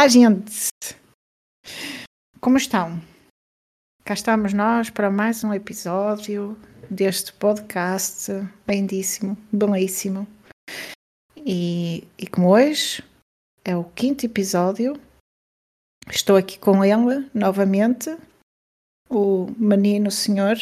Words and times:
Olá, 0.00 0.08
gente! 0.08 0.70
Como 2.40 2.56
estão? 2.56 2.98
Cá 4.02 4.14
estamos 4.14 4.54
nós 4.54 4.88
para 4.88 5.10
mais 5.10 5.44
um 5.44 5.52
episódio 5.52 6.56
deste 6.90 7.34
podcast 7.34 8.30
lindíssimo, 8.66 9.36
belíssimo. 9.52 10.26
E, 11.36 12.08
e 12.16 12.26
como 12.26 12.48
hoje 12.48 13.04
é 13.62 13.76
o 13.76 13.84
quinto 13.90 14.24
episódio, 14.24 14.94
estou 16.08 16.38
aqui 16.38 16.58
com 16.58 16.82
ele 16.82 17.30
novamente, 17.34 18.08
o 19.10 19.48
menino 19.58 20.10
senhor. 20.10 20.56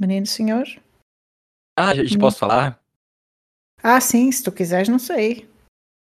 Menino 0.00 0.24
senhor? 0.24 0.64
Ah, 1.78 1.94
gente, 1.94 2.18
posso 2.18 2.38
falar? 2.38 2.81
Ah, 3.82 4.00
sim, 4.00 4.30
se 4.30 4.42
tu 4.42 4.52
quiseres, 4.52 4.88
não 4.88 4.98
sei. 4.98 5.48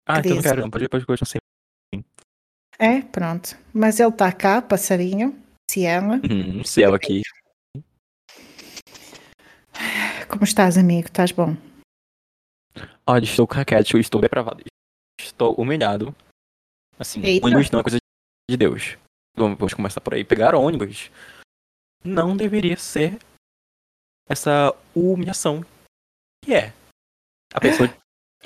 Ah, 0.06 0.20
então 0.20 0.32
não 0.36 0.42
Cris. 0.42 0.52
quero, 0.52 0.62
não. 0.62 0.70
Pode, 0.70 0.90
pode 0.90 1.06
continuar 1.06 1.28
sem. 1.28 1.40
É, 2.78 3.02
pronto. 3.02 3.58
Mas 3.74 4.00
ele 4.00 4.10
está 4.10 4.32
cá, 4.32 4.62
passarinho, 4.62 5.42
se 5.70 5.86
ela. 5.86 6.16
Hum, 6.30 6.64
céu 6.64 6.94
aqui. 6.94 7.22
Como 10.28 10.44
estás, 10.44 10.78
amigo? 10.78 11.08
Estás 11.08 11.32
bom? 11.32 11.56
Olha, 13.06 13.24
estou 13.24 13.48
caquético, 13.48 13.98
estou 13.98 14.20
depravado. 14.20 14.64
Estou 15.20 15.54
humilhado. 15.56 16.16
Assim, 17.00 17.22
Eita. 17.24 17.46
ônibus 17.46 17.72
não 17.72 17.80
é 17.80 17.84
coisa 17.84 17.98
de 18.50 18.58
Deus. 18.58 18.98
Vamos 19.36 19.74
começar 19.74 20.02
por 20.02 20.14
aí. 20.14 20.24
Pegar 20.24 20.56
ônibus 20.56 21.10
não 22.04 22.36
deveria 22.36 22.78
ser 22.78 23.18
essa 24.28 24.76
humilhação 24.96 25.66
que 26.44 26.54
é. 26.54 26.74
A 27.54 27.60
pessoa 27.60 27.88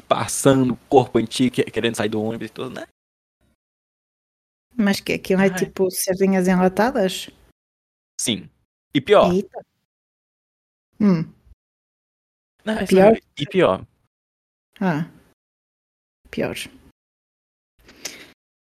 passando 0.08 0.73
o 0.73 0.77
corpo 0.88 1.17
antigo, 1.17 1.55
que- 1.55 1.63
querendo 1.72 1.95
sair 1.95 2.09
do 2.09 2.22
ônibus 2.22 2.47
e 2.47 2.53
tudo, 2.53 2.69
né? 2.80 2.86
Mas 4.75 4.99
que 4.99 5.14
aquilo 5.14 5.41
é 5.41 5.45
Ai. 5.45 5.55
tipo 5.55 5.89
sardinhas 5.89 6.47
enlatadas? 6.47 7.30
Sim. 8.19 8.49
E 8.94 9.02
pior. 9.02 9.31
Eita. 9.33 9.66
Hum, 10.99 11.23
Não, 12.66 12.73
é 12.73 12.86
pior? 12.86 13.17
E 13.38 13.45
pior. 13.45 13.86
ah. 14.81 15.09
Pior. 16.30 16.55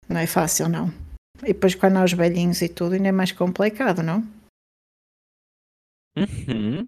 Não 0.10 0.18
é 0.20 0.28
fácil, 0.28 0.68
não. 0.68 0.90
E 1.44 1.54
depois 1.54 1.74
quando 1.76 1.98
há 1.98 2.04
os 2.04 2.14
velhinhos 2.14 2.62
e 2.62 2.70
tudo, 2.70 2.94
ainda 2.96 3.08
é 3.08 3.12
mais 3.12 3.32
complicado, 3.32 4.02
não? 4.04 4.22
Uhum. 6.18 6.88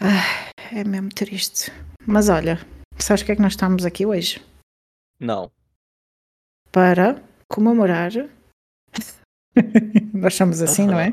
Ah, 0.00 0.47
é 0.72 0.84
mesmo 0.84 1.08
triste. 1.10 1.70
Mas 2.06 2.28
olha, 2.28 2.58
sabes 2.98 3.22
o 3.22 3.26
que 3.26 3.32
é 3.32 3.36
que 3.36 3.42
nós 3.42 3.52
estamos 3.52 3.84
aqui 3.84 4.06
hoje? 4.06 4.40
Não. 5.20 5.50
Para 6.72 7.22
comemorar. 7.48 8.12
nós 10.14 10.34
somos 10.34 10.62
assim, 10.62 10.86
não 10.86 10.98
é? 10.98 11.12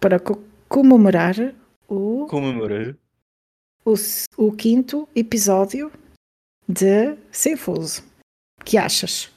Para 0.00 0.20
co- 0.20 0.42
comemorar 0.68 1.34
o 1.88 2.26
Comemorar. 2.28 2.96
o, 3.84 3.94
o 4.36 4.56
quinto 4.56 5.08
episódio 5.14 5.90
de 6.68 7.16
Sem 7.32 7.56
Fuso. 7.56 8.02
que 8.64 8.76
achas? 8.76 9.30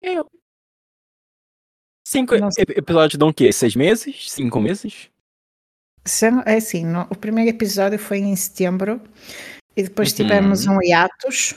Eu. 0.00 0.24
Cinco 2.06 2.34
episódios 2.36 3.18
dão 3.18 3.28
o 3.28 3.34
quê? 3.34 3.52
Seis 3.52 3.74
meses? 3.74 4.30
Cinco 4.30 4.60
meses? 4.60 5.10
É 6.46 6.56
assim, 6.56 6.84
no- 6.84 7.06
o 7.10 7.16
primeiro 7.16 7.50
episódio 7.50 7.98
foi 7.98 8.18
em 8.18 8.34
setembro 8.36 9.00
e 9.76 9.82
depois 9.82 10.10
Uhum. 10.10 10.16
tivemos 10.16 10.66
um 10.66 10.80
hiatus 10.82 11.54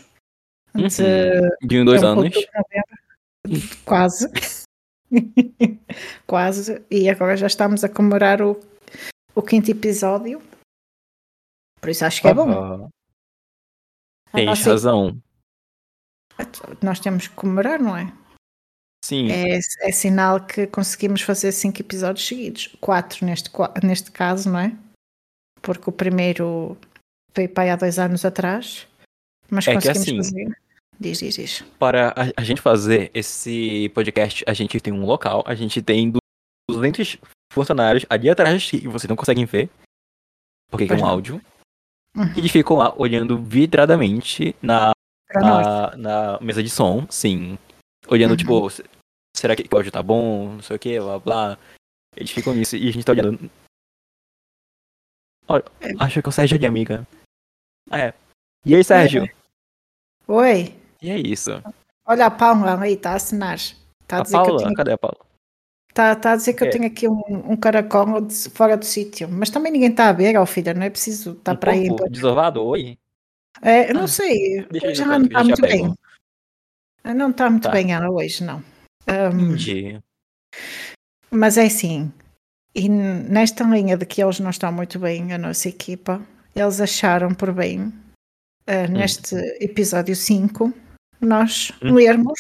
de 0.76 0.82
Uhum. 0.84 1.68
De 1.68 1.80
um, 1.82 1.86
dois 1.86 2.04
anos. 2.04 2.24
novembro, 2.24 3.70
quase. 3.86 4.28
quase. 6.28 6.84
E 6.90 7.10
agora 7.10 7.36
já 7.38 7.48
estamos 7.48 7.84
a 7.84 7.90
comemorar 7.90 8.42
o, 8.42 8.60
o 9.36 9.42
quinto 9.42 9.72
episódio. 9.72 10.42
Por 11.82 11.90
isso 11.90 12.06
acho 12.06 12.22
que 12.22 12.28
é 12.28 12.34
bom. 12.34 12.90
A 14.28 14.38
Tens 14.38 14.46
nossa- 14.46 14.72
razão. 14.72 15.22
Nós 16.82 17.00
temos 17.00 17.28
que 17.28 17.36
comemorar, 17.36 17.80
não 17.80 17.96
é? 17.98 18.12
Sim. 19.04 19.32
É, 19.32 19.58
é 19.58 19.92
sinal 19.92 20.46
que 20.46 20.68
conseguimos 20.68 21.22
fazer 21.22 21.52
cinco 21.52 21.82
episódios 21.82 22.28
seguidos. 22.28 22.76
Quatro 22.82 23.26
neste, 23.26 23.50
neste 23.84 24.12
caso, 24.12 24.50
não 24.50 24.60
é? 24.60 24.76
Porque 25.62 25.90
o 25.90 25.94
primeiro 25.94 26.78
veio 27.36 27.50
para 27.50 27.74
há 27.74 27.76
dois 27.76 27.98
anos 27.98 28.26
atrás. 28.26 28.88
Mas 29.50 29.68
É 29.68 29.78
que 29.78 29.88
conseguimos 29.88 30.28
assim- 30.28 30.46
fazer. 30.46 30.58
Diz, 31.00 31.20
diz, 31.20 31.36
diz. 31.36 31.62
Para 31.80 32.10
a, 32.10 32.42
a 32.42 32.44
gente 32.44 32.62
fazer 32.62 33.10
esse 33.14 33.90
podcast, 33.96 34.44
a 34.46 34.54
gente 34.54 34.80
tem 34.82 34.92
um 34.92 35.06
local, 35.06 35.44
a 35.48 35.56
gente 35.56 35.82
tem 35.82 36.12
200 36.70 37.18
funcionários 37.54 38.06
ali 38.10 38.30
atrás 38.30 38.70
que 38.70 38.86
vocês 38.86 39.08
não 39.08 39.16
conseguem 39.16 39.46
ver. 39.46 39.70
Porque 40.70 40.92
é 40.92 40.96
um 40.96 41.00
não. 41.00 41.06
áudio. 41.06 41.42
Uhum. 42.18 42.34
E 42.36 42.50
ficam 42.50 42.76
lá 42.78 42.94
olhando 42.98 43.42
vidradamente 43.42 44.54
na, 44.62 44.92
na, 45.34 45.96
na 45.96 46.40
mesa 46.42 46.62
de 46.62 46.70
som, 46.70 47.08
sim. 47.10 47.58
Olhando, 48.10 48.32
Uhum. 48.32 48.38
tipo, 48.38 48.70
se- 48.70 48.84
será 49.36 49.56
que 49.56 49.64
o 49.72 49.76
áudio 49.76 49.92
tá 49.92 50.02
bom? 50.02 50.54
Não 50.54 50.62
sei 50.62 50.76
o 50.76 50.80
que, 50.80 51.00
blá 51.00 51.20
blá. 51.20 51.58
Eles 52.16 52.32
ficam 52.32 52.54
nisso 52.54 52.76
e 52.76 52.90
a 52.90 52.92
gente 52.92 53.06
tá 53.06 53.12
olhando. 53.12 53.50
Olha, 55.48 55.64
É. 55.82 55.92
acho 56.00 56.22
que 56.22 56.28
é 56.28 56.30
o 56.30 56.32
Sérgio 56.32 56.58
ali, 56.58 56.66
amiga. 56.66 57.08
Ah, 57.90 58.00
é. 58.00 58.14
E 58.66 58.76
aí, 58.76 58.84
Sérgio? 58.84 59.28
Oi, 60.28 60.76
E 61.02 61.10
é 61.10 61.18
isso. 61.18 61.52
olha 62.06 62.26
a 62.26 62.32
Paula 62.32 62.80
aí, 62.82 62.94
está 62.94 63.12
a 63.12 63.16
assinar. 63.16 63.56
Está 63.58 64.18
a 64.18 64.22
A 64.22 64.24
eu 64.24 64.32
Paula? 64.32 64.64
tenho, 64.64 64.74
Cadê 64.76 64.92
a 64.92 64.98
Paula? 64.98 65.18
tá, 65.94 66.16
tá 66.16 66.34
a 66.34 66.36
dizer 66.36 66.54
que 66.54 66.64
eu 66.64 66.68
É. 66.68 66.72
tenho 66.72 66.86
aqui 66.86 67.08
um, 67.08 67.52
um 67.52 67.58
caracol 67.58 68.22
de- 68.22 68.50
fora 68.50 68.78
do 68.78 68.86
sítio. 68.86 69.28
Mas 69.30 69.50
também 69.50 69.72
ninguém 69.72 69.90
está 69.90 70.10
a 70.10 70.14
ver, 70.14 70.38
ó 70.38 70.46
filha, 70.46 70.74
não 70.74 70.84
é 70.84 70.90
preciso 70.90 71.32
estar 71.34 71.54
Um 71.54 71.58
para 71.58 71.72
aí. 71.72 71.88
desovado? 72.10 72.64
Oi? 72.64 72.98
É, 73.62 73.90
eu 73.90 73.94
não 73.96 74.04
Ah, 74.04 74.08
sei, 74.08 74.60
eu 74.60 74.62
aqui, 74.66 74.80
não 75.06 75.24
está 75.24 75.40
já 75.40 75.44
muito 75.44 75.62
bem. 75.62 75.94
Ela 77.04 77.14
Não 77.16 77.30
está 77.32 77.50
muito 77.50 77.64
Tá. 77.64 77.72
bem 77.72 77.94
ela 77.94 78.10
hoje, 78.10 78.44
não. 78.44 78.64
Ahm, 79.08 79.40
Entendi. 79.54 80.00
Mas 81.32 81.58
é 81.58 81.66
assim, 81.66 82.12
e 82.76 82.90
nesta 82.90 83.64
linha 83.64 83.96
de 83.98 84.06
que 84.06 84.22
eles 84.22 84.40
não 84.40 84.50
estão 84.50 84.72
muito 84.72 85.00
bem, 85.00 85.32
a 85.34 85.38
nossa 85.38 85.70
equipa, 85.70 86.22
eles 86.56 86.82
acharam 86.82 87.34
por 87.34 87.52
bem, 87.54 87.94
eh, 88.68 88.88
neste 88.88 89.36
episódio 89.64 90.16
5, 90.16 90.74
nós 91.22 91.72
Hum. 91.84 91.94
lermos 91.94 92.40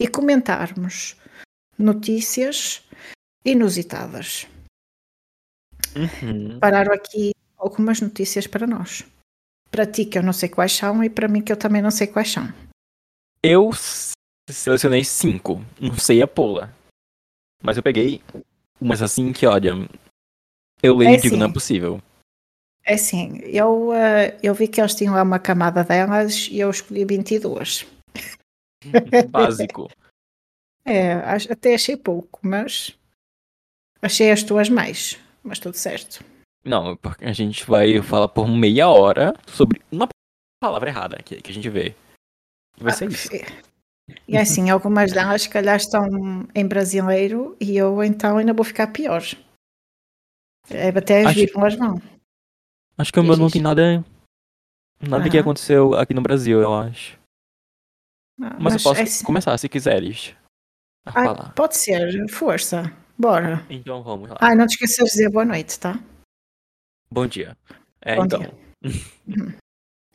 e 0.00 0.06
comentarmos 0.08 1.16
notícias 1.78 2.82
inusitadas. 3.44 4.46
Uhum. 5.96 6.58
Pararam 6.60 6.94
aqui 6.94 7.32
algumas 7.58 8.00
notícias 8.00 8.46
para 8.46 8.66
nós. 8.66 9.04
Para 9.70 9.86
ti, 9.86 10.04
que 10.04 10.16
eu 10.18 10.22
não 10.22 10.32
sei 10.32 10.48
quais 10.48 10.72
são, 10.72 11.02
e 11.02 11.10
para 11.10 11.28
mim, 11.28 11.42
que 11.42 11.50
eu 11.52 11.56
também 11.56 11.82
não 11.82 11.90
sei 11.90 12.06
quais 12.06 12.30
são. 12.30 12.46
Eu 13.44 13.70
selecionei 14.48 15.04
cinco. 15.04 15.60
Não 15.80 15.96
sei 15.98 16.22
a 16.22 16.28
Paula. 16.28 16.72
Mas 17.62 17.76
eu 17.76 17.82
peguei 17.82 18.22
umas 18.80 19.02
assim 19.02 19.32
que, 19.32 19.46
olha. 19.46 19.72
Eu 20.82 20.96
leio 20.96 21.10
É 21.10 21.14
e 21.14 21.20
digo, 21.20 21.36
não 21.36 21.46
é 21.46 21.52
possível. 21.52 22.00
É 22.84 22.94
assim, 22.94 23.38
eu, 23.44 23.92
eh, 23.92 24.36
eu 24.42 24.52
vi 24.54 24.66
que 24.66 24.80
eles 24.80 24.94
tinham 24.94 25.14
lá 25.14 25.22
uma 25.22 25.38
camada 25.38 25.84
delas 25.84 26.48
e 26.50 26.58
eu 26.58 26.70
escolhi 26.70 27.04
22. 27.04 27.86
Básico. 29.30 29.88
É, 30.84 31.12
até 31.48 31.74
achei 31.74 31.96
pouco, 31.96 32.40
mas 32.42 32.98
achei 34.00 34.32
as 34.32 34.42
tuas 34.42 34.68
mais, 34.68 35.16
mas 35.44 35.60
tudo 35.60 35.76
certo. 35.76 36.24
Não, 36.64 36.96
porque 36.96 37.24
a 37.24 37.32
gente 37.32 37.64
vai 37.64 38.02
falar 38.02 38.28
por 38.28 38.48
meia 38.48 38.88
hora 38.88 39.32
sobre 39.46 39.80
uma 39.90 40.08
palavra 40.60 40.90
errada 40.90 41.22
que, 41.22 41.40
que 41.40 41.50
a 41.52 41.54
gente 41.54 41.68
vê. 41.68 41.94
E 42.78 42.84
vai 42.84 42.92
ser 42.92 43.04
Ah, 43.06 43.08
isso. 43.08 43.28
E 44.28 44.36
assim, 44.36 44.70
algumas 44.70 45.12
delas, 45.12 45.42
se 45.42 45.48
calhar, 45.48 45.76
estão 45.76 46.02
em 46.54 46.66
brasileiro 46.66 47.56
e 47.60 47.76
eu 47.76 48.02
então 48.02 48.38
ainda 48.38 48.52
vou 48.52 48.64
ficar 48.64 48.88
pior. 48.88 49.22
É, 50.70 50.88
até 50.88 51.24
as 51.26 51.34
vírgulas 51.34 51.74
vão. 51.76 52.00
Acho 52.98 53.12
que 53.12 53.20
o 53.20 53.24
meu 53.24 53.36
não 53.36 53.50
tem 53.50 53.60
nada. 53.62 54.04
Nada 55.00 55.28
que 55.28 55.36
Aham. 55.36 55.40
aconteceu 55.40 55.94
aqui 55.94 56.14
no 56.14 56.22
Brasil, 56.22 56.60
eu 56.60 56.72
acho. 56.74 57.18
Ah, 58.40 58.56
Mas, 58.60 58.74
eu 58.74 58.80
posso 58.82 59.00
é 59.00 59.04
assim- 59.04 59.24
começar 59.24 59.56
se 59.58 59.68
quiseres. 59.68 60.34
Ah, 61.04 61.12
falar. 61.12 61.52
pode 61.54 61.76
ser, 61.76 62.28
força, 62.28 62.84
bora. 63.18 63.66
Então 63.68 64.02
vamos 64.02 64.30
lá. 64.30 64.38
Ai, 64.40 64.54
não 64.54 64.66
te 64.66 64.72
esqueças 64.74 64.96
de 65.06 65.10
dizer 65.10 65.30
boa 65.30 65.44
noite, 65.44 65.78
tá? 65.80 65.98
Bom 67.10 67.26
dia. 67.26 67.56
É, 68.00 68.16
Bom 68.16 68.24
então. 68.26 68.38
dia. 68.40 68.54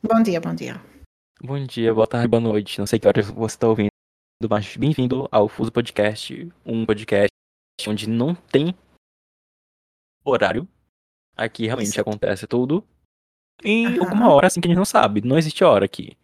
Bom 0.01 0.23
dia, 0.23 0.39
bom 0.39 0.55
dia. 0.55 0.81
Bom 1.41 1.63
dia, 1.65 1.93
boa 1.93 2.07
tarde, 2.07 2.27
boa 2.27 2.41
noite. 2.41 2.79
Não 2.79 2.87
sei 2.87 2.99
que 2.99 3.07
horas 3.07 3.29
você 3.29 3.55
está 3.55 3.67
ouvindo, 3.67 3.89
mas 4.49 4.75
bem-vindo 4.75 5.27
ao 5.31 5.47
Fuso 5.47 5.71
Podcast, 5.71 6.49
um 6.65 6.85
podcast 6.85 7.29
onde 7.87 8.09
não 8.09 8.33
tem 8.33 8.75
horário. 10.25 10.67
Aqui 11.35 11.65
realmente 11.67 11.99
acontece 11.99 12.47
tudo 12.47 12.83
em 13.63 13.99
alguma 13.99 14.33
hora 14.33 14.47
assim 14.47 14.59
que 14.59 14.67
a 14.67 14.69
gente 14.69 14.77
não 14.77 14.85
sabe. 14.85 15.21
Não 15.21 15.37
existe 15.37 15.63
hora 15.63 15.85
aqui. 15.85 16.17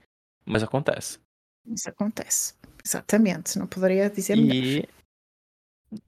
Mas 0.46 0.64
acontece. 0.64 1.20
Isso 1.68 1.90
acontece. 1.90 2.56
Exatamente. 2.84 3.58
Não 3.60 3.68
poderia 3.68 4.10
dizer 4.10 4.36
melhor. 4.36 4.56
E 4.56 4.90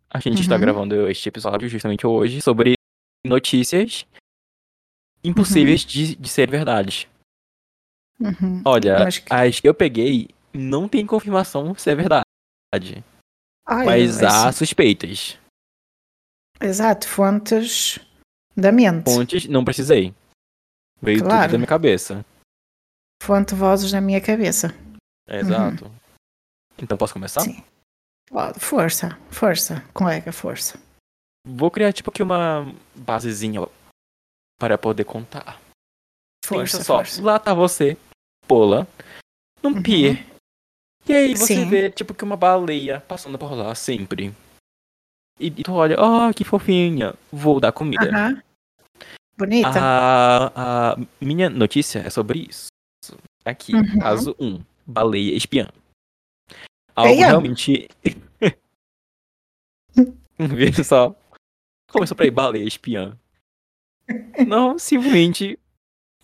a 0.10 0.19
gente 0.19 0.42
está 0.42 0.56
Uhum. 0.56 0.62
gravando 0.62 1.07
este 1.07 1.30
episódio 1.30 1.69
justamente 1.69 2.07
hoje 2.07 2.42
sobre 2.42 2.74
notícias 3.24 4.06
impossíveis 5.24 5.81
de, 5.81 6.16
de 6.16 6.28
ser 6.30 6.50
verdade. 6.50 7.07
Uhum. 8.20 8.62
Olha, 8.66 9.00
Mas 9.00 9.18
que- 9.20 9.34
as 9.34 9.60
que 9.60 9.68
eu 9.68 9.74
peguei 9.74 10.30
não 10.54 10.88
tem 10.88 11.06
confirmação 11.06 11.76
se 11.76 11.90
é 11.90 11.96
verdade. 11.96 12.24
Ai, 13.68 13.86
mas 13.86 14.22
é 14.22 14.26
há 14.26 14.48
assim. 14.50 14.60
suspeitas. 14.60 15.38
Exato, 16.62 17.08
fontes 17.08 18.00
da 18.56 18.72
mente. 18.72 19.06
Fontes, 19.14 19.46
não 19.48 19.66
precisei. 19.66 20.14
Veio 21.02 21.20
Claro. 21.24 21.44
tudo 21.44 21.52
da 21.52 21.58
minha 21.58 21.68
cabeça. 21.68 22.26
Fonte 23.22 23.54
vozes 23.54 23.92
na 23.92 24.00
minha 24.00 24.22
cabeça. 24.22 24.70
Exato. 25.28 25.92
Então 26.78 26.98
posso 26.98 27.14
começar? 27.14 27.42
Sim. 27.42 27.64
Força, 28.60 29.18
força, 29.30 29.82
colega, 29.94 30.32
força. 30.32 30.80
Vou 31.48 31.70
criar 31.70 31.94
tipo 31.94 32.10
aqui 32.10 32.24
uma 32.24 32.66
basezinha 32.96 33.62
para 34.60 34.78
poder 34.78 35.04
contar. 35.06 35.60
Força, 36.45 36.77
Pensa 36.77 36.83
só, 36.83 36.97
força. 36.97 37.21
lá 37.24 37.39
tá 37.39 37.53
você, 37.53 37.97
pola, 38.47 38.88
num 39.63 39.71
Uhum. 39.74 39.81
pier. 39.83 40.25
E 41.07 41.13
aí 41.13 41.36
você 41.36 41.56
Sim. 41.56 41.69
vê 41.69 41.89
tipo 41.92 42.13
que 42.13 42.24
uma 42.24 42.36
baleia 42.38 43.00
passando 43.01 43.38
por 43.38 43.51
lá 43.53 43.74
sempre. 43.75 44.33
E, 45.39 45.47
e 45.47 45.63
tu 45.63 45.74
olha, 45.74 45.97
oh, 46.00 46.33
que 46.33 46.44
fofinha, 46.44 47.13
vou 47.31 47.59
dar 47.59 47.71
comida. 47.71 48.09
Aham. 48.09 48.42
Bonita. 49.38 49.69
A, 49.80 50.94
a 50.94 50.95
minha 51.19 51.50
notícia 51.50 52.00
é 52.00 52.09
sobre 52.09 52.47
isso. 52.50 52.68
Aqui, 53.44 53.75
Uhum. 53.75 54.00
caso 54.00 54.36
1, 54.39 54.63
baleia 54.88 55.36
espiã. 55.36 55.68
Algo 56.95 57.13
Eia. 57.13 57.27
realmente. 57.27 57.88
Veja 60.38 60.83
só. 60.83 61.15
Começou 61.92 62.15
pra 62.15 62.25
ir 62.25 62.31
baleia 62.31 62.63
espiã. 62.65 63.18
Não, 64.47 64.77
simplesmente 64.80 65.59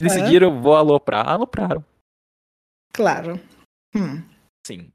decidiram, 0.02 0.62
vou 0.62 0.76
aloprar. 0.76 1.28
Alopraram. 1.28 1.84
Claro. 2.94 3.36
Hum. 3.96 4.22
Sim. 4.66 4.92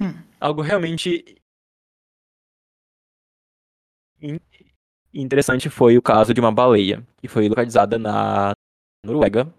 Hum. 0.00 0.14
Algo 0.40 0.62
realmente. 0.62 1.36
in- 4.20 4.40
Interessante 5.16 5.70
foi 5.70 5.96
o 5.96 6.02
caso 6.02 6.34
de 6.34 6.40
uma 6.40 6.50
baleia 6.50 7.06
que 7.18 7.28
foi 7.28 7.48
localizada 7.48 7.96
na 7.98 8.52
Noruega. 9.06 9.52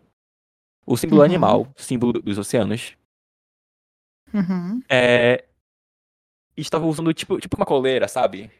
O 0.86 0.98
símbolo 0.98 1.22
Uhum. 1.22 1.26
animal, 1.26 1.74
símbolo 1.78 2.14
dos 2.22 2.38
oceanos, 2.38 2.96
Uhum. 4.34 4.82
é, 4.92 5.48
estava 6.58 6.86
usando 6.86 7.14
tipo, 7.14 7.40
tipo 7.40 7.56
uma 7.56 7.66
coleira, 7.66 8.08
sabe? 8.08 8.52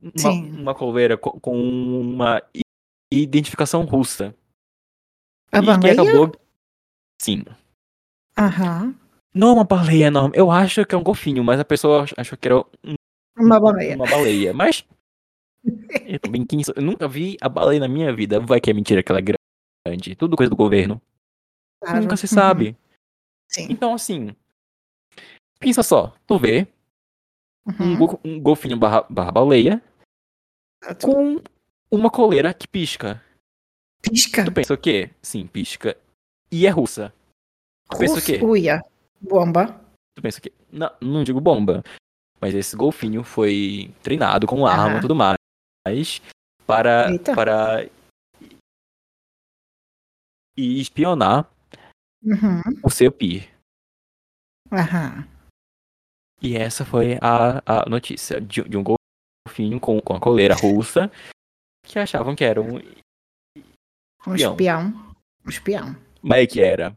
Uma, 0.00 0.12
Sim. 0.16 0.60
uma 0.60 0.74
coleira 0.74 1.16
co- 1.16 1.40
com, 1.40 1.56
uma 1.58 2.40
identificação 3.12 3.82
russa. 3.84 4.36
A 5.52 5.58
e 5.58 5.60
que 5.60 5.66
baleia? 5.66 5.92
acabou. 6.02 6.32
Sim. 7.20 7.44
Aham. 8.36 8.94
Não 9.34 9.48
é 9.50 9.52
uma 9.52 9.64
baleia 9.64 10.06
enorme. 10.06 10.34
Eu 10.36 10.50
acho 10.50 10.84
que 10.84 10.94
é 10.94 10.98
um 10.98 11.02
golfinho, 11.02 11.44
mas 11.44 11.60
a 11.60 11.64
pessoa 11.64 12.02
ach- 12.04 12.14
achou 12.16 12.36
que 12.38 12.48
era 12.48 12.58
um- 12.58 12.94
Uma 13.36 13.60
baleia. 13.60 13.94
uma 13.96 14.06
baleia. 14.06 14.52
Mas. 14.52 14.84
Eu 16.06 16.18
também 16.20 16.44
quem 16.46 16.60
eu 16.74 16.82
nunca 16.82 17.06
vi 17.08 17.36
a 17.40 17.48
baleia 17.48 17.80
na 17.80 17.88
minha 17.88 18.14
vida. 18.14 18.40
Vai 18.40 18.60
que 18.60 18.70
é 18.70 18.72
mentira 18.72 19.02
que 19.02 19.10
ela 19.12 19.18
é 19.20 19.24
grande. 19.86 20.14
Tudo 20.16 20.36
coisa 20.36 20.48
do 20.50 20.56
governo. 20.56 21.00
Claro. 21.82 22.00
Nunca 22.02 22.16
se 22.16 22.26
Uhum. 22.26 22.32
sabe. 22.34 22.76
Sim. 23.50 23.66
Então, 23.70 23.92
assim. 23.94 24.34
Pensa 25.58 25.82
só. 25.82 26.14
Tu 26.26 26.38
vê 26.38 26.68
um, 27.66 27.72
Uhum. 27.84 27.98
go- 27.98 28.20
um 28.24 28.40
golfinho 28.40 28.76
barra, 28.78 29.04
barra 29.10 29.32
baleia 29.32 29.82
Exato. 30.82 31.06
com 31.06 31.42
uma 31.90 32.10
coleira 32.10 32.54
que 32.54 32.66
pisca. 32.68 33.22
Pisca. 34.02 34.44
Tu 34.44 34.52
pensa 34.52 34.74
o 34.74 34.78
quê? 34.78 35.10
Sim, 35.22 35.46
pisca. 35.46 35.96
E 36.50 36.66
é 36.66 36.70
russa. 36.70 37.12
Tu 37.90 37.98
pensa 37.98 38.12
o 38.12 38.16
Russo. 38.16 38.26
quê? 38.26 38.38
Uia. 38.44 38.82
Bomba. 39.20 39.80
Tu 40.16 40.22
pensa 40.22 40.38
o 40.38 40.42
quê? 40.42 40.52
Não, 40.70 40.90
não 41.00 41.24
digo 41.24 41.40
bomba. 41.40 41.82
Mas 42.40 42.54
esse 42.54 42.76
golfinho 42.76 43.24
foi 43.24 43.92
treinado 44.02 44.46
com 44.46 44.66
arma 44.66 44.98
e 44.98 45.00
tudo 45.00 45.14
mais. 45.14 45.36
Para, 46.66 47.10
Eita. 47.10 47.34
para 47.34 47.88
e 50.56 50.80
espionar 50.80 51.50
Uhum. 52.22 52.60
o 52.84 52.90
seu 52.90 53.10
pier. 53.12 53.48
Aham. 54.72 55.26
E 56.42 56.56
essa 56.56 56.84
foi 56.84 57.14
a, 57.22 57.62
a 57.64 57.88
notícia 57.88 58.40
de, 58.40 58.62
de 58.62 58.76
um 58.76 58.84
golfinho 58.84 59.80
com, 59.80 60.00
com 60.00 60.14
a 60.14 60.20
coleira 60.20 60.54
russa 60.54 61.10
que 61.84 61.98
achavam 61.98 62.36
que 62.36 62.44
era 62.44 62.60
um. 62.60 62.78
Um 64.28 64.34
Espião. 64.34 64.52
espião. 64.52 65.14
Um 65.46 65.48
espião. 65.50 65.96
Mas 66.22 66.38
é 66.42 66.46
que 66.46 66.60
era. 66.60 66.96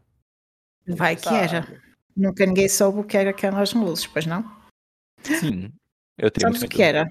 Vai 0.86 1.16
que 1.16 1.28
era. 1.28 1.80
Nunca 2.16 2.44
ninguém 2.44 2.68
soube 2.68 3.00
o 3.00 3.04
que 3.04 3.16
era 3.16 3.30
aquelas 3.30 3.72
luzes, 3.72 4.06
pois 4.06 4.26
não? 4.26 4.42
Sim. 5.22 5.72
Eu 6.18 6.30
tenho 6.30 6.48
Sabes 6.52 6.62
o 6.62 6.68
que 6.68 6.82
era? 6.82 7.08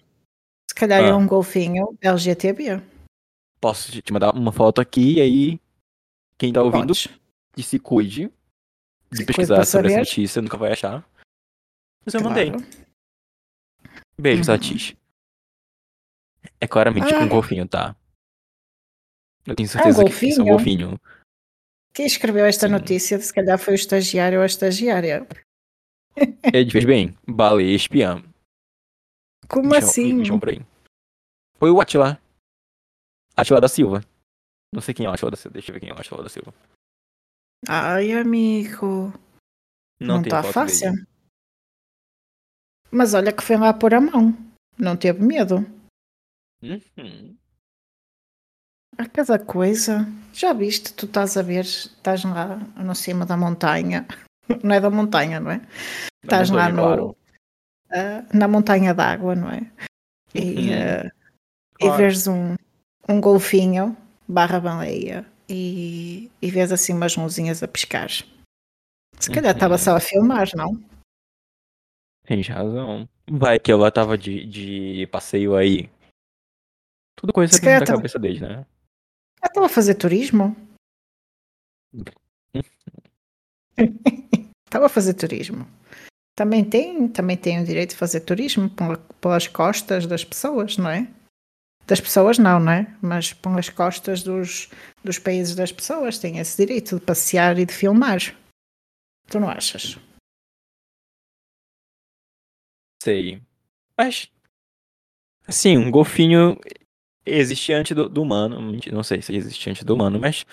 Se 0.69 0.75
calhar 0.75 1.01
Ah. 1.01 1.07
era 1.07 1.18
um 1.18 1.25
golfinho 1.25 1.97
LGTB. 2.01 2.81
Posso 3.59 3.91
te 4.01 4.13
mandar 4.13 4.33
uma 4.35 4.51
foto 4.51 4.79
aqui 4.81 5.15
e 5.18 5.21
aí 5.21 5.59
quem 6.38 6.51
tá 6.53 6.62
ouvindo 6.62 6.94
que 7.53 7.63
se 7.63 7.79
cuide 7.79 8.27
de 9.12 9.18
Se 9.18 9.25
cuide 9.25 9.25
pesquisar 9.25 9.56
pra 9.56 9.65
sobre 9.65 9.88
essa 9.88 9.95
saber. 9.95 10.09
notícia, 10.09 10.41
nunca 10.41 10.57
vai 10.57 10.71
achar. 10.71 11.03
Mas 12.06 12.13
eu 12.13 12.21
Claro. 12.21 12.35
mandei. 12.51 12.68
Beijo, 14.19 14.39
Uhum. 14.39 14.44
Satish. 14.45 14.95
É 16.59 16.68
claramente 16.68 17.13
Ah. 17.13 17.19
um 17.19 17.27
golfinho, 17.29 17.68
tá? 17.68 17.95
Eu 19.45 19.55
tenho 19.55 19.67
certeza 19.67 20.03
que 20.05 20.11
isso 20.27 20.41
é 20.41 20.43
um 20.43 20.47
golfinho? 20.47 20.99
Quem 21.94 22.06
escreveu 22.06 22.45
esta 22.45 22.68
Sim. 22.68 22.73
notícia, 22.73 23.19
se 23.19 23.33
calhar 23.33 23.57
foi 23.59 23.73
o 23.73 23.75
estagiário 23.75 24.37
ou 24.39 24.44
a 24.44 24.45
estagiária. 24.45 25.27
Ele 26.54 26.69
fez 26.71 26.85
bem. 26.85 27.18
Baleia 27.27 27.75
espiã. 27.75 28.23
Como 29.47 29.69
Me 29.69 29.77
assim? 29.77 30.13
me 30.13 30.25
chama 30.25 30.39
por 30.39 30.49
aí. 30.49 30.61
Foi 31.57 31.69
o 31.69 31.81
Atila. 31.81 32.21
Atila 33.35 33.59
da 33.59 33.68
Silva. 33.68 34.01
Não 34.73 34.81
sei 34.81 34.94
quem 34.94 35.06
é 35.06 35.09
o 35.09 35.13
Atila 35.13 35.31
da 35.31 35.37
Silva. 35.37 35.54
Deixa 35.54 35.71
eu 35.71 35.73
ver 35.73 35.80
quem 35.80 35.89
é 35.89 35.94
o 35.94 35.99
Atila 35.99 36.23
da 36.23 36.30
Silva. 36.30 36.54
Ai, 37.68 38.13
amigo. 38.13 39.11
Não, 39.99 40.21
Não 40.21 40.23
foto 40.23 40.54
fácil. 40.54 40.92
dele. 40.94 41.07
Mas 42.89 43.13
olha 43.13 43.31
que 43.33 43.44
foi 43.44 43.57
lá 43.57 43.73
pôr 43.73 43.94
a 43.94 44.01
mão. 44.01 44.33
Não 44.77 44.97
teve 44.97 45.21
medo. 45.23 45.57
Uhum. 46.63 47.37
A 48.98 49.06
cada 49.07 49.40
coisa. 49.40 50.06
Já 50.33 50.54
viste, 50.54 50.94
tu 50.94 51.06
estás 51.06 51.36
a 51.38 51.42
ver, 51.42 51.64
estás 51.66 52.24
lá 52.24 52.57
no 52.76 52.94
cima 52.95 53.26
da 53.26 53.36
montanha. 53.38 54.06
Não 54.64 54.76
é 54.76 54.80
da 54.81 54.90
montanha, 54.90 55.40
não 55.40 55.52
é? 55.52 55.62
Estás 56.24 56.50
lá 56.50 56.68
no, 56.69 56.76
claro. 56.81 57.18
ah, 57.90 58.26
na 58.33 58.48
montanha 58.50 58.94
d'água, 58.94 59.33
não 59.33 59.50
é? 59.50 59.62
E, 60.36 60.42
Uhum. 60.69 60.74
ah, 60.74 61.12
e 61.80 61.83
Claro. 61.86 61.98
vês 61.98 62.28
um, 62.28 62.56
um 63.07 63.21
golfinho 63.21 63.95
barra 64.28 64.60
baleia 64.60 65.26
e, 65.48 66.30
e 66.42 66.52
vês 66.52 66.71
assim 66.71 66.94
umas 66.94 67.16
luzinhas 67.16 67.64
a 67.64 67.68
piscar. 67.68 68.10
Se 69.19 69.31
calhar 69.31 69.54
estava 69.54 69.76
Uhum. 69.76 69.80
só 69.80 69.95
a 69.95 70.00
filmar, 70.02 70.50
não? 70.54 70.78
Tens 72.26 72.48
razão. 72.50 73.07
Vai 73.30 73.57
que 73.57 73.71
ela 73.71 73.90
tava 73.90 74.18
de, 74.18 74.45
de 74.45 75.07
passeio 75.07 75.56
aí. 75.56 75.90
Tudo 77.18 77.31
coisa 77.31 77.57
da 77.60 77.86
cabeça 77.86 78.19
dele, 78.19 78.40
né? 78.42 78.66
Ah, 79.42 79.48
Estava 79.48 79.66
a 79.66 79.69
fazer 79.69 79.95
turismo? 79.95 80.56
Estava 84.66 84.86
a 84.86 84.90
fazer 84.90 85.14
turismo. 85.14 85.68
Também 86.36 86.64
tem, 86.64 87.07
também 87.07 87.38
tem 87.38 87.62
o 87.62 87.66
direito 87.66 87.92
de 87.92 87.95
fazer 87.98 88.21
turismo 88.21 88.69
pela- 88.69 88.98
pelas 89.19 89.48
costas 89.48 90.07
das 90.07 90.24
pessoas, 90.24 90.78
não 90.78 90.90
é? 90.90 91.07
Das 91.86 92.00
pessoas 92.00 92.38
não, 92.38 92.60
não 92.60 92.71
é? 92.71 92.98
Mas 93.02 93.33
pelas 93.33 93.69
costas 93.69 94.24
dos, 94.24 94.69
dos 95.04 95.19
países 95.19 95.56
das 95.56 95.71
pessoas 95.71 96.18
tem 96.18 96.38
esse 96.38 96.56
direito 96.66 96.98
de 97.00 97.06
passear 97.06 97.57
e 97.60 97.66
de 97.66 97.74
filmar. 97.74 98.19
Tu 99.28 99.40
não 99.40 99.50
achas? 99.50 99.98
Sei. 103.04 103.42
Mas. 103.98 104.31
Assim, 105.48 105.78
um 105.78 105.92
golfinho 105.92 106.57
existe 107.25 107.73
antes 107.73 107.95
do, 107.95 108.09
do 108.09 108.21
humano. 108.21 108.80
Não 108.92 109.04
sei 109.04 109.21
se 109.21 109.35
existe 109.35 109.69
antes 109.69 109.83
do 109.83 109.94
humano, 109.94 110.19
mas. 110.19 110.45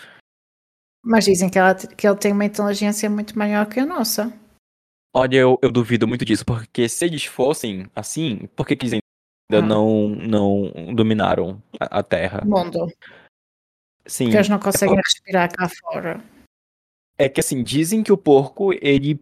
Mas 1.02 1.25
dizem 1.25 1.48
que, 1.48 1.58
ela, 1.58 1.75
que 1.75 2.06
ele 2.06 2.16
tem 2.16 2.32
uma 2.32 2.44
inteligência 2.44 3.08
muito 3.08 3.38
maior 3.38 3.66
que 3.66 3.80
a 3.80 3.87
nossa. 3.87 4.32
Olha, 5.14 5.37
eu, 5.37 5.58
eu 5.62 5.72
duvido 5.72 6.06
muito 6.06 6.25
disso, 6.25 6.44
porque 6.44 6.88
se 6.88 7.04
eles 7.04 7.25
fossem 7.25 7.87
assim, 7.94 8.46
por 8.54 8.66
que, 8.66 8.76
que 8.76 8.87
eles 8.87 8.92
ainda 8.94 9.64
Ah. 9.64 9.66
não, 9.66 10.08
não 10.08 10.94
dominaram 10.94 11.62
a, 11.80 12.00
a 12.00 12.02
Terra? 12.02 12.42
Mundo. 12.44 12.87
Sim. 14.06 14.25
Porque 14.25 14.37
eles 14.37 14.48
não 14.48 14.58
conseguem 14.58 14.96
respirar 14.96 15.50
cá 15.52 15.68
fora. 15.68 16.22
É 17.16 17.28
que 17.28 17.40
assim, 17.40 17.62
dizem 17.62 18.02
que 18.02 18.12
o 18.12 18.18
porco, 18.18 18.72
ele 18.75 19.20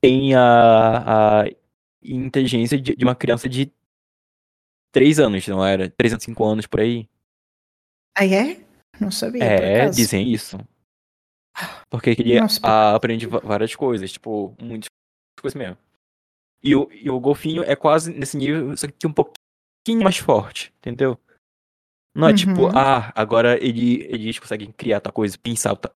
tem 0.00 0.34
a, 0.34 1.42
a 1.42 1.44
inteligência 2.02 2.80
de, 2.80 2.96
de 2.96 3.04
uma 3.04 3.14
criança 3.14 3.48
de 3.48 3.70
3 4.92 5.18
anos, 5.18 5.46
não 5.48 5.64
era? 5.64 5.90
3 5.90 6.12
anos, 6.12 6.24
5 6.24 6.44
anos 6.44 6.66
por 6.66 6.80
aí. 6.80 7.08
Ah, 8.16 8.26
é? 8.26 8.62
Não 9.00 9.10
sabia. 9.10 9.42
É, 9.42 9.88
dizem 9.88 10.30
isso. 10.32 10.58
Porque 11.90 12.10
ele 12.10 12.48
se 12.48 12.60
a- 12.62 12.94
aprende 12.94 13.26
várias 13.26 13.74
coisas, 13.74 14.12
tipo, 14.12 14.54
muitas 14.60 14.88
coisas 15.40 15.58
mesmo. 15.58 15.76
E 16.62 16.76
o, 16.76 16.90
e 16.92 17.10
o 17.10 17.18
golfinho 17.18 17.64
é 17.64 17.74
quase 17.74 18.12
nesse 18.12 18.36
nível, 18.36 18.76
só 18.76 18.86
que 18.86 19.06
um 19.06 19.12
pouquinho 19.12 20.02
mais 20.04 20.16
forte, 20.18 20.72
entendeu? 20.78 21.18
Não 22.14 22.28
é 22.28 22.34
tipo, 22.34 22.66
Uhum. 22.66 22.76
ah, 22.76 23.10
agora 23.20 23.56
ele, 23.62 24.02
eles 24.04 24.38
conseguem 24.38 24.70
criar 24.70 25.00
tal 25.00 25.12
coisa, 25.12 25.36
pensar 25.38 25.74
ta- 25.76 25.92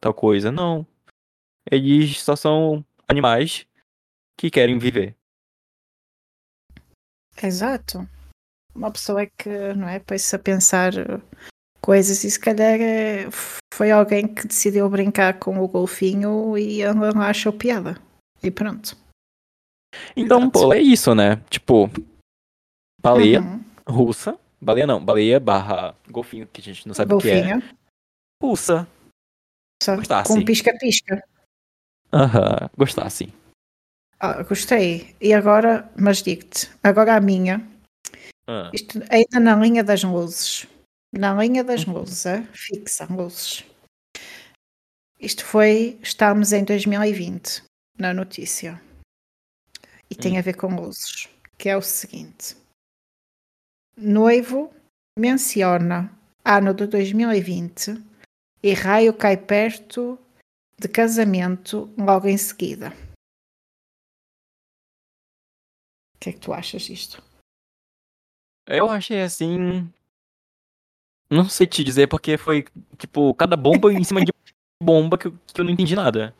tal 0.00 0.12
coisa. 0.14 0.50
Não. 0.50 0.86
Eles 1.70 2.20
só 2.22 2.34
são 2.34 2.84
animais 3.06 3.66
que 4.38 4.50
querem 4.50 4.78
viver. 4.78 5.14
Exato. 7.42 7.98
Uma 8.78 8.92
pessoa 8.92 9.26
que, 9.26 9.48
não 9.74 9.88
é, 9.88 9.98
põe-se 9.98 10.36
a 10.36 10.38
pensar 10.38 10.92
coisas 11.80 12.22
e 12.22 12.30
se 12.30 12.38
calhar 12.38 12.78
é- 12.80 13.26
foi 13.74 13.90
alguém 13.90 14.26
que 14.32 14.46
decidiu 14.46 14.88
brincar 14.88 15.40
com 15.40 15.58
o 15.58 15.66
golfinho 15.66 16.56
e 16.56 16.80
ela 16.80 17.12
não 17.12 17.22
achou 17.22 17.52
piada. 17.52 18.00
E 18.40 18.52
pronto. 18.52 18.96
Então, 20.16 20.48
pô, 20.48 20.72
é 20.72 20.80
isso, 20.80 21.12
né? 21.12 21.36
Tipo, 21.50 21.90
baleia 23.02 23.40
Uhum. 23.40 23.64
russa. 23.88 24.38
Baleia 24.60 24.86
não, 24.86 25.04
baleia 25.04 25.40
barra 25.40 25.92
golfinho, 26.08 26.46
que 26.46 26.60
a 26.60 26.64
gente 26.64 26.86
não 26.86 26.94
sabe 26.94 27.12
o 27.12 27.18
que 27.18 27.30
é. 27.30 27.58
Russa. 28.40 28.86
Só 29.82 29.96
Gostasse. 29.96 30.32
com 30.32 30.44
pisca-pisca. 30.44 31.20
Aham, 32.12 32.70
gostar 32.76 33.10
sim. 33.10 33.32
Ah, 34.20 34.42
gostei. 34.42 35.16
E 35.20 35.32
agora, 35.34 35.90
mas 35.96 36.22
digo-te, 36.22 36.70
agora 36.82 37.16
a 37.16 37.20
minha, 37.20 37.66
Ah, 38.48 38.70
isto 38.72 38.98
ainda 39.10 39.38
na 39.40 39.54
linha 39.56 39.84
das 39.84 40.02
luzes. 40.02 40.66
Na 41.12 41.34
linha 41.34 41.62
das 41.62 41.84
Uhum. 41.86 41.94
luzes, 41.94 42.24
é? 42.26 42.42
fixa, 42.52 43.04
luzes. 43.06 43.64
Isto 45.20 45.44
foi, 45.44 45.98
estamos 46.02 46.52
em 46.52 46.64
2020, 46.64 47.62
na 47.98 48.14
notícia. 48.14 48.80
E 50.10 50.14
tem 50.14 50.36
Hum. 50.36 50.38
a 50.38 50.42
ver 50.42 50.56
com 50.56 50.68
luzes, 50.74 51.28
que 51.58 51.68
é 51.68 51.76
o 51.76 51.82
seguinte. 51.82 52.56
Noivo 53.96 54.72
menciona 55.18 56.10
ano 56.44 56.72
de 56.72 56.86
2020 56.86 58.02
e 58.62 58.72
raio 58.72 59.12
cai 59.12 59.36
perto 59.36 60.18
de 60.78 60.88
casamento 60.88 61.92
logo 61.98 62.28
em 62.28 62.38
seguida. 62.38 62.92
O 66.14 66.18
que 66.20 66.30
é 66.30 66.32
que 66.32 66.40
tu 66.40 66.52
achas 66.52 66.82
disto? 66.82 67.22
Eu 68.68 68.90
achei 68.90 69.22
assim. 69.22 69.88
Não 71.30 71.48
sei 71.48 71.66
te 71.66 71.84
dizer 71.84 72.06
porque 72.06 72.36
foi, 72.38 72.64
tipo, 72.96 73.34
cada 73.34 73.56
bomba 73.56 73.92
em 73.92 74.02
cima 74.04 74.24
de 74.24 74.32
bomba 74.82 75.18
que, 75.18 75.26
eu- 75.26 75.34
que 75.52 75.60
eu 75.60 75.64
não 75.64 75.72
entendi 75.72 75.94
nada. 75.94 76.34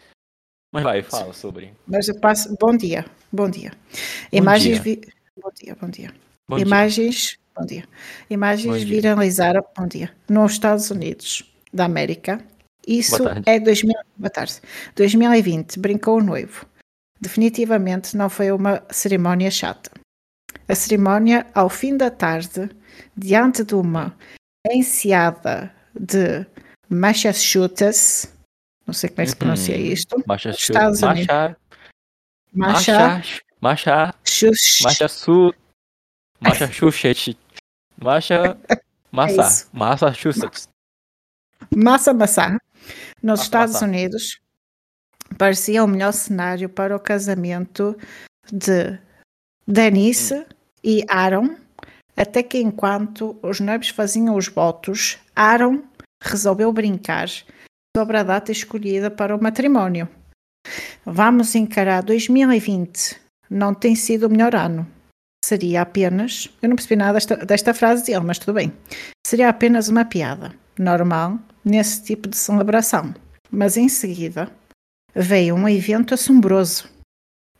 Mas 0.73 0.83
vai, 0.83 1.03
fala 1.03 1.33
sobre. 1.33 1.75
Mas 1.87 2.09
eu 2.09 2.19
passo. 2.21 2.55
Bom 2.61 2.77
dia, 2.77 3.05
bom 3.33 3.49
dia. 3.51 3.71
Bom 4.31 4.39
Imagens. 4.39 4.83
dia. 4.83 4.83
Vi... 4.83 5.01
Bom 5.43 5.51
dia, 5.55 5.77
bom 5.81 5.89
dia. 5.89 6.15
Bom 6.49 6.57
dia. 6.57 6.65
Imagens. 6.67 7.39
Bom 7.55 7.67
dia. 7.67 7.85
Imagens 8.31 8.67
Bom 8.73 8.77
dia. 8.79 8.87
viralizaram. 8.87 9.65
Bom 9.77 9.87
dia. 9.87 10.15
Nos 10.29 10.53
Estados 10.53 10.91
Unidos 10.91 11.43
da 11.73 11.85
América. 11.85 12.43
Isso 12.87 13.19
Boa 13.19 13.35
tarde. 13.35 13.51
é 13.51 13.61
2000, 13.61 13.95
boa 14.17 14.31
tarde. 14.31 14.61
2020. 14.95 15.79
Brincou 15.79 16.19
o 16.19 16.23
noivo. 16.23 16.65
Definitivamente 17.21 18.17
não 18.17 18.31
foi 18.31 18.51
uma 18.53 18.83
cerimónia 18.91 19.51
chata. 19.51 19.91
A 20.69 20.75
cerimónia, 20.75 21.47
ao 21.55 21.69
fim 21.69 21.97
da 21.97 22.11
tarde, 22.11 22.69
diante 23.17 23.65
de 23.65 23.75
uma 23.75 24.15
enseada 24.71 25.75
de 25.99 26.47
Massachusetts, 26.89 28.33
não 28.87 28.93
sei 28.95 29.09
como 29.11 29.23
é 29.23 29.25
que 29.25 29.31
se 29.31 29.37
pronuncia 29.37 29.77
Uhum. 29.77 29.83
isto, 29.83 30.17
Estados 30.51 31.03
Unidos. 31.03 31.27
macha, 31.27 31.57
macha, 32.53 33.43
macha, 33.61 34.13
macha 34.83 35.13
Massachusetts, 36.41 37.37
macha, 38.01 38.59
massa. 39.11 39.69
Massachusetts. 39.73 40.69
Massa 41.75 42.13
nos 43.23 43.41
Estados. 43.43 43.81
Unidos, 43.83 44.39
parecia 45.37 45.83
o 45.83 45.89
melhor 45.89 46.13
cenário 46.13 46.69
para 46.69 46.95
o 46.95 47.01
casamento 47.01 47.97
de 48.53 48.99
Denise 49.67 50.35
Hum. 50.35 50.58
E 50.89 51.05
Aaron, 51.07 51.55
até 52.17 52.43
que 52.43 52.59
enquanto 52.59 53.39
os 53.43 53.61
noivos 53.61 53.91
faziam 53.91 54.35
os 54.35 54.49
votos, 54.49 55.19
Aaron 55.37 55.83
resolveu 56.25 56.73
brincar 56.73 57.29
sobre 57.95 58.17
a 58.17 58.23
data 58.23 58.51
escolhida 58.51 59.11
para 59.11 59.37
o 59.37 59.43
matrimónio. 59.43 60.09
Vamos 61.05 61.55
encarar 61.55 62.03
2020. 62.03 63.21
Não 63.51 63.75
tem 63.75 63.95
sido 63.95 64.29
o 64.29 64.31
melhor 64.31 64.55
ano. 64.55 64.91
Seria 65.45 65.83
apenas. 65.83 66.49
Eu 66.63 66.71
não 66.71 66.77
percebi 66.77 66.97
nada 66.97 67.13
desta, 67.13 67.37
desta 67.37 67.75
frase 67.75 68.07
dele, 68.07 68.25
mas 68.25 68.39
tudo 68.39 68.55
bem. 68.55 68.73
Seria 69.27 69.51
apenas 69.51 69.91
uma 69.91 70.07
piada 70.07 70.55
normal 70.79 71.39
nesse 71.63 72.03
tipo 72.03 72.31
de 72.31 72.37
celebração. 72.39 73.15
Mas 73.51 73.77
em 73.77 73.91
seguida 73.91 74.51
veio 75.15 75.55
um 75.55 75.69
evento 75.69 76.15
assombroso. 76.15 76.89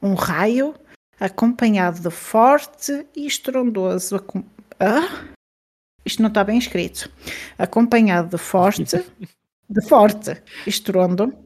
Um 0.01 0.15
raio 0.15 0.75
acompanhado 1.21 2.01
de 2.01 2.11
forte 2.11 3.07
e 3.15 3.27
estrondoso. 3.27 4.17
acom- 4.17 4.45
Ah? 4.81 5.29
Isto 6.05 6.23
não 6.23 6.29
está 6.29 6.43
bem 6.45 6.59
escrito. 6.59 7.11
Acompanhado 7.59 8.31
de 8.31 8.39
forte, 8.43 8.83
de 9.69 9.89
forte 9.89 10.43
estrondo, 10.67 11.37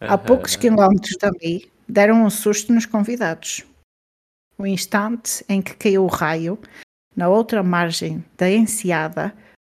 a 0.00 0.16
poucos 0.16 0.56
quilómetros 0.56 1.16
dali, 1.20 1.70
deram 1.88 2.24
um 2.24 2.30
susto 2.30 2.72
nos 2.72 2.86
convidados. 2.86 3.64
O 4.56 4.66
instante 4.66 5.44
em 5.48 5.60
que 5.60 5.74
caiu 5.76 6.04
o 6.04 6.08
raio, 6.08 6.58
na 7.16 7.28
outra 7.28 7.62
margem 7.62 8.24
da 8.36 8.48
enseada, 8.50 9.34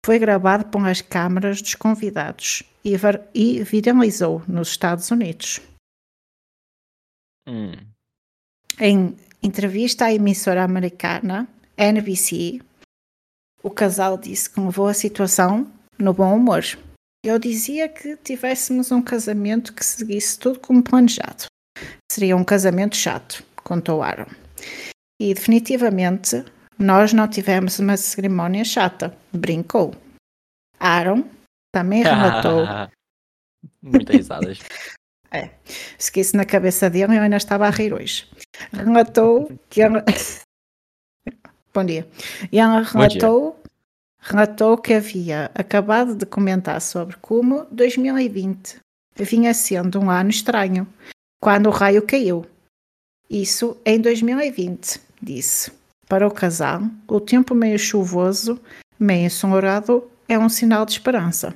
foi 0.06 0.20
gravado 0.20 0.66
por 0.66 0.86
as 0.88 1.02
câmaras 1.02 1.62
dos 1.62 1.76
convidados 1.76 2.64
e, 2.84 2.94
e 3.34 3.64
viralizou 3.64 4.44
nos 4.48 4.70
Estados 4.70 5.10
Unidos. 5.12 5.60
Hum. 7.48 7.91
Em 8.80 9.16
entrevista 9.42 10.06
à 10.06 10.14
emissora 10.14 10.64
americana 10.64 11.48
NBC, 11.78 12.62
o 13.64 13.70
casal 13.70 14.18
disse 14.18 14.50
que 14.50 14.60
levou 14.60 14.88
a 14.88 14.94
situação 14.94 15.72
no 15.98 16.14
bom 16.14 16.36
humor. 16.36 16.64
Eu 17.24 17.38
dizia 17.38 17.88
que 17.88 18.18
tivéssemos 18.18 18.92
um 18.92 19.02
casamento 19.02 19.74
que 19.74 19.86
seguisse 19.86 20.40
tudo 20.40 20.60
como 20.60 20.84
planejado. 20.84 21.46
Seria 22.12 22.36
um 22.36 22.44
casamento 22.44 22.96
chato, 22.96 23.44
contou 23.64 24.02
Aaron. 24.02 24.28
E 25.20 25.34
definitivamente 25.34 26.44
nós 26.80 27.14
não 27.14 27.28
tivemos 27.28 27.78
uma 27.78 27.96
cerimónia 27.96 28.66
chata, 28.66 29.16
brincou. 29.32 29.94
Aaron 30.80 31.24
também 31.72 32.02
relatou 32.04 32.66
Muitas 33.82 34.16
risadas. 34.16 34.60
Se 35.98 36.20
isso 36.20 36.36
na 36.36 36.46
cabeça 36.46 36.90
dele, 36.90 37.18
eu 37.18 37.22
ainda 37.22 37.38
estava 37.38 37.68
a 37.68 37.70
rir 37.70 37.94
hoje. 37.94 38.28
Relatou 38.74 39.52
que 39.70 39.82
ela... 39.82 40.04
Bom 41.74 41.86
dia. 41.86 42.08
E 42.52 42.60
ela 42.60 42.82
relatou, 42.82 43.62
relatou 44.20 44.78
que 44.78 44.94
havia 44.94 45.50
acabado 45.56 46.16
de 46.16 46.26
comentar 46.26 46.82
sobre 46.82 47.16
como 47.18 47.66
2020 47.72 48.82
vinha 49.24 49.54
sendo 49.54 50.00
um 50.00 50.10
ano 50.10 50.30
estranho, 50.30 50.88
quando 51.40 51.68
o 51.68 51.72
raio 51.72 52.06
caiu. 52.06 52.46
Isso 53.30 53.78
em 53.86 54.00
2020, 54.00 55.02
disse. 55.22 55.72
Para 56.08 56.28
o 56.28 56.32
casal, 56.32 56.82
o 57.08 57.20
tempo 57.20 57.56
meio 57.56 57.80
chuvoso, 57.80 58.60
meio 59.00 59.28
ensolarado, 59.28 60.10
é 60.28 60.38
um 60.38 60.50
sinal 60.50 60.86
de 60.86 60.92
esperança. 60.94 61.56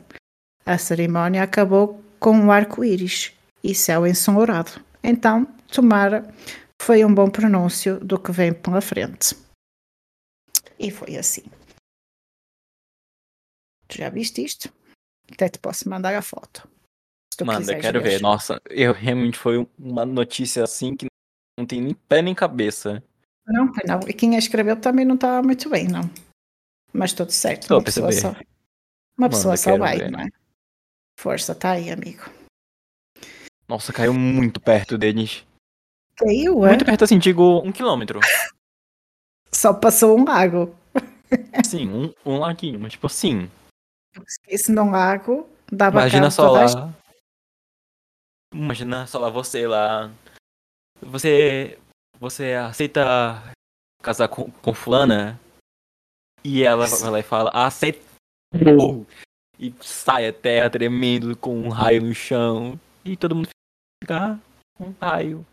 A 0.66 0.78
cerimónia 0.78 1.44
acabou 1.44 2.02
com 2.20 2.32
um 2.32 2.52
arco-íris 2.52 3.34
e 3.66 3.74
céu 3.74 4.06
ensolarado. 4.06 4.72
Então, 5.04 5.46
tomara, 5.74 6.32
foi 6.82 7.04
um 7.04 7.14
bom 7.14 7.30
pronúncio 7.30 8.00
do 8.00 8.20
que 8.20 8.32
vem 8.32 8.54
pela 8.54 8.80
frente. 8.82 9.36
E 10.78 10.92
foi 10.92 11.16
assim. 11.18 11.44
Tu 13.88 13.98
já 13.98 14.10
viste 14.10 14.44
isto? 14.44 14.72
Até 15.32 15.50
te 15.50 15.58
posso 15.60 15.90
mandar 15.90 16.14
a 16.16 16.22
foto. 16.22 16.68
Manda, 17.44 17.76
quero 17.80 18.02
ver. 18.02 18.22
Nossa, 18.22 18.62
eu 18.70 18.94
realmente 18.94 19.38
foi 19.38 19.68
uma 19.78 20.06
notícia 20.06 20.64
assim 20.64 20.96
que 20.96 21.08
não 21.60 21.66
tem 21.66 21.82
nem 21.82 21.94
pé 21.94 22.22
nem 22.22 22.34
cabeça. 22.36 23.04
Não, 23.48 23.66
não. 23.86 24.00
E 24.08 24.14
quem 24.14 24.36
a 24.36 24.40
escreveu 24.40 24.80
também 24.80 25.06
não 25.06 25.16
estava 25.16 25.42
muito 25.46 25.70
bem, 25.70 25.88
não. 25.88 26.02
Mas 26.94 27.14
tudo 27.14 27.32
certo. 27.32 27.74
Uma 27.74 27.84
pessoa 27.84 28.12
só- 28.12 28.30
Uma 28.30 28.38
Manda, 29.18 29.30
pessoa 29.36 29.58
só 29.58 29.78
vai, 29.78 29.98
ver. 29.98 30.12
não 30.12 30.20
é? 30.20 30.28
Força, 31.20 31.54
tá 31.56 31.72
aí, 31.72 31.90
amigo. 31.92 32.24
Nossa, 33.68 33.92
caiu 33.92 34.14
muito 34.14 34.60
perto 34.60 34.98
deles. 34.98 35.46
Caiu, 36.16 36.66
é? 36.66 36.70
Muito 36.70 36.86
perto, 36.86 37.04
assim, 37.04 37.18
digo 37.18 37.60
um 37.60 37.72
quilômetro. 37.72 38.20
Só 39.52 39.74
passou 39.74 40.18
um 40.18 40.26
lago. 40.26 40.76
Sim, 41.66 41.90
um, 41.90 42.14
um 42.26 42.40
laguinho, 42.40 42.80
mas 42.80 42.94
tipo 42.94 43.08
assim. 43.08 43.50
Isso 44.48 44.72
num 44.72 44.92
lago 44.92 45.50
dava 45.72 46.00
Imagina 46.00 46.32
só 46.32 46.52
lá. 46.52 46.94
Imagina 48.54 49.08
só 49.08 49.20
lá 49.20 49.30
você 49.30 49.68
lá. 49.68 50.12
Você. 51.02 51.78
Você 52.20 52.54
aceita 52.54 53.54
casar 54.02 54.28
com, 54.30 54.50
com 54.50 54.74
fulana? 54.74 55.40
E 56.44 56.64
ela 56.64 56.86
vai 56.86 57.10
lá 57.10 57.20
e 57.20 57.24
fala, 57.24 57.50
aceitou! 57.52 59.06
E 59.58 59.74
sai 59.82 60.28
a 60.28 60.34
terra 60.34 60.70
tremendo 60.70 61.36
com 61.36 61.58
um 61.58 61.70
raio 61.70 62.04
no 62.04 62.14
chão. 62.14 62.80
E 63.06 63.16
todo 63.16 63.36
mundo 63.36 63.50
fica, 64.04 64.34
ah, 64.34 64.40
um 64.80 64.92
raio. 65.00 65.46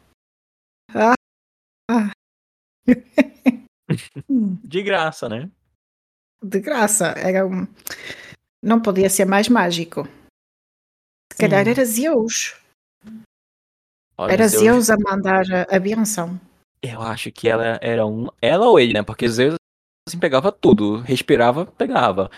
Hum, 4.28 4.56
De 4.64 4.82
graça, 4.82 5.28
né? 5.28 5.50
De 6.42 6.60
graça. 6.60 7.08
Era 7.16 7.46
um... 7.46 7.66
Não 8.62 8.80
podia 8.80 9.10
ser 9.10 9.24
mais 9.26 9.48
mágico. 9.48 10.04
Se 11.32 11.38
calhar 11.38 11.64
Sim. 11.64 11.70
era 11.70 11.84
Zeus. 11.84 12.56
Olha, 14.16 14.32
Era 14.32 14.48
Zeus- 14.48 14.62
Zeus 14.86 14.90
a 14.90 14.96
mandar 14.96 15.44
a, 15.52 15.76
a 15.76 15.78
benção. 15.78 16.40
Eu 16.82 17.00
acho 17.02 17.30
que 17.30 17.48
ela 17.48 17.78
era 17.80 18.04
um. 18.06 18.26
Ela 18.40 18.66
ou 18.68 18.78
ele, 18.78 18.92
né? 18.92 19.02
Porque 19.02 19.28
Zeus 19.28 19.54
assim 20.08 20.18
pegava 20.18 20.50
tudo. 20.50 20.98
Respirava, 21.00 21.66
pegava. 21.66 22.30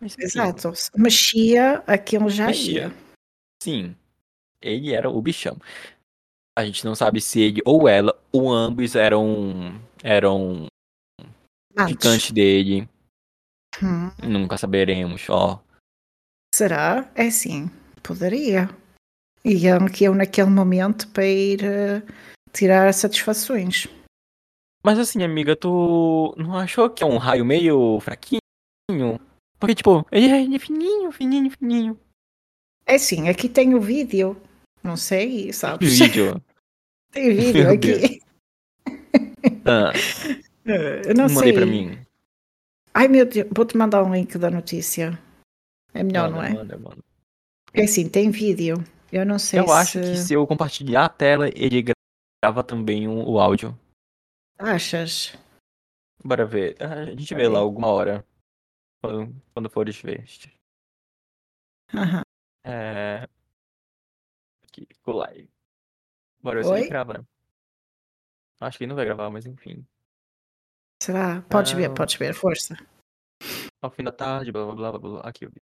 Mas, 0.00 0.16
Exato. 0.18 0.72
Mexia, 0.96 1.82
aquilo 1.86 2.28
já 2.30 2.46
Mexia. 2.46 2.88
ia. 2.88 2.94
Sim. 3.62 3.96
Ele 4.60 4.92
era 4.92 5.08
o 5.08 5.20
bichão. 5.22 5.56
A 6.58 6.64
gente 6.64 6.84
não 6.84 6.94
sabe 6.94 7.20
se 7.20 7.40
ele 7.40 7.62
ou 7.64 7.88
ela, 7.88 8.18
ou 8.32 8.52
ambos 8.52 8.96
eram. 8.96 9.80
eram 10.02 10.66
gigantes 11.86 12.32
dele. 12.32 12.88
Hum, 13.82 14.10
Nunca 14.22 14.58
saberemos, 14.58 15.28
ó. 15.30 15.62
será? 16.52 17.10
É 17.14 17.30
sim. 17.30 17.70
Poderia. 18.02 18.68
E 19.44 19.66
eu, 19.66 19.86
que 19.86 20.04
eu 20.04 20.14
naquele 20.14 20.50
momento 20.50 21.08
para 21.08 21.24
ir 21.24 21.62
eh, 21.62 22.02
tirar 22.52 22.92
satisfações. 22.92 23.86
Mas 24.82 24.98
assim, 24.98 25.22
amiga, 25.22 25.54
tu 25.54 26.34
não 26.36 26.56
achou 26.56 26.90
que 26.90 27.04
é 27.04 27.06
um 27.06 27.18
raio 27.18 27.44
meio 27.44 28.00
fraquinho? 28.00 28.40
Porque, 29.58 29.74
tipo, 29.74 30.06
é 30.10 30.18
ele 30.18 30.56
é 30.56 30.58
fininho, 30.58 31.12
fininho, 31.12 31.50
fininho. 31.50 32.00
É 32.86 32.96
sim, 32.96 33.28
aqui 33.28 33.48
tem 33.48 33.74
o 33.74 33.80
vídeo. 33.80 34.40
Não 34.82 34.96
sei, 34.96 35.52
sabes? 35.52 35.98
Vídeo. 35.98 36.42
Tem 37.12 37.34
vídeo 37.34 37.64
Meu 37.64 37.72
aqui. 37.72 38.20
Ah, 39.64 39.92
Eu 41.06 41.14
não 41.14 41.24
mandei 41.28 41.42
sei. 41.44 41.52
pra 41.52 41.64
mim. 41.66 41.98
Ai 42.92 43.06
meu 43.08 43.24
Deus, 43.26 43.46
vou-te 43.54 43.76
mandar 43.76 44.02
um 44.02 44.12
link 44.14 44.36
da 44.38 44.50
notícia. 44.50 45.18
É 45.94 46.02
melhor, 46.02 46.30
Manda, 46.30 46.36
não 46.36 46.44
é? 46.44 46.52
manda, 46.54 46.78
manda. 46.78 46.98
É 47.72 47.82
assim, 47.84 48.08
tem 48.08 48.30
vídeo. 48.30 48.76
Eu 49.12 49.24
não 49.24 49.38
sei 49.38 49.60
Eu 49.60 49.66
se. 49.68 49.72
acho 49.72 50.00
que 50.00 50.16
se 50.16 50.34
eu 50.34 50.46
compartilhar 50.46 51.04
a 51.04 51.08
tela, 51.08 51.48
ele 51.48 51.84
grava 52.42 52.62
também 52.64 53.06
o, 53.08 53.30
o 53.30 53.38
áudio. 53.38 53.78
Achas? 54.58 55.34
Bora 56.24 56.44
ver. 56.44 56.76
Ah, 56.80 57.02
A 57.02 57.04
gente 57.14 57.34
vê 57.34 57.46
lá 57.48 57.58
alguma 57.60 57.86
hora. 57.88 58.24
Quando, 59.02 59.34
quando 59.54 59.70
fores 59.70 59.96
ver. 60.00 60.24
Aham. 61.94 62.22
É. 62.64 63.28
Aqui, 64.82 64.96
live. 65.06 65.48
Bora 66.42 66.56
ver 66.56 66.64
se 66.64 66.70
Oi? 66.70 66.80
ele 66.80 66.88
grava. 66.88 67.26
Acho 68.60 68.78
que 68.78 68.84
ele 68.84 68.88
não 68.88 68.96
vai 68.96 69.04
gravar, 69.04 69.30
mas 69.30 69.46
enfim. 69.46 69.86
Será? 71.02 71.42
Podes 71.42 71.72
ver, 71.72 71.88
Não. 71.88 71.94
podes 71.94 72.16
ver, 72.16 72.34
força. 72.34 72.74
Ao 73.80 73.90
fim 73.90 74.02
da 74.02 74.10
tarde, 74.12 74.50
blá 74.50 74.64
blá 74.66 74.74
blá 74.74 74.90
blá. 74.92 74.98
blá. 74.98 75.20
Aqui, 75.28 75.44
eu 75.44 75.50
vi. 75.50 75.60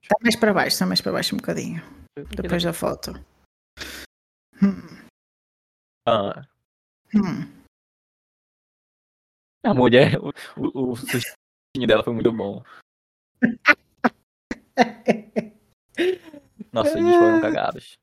Está 0.00 0.14
mais 0.22 0.36
para 0.36 0.54
baixo, 0.54 0.68
está 0.74 0.86
mais 0.86 1.00
para 1.00 1.12
baixo 1.12 1.34
um 1.34 1.38
bocadinho. 1.38 1.82
Depois 2.40 2.62
da 2.62 2.72
foto. 2.72 3.12
Hum, 4.62 5.08
Ah, 6.06 6.46
hum. 7.14 7.52
a 9.64 9.74
mulher, 9.74 10.18
o, 10.20 10.28
o, 10.56 10.92
o 10.92 10.96
sustinho 10.96 11.86
dela 11.86 12.04
foi 12.04 12.14
muito 12.14 12.32
bom. 12.32 12.62
Nossa, 16.72 16.98
eles 16.98 17.16
foram 17.16 17.40
cagados. 17.40 17.98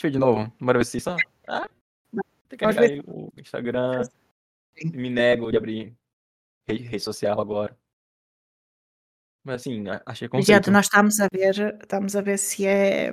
Deixa 0.00 0.06
eu 0.06 0.10
ver 0.10 0.12
de 0.12 0.18
novo. 0.18 0.52
Bora 0.58 0.78
ver 0.78 0.84
se 0.86 0.98
só. 0.98 1.14
Ah, 1.46 1.68
tem 2.48 2.58
que 2.58 2.64
aí 2.64 3.02
o 3.06 3.30
Instagram. 3.36 4.00
Me 4.82 5.10
nego 5.10 5.50
de 5.50 5.58
abrir 5.58 5.94
rede, 6.66 6.84
rede 6.84 7.00
social 7.00 7.38
agora. 7.38 7.78
Mas 9.44 9.60
assim, 9.60 9.84
achei 10.06 10.26
Gente, 10.26 10.30
conceito. 10.30 10.70
nós 10.70 10.86
estamos 10.86 11.20
a 11.20 11.28
ver, 11.30 11.78
estamos 11.82 12.16
a 12.16 12.22
ver 12.22 12.38
se 12.38 12.66
é 12.66 13.12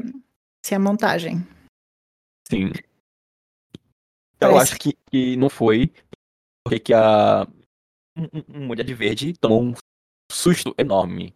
se 0.65 0.76
é 0.76 0.80
montagem. 0.80 1.39
Sim. 2.50 2.71
Eu 4.39 4.52
Parece 4.52 4.71
acho 4.71 4.80
que, 4.80 4.93
que 5.12 5.36
não 5.36 5.50
foi. 5.50 5.91
Porque 6.63 6.80
que 6.80 6.93
a 6.93 7.45
mulher 8.47 8.86
de 8.86 8.93
verde 8.93 9.34
tomou 9.34 9.62
um 9.62 9.73
susto 10.32 10.73
enorme. 10.78 11.36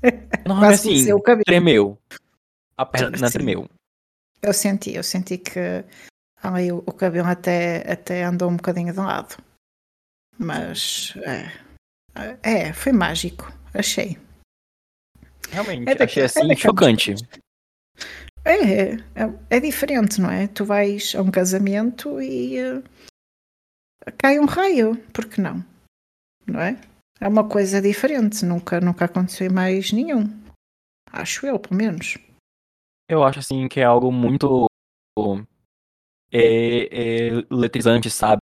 Enorme 0.44 0.66
Quase 0.66 0.90
assim, 0.90 1.42
tremeu. 1.44 1.98
A 2.76 2.84
perna 2.84 3.28
Sim. 3.28 3.32
tremeu. 3.32 3.70
Eu 4.42 4.52
senti, 4.52 4.94
eu 4.94 5.02
senti 5.02 5.38
que 5.38 5.84
ali 6.42 6.72
o, 6.72 6.78
o 6.78 6.92
cabelo 6.92 7.28
até, 7.28 7.90
até 7.90 8.24
andou 8.24 8.50
um 8.50 8.56
bocadinho 8.56 8.92
de 8.92 8.98
lado. 8.98 9.36
Mas 10.38 11.14
é, 11.18 11.52
é, 12.42 12.72
foi 12.72 12.92
mágico, 12.92 13.52
achei. 13.74 14.18
Realmente, 15.50 15.88
É 15.88 16.02
achei 16.02 16.22
é 16.22 16.26
assim 16.26 16.48
daquelas 16.48 16.60
chocante. 16.60 17.14
É, 18.44 18.92
é, 18.94 18.98
é 19.50 19.60
diferente, 19.60 20.20
não 20.20 20.30
é? 20.30 20.46
Tu 20.48 20.64
vais 20.64 21.14
a 21.14 21.20
um 21.20 21.30
casamento 21.30 22.20
e 22.22 22.56
eh, 22.56 22.82
cai 24.16 24.38
um 24.38 24.46
raio, 24.46 24.96
por 25.12 25.26
que 25.26 25.40
não? 25.40 25.62
Não 26.46 26.60
é? 26.60 26.80
É 27.20 27.28
uma 27.28 27.46
coisa 27.46 27.82
diferente, 27.82 28.44
nunca, 28.46 28.80
nunca 28.80 29.04
aconteceu 29.04 29.46
em 29.46 29.52
mais 29.52 29.92
nenhum. 29.92 30.24
Acho 31.12 31.46
eu, 31.46 31.58
pelo 31.58 31.76
menos. 31.76 32.16
Eu 33.10 33.24
acho 33.24 33.40
assim 33.40 33.66
que 33.66 33.80
é 33.80 33.84
algo 33.84 34.12
muito 34.12 34.66
é, 36.32 36.38
é, 36.84 37.28
eletrizante, 37.50 38.08
sabe? 38.08 38.40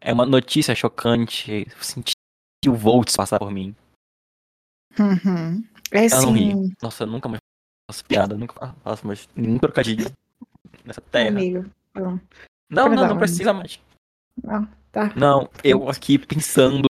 É 0.00 0.12
uma 0.12 0.26
notícia 0.26 0.74
chocante. 0.74 1.64
Eu 1.70 1.82
senti 1.82 2.12
o 2.66 2.74
Volts 2.74 3.16
passar 3.16 3.38
por 3.38 3.52
mim. 3.52 3.72
Uhum. 4.98 5.62
É 5.92 6.06
Ela 6.06 6.22
não 6.22 6.32
ri. 6.32 6.74
Nossa, 6.82 7.04
eu 7.04 7.06
nunca 7.06 7.28
mais 7.28 7.38
faço 7.88 8.04
piada, 8.04 8.36
nunca 8.36 8.52
fa- 8.54 8.74
faço 8.82 9.06
mais 9.06 9.28
nenhum 9.36 9.58
trocadilho 9.58 10.10
nessa 10.84 11.00
terra. 11.00 11.28
amigo. 11.38 11.70
Não, 11.94 12.20
Não, 12.68 12.88
não, 12.88 13.08
não 13.08 13.18
precisa 13.18 13.52
mais. 13.52 13.80
não, 14.42 14.66
tá. 14.90 15.12
Não, 15.14 15.48
eu 15.62 15.88
aqui 15.88 16.18
pensando 16.18 16.88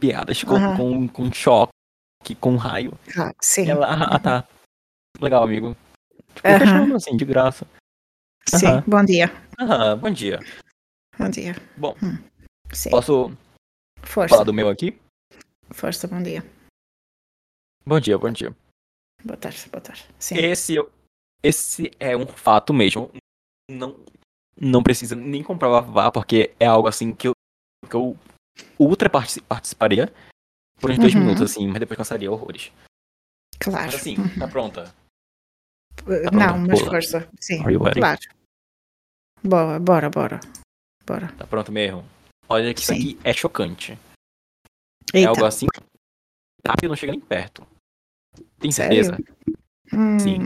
piadas 0.00 0.42
com, 0.42 0.54
Aham. 0.54 0.76
com, 0.76 1.08
com 1.08 1.30
choque, 1.32 2.34
com 2.40 2.56
raio. 2.56 2.92
Ah, 3.18 3.32
sim, 3.40 3.68
Ela, 3.68 3.86
ah, 3.86 4.18
tá. 4.18 4.48
Legal, 5.20 5.44
amigo. 5.44 5.76
Tipo, 6.34 6.48
Aham. 6.48 6.58
fechando 6.58 6.94
assim, 6.96 7.16
de 7.16 7.24
graça. 7.24 7.66
sim. 8.48 8.66
aham. 8.66 8.84
Bom 8.86 9.04
dia. 9.04 9.26
Ah, 9.58 9.96
bom 9.96 10.10
dia. 10.10 10.40
Bom 11.18 11.28
dia. 11.30 11.54
Bom, 11.76 11.94
Sim. 12.72 12.90
posso 12.90 13.30
Força, 14.02 14.28
falar 14.34 14.44
do 14.44 14.52
meu 14.54 14.68
aqui? 14.68 14.98
força, 15.72 16.08
bom 16.08 16.22
dia. 16.22 16.42
Bom 17.86 18.00
dia, 18.00 18.16
bom 18.18 18.30
dia. 18.30 18.54
Boa 19.24 19.36
tarde, 19.36 19.68
boa 19.70 19.80
tarde. 19.80 20.04
Sim. 20.18 20.36
Esse, 20.36 20.74
esse 21.42 21.90
é 22.00 22.16
um 22.16 22.26
fato 22.26 22.72
mesmo. 22.72 23.10
Não, 23.70 23.98
não 24.60 24.82
precisa 24.82 25.14
nem 25.14 25.42
comprovar, 25.42 26.10
porque 26.12 26.54
é 26.58 26.66
algo 26.66 26.88
assim 26.88 27.14
que 27.14 27.28
eu, 27.28 27.32
que 27.88 27.94
eu 27.94 28.16
ultra 28.78 29.08
partici- 29.08 29.40
participaria 29.42 30.12
por 30.80 30.90
uns 30.90 30.98
dois 30.98 31.14
Uhum. 31.14 31.20
minutos, 31.20 31.42
assim, 31.42 31.66
mas 31.68 31.78
depois 31.80 31.96
cansaria 31.96 32.30
horrores. 32.30 32.72
Claro. 33.60 33.86
Mas 33.86 33.94
assim, 33.94 34.16
Uhum. 34.18 34.38
tá 34.38 34.48
pronta? 34.48 34.94
Tá 35.96 36.30
Não, 36.32 36.58
mas 36.58 36.78
pula. 36.80 36.90
força. 36.92 37.28
Sim, 37.40 37.60
Are 37.62 37.72
you 37.72 37.82
ready? 37.82 38.00
claro. 38.00 38.20
Boa, 39.44 39.78
bora, 39.78 40.10
bora. 40.10 40.40
Bora. 41.06 41.32
Tá 41.36 41.46
pronto 41.46 41.70
mesmo? 41.72 42.04
Olha 42.48 42.72
que 42.74 42.80
isso 42.80 42.92
aqui 42.92 43.18
é 43.24 43.32
chocante. 43.32 43.92
É 45.12 45.18
Eita, 45.18 45.30
algo 45.30 45.44
assim. 45.44 45.66
Rápido 46.66 46.90
não 46.90 46.96
chega 46.96 47.12
nem 47.12 47.20
perto. 47.20 47.66
Tem 48.58 48.70
certeza? 48.70 49.18
hum, 49.92 50.18
sim. 50.18 50.38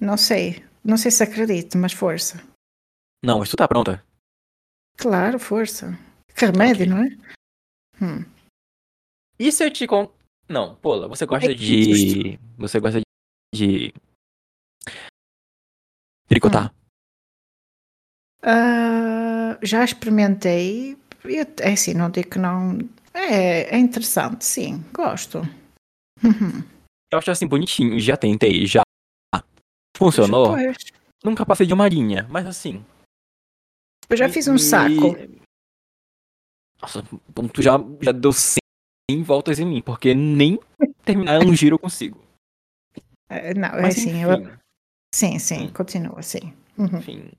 Não 0.00 0.16
sei. 0.16 0.64
Não 0.82 0.96
sei 0.96 1.10
se 1.10 1.22
acredito, 1.22 1.76
mas 1.78 1.92
força. 1.92 2.42
Não, 3.22 3.38
mas 3.38 3.48
tu 3.50 3.56
tá 3.56 3.66
pronta. 3.68 4.04
Claro, 4.96 5.38
força. 5.38 5.92
Que 6.34 6.46
remédio, 6.46 6.84
Ok. 6.84 6.86
não 6.86 6.98
é? 7.04 7.08
Hum. 8.02 8.24
E 9.38 9.50
se 9.52 9.64
eu 9.64 9.70
te 9.72 9.86
con- 9.86 10.10
Não, 10.48 10.74
Pola, 10.76 11.08
você 11.08 11.26
gosta 11.26 11.50
É 11.50 11.54
de. 11.54 12.38
Você 12.56 12.80
gosta 12.80 13.00
de. 13.54 13.92
Tricotar? 16.34 16.74
Ah, 18.42 19.56
já 19.62 19.84
experimentei. 19.84 20.98
Eu, 21.22 21.46
é 21.60 21.72
assim, 21.72 21.94
não 21.94 22.10
digo 22.10 22.30
que 22.30 22.38
não. 22.40 22.78
É, 23.14 23.76
é 23.76 23.78
interessante, 23.78 24.44
sim, 24.44 24.84
gosto. 24.92 25.38
Uhum. 26.22 26.64
Eu 27.12 27.18
acho 27.20 27.30
assim 27.30 27.46
bonitinho, 27.46 28.00
já 28.00 28.16
tentei, 28.16 28.66
já. 28.66 28.82
Funcionou? 29.96 30.48
Pois, 30.56 30.76
Nunca 31.22 31.46
passei 31.46 31.66
de 31.66 31.72
uma 31.72 31.88
linha, 31.88 32.26
mas 32.28 32.44
assim. 32.46 32.84
eu 34.10 34.16
já 34.16 34.28
fiz 34.28 34.48
um 34.48 34.54
me- 34.54 34.58
saco. 34.58 35.14
Nossa, 36.82 37.02
tu 37.52 37.62
já, 37.62 37.78
já 38.02 38.10
deu 38.10 38.32
100 38.32 39.22
voltas 39.22 39.60
em 39.60 39.64
mim, 39.64 39.80
porque 39.80 40.12
nem 40.14 40.58
terminar 41.04 41.40
um 41.42 41.54
giro 41.54 41.76
eu 41.76 41.78
consigo. 41.78 42.20
Ah, 43.30 43.54
Não, 43.54 43.68
é 43.78 43.82
Mas 43.82 43.96
assim, 43.96 44.10
enfim, 44.10 44.22
eu, 44.22 44.58
sim, 45.14 45.38
sim, 45.38 45.66
Hum. 45.66 45.72
continua 45.72 46.18
assim. 46.18 46.52
Uhum. 46.76 46.98
enfim. 46.98 47.30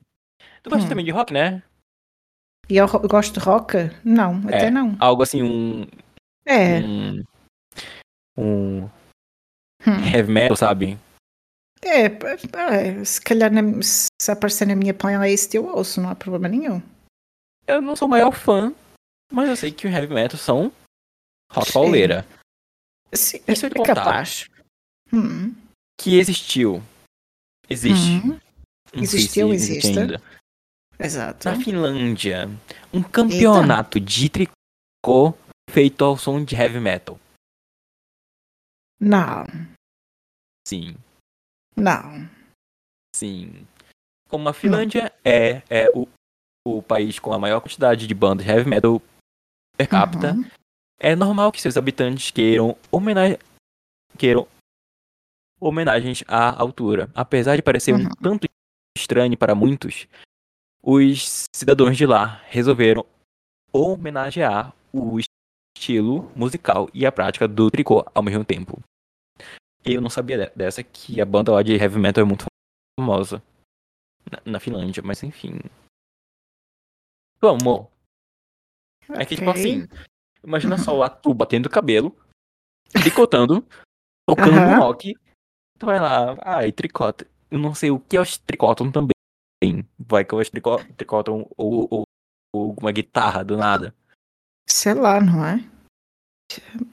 Tu 0.63 0.69
gosta 0.69 0.85
Hum. 0.85 0.89
também 0.89 1.03
de 1.05 1.11
rock, 1.11 1.33
né? 1.33 1.61
E 2.69 2.77
eu 2.77 2.87
gosto 2.87 3.33
de 3.33 3.39
rock? 3.45 3.73
Não, 4.03 4.37
até 4.47 4.67
É. 4.67 4.71
não. 4.71 4.95
Algo 4.99 5.21
assim, 5.21 5.43
um. 5.43 5.85
É. 6.45 6.79
Um, 6.79 7.23
um 8.37 8.83
hum. 8.85 8.89
heavy 10.13 10.31
metal, 10.31 10.55
sabe? 10.55 10.97
É, 11.83 12.05
é, 12.05 13.03
se 13.03 13.21
calhar 13.21 13.51
na- 13.51 13.61
se 13.83 14.31
aparecer 14.31 14.65
na 14.65 14.75
minha 14.75 14.93
playlist 14.93 15.53
eu 15.53 15.65
ouço, 15.67 16.01
não 16.01 16.09
há 16.09 16.15
problema 16.15 16.47
nenhum. 16.47 16.81
Eu 17.67 17.81
não 17.81 17.95
sou 17.95 18.07
o 18.07 18.11
maior 18.11 18.31
fã, 18.31 18.73
mas 19.31 19.49
eu 19.49 19.55
sei 19.55 19.71
que 19.71 19.85
o 19.85 19.89
heavy 19.89 20.13
metal 20.13 20.37
são 20.39 20.71
rock 21.51 21.67
Sim. 21.67 21.73
pauleira. 21.73 22.25
Sim, 23.13 23.39
te 23.39 23.51
é 23.65 23.83
capaz. 23.83 24.47
Hum. 25.13 25.53
Que 25.99 26.17
existiu. 26.17 26.81
Existe. 27.69 28.09
Uhum. 28.27 28.39
Não 28.93 29.03
Existiu, 29.03 29.49
se 29.49 29.53
existe 29.55 29.77
existe. 29.87 29.99
ainda. 29.99 30.21
Exato. 30.97 31.49
Na 31.49 31.55
Finlândia, 31.57 32.47
um 32.93 33.03
campeonato 33.03 33.99
de 33.99 34.29
tricô 34.29 35.33
feito 35.69 36.05
ao 36.05 36.17
som 36.17 36.43
de 36.43 36.55
heavy 36.55 36.79
metal. 36.79 37.19
Não, 38.99 39.45
Sim, 40.67 40.95
não. 41.75 42.27
sim. 43.15 43.67
Como 44.29 44.47
a 44.49 44.53
Finlândia 44.53 45.13
é, 45.23 45.61
é 45.69 45.89
o, 45.93 46.07
o 46.65 46.81
país 46.81 47.19
com 47.19 47.33
a 47.33 47.37
maior 47.37 47.59
quantidade 47.61 48.07
de 48.07 48.13
bandas 48.15 48.45
de 48.45 48.51
heavy 48.51 48.69
metal 48.69 49.01
per 49.77 49.87
capita, 49.89 50.33
Uhum. 50.33 50.49
é 50.99 51.15
normal 51.15 51.51
que 51.51 51.61
seus 51.61 51.75
habitantes 51.77 52.31
queiram, 52.31 52.77
homena 52.89 53.37
queiram 54.17 54.47
homenagens 55.65 56.23
à 56.27 56.59
altura. 56.61 57.09
Apesar 57.15 57.55
de 57.55 57.61
parecer 57.63 57.93
um 57.93 57.97
Uhum. 58.03 58.09
tanto 58.21 58.47
estranho 58.97 59.35
para 59.37 59.55
muitos, 59.55 60.07
os 60.83 61.45
cidadãos 61.55 61.97
de 61.97 62.05
lá 62.05 62.41
resolveram 62.45 63.05
homenagear 63.73 64.73
o 64.93 65.17
estilo 65.77 66.31
musical 66.35 66.87
e 66.93 67.05
a 67.05 67.11
prática 67.11 67.47
do 67.47 67.69
tricô 67.71 68.05
ao 68.13 68.23
mesmo 68.23 68.45
tempo. 68.45 68.79
Eu 69.83 70.01
não 70.01 70.09
sabia 70.09 70.37
de- 70.37 70.55
dessa 70.55 70.83
que 70.83 71.19
a 71.19 71.25
banda 71.25 71.51
lá 71.51 71.61
de 71.61 71.73
heavy 71.73 71.97
metal 71.99 72.23
é 72.23 72.27
muito 72.27 72.45
famosa 72.99 73.41
na, 74.31 74.51
na 74.53 74.59
Finlândia, 74.59 75.01
mas 75.03 75.21
enfim. 75.23 75.59
Vamos. 77.41 77.87
É 79.09 79.25
que, 79.25 79.35
tipo 79.35 79.49
assim, 79.49 79.87
imagina 80.43 80.77
só 80.77 80.93
lá 80.95 81.09
tu 81.09 81.33
batendo 81.33 81.67
o 81.67 81.69
cabelo, 81.69 82.15
tricotando, 83.29 83.65
tocando 84.27 84.53
no 84.55 84.79
rock. 84.79 85.13
Tu 85.77 85.85
vai 85.85 85.99
lá, 85.99 86.37
ai, 86.41 86.71
tricota. 86.71 87.27
Eu 87.51 87.59
não 87.59 87.73
sei 87.75 87.91
o 87.91 87.99
que 87.99 88.17
eles 88.17 88.37
tricotam 88.37 88.91
também. 88.91 89.11
Vai 89.99 90.23
que 90.23 90.33
eles 90.35 90.49
trico- 90.49 90.83
tricotam 90.95 91.47
ou, 91.57 91.87
ou, 91.89 92.03
ou 92.53 92.75
uma 92.79 92.91
guitarra 92.91 93.43
do 93.43 93.57
nada. 93.57 93.93
Sei 94.69 94.93
lá, 94.93 95.19
não 95.21 95.45
é? 95.45 95.63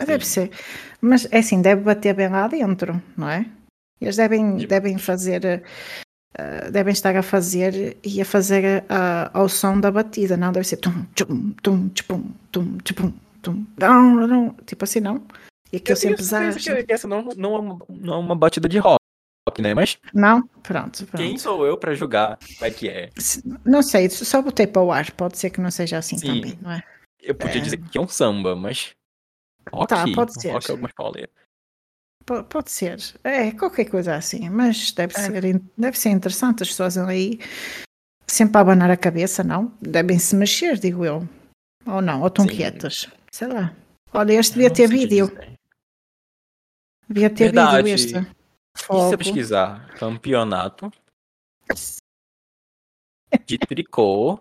Deve 0.05 0.25
Sim. 0.25 0.49
ser. 0.49 0.51
Mas 1.01 1.27
é 1.31 1.38
assim, 1.38 1.61
deve 1.62 1.83
bater 1.83 2.14
bem 2.14 2.29
lá 2.29 2.49
dentro, 2.49 3.01
não 3.16 3.29
é? 3.29 3.47
Eles 4.01 4.16
devem, 4.16 4.57
devem 4.66 4.99
fazer. 4.99 5.45
eh, 6.35 6.71
devem 6.71 6.92
estar 6.92 7.14
a 7.16 7.23
fazer 7.23 7.97
e 8.05 8.21
a 8.21 8.25
fazer 8.25 8.85
ah, 8.88 9.31
ao 9.33 9.49
som 9.49 9.79
da 9.79 9.90
batida, 9.92 10.37
não? 10.37 10.51
Deve 10.53 10.66
ser 10.66 10.79
tum, 10.79 11.05
tchum, 11.14 11.53
tum, 11.62 11.88
tchum, 11.90 12.33
tum, 12.51 12.79
tchum, 12.79 13.12
tum, 13.42 13.66
não, 13.79 14.55
tipo 14.66 14.85
assim, 14.85 15.01
não? 15.01 15.25
E 15.73 15.77
aquilo 15.79 15.97
sempre 15.97 16.23
certeza 16.23 16.49
exagera. 16.59 16.81
que, 16.81 16.87
que 16.87 16.93
essa 16.93 17.09
não, 17.09 17.23
não, 17.37 17.55
é 17.55 17.59
uma, 17.59 17.79
não 17.89 18.15
é 18.15 18.19
uma 18.19 18.37
batida 18.37 18.69
de 18.69 18.79
rock, 18.79 18.99
né? 19.61 19.75
Mas 19.75 19.99
Não? 20.13 20.47
Pronto, 20.63 21.07
pronto. 21.07 21.17
quem 21.17 21.39
sou 21.39 21.67
eu 21.67 21.77
pra 21.79 21.95
julgar 21.95 22.39
como 22.59 22.65
é 22.67 22.71
que 22.71 22.89
é? 22.89 23.11
Não 23.65 23.83
sei, 23.83 24.09
só 24.11 24.43
botei 24.43 24.67
para 24.67 24.83
o 24.83 24.93
ar, 24.93 25.11
pode 25.13 25.39
ser 25.39 25.51
que 25.51 25.61
não 25.61 25.71
seja 25.71 25.99
assim 25.99 26.19
Sim. 26.19 26.27
também, 26.41 26.59
não 26.61 26.71
é? 26.73 26.83
Eu 27.21 27.35
podia 27.35 27.59
É. 27.61 27.61
dizer 27.65 27.79
que 27.79 27.97
é 27.97 28.01
um 28.01 28.09
samba, 28.09 28.55
mas. 28.57 28.91
Rock, 29.73 29.89
Tá, 29.89 30.05
pode 30.15 30.41
ser. 30.41 30.51
Rock 30.53 30.73
é. 30.73 31.29
Po- 32.25 32.45
Pode 32.45 32.71
ser. 32.71 32.99
É, 33.25 33.51
qualquer 33.53 33.85
coisa 33.87 34.15
assim, 34.15 34.49
mas 34.49 34.93
deve, 34.93 35.15
É. 35.17 35.21
ser, 35.21 35.61
deve 35.79 35.99
ser 35.99 36.11
interessante. 36.11 36.63
As 36.63 36.69
pessoas 36.69 36.97
aí 36.99 37.41
sempre 38.27 38.59
a 38.59 38.61
abanar 38.61 38.91
a 38.91 38.97
cabeça, 38.97 39.43
não? 39.43 39.73
Devem 39.81 40.19
se 40.19 40.35
mexer, 40.37 40.79
digo 40.79 41.05
eu. 41.05 41.27
Ou 41.87 42.01
não, 42.03 42.21
ou 42.21 42.29
estão 42.29 42.47
Sim. 42.47 42.57
quietas. 42.57 43.09
Sei 43.31 43.49
lá. 43.49 43.75
Olha, 44.13 44.35
este 44.35 44.55
devia 44.55 44.71
ter 44.71 44.89
vídeo. 44.89 45.29
dizer. 45.29 45.53
Devia 47.09 47.29
ter 47.31 47.45
Verdade. 47.47 47.77
vídeo 47.83 47.95
este. 47.95 48.15
E 48.17 48.85
se 48.85 49.12
eu 49.12 49.19
pesquisar 49.19 49.95
campeonato 49.99 50.91
de 53.47 53.59
tricô 53.59 54.38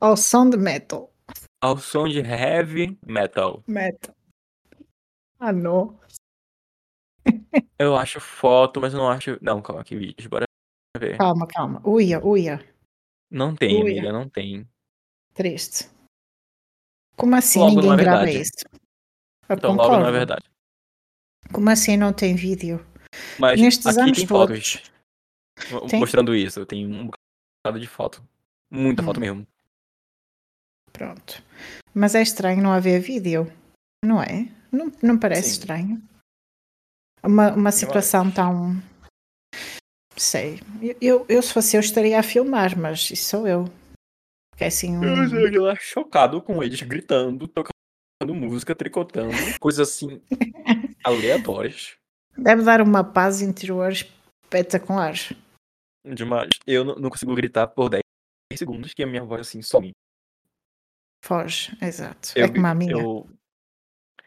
Ao 0.00 0.16
som 0.16 0.48
de 0.50 0.56
metal. 0.56 1.12
ao 1.62 1.78
som 1.78 2.06
de 2.08 2.18
heavy 2.20 2.98
metal? 3.06 3.62
Metal. 3.66 4.14
Ah, 5.38 5.52
não. 5.52 5.98
Eu 7.78 7.96
acho 7.96 8.20
foto, 8.20 8.80
mas 8.80 8.92
não 8.92 9.08
acho. 9.08 9.38
Não, 9.42 9.62
calma 9.62 9.80
aqui, 9.80 9.96
vídeos, 9.96 10.26
bora 10.26 10.44
ver. 10.98 11.16
Calma, 11.16 11.46
calma. 11.46 11.80
Uia, 11.86 12.22
uia. 12.24 12.58
Não 13.30 13.54
tem, 13.54 13.82
Ui. 13.82 13.92
amiga, 13.92 14.12
não 14.12 14.28
tem. 14.28 14.68
Triste. 15.32 15.88
Como 17.16 17.34
assim 17.36 17.60
Logo 17.60 17.80
ninguém 17.80 17.96
grava 17.96 18.24
verdade. 18.24 18.42
isso? 18.42 18.52
Eu 19.48 19.56
Então 19.56 19.70
logo 19.70 19.82
concordo. 19.82 20.02
não 20.02 20.08
é 20.08 20.12
verdade. 20.12 20.49
Como 21.52 21.68
assim 21.70 21.96
não 21.96 22.12
tem 22.12 22.34
vídeo? 22.34 22.84
Mas 23.38 23.60
Nestes 23.60 23.86
aqui 23.86 24.00
anos 24.00 24.18
tem 24.18 24.26
todos. 24.26 24.72
fotos 25.68 25.90
Tem? 25.90 26.00
mostrando 26.00 26.34
isso. 26.34 26.64
Tem 26.64 26.86
um 26.86 27.06
bocado 27.64 27.80
de 27.80 27.86
foto. 27.86 28.22
Muita 28.70 29.02
Hum. 29.02 29.06
foto 29.06 29.20
mesmo. 29.20 29.46
Pronto. 30.92 31.42
Mas 31.94 32.14
é 32.14 32.22
estranho 32.22 32.62
não 32.62 32.72
haver 32.72 33.00
vídeo, 33.00 33.50
não 34.04 34.22
é? 34.22 34.48
Não, 34.70 34.92
não 35.02 35.18
parece 35.18 35.48
Sim. 35.48 35.50
estranho? 35.50 36.02
Uma, 37.22 37.52
uma 37.52 37.72
situação 37.72 38.30
tão. 38.30 38.80
Sei. 40.16 40.60
Eu, 40.80 40.96
eu, 41.00 41.26
eu, 41.28 41.42
se 41.42 41.52
fosse 41.52 41.76
eu, 41.76 41.80
estaria 41.80 42.18
a 42.18 42.22
filmar, 42.22 42.78
mas 42.78 43.10
isso 43.10 43.28
sou 43.28 43.46
eu. 43.48 43.64
Porque 44.50 44.64
é 44.64 44.66
assim. 44.68 44.96
Um... 44.96 45.04
Eu 45.04 45.28
cheguei 45.28 45.58
lá 45.58 45.74
chocado 45.76 46.40
com 46.42 46.62
eles 46.62 46.80
gritando, 46.82 47.48
tocando 47.48 47.74
música, 48.30 48.74
tricotando, 48.74 49.32
coisas 49.58 49.88
assim 49.88 50.20
aleatórias. 51.02 51.96
Deve 52.36 52.62
dar 52.62 52.80
uma 52.82 53.02
paz 53.02 53.40
interior 53.40 53.90
espetacular. 53.92 55.14
Demais. 56.04 56.50
Eu 56.66 56.84
não, 56.84 57.10
consigo 57.10 57.34
gritar 57.34 57.66
por 57.68 57.88
10 57.88 58.02
segundos 58.56 58.92
que 58.94 59.02
a 59.02 59.06
minha 59.06 59.24
voz 59.24 59.46
assim 59.48 59.62
some. 59.62 59.92
Foge, 61.24 61.76
exato. 61.82 62.30
Eu, 62.36 62.46
é 62.46 62.48
como 62.52 62.66
a 62.66 62.74
minha. 62.74 62.92
eu- 62.92 63.28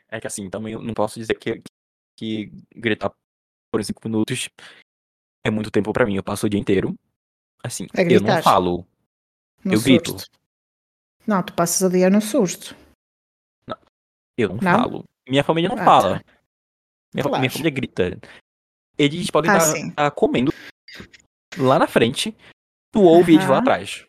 É 0.10 0.20
que 0.20 0.28
assim, 0.28 0.50
também 0.50 0.74
eu 0.74 0.82
não 0.82 0.94
posso 0.94 1.20
dizer 1.20 1.36
que, 1.36 1.62
que 2.18 2.52
gritar 2.76 3.12
por 3.72 3.84
5 3.84 4.02
minutos 4.08 4.50
é 5.46 5.50
muito 5.50 5.72
tempo 5.72 5.92
pra 5.94 6.06
mim. 6.06 6.16
Eu 6.16 6.24
passo 6.24 6.46
o 6.46 6.50
dia 6.50 6.60
inteiro. 6.60 6.94
Assim, 7.64 7.88
A 7.96 8.02
eu 8.02 8.22
não 8.22 8.42
falo. 8.44 8.86
no 9.64 9.74
eu 9.74 9.82
grito. 9.82 10.12
susto. 10.12 10.30
Não, 11.26 11.42
tu 11.42 11.54
passas 11.54 11.82
o 11.82 11.90
dia 11.90 12.10
no 12.10 12.22
susto. 12.22 12.76
Eu 14.38 14.50
não, 14.50 14.56
Não? 14.56 14.62
falo. 14.62 15.06
Minha 15.28 15.44
família 15.44 15.70
não 15.70 15.78
Ah, 15.78 15.86
fala. 15.86 16.24
Minha, 17.14 17.24
fa- 17.24 17.30
Claro. 17.30 17.40
minha 17.42 17.52
família 17.52 17.72
grita. 17.72 18.20
Eles 18.98 19.30
podem 19.30 19.52
Ah, 19.52 19.58
estar 19.58 19.76
sim. 19.76 19.94
comendo 20.16 20.52
lá 21.58 21.80
na 21.80 21.88
frente. 21.88 22.36
Tu 22.92 23.02
ouve 23.02 23.34
eles 23.36 23.48
lá 23.48 23.60
atrás. 23.60 24.06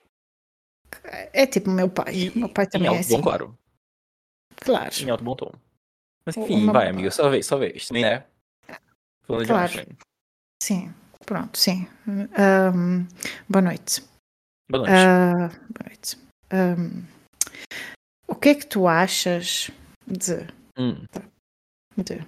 É 1.33 1.47
tipo 1.47 1.71
meu 1.71 1.89
pai. 1.89 2.15
E, 2.15 2.39
meu 2.39 2.49
pai 2.49 2.65
em 2.67 2.69
também 2.69 2.87
é 2.87 2.91
alto 2.91 3.01
assim. 3.01 3.17
bom, 3.17 3.23
claro. 3.23 3.59
Claro. 4.57 4.95
Em 5.03 5.11
alto 5.11 5.25
bom 5.25 5.37
tom. 5.37 5.53
Mas 6.27 6.37
enfim, 6.37 6.63
uma- 6.65 6.73
vai, 6.73 6.89
amiga. 6.89 7.11
Só 7.11 7.29
vez, 7.29 7.45
só 7.47 7.57
vez. 7.59 7.89
Também, 7.89 8.03
né? 8.03 8.25
Falando 9.27 9.47
Claro. 9.47 9.77
né? 9.77 9.85
Sim, 10.63 10.95
pronto, 11.27 11.59
sim. 11.59 11.87
Ahm, 12.39 13.07
boa 13.49 13.63
noite. 13.63 14.03
Boa 14.71 14.85
noite. 14.87 14.93
Ah, 14.97 15.49
boa 15.49 15.89
noite. 15.89 16.19
Ahm, 16.51 17.05
o 18.29 18.35
que 18.35 18.51
é 18.51 18.55
que 18.55 18.67
tu 18.67 18.87
achas 18.87 19.71
de, 20.07 20.47
Hum. 20.79 21.05
de 21.97 22.25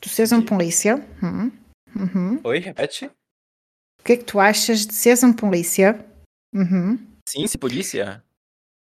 Tu 0.00 0.08
seres 0.08 0.32
um 0.32 0.42
polícia. 0.42 0.96
Hum, 1.22 1.50
uhum. 1.94 2.40
Oi, 2.44 2.58
repete? 2.58 3.06
O 3.06 4.02
que 4.04 4.12
é 4.12 4.16
que 4.16 4.24
tu 4.24 4.40
achas 4.40 4.86
de 4.86 4.94
seres 4.94 5.22
um 5.22 5.32
polícia? 5.32 6.04
Uhum. 6.54 6.98
Sim, 7.28 7.46
se 7.46 7.58
polícia? 7.58 8.24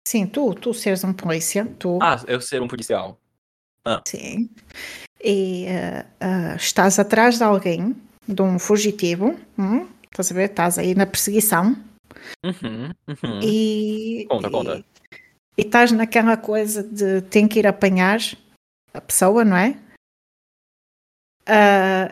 Sim, 0.07 0.25
tu, 0.25 0.53
tu 0.55 0.73
seres 0.73 1.03
um 1.03 1.13
polícia. 1.13 1.65
Tu. 1.77 1.99
Ah, 2.01 2.23
eu 2.27 2.39
ser 2.39 2.61
um 2.61 2.67
policial. 2.67 3.19
Sim. 4.07 4.49
E 5.23 5.65
eh, 5.65 6.05
eh, 6.19 6.55
estás 6.55 6.97
atrás 6.97 7.37
de 7.37 7.43
alguém, 7.43 7.95
de 8.27 8.41
um 8.41 8.57
fugitivo. 8.57 9.37
hum? 9.57 9.87
Estás 10.05 10.31
a 10.31 10.35
ver? 10.35 10.49
Estás 10.49 10.77
aí 10.77 10.95
na 10.95 11.05
perseguição. 11.05 11.75
Uhum, 12.43 12.89
uhum. 13.07 13.39
E, 13.43 14.25
Conta, 14.29 14.47
e, 14.47 14.51
conta. 14.51 14.85
E 15.57 15.61
estás 15.61 15.91
naquela 15.91 16.37
coisa 16.37 16.83
de 16.83 17.21
tem 17.23 17.47
que 17.47 17.59
ir 17.59 17.67
apanhar 17.67 18.19
a 18.93 19.01
pessoa, 19.01 19.43
não 19.43 19.57
é? 19.57 19.79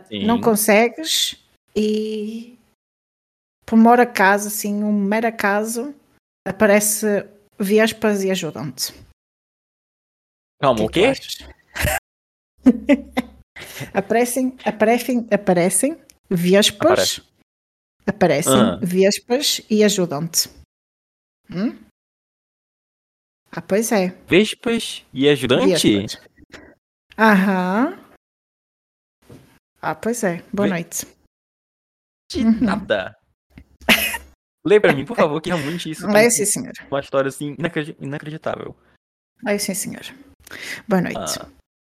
Sim. 0.08 0.26
não 0.26 0.42
consegues 0.42 1.42
e 1.76 2.58
por 3.66 3.78
mero 3.78 4.02
acaso, 4.02 4.48
assim, 4.48 4.84
um 4.84 4.92
mero 4.92 5.28
acaso, 5.28 5.94
aparece 6.46 7.06
Vespas 7.58 8.24
e 8.24 8.32
ajudam-te. 8.32 8.94
Calma, 10.60 10.84
o 10.84 10.90
quê? 10.90 11.02
é 11.02 11.10
achas? 11.12 11.38
aparecem, 13.94 14.58
aparecem, 14.66 15.28
aparecem 15.32 16.02
Vespas, 16.30 17.22
aparecem 18.08 18.54
Ah. 18.54 18.80
Vespas 18.82 19.62
e 19.70 19.84
ajudam-te. 19.84 20.50
Hum? 21.50 21.78
Ah, 23.52 23.62
pois 23.62 23.92
é. 23.92 24.10
Vespas 24.28 25.06
e 25.14 25.28
ajudante? 25.28 26.00
Vespas. 26.08 26.22
Aham. 27.18 27.98
Ah, 29.82 29.96
pois 29.96 30.24
é. 30.24 30.44
Boa 30.54 30.68
Ve- 30.68 30.74
noite. 30.74 31.08
De 32.32 32.40
Uhum. 32.46 32.60
nada. 32.62 33.16
Lê 34.66 34.80
pra 34.80 34.94
mim, 34.94 35.06
por 35.06 35.16
favor, 35.16 35.42
que 35.42 35.50
realmente 35.50 35.90
isso 35.90 36.08
É 36.10 36.30
sim, 36.30 36.46
senhor. 36.46 36.74
uma 36.92 37.00
história 37.00 37.30
assim 37.30 37.56
inacredi- 37.58 37.96
inacreditável. 38.00 38.76
É 39.48 39.58
sim, 39.58 39.74
senhor. 39.74 40.04
Boa 40.88 41.02
noite. 41.02 41.40
Ah, 41.40 41.50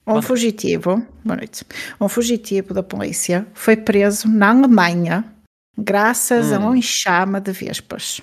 Um 0.07 0.21
fugitivo, 0.21 0.97
boa 1.23 1.37
noite. 1.37 1.65
Um 1.99 2.07
fugitivo 2.07 2.73
da 2.73 2.81
polícia 2.83 3.45
foi 3.53 3.75
preso 3.77 4.27
na 4.27 4.49
Alemanha 4.51 5.25
graças 5.77 6.51
a 6.51 6.59
Hum. 6.59 6.69
um 6.69 6.75
enxame 6.75 7.39
de 7.39 7.51
vespas. 7.51 8.21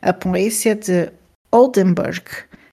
A 0.00 0.12
polícia 0.12 0.74
de 0.74 1.12
Oldenburg 1.50 2.22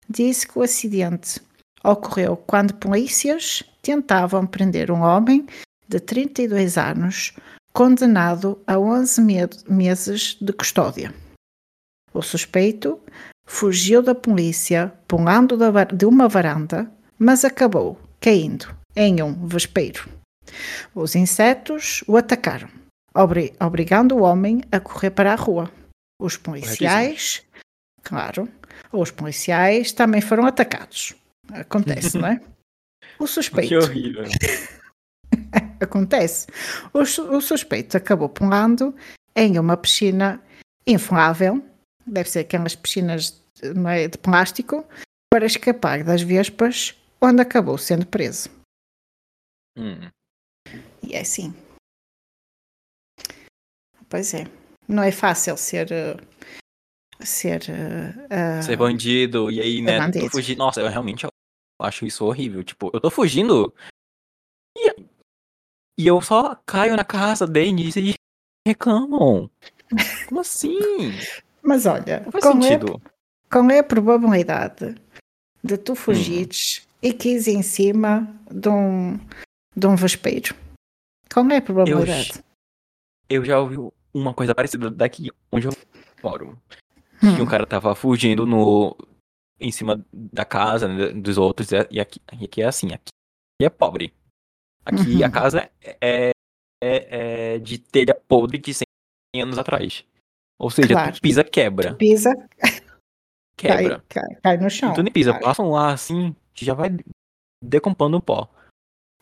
disse 0.09 0.47
que 0.47 0.57
o 0.57 0.61
acidente 0.63 1.41
ocorreu 1.83 2.35
quando 2.37 2.73
polícias 2.75 3.63
tentavam 3.81 4.45
prender 4.45 4.91
um 4.91 5.01
homem 5.01 5.45
de 5.87 5.99
32 5.99 6.77
anos 6.77 7.33
condenado 7.73 8.61
a 8.67 8.77
11 8.79 9.21
me- 9.21 9.49
meses 9.67 10.37
de 10.39 10.53
custódia. 10.53 11.13
O 12.13 12.21
suspeito 12.21 12.99
fugiu 13.47 14.01
da 14.01 14.13
polícia 14.15 14.93
pulando 15.07 15.57
de 15.93 16.05
uma 16.05 16.27
varanda, 16.27 16.89
mas 17.17 17.43
acabou 17.43 17.99
caindo 18.19 18.73
em 18.95 19.21
um 19.21 19.47
vespeiro. 19.47 20.07
Os 20.93 21.15
insetos 21.15 22.03
o 22.07 22.15
atacaram, 22.15 22.69
obri- 23.13 23.53
obrigando 23.59 24.15
o 24.15 24.21
homem 24.21 24.61
a 24.71 24.79
correr 24.79 25.09
para 25.11 25.33
a 25.33 25.35
rua. 25.35 25.71
Os 26.21 26.37
policiais, 26.37 27.41
claro, 28.03 28.47
os 28.91 29.11
policiais 29.11 29.91
também 29.91 30.21
foram 30.21 30.45
atacados. 30.45 31.15
Acontece, 31.51 32.17
não 32.17 32.27
é? 32.27 32.41
O 33.19 33.25
Que 33.25 33.31
suspeito 33.31 33.75
horrível. 33.75 34.23
acontece. 35.79 36.47
O, 36.91 37.01
o 37.01 37.41
suspeito 37.41 37.95
acabou 37.95 38.27
pulando 38.27 38.95
em 39.35 39.59
uma 39.59 39.77
piscina 39.77 40.41
inflável, 40.85 41.63
deve 42.05 42.29
ser 42.29 42.39
aquelas 42.39 42.75
piscinas 42.75 43.39
de, 43.61 43.69
é, 43.87 44.07
de 44.07 44.17
plástico, 44.17 44.85
para 45.31 45.45
escapar 45.45 46.03
das 46.03 46.21
vespas, 46.21 46.95
onde 47.21 47.41
acabou 47.41 47.77
sendo 47.77 48.05
preso. 48.05 48.49
Hum. 49.77 50.09
E 51.01 51.13
é 51.13 51.21
assim. 51.21 51.53
Pois 54.09 54.33
é. 54.33 54.45
Não 54.87 55.03
é 55.03 55.11
fácil 55.11 55.57
ser. 55.57 55.87
Ser. 57.19 57.63
eh, 58.29 58.61
Ser 58.61 58.77
bandido, 58.77 59.51
e 59.51 59.59
aí, 59.61 59.81
né, 59.81 59.99
bandido. 59.99 60.29
fugindo. 60.29 60.57
Nossa, 60.57 60.81
eu 60.81 60.87
realmente 60.87 61.25
acho 61.81 62.05
isso 62.05 62.25
horrível. 62.25 62.63
Tipo, 62.63 62.89
eu 62.93 62.99
tô 62.99 63.09
fugindo 63.09 63.73
e, 64.77 64.95
e 65.99 66.07
eu 66.07 66.21
só 66.21 66.55
caio 66.65 66.95
na 66.95 67.03
casa 67.03 67.45
deles 67.45 67.95
e 67.95 68.13
reclamam. 68.67 69.49
Como 70.27 70.41
assim? 70.41 70.77
Mas 71.61 71.85
olha, 71.85 72.25
qual 72.41 72.57
é, 72.57 72.61
sentido. 72.61 73.01
qual 73.51 73.69
é 73.69 73.79
a 73.79 73.83
probabilidade 73.83 74.95
de 75.63 75.77
tu 75.77 75.95
fugires 75.95 76.85
e 77.01 77.13
quis 77.13 77.47
em 77.47 77.61
cima 77.61 78.27
de 78.51 78.69
um, 78.69 79.17
de 79.75 79.87
um 79.87 79.95
vespeiro? 79.95 80.55
Qual 81.31 81.45
é 81.49 81.57
a 81.57 81.61
probabilidade? 81.61 82.43
Eu 83.29 83.45
já 83.45 83.59
ouvi 83.59 83.77
uma 84.13 84.33
coisa 84.33 84.53
parecida 84.53 84.91
daqui 84.91 85.31
onde 85.51 85.67
eu 85.67 85.71
moro. 86.21 86.57
Hum. 87.23 87.35
Que 87.35 87.41
um 87.41 87.45
cara 87.45 87.65
tava 87.65 87.95
fugindo 87.95 88.45
no 88.45 88.95
em 89.59 89.71
cima 89.71 90.03
da 90.11 90.43
casa 90.43 90.87
né, 90.87 91.09
dos 91.13 91.37
outros 91.37 91.69
e 91.71 91.99
aqui, 91.99 92.19
aqui 92.27 92.61
é 92.61 92.65
assim, 92.65 92.87
aqui 92.93 93.11
é 93.61 93.69
pobre. 93.69 94.13
Aqui 94.85 95.19
Uhum. 95.21 95.25
a 95.25 95.31
casa 95.31 95.71
é, 95.81 96.31
é, 96.83 97.53
é 97.55 97.59
de 97.59 97.77
telha 97.77 98.13
podre 98.27 98.57
de 98.57 98.73
100 98.73 98.85
anos 99.41 99.57
atrás. 99.57 100.03
Ou 100.59 100.69
seja, 100.69 100.89
Claro. 100.89 101.13
tu 101.13 101.21
pisa, 101.21 101.43
quebra. 101.43 101.95
Pisa, 101.95 102.31
cai, 103.57 103.83
Quebra. 103.83 104.03
cai, 104.09 104.35
cai 104.43 104.57
no 104.57 104.69
chão. 104.69 104.91
E 104.91 104.95
tu 104.95 105.03
nem 105.03 105.13
pisa, 105.13 105.31
Claro. 105.31 105.45
passa 105.45 105.61
um 105.63 105.75
ar 105.77 105.93
assim, 105.93 106.35
já 106.53 106.73
vai 106.73 106.89
decompondo 107.63 108.17
o 108.17 108.21
pó. 108.21 108.49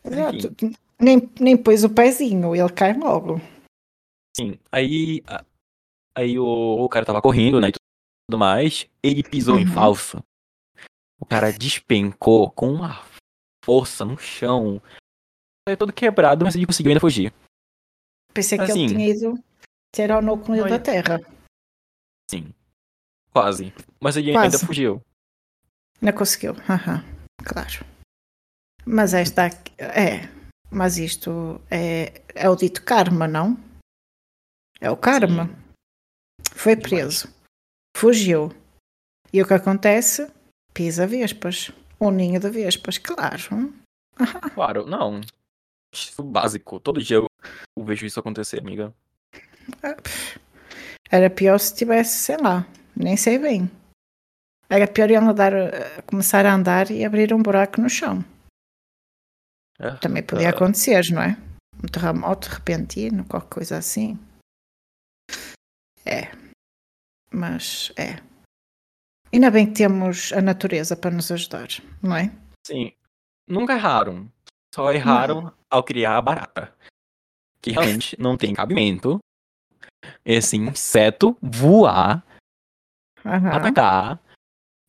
Exato. 0.04 0.54
Nem, 1.00 1.30
nem 1.40 1.56
pôs 1.56 1.84
o 1.84 1.90
pezinho, 1.90 2.54
ele 2.56 2.68
cai 2.72 2.92
logo. 2.98 3.40
Sim, 4.36 4.58
aí, 4.72 5.22
aí 6.16 6.38
o, 6.38 6.44
o 6.46 6.88
cara 6.88 7.04
tava 7.06 7.22
correndo, 7.22 7.60
né, 7.60 7.70
tudo 8.32 8.38
mais, 8.38 8.88
ele 9.02 9.22
pisou 9.22 9.58
em 9.58 9.66
Uhum. 9.66 9.72
falso. 9.74 10.22
O 11.20 11.26
cara 11.26 11.52
despencou 11.52 12.50
com 12.50 12.72
uma 12.72 13.04
força 13.64 14.04
no 14.04 14.16
chão. 14.18 14.80
Saiu 15.68 15.76
todo 15.76 15.92
quebrado, 15.92 16.44
mas 16.44 16.54
ele 16.54 16.66
conseguiu 16.66 16.90
ainda 16.90 17.00
fugir. 17.00 17.32
Pensei 18.32 18.56
que 18.56 18.64
Assim. 18.64 18.84
ele 18.86 18.94
tinha 18.94 19.08
ido 19.10 19.44
ter 19.94 20.10
ao 20.10 20.22
núcleo 20.22 20.64
Olha- 20.64 20.78
da 20.78 20.82
Terra. 20.82 21.20
Sim, 22.30 22.54
quase. 23.30 23.72
Mas 24.00 24.16
ele 24.16 24.32
Quase. 24.32 24.56
ainda 24.56 24.66
fugiu. 24.66 25.02
Não 26.00 26.12
conseguiu. 26.12 26.52
Aham, 26.68 27.04
claro. 27.44 27.84
Mas 28.86 29.12
esta 29.12 29.46
aqui- 29.46 29.74
é. 29.78 30.26
Mas 30.70 30.96
isto 30.96 31.60
é, 31.70 32.22
é 32.34 32.48
o 32.48 32.56
dito 32.56 32.82
karma, 32.82 33.28
não? 33.28 33.56
É 34.80 34.90
o 34.90 34.96
karma. 34.96 35.46
Sim. 35.46 35.62
Foi 36.56 36.74
Demais. 36.74 36.88
preso. 36.90 37.41
Fugiu. 38.02 38.50
E 39.32 39.40
o 39.40 39.46
que 39.46 39.54
acontece? 39.54 40.28
Pisa 40.74 41.06
vespas. 41.06 41.70
Um 42.00 42.10
ninho 42.10 42.40
de 42.40 42.50
vespas, 42.50 42.98
claro. 42.98 43.72
Claro, 44.54 44.84
não. 44.86 45.20
Isso 45.94 46.20
é 46.20 46.24
básico. 46.24 46.80
Todo 46.80 47.00
dia 47.00 47.18
eu, 47.18 47.26
eu 47.78 47.84
vejo 47.84 48.04
isso 48.04 48.18
acontecer, 48.18 48.58
amiga. 48.58 48.92
Era 51.08 51.30
pior 51.30 51.58
se 51.58 51.76
tivesse, 51.76 52.18
sei 52.18 52.38
lá, 52.38 52.66
nem 52.96 53.16
sei 53.16 53.38
bem. 53.38 53.70
Era 54.68 54.88
pior 54.88 55.04
ele 55.04 55.14
andar, 55.14 55.52
eh, 55.52 56.02
começar 56.02 56.44
a 56.44 56.52
andar 56.52 56.90
e 56.90 57.04
abrir 57.04 57.32
um 57.32 57.40
buraco 57.40 57.80
no 57.80 57.88
chão. 57.88 58.24
É. 59.78 59.92
Também 59.98 60.24
podia 60.24 60.48
Ah. 60.48 60.50
acontecer, 60.50 61.08
não 61.12 61.22
é? 61.22 61.36
Um 61.82 61.86
terremoto 61.86 62.48
repentino, 62.48 63.24
qualquer 63.26 63.48
coisa 63.48 63.78
assim. 63.78 64.18
É. 66.04 66.41
Mas 67.32 67.92
é. 67.96 68.16
Ainda 69.32 69.50
bem 69.50 69.66
que 69.66 69.72
temos 69.78 70.32
a 70.32 70.42
natureza 70.42 70.96
para 70.96 71.10
nos 71.10 71.30
ajudar, 71.32 71.68
não 72.02 72.14
é? 72.16 72.30
Sim. 72.66 72.92
Nunca 73.48 73.72
erraram. 73.74 74.30
Só 74.74 74.92
erraram 74.92 75.52
ao 75.70 75.82
criar 75.82 76.16
a 76.18 76.22
barata. 76.22 76.74
Que 77.60 77.70
realmente 77.70 78.16
não 78.20 78.36
tem 78.36 78.54
cabimento. 78.54 79.18
Esse 80.24 80.56
inseto 80.56 81.36
voar, 81.40 82.24
Aham. 83.24 83.50
atacar, 83.56 84.20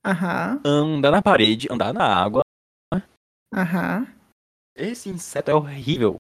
Aham. 0.05 0.61
andar 0.65 1.11
na 1.11 1.21
parede, 1.21 1.67
andar 1.71 1.93
na 1.93 2.03
água. 2.05 2.41
Aham. 3.53 4.07
Esse 4.75 5.09
inseto 5.09 5.51
é 5.51 5.53
horrível. 5.53 6.15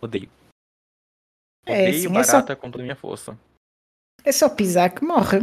Odeio. 0.00 0.30
É, 1.66 1.72
Odeio 1.88 2.10
sim, 2.10 2.16
é 2.18 2.24
só- 2.24 2.32
barata 2.32 2.54
com 2.56 2.70
toda 2.70 2.82
a 2.82 2.84
minha 2.84 2.96
força. 2.96 3.38
É 4.24 4.32
só 4.32 4.48
pisar 4.48 4.90
que 4.94 5.04
morre. 5.04 5.40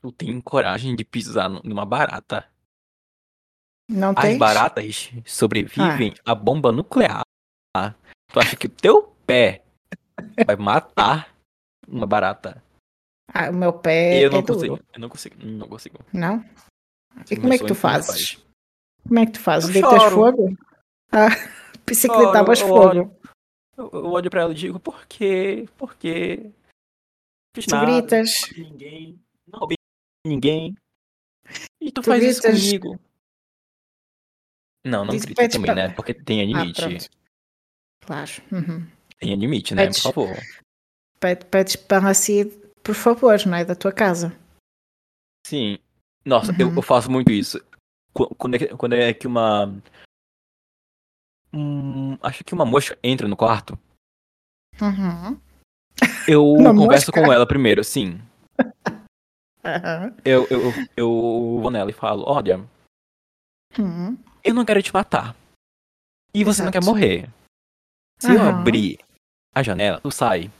Tu 0.00 0.12
tem 0.12 0.40
coragem 0.40 0.94
de 0.94 1.04
pisar 1.04 1.48
numa 1.48 1.84
barata. 1.84 2.48
Não 3.90 4.10
As 4.10 4.22
tens? 4.22 4.38
baratas 4.38 5.10
sobrevivem 5.26 6.14
à 6.24 6.34
bomba 6.34 6.70
nuclear. 6.70 7.22
Tu 8.32 8.38
acha 8.38 8.56
que 8.56 8.66
o 8.66 8.70
teu 8.70 9.14
pé 9.26 9.64
vai 10.46 10.56
matar 10.56 11.34
uma 11.86 12.06
barata? 12.06 12.62
Ah, 13.32 13.50
o 13.50 13.54
meu 13.54 13.72
pé 13.72 14.24
eu 14.24 14.30
não 14.30 14.38
é 14.38 14.42
duro. 14.42 14.54
consigo. 14.54 14.80
Eu 14.94 15.00
não 15.00 15.08
consigo. 15.08 15.36
Não 15.44 15.68
consigo. 15.68 15.98
Não? 16.12 16.44
E 17.30 17.36
como 17.36 17.52
é 17.52 17.58
que 17.58 17.66
tu 17.66 17.74
fazes? 17.74 18.38
Como 19.06 19.18
é 19.18 19.26
que 19.26 19.32
tu 19.32 19.40
fazes? 19.40 19.70
Deitas 19.70 20.04
fogo? 20.12 20.56
Ah, 21.10 21.28
pensei 21.84 22.08
que 22.08 22.16
deitavas 22.16 22.60
fogo. 22.60 22.88
olho. 22.88 23.16
Eu 23.76 24.04
olho 24.06 24.30
pra 24.30 24.42
ela 24.42 24.52
e 24.52 24.56
digo, 24.56 24.78
por 24.78 25.06
quê? 25.06 25.68
Por 25.76 25.94
quê? 25.96 26.50
Fiz 27.54 27.66
Tu 27.66 27.70
nada, 27.74 27.86
gritas. 27.86 28.30
Não 28.40 28.48
roubei 28.50 28.66
ninguém. 28.66 29.20
Não 29.46 29.58
roubei 29.60 29.76
ninguém. 30.26 30.74
E 31.80 31.90
tu, 31.90 32.02
Tu 32.02 32.04
faz 32.04 32.22
isso 32.22 32.42
gritas- 32.42 32.60
comigo. 32.62 33.00
Não, 34.86 35.04
não 35.04 35.14
Diz- 35.14 35.24
grita 35.24 35.48
também, 35.48 35.66
pra- 35.66 35.74
né? 35.74 35.94
Porque 35.94 36.14
tem 36.14 36.40
Ah, 36.40 36.44
limite. 36.44 36.80
pronto. 36.80 37.08
Claro. 38.06 38.30
Uhum. 38.52 38.90
tem 39.18 39.34
limite, 39.34 39.74
né? 39.74 39.84
Pedes- 39.84 40.00
Por 40.02 40.12
favor. 40.14 40.36
Pede- 41.20 41.44
Pedes 41.46 41.76
para 41.76 42.08
assim, 42.10 42.44
por 42.84 42.94
favor, 42.94 43.36
não 43.46 43.56
é? 43.56 43.64
Da 43.64 43.74
tua 43.74 43.92
casa. 43.92 44.38
Sim. 45.46 45.78
Nossa, 46.24 46.52
eu, 46.58 46.68
Uhum. 46.68 46.76
eu 46.76 46.82
faço 46.82 47.10
muito 47.10 47.30
isso. 47.32 47.58
Qu- 48.12 48.32
Quando 48.36 48.54
é 48.54 48.58
que, 48.58 48.68
quando 48.76 48.92
é 48.94 49.12
que 49.12 49.26
uma. 49.26 49.66
Hum, 51.52 52.16
acho 52.22 52.44
que 52.44 52.54
uma 52.54 52.64
mosca 52.64 52.96
entra 53.02 53.26
no 53.26 53.36
quarto. 53.36 53.78
Uhum. 54.80 55.40
Eu 56.26 56.44
Uma 56.58 56.74
converso 56.74 57.10
mosca? 57.10 57.12
com 57.24 57.32
ela 57.32 57.46
primeiro, 57.46 57.82
sim. 57.84 58.20
Eu, 60.24 60.46
eu, 60.50 60.62
eu, 60.62 60.74
eu 60.96 61.58
vou 61.60 61.70
nela 61.70 61.90
e 61.90 61.94
falo: 61.94 62.24
Olha, 62.26 62.64
Uhum. 63.78 64.16
eu 64.44 64.54
não 64.54 64.64
quero 64.64 64.82
te 64.82 64.92
matar. 64.92 65.34
E 66.32 66.44
você 66.44 66.62
não 66.62 66.70
quer 66.70 66.82
morrer. 66.82 67.28
Se 68.18 68.32
eu 68.32 68.40
Aham. 68.40 68.48
abrir 68.60 68.98
a 69.54 69.62
janela, 69.62 70.00
tu 70.00 70.10
sai. 70.10 70.50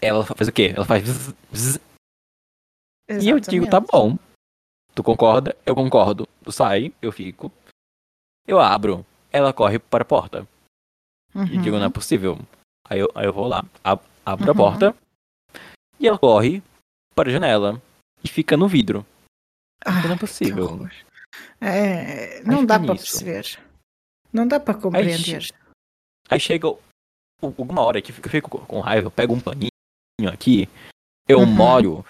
Ela 0.00 0.24
faz 0.24 0.48
o 0.48 0.52
quê? 0.52 0.72
Ela 0.74 0.84
faz. 0.84 1.04
zzz, 1.04 1.34
zzz, 1.54 1.80
e 3.20 3.28
eu 3.28 3.38
digo: 3.40 3.66
tá 3.66 3.80
bom. 3.80 4.16
Tu 4.94 5.02
concorda? 5.02 5.56
Eu 5.64 5.74
concordo. 5.74 6.26
Tu 6.44 6.52
sai, 6.52 6.92
eu 7.00 7.10
fico. 7.12 7.50
Eu 8.46 8.60
abro. 8.60 9.06
Ela 9.32 9.52
corre 9.52 9.78
para 9.78 10.02
a 10.02 10.06
porta. 10.06 10.46
E 11.50 11.56
digo: 11.58 11.76
não 11.76 11.84
é 11.84 11.86
Uhum. 11.86 11.92
possível. 11.92 12.38
Aí 12.88 12.98
eu, 13.00 13.08
aí 13.14 13.26
eu 13.26 13.32
vou 13.32 13.46
lá, 13.46 13.64
ab- 13.82 14.02
abro 14.24 14.46
a 14.46 14.50
Uhum. 14.50 14.56
porta. 14.56 14.96
E 15.98 16.06
ela 16.06 16.18
corre 16.18 16.62
para 17.14 17.28
a 17.28 17.32
janela. 17.32 17.82
E 18.24 18.28
fica 18.28 18.56
no 18.56 18.68
vidro. 18.68 19.04
Ah, 19.84 20.00
não 20.06 20.12
é 20.14 20.18
possível. 20.18 20.88
É, 21.60 22.42
não 22.44 22.64
dá 22.64 22.78
para 22.78 22.94
perceber. 22.94 23.58
Não 24.32 24.46
dá 24.46 24.60
para 24.60 24.74
compreender. 24.78 25.48
Aí 26.30 26.38
chega 26.38 26.68
o- 26.68 26.80
alguma 27.42 27.82
hora 27.82 28.00
que 28.00 28.12
eu 28.12 28.14
fico 28.16 28.48
com 28.66 28.80
raiva, 28.80 29.08
eu 29.08 29.10
pego 29.10 29.34
um 29.34 29.40
paninho 29.40 29.70
aqui, 30.32 30.68
eu 31.28 31.40
Uhum. 31.40 31.46
molho, 31.46 32.04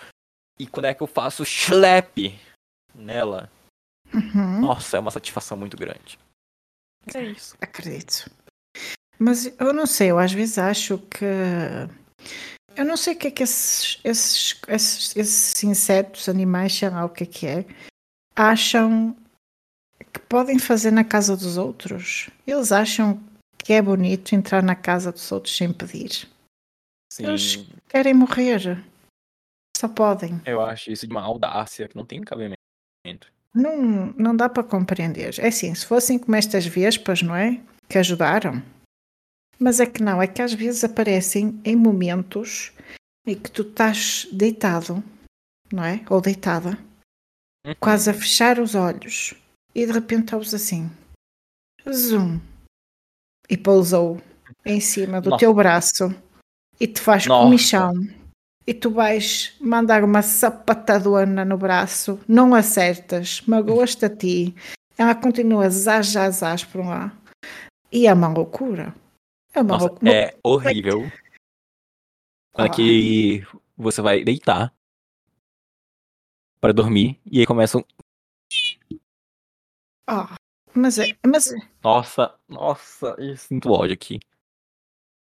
e 0.59 0.67
quando 0.67 0.85
é 0.85 0.95
que 0.95 1.03
eu 1.03 1.07
faço 1.07 1.45
schlepp 1.45 2.39
nela, 2.95 3.51
Uhum. 4.13 4.61
nossa, 4.61 4.99
é 4.99 5.01
uma 5.01 5.11
satisfação 5.11 5.57
muito 5.57 5.77
grande. 5.77 6.19
Mas 7.07 7.15
é 7.15 7.25
isso. 7.25 7.57
Acredito. 7.61 8.31
Mas 9.19 9.47
eu 9.59 9.73
não 9.73 9.87
sei, 9.87 10.11
eu 10.11 10.19
às 10.19 10.33
vezes 10.33 10.59
acho 10.59 10.99
que. 10.99 11.25
Eu 12.75 12.85
não 12.85 12.97
sei 12.97 13.15
o 13.15 13.17
que 13.19 13.29
é 13.29 13.31
que 13.31 13.43
esses, 13.43 14.01
esses, 14.03 14.61
esses, 14.67 15.17
esses 15.17 15.63
insetos, 15.65 16.29
animais, 16.29 16.75
sei 16.75 16.89
lá 16.89 17.05
o 17.05 17.09
que 17.11 17.25
é 17.25 17.27
que 17.27 17.47
é, 17.47 17.65
acham 18.35 19.15
que 20.13 20.19
podem 20.21 20.59
fazer 20.59 20.91
na 20.91 21.05
casa 21.05 21.37
dos 21.37 21.57
outros. 21.57 22.31
Eles 22.47 22.73
acham 22.73 23.23
que 23.59 23.73
é 23.75 23.83
bonito 23.83 24.35
entrar 24.35 24.63
na 24.63 24.75
casa 24.75 25.13
dos 25.13 25.31
outros 25.31 25.55
sem 25.57 25.73
pedir. 25.73 26.29
Sim, 27.13 27.27
Eles- 27.27 27.65
Querem 27.89 28.15
morrer. 28.15 28.83
Só 29.77 29.89
podem. 29.89 30.41
eu 30.47 30.61
acho 30.63 30.91
isso 30.91 31.07
de 31.07 31.13
uma 31.13 31.23
audácia 31.23 31.89
que 31.89 31.97
não 31.97 32.07
tem 32.07 32.21
cabimento. 32.23 32.57
Não, 33.55 34.07
não 34.17 34.35
dá 34.35 34.49
para 34.49 34.63
compreender. 34.65 35.39
É 35.39 35.49
assim, 35.49 35.75
se 35.75 35.85
fossem 35.85 36.19
como 36.19 36.37
estas 36.37 36.65
vespas, 36.65 37.21
não 37.21 37.35
é? 37.37 37.61
Que 37.89 37.99
ajudaram. 37.99 38.63
Mas 39.63 39.79
é 39.79 39.87
que 39.87 40.03
não, 40.03 40.21
é 40.21 40.27
que 40.27 40.43
às 40.43 40.53
vezes 40.53 40.83
aparecem 40.83 41.61
em 41.65 41.77
momentos 41.77 42.73
em 43.25 43.39
que 43.39 43.49
tu 43.49 43.63
estás 43.63 44.27
deitado, 44.33 45.03
não 45.73 45.85
é? 45.85 46.05
Ou 46.11 46.21
deitada, 46.21 46.77
Uhum. 47.65 47.75
quase 47.79 48.11
a 48.11 48.15
fechar 48.15 48.59
os 48.59 48.75
olhos 48.75 49.35
e 49.73 49.87
de 49.87 49.93
repente 49.93 50.35
ouves 50.35 50.53
assim, 50.53 50.91
zoom, 51.89 52.41
e 53.49 53.57
pousou 53.57 54.21
em 54.67 54.81
cima 54.81 55.21
do 55.21 55.31
Nossa. 55.31 55.39
teu 55.39 55.55
braço 55.55 56.13
e 56.81 56.89
te 56.89 57.01
faz 57.01 57.25
Nossa. 57.27 57.45
comichão 57.45 57.93
e 58.67 58.75
tu 58.75 58.91
vais 58.91 59.55
mandar 59.61 60.03
uma 60.03 60.23
sapatadona 60.23 61.45
no 61.45 61.57
braço, 61.57 62.19
não 62.27 62.53
acertas, 62.53 63.41
magoas-te 63.43 64.07
a 64.07 64.11
ti, 64.11 64.53
ela 64.99 65.15
continua 65.15 65.71
zaz, 65.71 66.09
zaz, 66.09 66.37
zaz 66.37 66.65
por 66.65 66.85
lá 66.85 67.17
e 67.93 68.09
é 68.09 68.13
uma 68.13 68.27
loucura. 68.27 68.93
É 69.55 69.61
uma 69.61 69.75
Nossa, 69.75 69.87
loucura. 69.87 70.13
é 70.13 70.39
horrível. 70.43 71.01
Quando 72.53 72.67
é 72.67 72.71
Ah. 72.71 72.75
que 72.75 73.47
você 73.77 74.01
vai 74.03 74.25
deitar 74.25 74.73
para 76.61 76.73
dormir, 76.73 77.21
e 77.31 77.41
aí 77.41 77.47
começa 77.47 77.79
um... 77.79 77.85
Ah, 80.07 80.35
mas 80.75 80.99
é, 80.99 81.17
mas 81.27 81.53
Nossa, 81.83 82.35
nossa, 82.49 83.15
eu 83.19 83.37
sinto 83.37 83.71
ódio 83.71 83.95
aqui. 83.95 84.21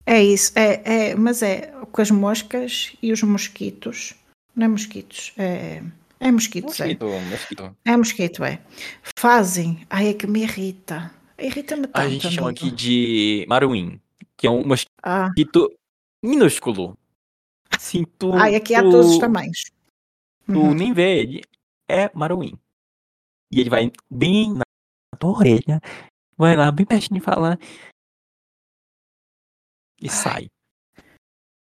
é 0.07 0.23
isso, 0.23 0.53
é, 0.59 1.11
é, 1.11 1.14
mas 1.14 1.43
é 1.43 1.71
com 1.93 2.01
as 2.03 2.11
moscas 2.11 2.97
e 3.03 3.12
os 3.12 3.23
mosquitos, 3.23 4.14
não 4.55 4.67
é 4.67 4.69
mosquitos, 4.69 5.33
é, 5.37 5.83
é 6.21 6.31
mosquitos, 6.33 6.79
Mosquito, 6.79 7.07
mosquito. 7.07 7.77
é, 7.85 7.91
é 7.93 7.97
mosquito, 7.97 8.45
é. 8.45 8.61
Fazem, 9.19 9.87
ai 9.91 10.09
é 10.09 10.14
que 10.14 10.27
me 10.27 10.43
irrita, 10.43 11.12
irrita-me 11.38 11.87
tanto. 11.88 11.99
A 12.01 12.09
gente 12.09 12.31
chama 12.31 12.51
aqui 12.51 12.71
de 12.71 13.45
maruim, 13.49 14.01
que 14.38 14.46
é 14.46 14.51
um 14.51 14.62
Ah, 15.03 15.29
mosquito 15.29 15.77
minúsculo. 16.24 16.96
Assim, 17.70 18.05
tu, 18.18 18.33
ai, 18.35 18.55
aqui 18.55 18.74
há 18.74 18.83
tu- 18.83 18.90
todos 18.90 19.11
os 19.12 19.18
tamanhos. 19.18 19.64
Tu 20.46 20.55
Uhum. 20.59 20.74
nem 20.74 20.94
vê 20.94 21.18
ele, 21.20 21.42
é 21.88 22.11
maruim. 22.14 22.57
E 23.53 23.61
ele 23.61 23.68
vai 23.68 23.90
bem 24.11 24.55
na 24.55 24.64
tua 25.18 25.38
orelha, 25.38 25.81
vai 26.37 26.57
lá 26.57 26.70
bem 26.70 26.87
pertinho 26.87 27.18
e 27.18 27.20
fala. 27.20 27.59
E 30.01 30.09
Ai. 30.09 30.11
sai. 30.11 30.46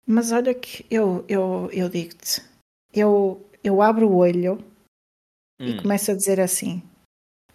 Mas 0.06 0.32
olha 0.32 0.54
que 0.54 0.86
eu, 0.90 1.24
eu, 1.28 1.70
eu 1.72 1.88
digo-te, 1.88 2.42
eu, 2.92 3.48
eu 3.62 3.80
abro 3.82 4.08
o 4.08 4.16
olho 4.16 4.58
e 5.60 5.72
Hum. 5.74 5.76
começo 5.82 6.10
a 6.10 6.14
dizer 6.14 6.40
assim: 6.40 6.82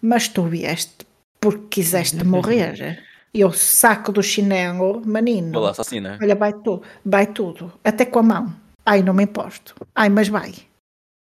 Mas 0.00 0.28
tu 0.28 0.44
vieste 0.48 1.06
porque 1.40 1.66
quiseste 1.68 2.16
morrer. 2.24 3.07
E 3.32 3.40
eu 3.40 3.52
saco 3.52 4.10
do 4.12 4.22
chinelo, 4.22 5.00
menino. 5.06 5.58
Lá, 5.60 5.70
assassina. 5.70 6.18
Olha, 6.20 6.34
vai, 6.34 6.52
tu, 6.52 6.82
vai 7.04 7.26
tudo, 7.26 7.72
até 7.84 8.04
com 8.04 8.18
a 8.20 8.22
mão. 8.22 8.56
Ai, 8.84 9.02
não 9.02 9.12
me 9.12 9.24
importo. 9.24 9.74
Ai, 9.94 10.08
mas 10.08 10.28
vai. 10.28 10.54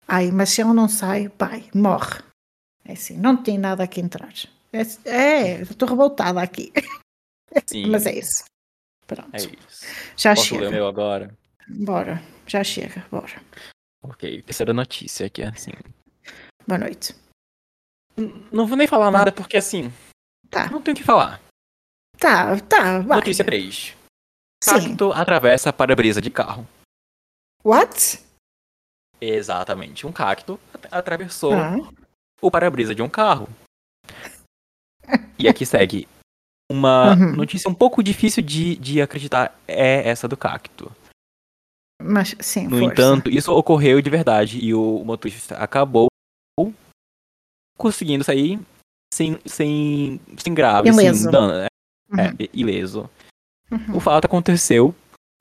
Ai, 0.08 0.30
mas 0.32 0.50
se 0.50 0.62
ele 0.62 0.74
não 0.74 0.88
sai, 0.90 1.32
vai, 1.40 1.70
morre. 1.74 2.22
É 2.84 2.94
assim, 2.94 3.18
não 3.18 3.36
tem 3.42 3.58
nada 3.58 3.84
aqui 3.84 4.02
entrar. 4.02 4.32
É, 4.72 4.82
é 5.10 5.62
estou 5.62 5.88
revoltada 5.88 6.42
aqui. 6.42 6.72
Sim, 7.66 7.88
Mas 7.90 8.06
é 8.06 8.20
isso. 8.20 8.44
Pronto. 9.08 9.30
é 9.34 9.38
isso. 9.38 9.86
Já 10.18 10.36
Posso 10.36 10.54
ler 10.56 10.60
chega. 10.66 10.72
meu 10.72 10.88
agora? 10.88 11.34
Bora. 11.68 12.22
Já 12.46 12.64
chega. 12.64 13.06
Bora. 13.10 13.42
Ok, 14.04 14.42
terceira 14.44 14.74
notícia 14.74 15.32
é 15.40 15.48
assim. 15.48 15.72
Boa 16.68 16.78
noite. 16.78 17.16
Não 18.52 18.68
vou 18.68 18.78
nem 18.78 18.86
falar 18.88 19.10
nada 19.12 19.32
porque 19.32 19.58
assim, 19.58 19.92
Tá. 20.50 20.70
não 20.70 20.82
tenho 20.82 20.96
o 20.96 21.00
que 21.00 21.04
falar. 21.06 21.42
Tá, 22.20 22.60
tá. 22.62 23.00
Vai. 23.02 23.18
Notícia 23.18 23.44
3. 23.46 23.96
Sim. 24.64 24.72
Cacto 24.90 25.12
atravessa 25.12 25.72
para-brisa 25.74 26.22
de 26.22 26.30
carro. 26.30 26.68
What? 27.64 28.20
Exatamente, 29.22 30.06
um 30.06 30.12
cacto 30.12 30.60
at- 30.74 30.94
atravessou 30.94 31.54
Ah, 31.54 31.76
o 32.42 32.52
para-brisa 32.52 32.94
de 32.94 33.02
um 33.02 33.10
carro. 33.10 33.48
E 35.38 35.48
aqui 35.48 35.66
segue. 35.66 36.08
Uma 36.72 37.14
Uhum. 37.14 37.36
notícia 37.36 37.70
um 37.70 37.76
pouco 37.76 38.02
difícil 38.02 38.42
de, 38.44 38.76
de 38.78 39.02
acreditar 39.02 39.56
é 39.68 40.10
essa 40.10 40.28
do 40.28 40.36
cacto. 40.36 40.92
mas 42.02 42.36
sim, 42.40 42.64
No 42.68 42.80
força. 42.80 42.86
entanto, 42.94 43.30
isso 43.30 43.54
ocorreu 43.54 44.02
de 44.02 44.10
verdade 44.10 44.60
e 44.60 44.74
o 44.74 45.04
motorista 45.04 45.58
acabou 45.58 46.08
conseguindo 47.78 48.24
sair 48.24 48.60
sem, 49.14 49.38
sem, 49.46 50.20
sem 50.38 50.54
grave, 50.56 50.90
Ileso. 50.90 51.24
sem 51.24 51.32
dano, 51.32 51.54
né? 51.54 51.68
Uhum, 52.10 52.20
É, 52.20 52.50
ileso. 52.54 53.10
uhum. 53.72 53.98
O 53.98 54.00
fato 54.00 54.26
aconteceu 54.26 54.94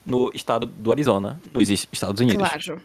no 0.05 0.31
estado 0.33 0.65
do 0.65 0.91
Arizona, 0.91 1.39
nos 1.53 1.69
Estados 1.69 2.21
Unidos. 2.21 2.47
Claro. 2.47 2.81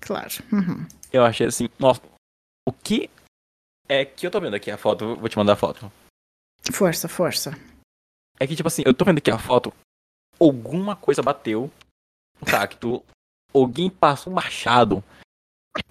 Claro. 0.00 0.30
Uhum. 0.52 0.86
Eu 1.12 1.24
achei 1.24 1.46
assim, 1.46 1.68
nossa, 1.78 2.00
o 2.66 2.72
que 2.72 3.10
é 3.88 4.04
que 4.04 4.26
eu 4.26 4.30
tô 4.30 4.40
vendo 4.40 4.54
aqui 4.54 4.70
a 4.70 4.76
foto, 4.78 5.16
vou 5.16 5.28
te 5.28 5.36
mandar 5.38 5.54
a 5.54 5.56
foto. 5.56 5.90
Força, 6.72 7.08
força. 7.08 7.52
é 8.38 8.46
que, 8.46 8.54
tipo 8.54 8.68
assim, 8.68 8.82
eu 8.84 8.92
tô 8.94 9.04
vendo 9.04 9.18
aqui 9.18 9.30
a 9.30 9.38
foto. 9.38 9.72
Alguma 10.38 10.94
coisa 10.94 11.22
bateu 11.22 11.70
no 12.40 12.46
cacto. 12.46 13.02
Alguém 13.52 13.88
passou 13.90 14.32
um 14.32 14.36
machado 14.36 15.02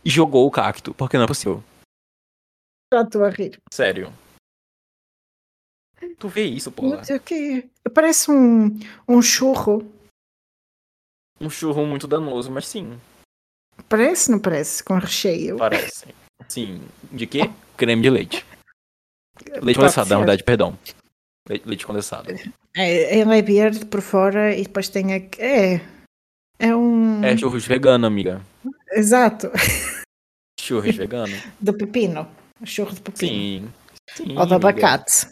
e 0.05 0.09
jogou 0.09 0.45
o 0.47 0.51
cacto. 0.51 0.93
Porque 0.93 1.17
não 1.17 1.23
é 1.25 1.27
possível. 1.27 1.63
Já 2.93 3.01
estou 3.01 3.25
a 3.25 3.29
rir. 3.29 3.59
Sério. 3.73 4.13
Tu 6.19 6.27
vê 6.27 6.45
isso. 6.45 6.73
Não 6.81 7.03
sei 7.03 7.17
o 7.17 7.19
quê. 7.19 7.67
Parece 7.93 8.31
um, 8.31 8.79
um 9.07 9.21
churro. 9.21 9.91
Um 11.39 11.49
churro 11.49 11.85
muito 11.85 12.07
danoso, 12.07 12.51
mas 12.51 12.67
sim, 12.67 12.99
Parece, 13.87 14.31
não 14.31 14.39
parece? 14.39 14.83
Com 14.83 14.97
recheio. 14.97 15.57
parece. 15.57 16.07
Sim. 16.47 16.81
De 17.11 17.27
quê? 17.27 17.49
Creme 17.75 18.01
de 18.01 18.09
leite. 18.09 18.45
Leite 19.61 19.77
condensado, 19.77 20.09
na 20.09 20.17
verdade, 20.17 20.43
perdão. 20.43 20.77
Leite, 21.47 21.67
leite 21.67 21.85
condensado. 21.85 22.31
É, 22.75 23.19
ele 23.19 23.37
é 23.37 23.41
verde 23.41 23.85
por 23.85 24.01
fora 24.01 24.55
e 24.55 24.63
depois 24.63 24.89
tem 24.89 25.13
a... 25.13 25.17
É. 25.37 25.79
É 26.57 26.75
um... 26.75 27.23
É 27.23 27.37
churros 27.37 27.65
vegano, 27.65 28.07
amiga. 28.07 28.41
Exato. 28.91 29.51
Churros 30.59 30.95
vegano. 30.95 31.33
De 31.61 31.71
pepino. 31.71 32.27
Churro 32.65 32.95
de 32.95 33.01
pepino. 33.01 33.29
Sim. 33.29 33.73
Sim. 34.09 34.31
Ou 34.33 34.39
amiga. 34.39 34.55
abacate. 34.55 35.27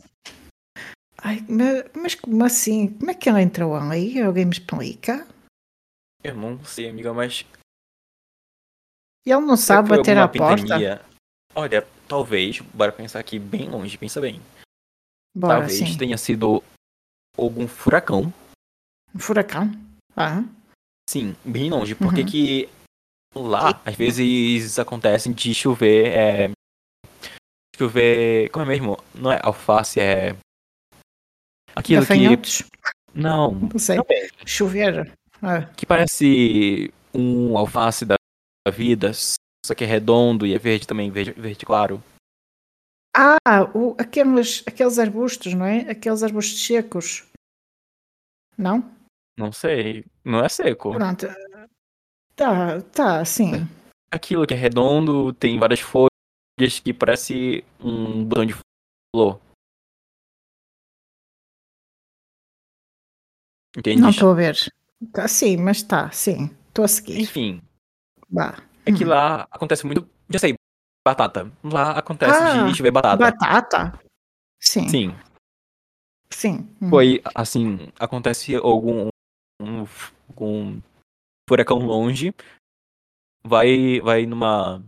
Ai, 1.25 1.43
mas, 1.95 2.13
como 2.13 2.45
assim? 2.45 2.93
Como 2.99 3.09
é 3.09 3.15
que 3.15 3.27
ele 3.27 3.41
entrou 3.41 3.75
ali? 3.75 4.21
Alguém 4.21 4.45
me 4.45 4.51
explica? 4.51 5.27
Eu 6.23 6.35
não 6.35 6.63
sei, 6.63 6.87
amiga, 6.87 7.11
mas. 7.15 7.43
Ele 9.25 9.41
não 9.41 9.57
sabe 9.57 9.89
bater 9.89 10.19
à 10.19 10.27
porta? 10.27 11.03
Olha, 11.55 11.87
talvez, 12.07 12.59
bora 12.59 12.91
pensar 12.91 13.19
aqui 13.19 13.39
bem 13.39 13.67
longe, 13.67 13.97
pensa 13.97 14.21
bem. 14.21 14.39
Bora, 15.35 15.61
talvez 15.61 15.79
sim. 15.79 15.97
tenha 15.97 16.15
sido 16.15 16.63
algum 17.35 17.67
furacão. 17.67 18.31
Um 19.15 19.17
furacão. 19.17 19.71
Ah, 20.15 20.43
Sim, 21.09 21.35
bem 21.43 21.71
longe. 21.71 21.95
Porque 21.95 22.21
Uhum. 22.21 22.27
que 22.27 22.69
lá, 23.33 23.81
às 23.83 23.95
vezes, 23.95 24.77
acontecem 24.77 25.33
de 25.33 25.55
chover. 25.55 26.05
É... 26.07 26.51
Chover. 27.75 28.49
Como 28.51 28.63
é 28.63 28.67
mesmo? 28.67 28.97
Não 29.15 29.31
é 29.31 29.39
alface, 29.43 29.99
é. 29.99 30.35
Aquilo 31.75 32.05
que. 32.05 32.65
Não, 33.13 33.51
Não 33.51 33.79
sei. 33.79 33.97
não 33.97 34.05
é. 34.09 34.27
Chover. 34.45 35.11
Ah, 35.41 35.61
Que 35.75 35.85
parece 35.85 36.91
um 37.13 37.57
alface 37.57 38.05
da 38.05 38.15
da 38.67 38.71
vida, 38.71 39.11
só 39.63 39.75
que 39.75 39.83
é 39.83 39.87
redondo 39.87 40.43
e 40.47 40.55
é 40.55 40.57
verde 40.57 40.87
também, 40.87 41.11
verde, 41.11 41.33
verde 41.39 41.63
claro. 41.65 42.01
Ah, 43.15 43.37
o- 43.75 43.95
aqueles, 43.99 44.63
aqueles 44.65 44.97
arbustos, 44.97 45.53
não 45.53 45.65
é? 45.65 45.81
Aqueles 45.91 46.23
arbustos 46.23 46.65
secos. 46.65 47.23
Não? 48.57 48.91
Não 49.37 49.51
sei, 49.51 50.03
não 50.23 50.43
é 50.43 50.49
seco. 50.49 50.93
Pronto. 50.93 51.27
Tá, 52.35 52.81
tá, 52.91 53.23
sim. 53.23 53.51
Aquilo 54.11 54.47
que 54.47 54.53
é 54.53 54.57
redondo, 54.57 55.31
tem 55.33 55.59
várias 55.59 55.79
folhas 55.79 56.79
que 56.83 56.91
parece 56.93 57.63
um 57.79 58.23
botão 58.25 58.45
de 58.45 58.55
flor. 59.15 59.39
Entende? 63.77 64.01
Não 64.01 64.09
estou 64.09 64.31
a 64.31 64.35
ver. 64.35 64.55
Tá, 65.13 65.27
sim, 65.27 65.57
mas 65.57 65.81
tá, 65.83 66.09
sim. 66.11 66.49
Estou 66.67 66.85
a 66.85 66.87
seguir. 66.87 67.21
Enfim, 67.21 67.61
Vá. 68.29 68.57
é 68.85 68.91
que 68.91 69.03
Hum. 69.05 69.09
lá 69.09 69.47
acontece 69.51 69.85
muito. 69.85 70.07
Já 70.29 70.39
sei, 70.39 70.55
batata. 71.05 71.51
Lá 71.63 71.91
acontece 71.91 72.39
Ah, 72.39 72.67
de 72.67 72.75
chover 72.77 72.91
batata. 72.91 73.17
Batata? 73.17 73.99
Sim. 74.59 74.87
Sim. 74.89 75.15
Sim. 76.31 76.69
Hum. 76.81 76.89
Foi 76.89 77.21
assim, 77.35 77.91
acontece 77.99 78.55
algum 78.55 79.09
um, 79.61 79.83
um 80.41 80.81
furacão 81.47 81.77
longe, 81.79 82.33
vai 83.45 83.99
vai 84.01 84.25
numa 84.25 84.83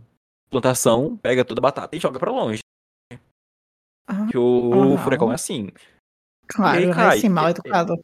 plantação, 0.50 1.16
pega 1.16 1.44
toda 1.44 1.60
a 1.60 1.62
batata 1.62 1.94
e 1.96 2.00
joga 2.00 2.18
pra 2.18 2.30
longe. 2.32 2.60
Ah, 4.08 4.26
Que 4.30 4.36
o 4.38 4.72
Aham. 4.94 5.04
furacão 5.04 5.30
é 5.30 5.34
assim. 5.34 5.68
claro, 6.48 6.80
e 6.80 6.84
aí 6.84 6.90
é 6.90 6.94
cai. 6.94 7.18
assim, 7.18 7.28
mal 7.28 7.46
E- 7.48 7.50
educado. 7.50 7.94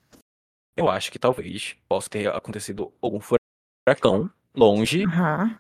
Eu 0.77 0.89
acho 0.89 1.11
que 1.13 1.19
talvez 1.19 1.77
possa 1.89 2.09
ter 2.11 2.29
acontecido 2.29 2.93
algum 3.01 3.21
furacão 3.21 4.31
longe, 4.55 5.05
Aham. 5.05 5.59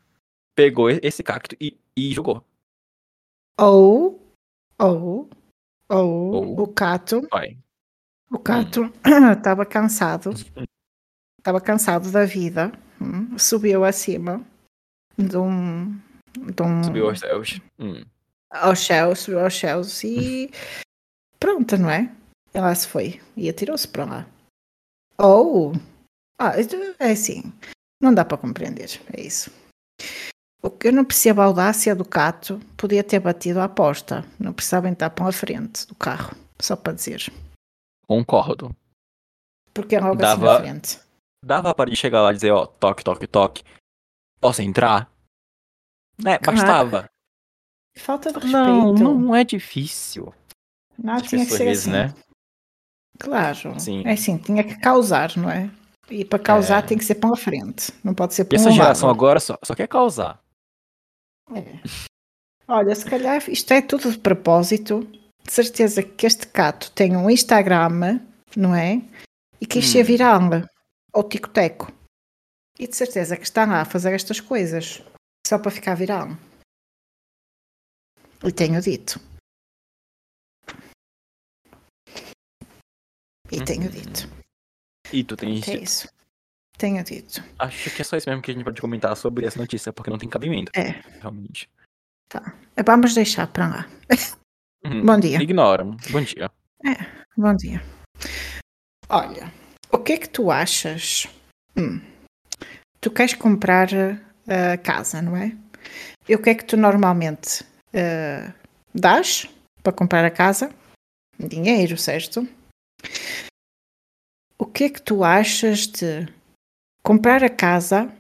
pegou 0.57 0.91
esse 0.91 1.23
cacto 1.23 1.57
e, 1.61 1.79
e 1.97 2.13
jogou. 2.13 2.45
Ou, 3.59 4.21
ou, 4.79 5.31
ou, 5.89 6.33
Ou. 6.33 6.61
o 6.63 6.67
cato, 6.69 7.27
Vai. 7.31 7.57
o 8.31 8.39
cato 8.39 8.93
estava 9.37 9.65
cansado, 9.65 10.31
estava 11.39 11.61
cansado 11.61 12.11
da 12.11 12.25
vida, 12.25 12.73
hum, 13.01 13.39
subiu 13.39 13.85
acima 13.85 14.45
de 15.17 15.37
um, 15.37 15.93
de 16.53 16.63
um 16.63 16.83
Subiu 16.83 17.09
aos 17.09 17.21
céus. 17.21 17.61
Hum. 17.79 18.05
aos 18.51 18.81
céus, 18.81 19.21
subiu 19.21 19.41
aos 19.45 19.55
céus 19.57 20.03
e 20.03 20.51
pronto, 21.39 21.77
não 21.79 21.89
é? 21.91 22.13
E 22.53 22.59
lá 22.61 22.75
se 22.75 22.89
foi 22.89 23.21
e 23.37 23.49
atirou-se 23.49 23.87
para 23.87 24.05
lá. 24.05 24.34
Ou, 25.19 25.73
ah, 26.41 26.53
é 26.99 27.11
assim, 27.13 27.53
não 28.01 28.13
dá 28.15 28.25
para 28.25 28.39
compreender, 28.39 29.01
é 29.13 29.21
isso. 29.21 29.51
O 30.63 30.71
que 30.71 30.89
eu 30.89 30.93
não 30.93 31.05
percebo 31.05 31.41
a 31.41 31.45
audácia 31.45 31.95
do 31.95 32.05
Cato 32.05 32.59
podia 32.77 33.05
ter 33.05 33.21
batido 33.21 33.61
à 33.61 33.69
porta, 33.69 34.25
não 34.39 34.53
precisavam 34.53 34.91
estar 34.93 35.11
pela 35.11 35.31
frente 35.31 35.87
do 35.87 35.95
carro, 35.95 36.35
só 36.61 36.75
para 36.75 36.95
dizer. 36.95 37.33
Concordo. 38.07 38.75
Porque 39.73 39.97
é 39.97 40.01
logo 40.01 40.15
assim 40.15 40.41
Dava- 40.41 40.53
na 40.55 40.61
frente. 40.61 41.01
Dava 41.45 41.75
para 41.75 41.89
ele 41.91 41.97
chegar 41.97 42.23
lá 42.23 42.31
e 42.31 42.35
dizer, 42.35 42.51
ó, 42.53 42.65
toque, 42.67 43.05
toque, 43.05 43.27
toque. 43.27 43.63
Posso 44.41 44.63
entrar? 44.63 45.11
É, 46.25 46.39
Claro. 46.39 46.43
bastava. 46.57 47.11
Falta 47.97 48.31
de 48.33 48.39
respeito. 48.39 48.59
Não, 49.03 49.15
não 49.19 49.35
é 49.37 49.45
difícil. 49.45 50.33
Não, 50.99 51.15
As 51.15 51.23
tinha 51.23 51.45
que 51.45 51.53
ser 51.53 51.69
assim. 51.69 51.91
né? 51.91 52.15
Claro. 53.19 53.79
Sim. 53.81 54.03
É 54.07 54.13
assim, 54.13 54.37
tinha 54.39 54.63
que 54.65 54.79
causar, 54.81 55.37
não 55.37 55.51
é? 55.51 55.71
E 56.11 56.25
para 56.25 56.39
causar 56.39 56.83
É. 56.85 56.87
tem 56.87 56.99
que 56.99 57.05
ser 57.05 57.15
pela 57.15 57.37
frente, 57.37 57.93
não 58.03 58.13
pode 58.15 58.35
ser 58.35 58.45
para 58.45 58.57
essa 58.57 58.69
um 58.69 58.73
geração 58.73 59.09
lado. 59.09 59.17
agora 59.17 59.41
só, 59.41 59.59
só 59.65 59.75
quer 59.75 59.89
causar. 59.89 60.39
É. 61.55 61.81
Olha, 62.69 62.95
se 62.95 63.05
calhar 63.05 63.43
isto 63.51 63.73
é 63.73 63.81
tudo 63.83 64.11
de 64.13 64.19
propósito. 64.19 65.01
De 65.47 65.53
certeza 65.53 66.03
que 66.03 66.27
este 66.27 66.47
cato 66.47 66.91
tem 66.93 67.15
um 67.17 67.29
Instagram, 67.29 68.19
não 68.57 68.75
é? 68.75 69.03
E 69.61 69.67
quis 69.67 69.87
ser 69.91 70.03
Hum. 70.03 70.07
viral. 70.07 70.41
Ou 71.13 71.23
ticoteco. 71.23 71.93
E 72.79 72.89
de 72.89 72.97
certeza 72.97 73.37
que 73.37 73.45
está 73.45 73.67
lá 73.67 73.83
a 73.83 73.85
fazer 73.85 74.15
estas 74.15 74.41
coisas. 74.41 75.03
Só 75.47 75.59
para 75.59 75.71
ficar 75.71 75.95
viral. 75.95 76.29
E 78.43 78.51
tenho 78.53 78.81
dito. 78.81 79.21
E 83.57 83.65
tenho 83.65 83.83
Uhum. 83.83 83.89
dito. 83.89 84.29
E 85.13 85.25
tu 85.25 85.37
tens. 85.37 85.69
É 85.69 85.77
isso. 85.77 86.09
Tenho 86.77 87.03
dito. 87.05 87.43
Acho 87.59 87.91
que 87.91 88.03
é 88.03 88.05
só 88.05 88.17
isso 88.17 88.29
mesmo 88.29 88.43
que 88.43 88.51
a 88.51 88.55
gente 88.55 88.65
pode 88.65 88.81
comentar 88.81 89.17
sobre 89.17 89.47
essa 89.47 89.59
notícia, 89.61 89.93
porque 89.93 90.11
não 90.11 90.19
tem 90.19 90.29
cabimento. 90.29 90.73
É. 90.75 91.01
Realmente. 91.21 91.69
Vamos 92.85 93.15
deixar 93.15 93.47
para 93.47 93.69
lá. 93.69 93.89
Uhum. 94.85 95.07
Bom 95.07 95.21
dia. 95.21 95.41
Ignora. 95.41 95.85
Bom 95.85 96.21
dia. 96.23 96.51
Bom 97.37 97.55
dia. 97.57 97.81
Olha, 99.09 99.53
o 99.93 99.99
que 99.99 100.15
é 100.15 100.19
que 100.19 100.29
tu 100.29 100.51
achas? 100.51 101.29
Hum, 101.77 102.01
tu 103.01 103.11
queres 103.11 103.35
comprar 103.35 103.89
a 104.49 104.77
casa, 104.79 105.23
não 105.23 105.37
é? 105.37 105.57
E 106.29 106.35
o 106.35 106.43
que 106.43 106.51
é 106.51 106.55
que 106.55 106.65
tu 106.65 106.77
normalmente 106.77 107.65
eh, 107.93 108.53
dás 108.93 109.49
para 109.83 109.93
comprar 109.93 110.25
a 110.25 110.31
casa? 110.31 110.75
Dinheiro, 111.39 111.97
certo? 111.97 112.49
O 114.59 114.67
que 114.67 114.85
é 114.85 114.89
que 114.91 115.03
tu 115.03 115.25
achas 115.25 115.87
de 115.87 116.27
comprar 117.03 117.43
a 117.43 117.51
casa 117.51 118.13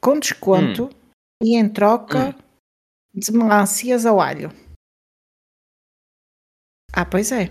com 0.00 0.18
desconto 0.18 0.88
e 1.42 1.56
em 1.56 1.68
troca 1.68 2.34
de 3.14 3.32
melancias 3.32 4.06
ao 4.06 4.20
alho? 4.20 4.50
Ah, 6.92 7.04
pois 7.04 7.32
é. 7.32 7.46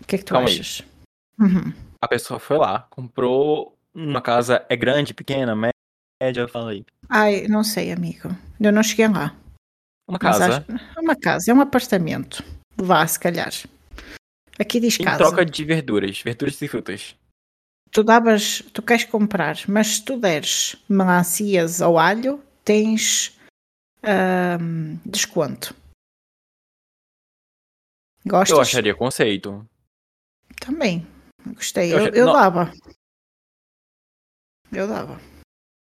O 0.00 0.04
que 0.06 0.16
é 0.16 0.18
que 0.18 0.24
tu 0.24 0.34
Calma 0.34 0.48
achas? 0.48 0.82
Uhum. 1.38 1.72
A 2.00 2.08
pessoa 2.08 2.38
foi 2.40 2.58
lá, 2.58 2.82
comprou 2.90 3.76
uma 3.94 4.20
casa. 4.20 4.64
É 4.68 4.76
grande, 4.76 5.14
pequena, 5.14 5.54
média? 5.54 6.48
Fala 6.48 6.70
aí. 6.70 6.84
Ai, 7.08 7.46
não 7.48 7.62
sei, 7.64 7.92
amigo. 7.92 8.28
Eu 8.60 8.72
não 8.72 8.82
cheguei 8.82 9.08
lá. 9.08 9.36
Uma 10.08 10.18
casa. 10.18 10.58
acho- 10.58 10.66
É 10.96 11.00
uma 11.00 11.16
casa, 11.16 11.50
é 11.50 11.54
um 11.54 11.60
apartamento. 11.60 12.42
Vá, 12.76 13.06
se 13.06 13.18
calhar. 13.18 13.50
Aqui 14.58 14.80
diz 14.80 14.98
Em 15.00 15.04
casa. 15.04 15.18
troca 15.18 15.44
de 15.44 15.64
verduras. 15.64 16.20
Verduras 16.20 16.60
e 16.60 16.68
frutas. 16.68 17.16
Tu 17.90 18.02
davas, 18.02 18.62
tu 18.72 18.82
queres 18.82 19.04
comprar, 19.04 19.56
mas 19.68 19.88
se 19.96 20.04
tu 20.04 20.18
deres 20.18 20.76
melancias 20.88 21.82
ao 21.82 21.98
alho, 21.98 22.42
tens 22.64 23.38
desconto. 25.04 25.74
Gostas? 28.24 28.56
Eu 28.56 28.60
acharia 28.62 28.94
conceito. 28.94 29.68
Também. 30.60 31.06
Gostei. 31.54 31.92
Eu 31.92 32.06
Eu, 32.06 32.14
eu 32.14 32.26
dava. 32.32 32.72
Eu 34.72 34.88
dava. 34.88 35.20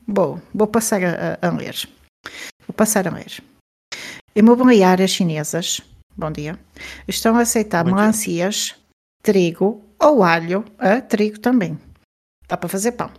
Bom, 0.08 0.42
vou 0.54 0.68
passar 0.68 1.02
a, 1.04 1.38
a 1.42 1.52
ler. 1.52 1.76
Vou 2.68 2.74
passar 2.76 3.08
a 3.08 3.12
ler. 3.12 3.44
Imobiliárias 4.36 5.12
chinesas, 5.12 5.82
bom 6.16 6.32
dia, 6.32 6.60
estão 7.08 7.36
a 7.36 7.42
aceitar 7.42 7.84
Bom 7.84 7.92
dia. 7.92 8.00
melancias, 8.00 8.76
trigo 9.22 9.84
ou 10.00 10.24
alho, 10.24 10.66
ah, 10.78 11.02
trigo 11.02 11.40
também. 11.40 11.80
Dá 12.48 12.58
para 12.58 12.70
fazer 12.70 12.94
pão. 12.94 13.12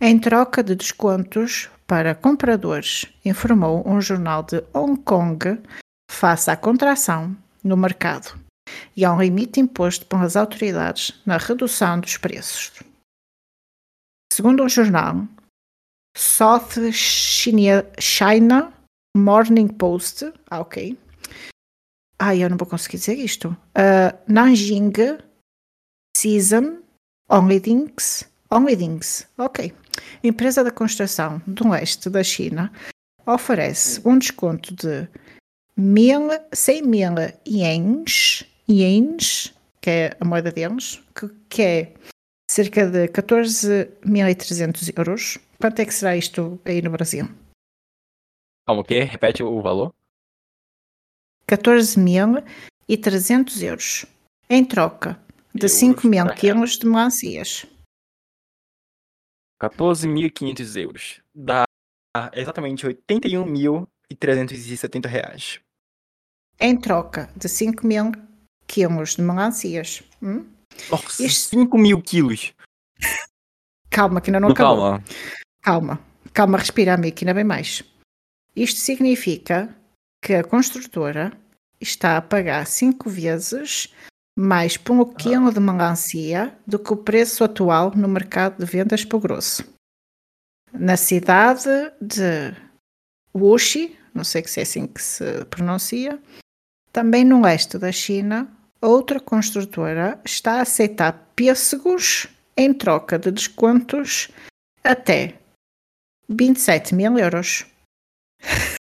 Em 0.00 0.18
troca 0.18 0.62
de 0.62 0.74
descontos 0.74 1.70
para 1.86 2.14
compradores, 2.14 3.06
informou 3.24 3.86
um 3.88 4.00
jornal 4.00 4.42
de 4.42 4.62
Hong 4.72 5.00
Kong 5.02 5.60
face 6.10 6.50
à 6.50 6.56
contração 6.56 7.36
no 7.62 7.76
mercado 7.76 8.38
e 8.96 9.06
um 9.06 9.20
limite 9.20 9.60
imposto 9.60 10.06
pelas 10.06 10.36
autoridades 10.36 11.20
na 11.24 11.36
redução 11.36 12.00
dos 12.00 12.16
preços. 12.16 12.72
Segundo 14.32 14.64
o 14.64 14.68
jornal 14.68 15.26
South 16.16 16.92
China, 16.92 17.84
China 17.98 18.72
Morning 19.16 19.68
Post, 19.68 20.32
ah, 20.50 20.60
ok. 20.60 20.98
Ai, 22.26 22.42
eu 22.42 22.48
não 22.48 22.56
vou 22.56 22.66
conseguir 22.66 22.96
dizer 22.96 23.18
isto. 23.18 23.54
Uh, 23.76 24.16
Nanjing 24.26 24.94
Season 26.16 26.78
Onlydings, 27.28 28.24
Onlydings, 28.50 29.28
ok. 29.36 29.74
Empresa 30.22 30.64
da 30.64 30.70
construção 30.70 31.42
do 31.46 31.68
leste 31.68 32.08
da 32.08 32.24
China 32.24 32.72
oferece 33.26 34.00
um 34.08 34.18
desconto 34.18 34.74
de 34.74 35.06
mil, 35.76 36.30
100 36.50 36.82
mil 36.82 37.12
ienes, 37.46 38.46
ienes, 38.66 39.52
que 39.82 39.90
é 39.90 40.16
a 40.18 40.24
moeda 40.24 40.50
deles, 40.50 41.02
que, 41.14 41.28
que 41.50 41.60
é 41.62 41.92
cerca 42.50 42.86
de 42.86 43.06
14.300 43.08 44.96
euros. 44.96 45.36
Quanto 45.60 45.80
é 45.80 45.84
que 45.84 45.92
será 45.92 46.16
isto 46.16 46.58
aí 46.64 46.80
no 46.80 46.88
Brasil? 46.88 47.28
Calma, 48.66 48.80
o 48.80 48.84
quê? 48.84 49.00
Repete 49.00 49.42
o 49.42 49.60
valor. 49.60 49.92
14.300 51.46 53.62
euros. 53.62 54.06
Em 54.48 54.64
troca 54.64 55.20
de 55.54 55.66
Euros 55.66 55.72
5 55.78 56.06
mil 56.06 56.24
pra 56.26 56.34
quilos 56.34 56.78
de 56.78 56.86
melancias. 56.86 57.66
14.500 59.62 60.76
euros. 60.82 61.20
Dá 61.34 61.64
exatamente 62.32 62.86
81.370 62.86 65.06
reais. 65.06 65.60
Em 66.60 66.76
troca 66.78 67.30
de 67.36 67.48
5 67.48 67.86
mil 67.86 68.12
quilos 68.66 69.16
de 69.16 69.22
melancias. 69.22 70.02
Hum? 70.22 70.46
Nossa, 70.90 71.22
Isto- 71.24 71.50
5 71.50 71.78
mil 71.78 72.00
quilos. 72.02 72.52
Calma, 73.90 74.20
que 74.20 74.30
ainda 74.30 74.40
não, 74.40 74.48
Não, 74.48 74.54
acabou. 74.54 74.76
calma. 74.76 75.04
Calma, 75.62 76.00
calma, 76.32 76.58
respira, 76.58 76.94
amigo, 76.94 77.16
que 77.16 77.24
ainda 77.24 77.34
bem 77.34 77.44
mais. 77.44 77.82
Isto 78.56 78.80
significa 78.80 79.74
que 80.24 80.32
a 80.32 80.42
construtora 80.42 81.36
está 81.78 82.16
a 82.16 82.22
pagar 82.22 82.66
5 82.66 83.10
vezes 83.10 83.94
mais 84.34 84.78
por 84.78 84.94
um 84.94 85.04
quilo 85.04 85.52
de 85.52 85.60
melancia 85.60 86.56
do 86.66 86.78
que 86.78 86.94
o 86.94 86.96
preço 86.96 87.44
atual 87.44 87.92
no 87.94 88.08
mercado 88.08 88.58
de 88.58 88.64
vendas 88.64 89.04
por 89.04 89.20
grosso. 89.20 89.62
Na 90.72 90.96
cidade 90.96 91.68
de 92.00 92.56
Wuxi, 93.36 93.96
não 94.14 94.24
sei 94.24 94.42
se 94.46 94.60
é 94.60 94.62
assim 94.62 94.86
que 94.86 95.02
se 95.02 95.44
pronuncia, 95.50 96.18
também 96.90 97.22
no 97.22 97.42
leste 97.42 97.76
da 97.76 97.92
China, 97.92 98.50
outra 98.80 99.20
construtora 99.20 100.18
está 100.24 100.54
a 100.54 100.62
aceitar 100.62 101.30
pêssegos 101.36 102.28
em 102.56 102.72
troca 102.72 103.18
de 103.18 103.30
descontos 103.30 104.30
até 104.82 105.38
27 106.30 106.94
mil 106.94 107.18
euros. 107.18 107.66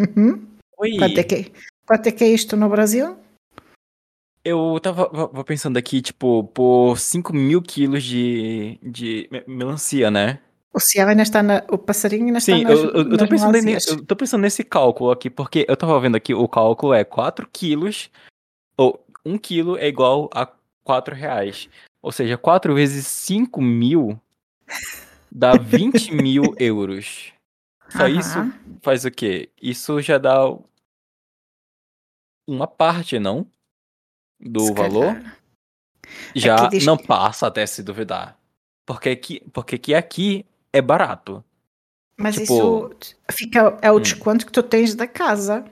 Uhum. 0.00 0.46
Quanto, 0.98 1.18
é 1.18 1.22
que, 1.22 1.52
quanto 1.86 2.06
é 2.06 2.12
que 2.12 2.24
é 2.24 2.28
isto 2.28 2.56
no 2.56 2.68
Brasil? 2.68 3.16
Eu 4.42 4.80
tava, 4.82 5.10
pensando 5.44 5.76
aqui, 5.76 6.00
tipo, 6.00 6.44
por 6.44 6.98
5 6.98 7.34
mil 7.34 7.60
quilos 7.60 8.02
de, 8.02 8.78
de 8.82 9.28
me- 9.30 9.44
melancia, 9.46 10.10
né? 10.10 10.38
O 10.72 10.80
Cielo 10.80 11.10
ainda 11.10 11.22
está 11.22 11.42
na. 11.42 11.62
O 11.68 11.76
passarinho 11.76 12.26
ainda 12.26 12.40
Sim, 12.40 12.58
está 12.58 12.70
nas, 12.70 12.78
eu, 12.78 12.84
eu, 12.86 12.96
eu 13.02 13.10
eu 13.10 14.06
tô 14.06 14.16
pensando 14.16 14.40
nesse 14.40 14.64
cálculo 14.64 15.10
aqui, 15.10 15.28
porque 15.28 15.66
eu 15.68 15.76
tava 15.76 16.00
vendo 16.00 16.16
aqui, 16.16 16.32
o 16.32 16.48
cálculo 16.48 16.94
é 16.94 17.04
4 17.04 17.46
quilos, 17.52 18.08
ou 18.76 19.04
1 19.26 19.36
quilo 19.36 19.76
é 19.76 19.86
igual 19.88 20.30
a 20.32 20.48
4 20.82 21.14
reais. 21.14 21.68
Ou 22.00 22.10
seja, 22.10 22.38
4 22.38 22.74
vezes 22.74 23.06
5 23.06 23.60
mil 23.60 24.18
dá 25.30 25.56
20 25.56 26.14
mil 26.14 26.54
euros. 26.58 27.32
Só 27.90 28.06
isso 28.08 28.38
faz 28.82 29.04
o 29.04 29.10
quê? 29.10 29.50
Isso 29.60 30.00
já 30.00 30.18
dá 30.18 30.36
uma 32.48 32.66
parte, 32.66 33.18
não? 33.18 33.46
Do 34.40 34.60
Se 34.60 34.72
valor? 34.74 35.14
calhar. 35.14 35.36
Já 36.34 36.66
diz 36.68 36.84
não 36.84 36.96
que- 36.96 37.06
passa 37.06 37.46
até 37.46 37.64
se 37.66 37.82
duvidar. 37.82 38.36
Porque 38.86 39.10
aqui, 39.10 39.40
porque 39.52 39.78
que 39.78 39.94
aqui 39.94 40.44
é 40.72 40.80
barato. 40.82 41.44
Mas 42.16 42.34
tipo- 42.36 42.44
isso 42.52 42.90
fica, 43.30 43.78
é 43.80 43.90
o 43.92 43.96
Hum. 43.96 44.00
desconto 44.00 44.44
que 44.46 44.52
tu 44.52 44.62
tens 44.62 44.94
da 44.94 45.06
casa. 45.06 45.64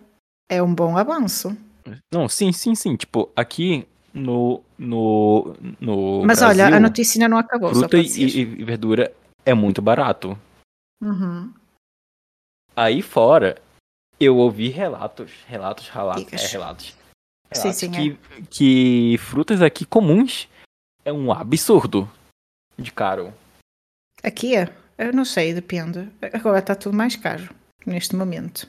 É 0.49 0.63
um 0.63 0.75
bom 0.75 0.97
avanço. 0.97 1.57
Não, 2.13 2.29
sim, 2.29 2.53
sim, 2.53 2.75
sim. 2.75 2.97
Tipo, 2.97 3.31
aqui 3.37 3.87
no, 4.15 4.63
no, 4.79 5.55
no 5.81 6.23
Mas 6.25 6.39
Brasil, 6.39 6.65
olha, 6.65 6.77
a 6.77 6.81
notícia 6.81 7.19
ainda 7.19 7.29
não 7.29 7.39
acabou. 7.39 7.75
só 7.75 7.81
fruta 7.81 7.99
e, 7.99 8.03
dizer. 8.05 8.29
e 8.39 8.45
verdura 8.65 9.13
é 9.45 9.53
muito 9.55 9.83
barato. 9.83 10.39
Uhum. 11.03 11.53
Aí 12.79 13.03
fora, 13.03 13.61
eu 14.21 14.37
ouvi 14.37 14.69
relatos, 14.69 15.33
relatos, 15.49 15.89
relatos, 15.89 16.23
é, 16.23 16.27
Digas. 16.27 16.53
relatos. 16.53 16.87
Sim, 17.53 17.61
relatos 17.61 17.81
sim, 17.81 17.87
é. 17.89 17.91
que, 17.91 18.47
que 18.47 19.19
frutas 19.19 19.61
aqui 19.61 19.85
comuns 19.85 20.49
é 21.05 21.13
um 21.13 21.33
absurdo 21.33 22.09
de 22.79 22.93
caro. 22.93 23.35
Aqui 24.23 24.55
é? 24.55 24.73
Eu 24.97 25.13
não 25.13 25.25
sei, 25.25 25.53
depende. 25.53 26.09
Agora 26.33 26.61
está 26.61 26.77
tudo 26.77 26.97
mais 26.97 27.17
caro 27.17 27.53
neste 27.85 28.15
momento. 28.15 28.69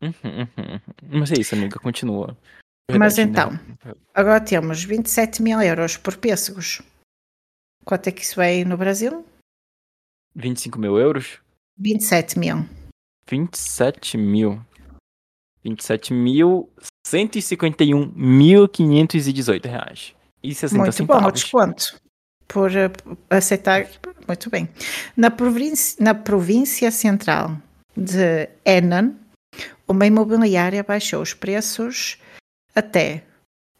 Uhum, 0.00 0.12
uhum, 0.22 0.48
uhum. 0.56 1.18
Mas 1.18 1.32
é 1.32 1.40
isso, 1.40 1.56
amiga, 1.56 1.76
continua. 1.80 2.36
Mas 2.88 3.16
Verdade, 3.16 3.56
então, 3.56 3.74
né? 3.84 3.94
Agora 4.14 4.40
temos 4.40 4.84
27 4.84 5.42
mil 5.42 5.60
euros 5.60 5.96
por 5.96 6.16
pêssegos. 6.16 6.82
Quanto 7.84 8.06
é 8.06 8.12
que 8.12 8.22
isso 8.22 8.40
é 8.40 8.46
aí 8.46 8.64
no 8.64 8.76
Brasil? 8.76 9.26
25 10.36 10.78
mil 10.78 10.96
euros? 10.96 11.40
27 11.76 12.38
mil. 12.38 12.79
27 13.30 14.18
mil. 14.18 14.60
27 15.62 16.12
mil 16.12 16.68
151.518 17.06 19.66
reais. 19.66 20.12
E 20.42 20.52
60 20.54 20.82
Muito 20.82 21.06
bom 21.06 21.14
centavos. 21.14 21.40
desconto. 21.40 21.94
Por 22.48 22.74
eh, 22.74 22.90
aceitar. 23.28 23.86
Muito 24.26 24.48
bem. 24.50 24.68
Na 25.16 25.30
província, 25.30 26.02
na 26.02 26.14
província 26.14 26.90
central 26.90 27.56
de 27.96 28.48
Henan, 28.64 29.14
uma 29.86 30.06
imobiliária 30.06 30.82
baixou 30.82 31.22
os 31.22 31.32
preços 31.34 32.18
até 32.74 33.22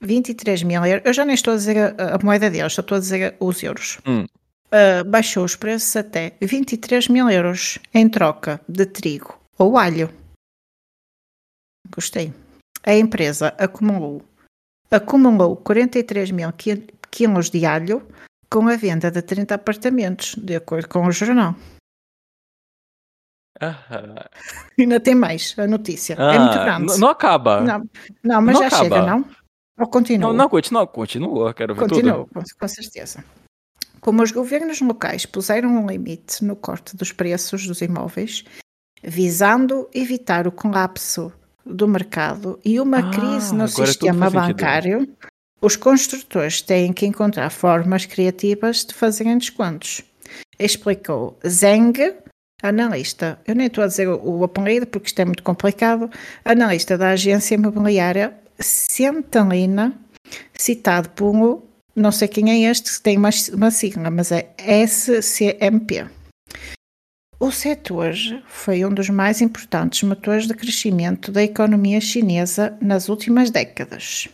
23 0.00 0.62
mil 0.62 0.84
euros. 0.84 1.04
Eu 1.04 1.12
já 1.12 1.24
nem 1.24 1.34
estou 1.34 1.54
a 1.54 1.56
dizer 1.56 1.96
a, 1.98 2.14
a 2.14 2.18
moeda 2.22 2.48
deles, 2.50 2.78
estou 2.78 2.96
a 2.96 3.00
dizer 3.00 3.34
os 3.40 3.60
euros. 3.62 3.98
Hum. 4.06 4.26
Uh, 4.72 5.02
baixou 5.04 5.44
os 5.44 5.56
preços 5.56 5.96
até 5.96 6.34
23 6.40 7.08
mil 7.08 7.28
euros 7.28 7.80
em 7.92 8.08
troca 8.08 8.60
de 8.68 8.86
trigo 8.86 9.39
ou 9.60 9.76
alho. 9.76 10.08
Gostei. 11.94 12.32
A 12.84 12.94
empresa 12.94 13.48
acumulou, 13.58 14.22
acumulou 14.90 15.56
43 15.56 16.30
mil 16.30 16.50
qui- 16.52 16.86
quilos 17.10 17.50
de 17.50 17.66
alho 17.66 18.06
com 18.50 18.66
a 18.68 18.76
venda 18.76 19.10
de 19.10 19.20
30 19.22 19.54
apartamentos, 19.56 20.34
de 20.36 20.56
acordo 20.56 20.88
com 20.88 21.06
o 21.06 21.12
jornal. 21.12 21.54
Aham. 23.60 24.14
Ainda 24.78 24.98
tem 25.00 25.14
mais 25.14 25.54
a 25.58 25.66
notícia. 25.66 26.14
é 26.14 26.38
muito 26.38 26.58
Ah, 26.58 26.64
grande. 26.64 26.98
Não 26.98 27.08
acaba. 27.08 27.60
Não, 27.60 27.78
não, 28.24 28.42
mas 28.42 28.54
Não 28.54 28.62
já 28.62 28.66
acaba. 28.68 28.82
chega, 28.84 29.02
não? 29.06 29.24
Ou 29.78 29.86
continua? 29.88 30.28
Não, 30.30 30.36
não, 30.36 30.48
continua, 30.48 30.86
continua. 30.86 31.54
Quero 31.54 31.74
ver 31.74 31.80
Continua, 31.80 32.24
tudo. 32.24 32.34
com, 32.34 32.42
com 32.58 32.68
certeza. 32.68 33.24
Como 34.00 34.22
os 34.22 34.30
governos 34.30 34.80
locais 34.80 35.26
puseram 35.26 35.68
um 35.70 35.86
limite 35.86 36.42
no 36.44 36.56
corte 36.56 36.96
dos 36.96 37.12
preços 37.12 37.66
dos 37.66 37.82
imóveis, 37.82 38.44
visando 39.02 39.88
evitar 39.94 40.46
o 40.46 40.52
colapso 40.52 41.32
do 41.64 41.86
mercado 41.86 42.58
e 42.64 42.80
uma 42.80 42.98
Ah, 42.98 43.10
crise 43.10 43.54
no 43.54 43.68
sistema 43.68 44.30
bancário, 44.30 45.08
os 45.60 45.76
construtores 45.76 46.62
têm 46.62 46.92
que 46.92 47.06
encontrar 47.06 47.50
formas 47.50 48.06
criativas 48.06 48.84
de 48.84 48.94
fazerem 48.94 49.36
descontos. 49.38 50.02
Explicou 50.58 51.38
Zeng, 51.46 52.14
analista, 52.62 53.38
eu 53.46 53.54
nem 53.54 53.66
estou 53.66 53.84
a 53.84 53.86
dizer 53.86 54.08
o 54.08 54.44
apelido 54.44 54.86
porque 54.86 55.08
isto 55.08 55.20
é 55.20 55.24
muito 55.24 55.42
complicado, 55.42 56.10
analista 56.44 56.96
da 56.96 57.10
agência 57.10 57.54
imobiliária 57.54 58.34
Centalina, 58.58 59.94
citado 60.54 61.08
pelo 61.10 61.62
não 61.96 62.12
sei 62.12 62.28
quem 62.28 62.50
é 62.50 62.70
este, 62.70 62.92
que 62.92 63.02
tem 63.02 63.16
uma, 63.16 63.30
uma 63.52 63.70
sigla, 63.70 64.10
mas 64.10 64.30
é 64.32 64.54
SCMP. 64.86 66.06
O 67.42 67.50
setor 67.50 68.12
foi 68.46 68.84
um 68.84 68.92
dos 68.92 69.08
mais 69.08 69.40
importantes 69.40 70.02
motores 70.02 70.46
de 70.46 70.52
crescimento 70.52 71.32
da 71.32 71.42
economia 71.42 71.98
chinesa 71.98 72.76
nas 72.82 73.08
últimas 73.08 73.50
décadas. 73.50 74.28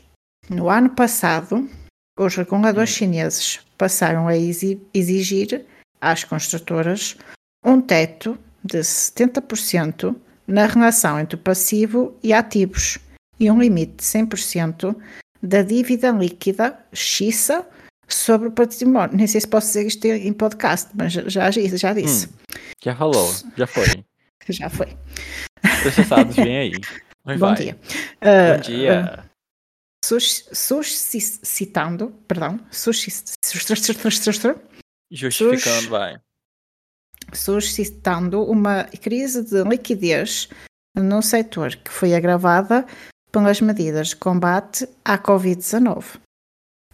No 0.51 0.69
ano 0.69 0.91
passado, 0.91 1.71
os 2.19 2.35
reguladores 2.35 2.91
chineses 2.91 3.61
passaram 3.79 4.27
a 4.27 4.37
exigir 4.37 5.65
às 6.01 6.25
construtoras 6.25 7.17
um 7.65 7.81
teto 7.81 8.37
de 8.65 8.81
70% 8.81 10.17
na 10.45 10.67
relação 10.67 11.21
entre 11.21 11.37
passivo 11.37 12.13
e 12.25 12.33
ativos 12.33 12.99
e 13.39 13.49
um 13.49 13.61
limite 13.61 13.99
de 13.99 14.03
100% 14.03 14.97
da 15.41 15.63
dívida 15.63 16.11
líquida 16.11 16.77
XISA 16.93 17.65
sobre 18.09 18.49
o 18.49 18.53
património. 18.53 19.17
Nem 19.17 19.27
sei 19.27 19.41
se 19.41 19.49
posso 19.49 19.69
dizer 19.69 19.87
isto 19.87 20.05
em 20.07 20.33
podcast, 20.33 20.91
mas 20.95 21.13
já, 21.13 21.51
já 21.51 21.93
disse. 21.93 22.27
Hum, 22.27 22.31
já 22.83 22.95
falou, 22.95 23.35
já 23.57 23.67
foi. 23.67 23.87
já 24.49 24.71
foi. 24.71 24.97
Processados, 25.83 26.37
vem 26.37 26.59
aí. 26.59 26.73
Mas 27.25 27.41
Bom 27.41 27.55
dia. 27.55 27.77
Uh, 28.23 28.57
Bom 28.57 28.63
dia. 28.63 29.19
Uh, 29.19 29.23
suscitando, 30.05 32.11
perdão, 32.29 32.61
justificando, 35.11 35.89
vai. 35.89 36.21
Suscitando 37.33 38.45
uma 38.45 38.85
crise 38.85 39.43
de 39.43 39.65
liquidez 39.65 40.49
no 40.97 41.21
setor 41.21 41.75
que 41.75 41.91
foi 41.91 42.15
agravada 42.15 42.87
pelas 43.33 43.61
medidas 43.61 44.09
de 44.09 44.17
combate 44.17 44.89
à 45.05 45.19
Covid-19. 45.19 46.21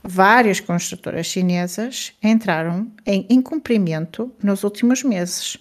Várias 0.04 0.60
construtoras 0.60 1.26
chinesas 1.26 2.12
entraram 2.22 2.90
em 3.06 3.26
incumprimento 3.30 4.32
nos 4.42 4.64
últimos 4.64 5.02
meses 5.02 5.54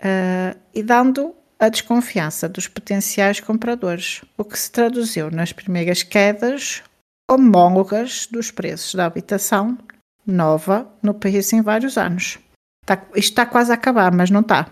uh, 0.00 0.56
e 0.72 0.82
dando 0.82 1.34
a 1.58 1.68
desconfiança 1.68 2.48
dos 2.48 2.68
potenciais 2.68 3.40
compradores, 3.40 4.22
o 4.36 4.44
que 4.44 4.58
se 4.58 4.70
traduziu 4.70 5.30
nas 5.30 5.52
primeiras 5.52 6.02
quedas 6.02 6.82
homólogas 7.28 8.28
dos 8.30 8.50
preços 8.50 8.94
da 8.94 9.06
habitação 9.06 9.76
nova 10.24 10.86
no 11.02 11.14
país 11.14 11.52
em 11.52 11.62
vários 11.62 11.96
anos. 11.96 12.38
Está, 12.82 13.02
isto 13.16 13.30
está 13.30 13.46
quase 13.46 13.72
a 13.72 13.74
acabar, 13.74 14.12
mas 14.12 14.30
não 14.30 14.40
está. 14.40 14.70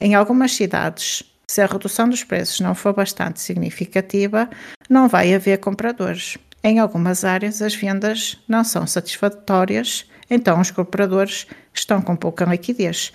Em 0.00 0.14
algumas 0.14 0.54
cidades, 0.54 1.24
se 1.50 1.60
a 1.60 1.66
redução 1.66 2.08
dos 2.08 2.22
preços 2.22 2.60
não 2.60 2.74
for 2.74 2.92
bastante 2.92 3.40
significativa, 3.40 4.48
não 4.88 5.08
vai 5.08 5.34
haver 5.34 5.58
compradores. 5.58 6.38
Em 6.62 6.78
algumas 6.78 7.24
áreas, 7.24 7.62
as 7.62 7.74
vendas 7.74 8.38
não 8.48 8.64
são 8.64 8.86
satisfatórias, 8.86 10.08
então 10.28 10.60
os 10.60 10.70
compradores 10.70 11.46
estão 11.72 12.02
com 12.02 12.16
pouca 12.16 12.44
liquidez. 12.44 13.12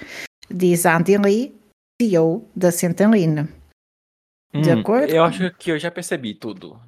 Diz 0.50 0.86
Andy 0.86 1.18
Lee, 1.18 1.56
CEO 2.02 2.50
da 2.56 2.72
Centenline. 2.72 3.48
De 4.54 4.70
hum, 4.70 4.80
acordo? 4.80 5.12
Eu 5.12 5.24
acho 5.24 5.52
que 5.56 5.72
eu 5.72 5.80
já 5.80 5.90
percebi 5.90 6.34
tudo. 6.34 6.80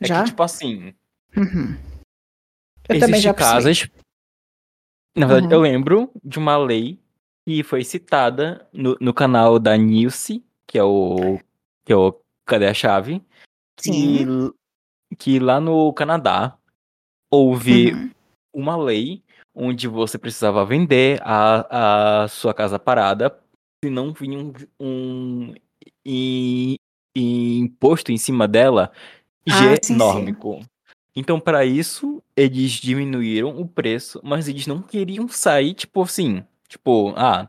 É 0.00 0.06
já? 0.06 0.22
que, 0.22 0.30
tipo 0.30 0.42
assim. 0.42 0.94
Uhum. 1.36 1.76
Eu 2.88 2.98
também 2.98 3.20
já 3.20 3.32
casas. 3.32 3.88
Na 5.14 5.26
verdade, 5.26 5.46
uhum. 5.46 5.52
eu 5.52 5.60
lembro 5.60 6.10
de 6.24 6.38
uma 6.38 6.56
lei 6.56 6.98
que 7.46 7.62
foi 7.62 7.84
citada 7.84 8.66
no, 8.72 8.96
no 9.00 9.12
canal 9.12 9.58
da 9.58 9.76
Nilce, 9.76 10.44
que 10.66 10.78
é 10.78 10.84
o. 10.84 11.38
que 11.84 11.92
é 11.92 11.96
o 11.96 12.18
Cadê 12.46 12.66
a 12.66 12.74
Chave? 12.74 13.22
Sim. 13.78 14.52
Que, 15.18 15.38
lá 15.38 15.60
no 15.60 15.92
Canadá 15.92 16.56
houve 17.30 17.92
uhum. 17.92 18.10
uma 18.52 18.76
lei 18.76 19.22
onde 19.54 19.86
você 19.86 20.18
precisava 20.18 20.64
vender 20.64 21.20
a, 21.22 22.24
a 22.24 22.28
sua 22.28 22.54
casa 22.54 22.78
parada 22.78 23.38
se 23.84 23.90
não 23.90 24.12
vinha 24.12 24.38
um, 24.38 24.52
um, 24.80 25.54
um, 26.06 26.74
imposto 27.16 28.12
em 28.12 28.16
cima 28.16 28.46
dela 28.46 28.92
ah, 29.48 29.74
genômico. 29.84 30.60
Então, 31.14 31.38
para 31.38 31.64
isso, 31.64 32.22
eles 32.34 32.72
diminuíram 32.72 33.60
o 33.60 33.68
preço, 33.68 34.20
mas 34.22 34.48
eles 34.48 34.66
não 34.66 34.80
queriam 34.80 35.28
sair, 35.28 35.74
tipo 35.74 36.02
assim, 36.02 36.42
tipo, 36.68 37.12
ah, 37.16 37.48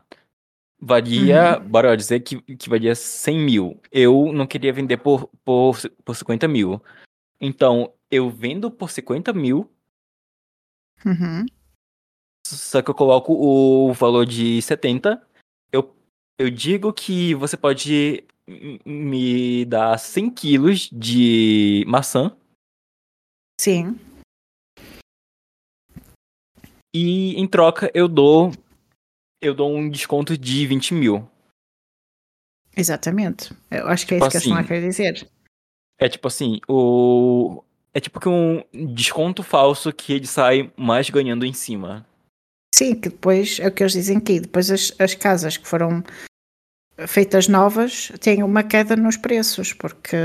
valia, 0.78 1.58
uhum. 1.58 1.68
bora 1.68 1.96
dizer 1.96 2.20
que, 2.20 2.40
que 2.42 2.68
valia 2.68 2.94
100 2.94 3.38
mil. 3.38 3.80
Eu 3.90 4.32
não 4.32 4.46
queria 4.46 4.72
vender 4.72 4.98
por, 4.98 5.30
por, 5.44 5.78
por 6.04 6.14
50 6.14 6.46
mil. 6.46 6.82
Então, 7.46 7.92
eu 8.10 8.30
vendo 8.30 8.70
por 8.70 8.90
50 8.90 9.30
mil. 9.34 9.70
Uhum. 11.04 11.44
Só 12.46 12.80
que 12.80 12.88
eu 12.88 12.94
coloco 12.94 13.34
o 13.34 13.92
valor 13.92 14.24
de 14.24 14.62
70. 14.62 15.22
Eu 15.70 15.94
eu 16.38 16.50
digo 16.50 16.90
que 16.90 17.34
você 17.34 17.54
pode 17.54 18.24
me 18.86 19.66
dar 19.66 19.98
100 19.98 20.30
quilos 20.30 20.88
de 20.90 21.84
maçã. 21.86 22.34
Sim. 23.60 23.98
E 26.94 27.34
em 27.34 27.46
troca 27.46 27.90
eu 27.94 28.08
dou 28.08 28.52
eu 29.42 29.54
dou 29.54 29.70
um 29.70 29.90
desconto 29.90 30.38
de 30.38 30.66
20 30.66 30.94
mil. 30.94 31.30
Exatamente. 32.74 33.54
Eu 33.70 33.86
acho 33.88 34.06
que 34.06 34.14
é 34.14 34.16
tipo 34.16 34.28
isso 34.28 34.38
assim, 34.38 34.54
que 34.54 34.60
a 34.60 34.64
quer 34.64 34.80
dizer. 34.80 35.28
É 35.98 36.08
tipo 36.08 36.28
assim, 36.28 36.60
o. 36.68 37.62
É 37.92 38.00
tipo 38.00 38.18
que 38.18 38.28
um 38.28 38.62
desconto 38.94 39.42
falso 39.42 39.92
que 39.92 40.12
ele 40.12 40.26
sai 40.26 40.72
mais 40.76 41.08
ganhando 41.08 41.46
em 41.46 41.52
cima. 41.52 42.04
Sim, 42.74 42.96
que 42.96 43.08
depois 43.08 43.60
é 43.60 43.68
o 43.68 43.72
que 43.72 43.84
eles 43.84 43.92
dizem 43.92 44.16
aqui. 44.16 44.40
Depois 44.40 44.68
as, 44.70 44.92
as 44.98 45.14
casas 45.14 45.56
que 45.56 45.68
foram 45.68 46.02
feitas 47.06 47.48
novas 47.48 48.10
têm 48.20 48.42
uma 48.42 48.62
queda 48.62 48.96
nos 48.96 49.16
preços, 49.16 49.72
porque 49.72 50.16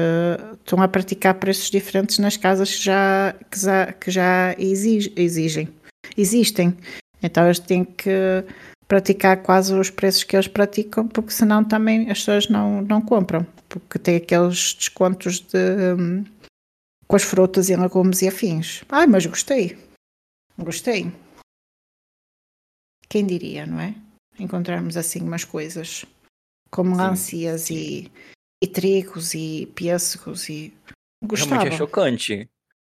estão 0.53 0.82
a 0.82 0.88
praticar 0.88 1.36
preços 1.36 1.70
diferentes 1.70 2.20
nas 2.20 2.38
casas 2.38 2.76
que 2.76 2.84
já, 2.84 3.36
que 3.51 3.59
já, 3.59 3.93
que 3.93 4.11
já 4.11 4.55
exigem, 4.57 5.70
existem. 6.17 6.76
Então 7.22 7.45
eles 7.45 7.59
têm 7.59 7.84
que 7.84 8.43
praticar 8.89 9.43
quase 9.43 9.71
os 9.71 9.91
preços 9.91 10.23
que 10.23 10.35
eles 10.35 10.47
praticam, 10.47 11.07
porque 11.07 11.31
senão 11.31 11.63
também 11.63 12.09
as 12.09 12.19
pessoas 12.19 12.49
não, 12.49 12.81
não 12.81 12.99
compram, 12.99 13.45
porque 13.69 13.99
tem 13.99 14.15
aqueles 14.15 14.73
descontos 14.73 15.39
de, 15.39 15.93
um, 15.93 16.25
com 17.07 17.15
as 17.15 17.21
frutas 17.21 17.69
e 17.69 17.75
legumes 17.75 18.23
e 18.23 18.27
afins. 18.27 18.83
Ai, 18.89 19.05
mas 19.05 19.27
gostei. 19.27 19.77
Gostei. 20.57 21.13
Quem 23.07 23.25
diria, 23.27 23.67
não 23.67 23.79
é? 23.79 23.93
Encontrarmos 24.39 24.97
assim 24.97 25.21
umas 25.21 25.43
coisas 25.43 26.03
como 26.71 26.95
melancias 26.95 27.69
e, 27.69 28.11
e 28.61 28.67
trigos 28.67 29.35
e 29.35 29.67
pêssegos 29.75 30.49
e 30.49 30.73
gostava. 31.23 31.55
Realmente 31.55 31.73
é 31.73 31.77
chocante. 31.77 32.49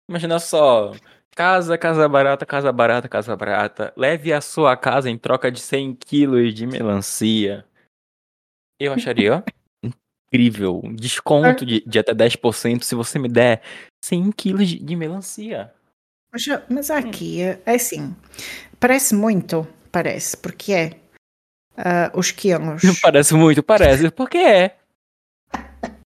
Imagina 0.09 0.39
só, 0.39 0.93
casa, 1.39 1.79
casa 1.79 2.09
barata, 2.09 2.45
casa 2.45 2.73
barata, 2.73 3.09
casa 3.09 3.37
barata. 3.37 3.93
Leve 3.97 4.33
a 4.33 4.41
sua 4.41 4.77
casa 4.77 5.09
em 5.09 5.17
troca 5.17 5.53
de 5.53 5.61
100 5.61 5.95
quilos 5.95 6.53
de 6.53 6.67
melancia. 6.67 7.65
Eu 8.77 8.93
acharia 8.93 9.45
incrível. 9.81 10.83
Desconto 10.97 11.65
de, 11.65 11.81
de 11.87 11.97
até 11.97 12.13
10% 12.13 12.83
se 12.83 12.97
você 12.97 13.21
me 13.21 13.29
der 13.29 13.63
100 14.05 14.33
quilos 14.33 14.69
de, 14.69 14.81
de 14.81 14.97
melancia. 14.97 15.73
Mas, 16.33 16.45
mas 16.69 16.91
aqui, 16.91 17.41
é 17.41 17.63
assim, 17.65 18.17
parece 18.81 19.15
muito, 19.15 19.65
parece, 19.93 20.37
porque 20.37 20.73
é 20.73 20.91
uh, 21.79 22.19
os 22.19 22.33
quilos. 22.33 22.83
Parece 23.01 23.35
muito, 23.35 23.63
parece, 23.63 24.11
porque 24.11 24.39
é. 24.39 24.77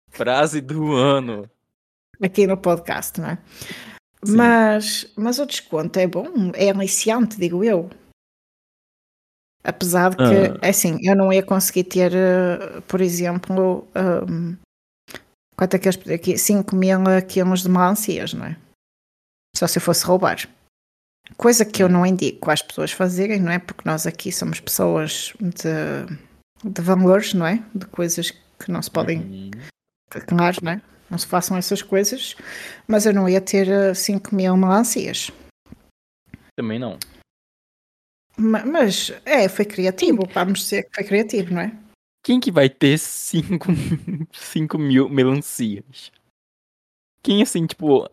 Frase 0.10 0.62
do 0.62 0.96
ano. 0.96 1.52
Aqui 2.22 2.48
no 2.48 2.58
podcast, 2.58 3.20
não 3.20 3.38
Mas, 4.26 5.12
mas 5.16 5.40
o 5.40 5.46
desconto 5.46 6.00
é 6.00 6.08
bom, 6.08 6.52
é 6.56 6.70
aliciante, 6.70 7.38
digo 7.38 7.64
eu. 7.64 7.90
Apesar 9.64 10.12
de 10.12 10.18
que, 10.18 10.24
ah. 10.24 10.60
É 10.62 10.70
assim, 10.70 10.98
eu 11.02 11.16
não 11.16 11.32
ia 11.32 11.44
conseguir 11.44 11.84
ter, 11.84 12.14
uh, 12.14 12.82
por 12.84 13.02
exemplo, 13.02 13.88
um, 14.30 14.56
quanto 15.58 15.76
é 15.76 15.80
que 15.80 15.90
eles 15.90 16.10
aqui? 16.10 16.38
5 16.38 16.76
mil 16.76 17.00
quilos 17.28 17.64
de 17.64 17.70
melancias, 17.70 18.34
não 18.34 18.46
é? 18.46 18.58
Só 19.56 19.68
se 19.68 19.78
eu 19.78 19.82
fosse 19.82 20.06
roubar. 20.06 20.48
Coisa 21.36 21.66
que 21.66 21.84
eu 21.84 21.90
não 21.90 22.06
indico 22.06 22.50
às 22.50 22.62
pessoas 22.62 22.92
fazerem, 22.92 23.42
não 23.42 23.52
é? 23.52 23.60
Porque 23.60 23.82
nós 23.84 24.08
aqui 24.08 24.32
somos 24.32 24.62
pessoas 24.62 25.34
de, 25.42 26.06
de 26.64 26.82
valores, 26.82 27.34
não 27.34 27.46
é? 27.46 27.62
De 27.76 27.86
coisas 27.88 28.32
que 28.32 28.72
não 28.72 28.82
se 28.82 28.90
podem 28.90 29.20
uhum. 29.20 29.52
claro, 30.28 30.58
não 30.62 30.72
é? 30.72 30.82
Não 31.10 31.18
se 31.18 31.26
façam 31.26 31.56
essas 31.58 31.82
coisas, 31.82 32.36
mas 32.88 33.06
eu 33.06 33.14
não 33.14 33.30
ia 33.30 33.40
ter 33.40 33.96
5 33.96 34.30
eh, 34.32 34.36
mil 34.36 34.58
melancias. 34.58 35.32
Também 36.56 36.80
não. 36.80 36.98
Mas, 38.38 39.12
é, 39.26 39.48
foi 39.50 39.66
criativo, 39.66 40.28
vamos 40.32 40.60
dizer 40.60 40.84
que 40.84 40.96
foi 40.96 41.04
criativo, 41.04 41.54
não 41.54 41.62
é? 41.62 41.72
Quem 42.24 42.40
que 42.40 42.52
vai 42.52 42.70
ter 42.70 42.98
5 43.00 43.68
mil 44.78 45.10
melancias? 45.10 46.12
Quem, 47.24 47.42
assim, 47.42 47.66
tipo, 47.66 48.10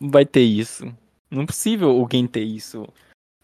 vai 0.00 0.24
ter 0.24 0.42
isso? 0.42 0.92
Não 1.30 1.42
é 1.42 1.46
possível 1.46 1.90
alguém 1.90 2.26
ter 2.26 2.42
isso. 2.42 2.86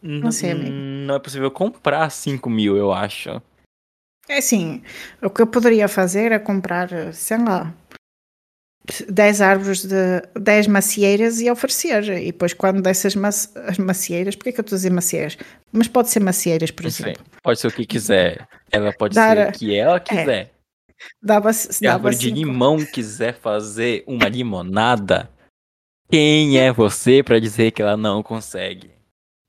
Não 0.03 0.33
sei, 0.33 0.53
amigo. 0.53 0.71
Não 0.71 1.15
é 1.15 1.19
possível 1.19 1.51
comprar 1.51 2.11
5 2.11 2.49
mil, 2.51 2.77
eu 2.77 2.93
acho. 2.93 3.43
É 4.29 4.39
assim, 4.39 4.83
o 5.23 5.31
que 5.31 5.41
eu 5.41 5.47
poderia 5.47 5.87
fazer 5.87 6.33
é 6.33 6.39
comprar, 6.39 6.89
sei 7.15 7.39
lá, 7.39 7.73
10 9.09 9.41
árvores 9.41 9.85
de 9.85 10.23
10 10.41 10.67
macieiras 10.67 11.41
e 11.41 11.51
oferecer. 11.51 12.05
E 12.19 12.27
depois, 12.27 12.53
quando 12.53 12.81
dessas 12.83 13.15
mac 13.15 13.35
as 13.67 13.79
macieiras, 13.79 14.35
porque 14.37 14.51
é 14.51 14.53
que 14.53 14.61
eu 14.61 14.63
estou 14.63 14.77
a 14.77 14.79
dizer 14.79 14.91
macieiras? 14.91 15.37
Mas 15.73 15.89
pode 15.89 16.11
ser 16.11 16.21
macieiras, 16.21 16.71
por 16.71 16.91
sei. 16.91 17.07
exemplo. 17.13 17.25
Pode 17.43 17.61
ser 17.61 17.67
o 17.69 17.73
que 17.73 17.85
quiser. 17.87 18.47
Ela 18.71 18.93
pode 18.93 19.15
Dar- 19.15 19.37
ser 19.37 19.49
o 19.49 19.53
que 19.53 19.75
ela 19.77 20.01
quiser. 20.01 20.51
Dava, 21.23 21.53
Se 21.53 21.87
a 21.87 21.93
árvore 21.95 22.17
de 22.17 22.31
limão 22.31 22.79
quiser 22.85 23.35
fazer 23.35 24.03
uma 24.07 24.29
limonada, 24.29 25.29
quem 26.11 26.59
é 26.59 26.73
você 26.73 27.23
pra 27.23 27.39
dizer 27.39 27.71
que 27.73 27.83
ela 27.83 27.97
não 27.97 28.23
consegue? 28.23 28.91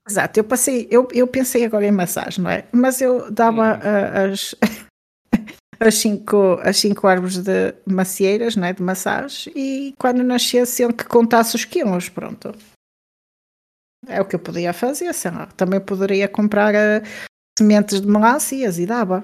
Exato, 0.06 0.40
eu 0.40 0.44
passei, 0.44 0.86
eu, 0.90 1.06
eu 1.12 1.26
pensei 1.26 1.64
agora 1.64 1.86
em 1.86 1.90
massagem, 1.90 2.42
não 2.42 2.50
é? 2.50 2.64
Mas 2.72 3.00
eu 3.00 3.30
dava 3.30 3.76
Hum. 3.76 3.80
ah, 3.82 4.24
as, 4.32 4.54
as, 5.80 5.94
cinco, 5.96 6.58
as 6.62 6.76
cinco 6.78 7.06
árvores 7.06 7.38
de 7.38 7.74
macieiras, 7.86 8.56
não 8.56 8.66
é? 8.66 8.72
De 8.72 8.82
massagem, 8.82 9.52
e 9.56 9.94
quando 9.98 10.22
nascesse 10.22 10.82
ele 10.82 10.92
que 10.92 11.04
contasse 11.04 11.54
os 11.56 11.64
quilos, 11.64 12.08
pronto. 12.08 12.52
É 14.06 14.20
o 14.20 14.24
que 14.24 14.34
eu 14.36 14.40
podia 14.40 14.72
fazer, 14.72 15.12
sei 15.12 15.30
lá. 15.30 15.46
Também 15.46 15.80
poderia 15.80 16.28
comprar 16.28 16.74
ah, 16.74 17.02
sementes 17.58 18.00
de 18.00 18.06
melancias 18.06 18.78
e 18.78 18.86
dava. 18.86 19.22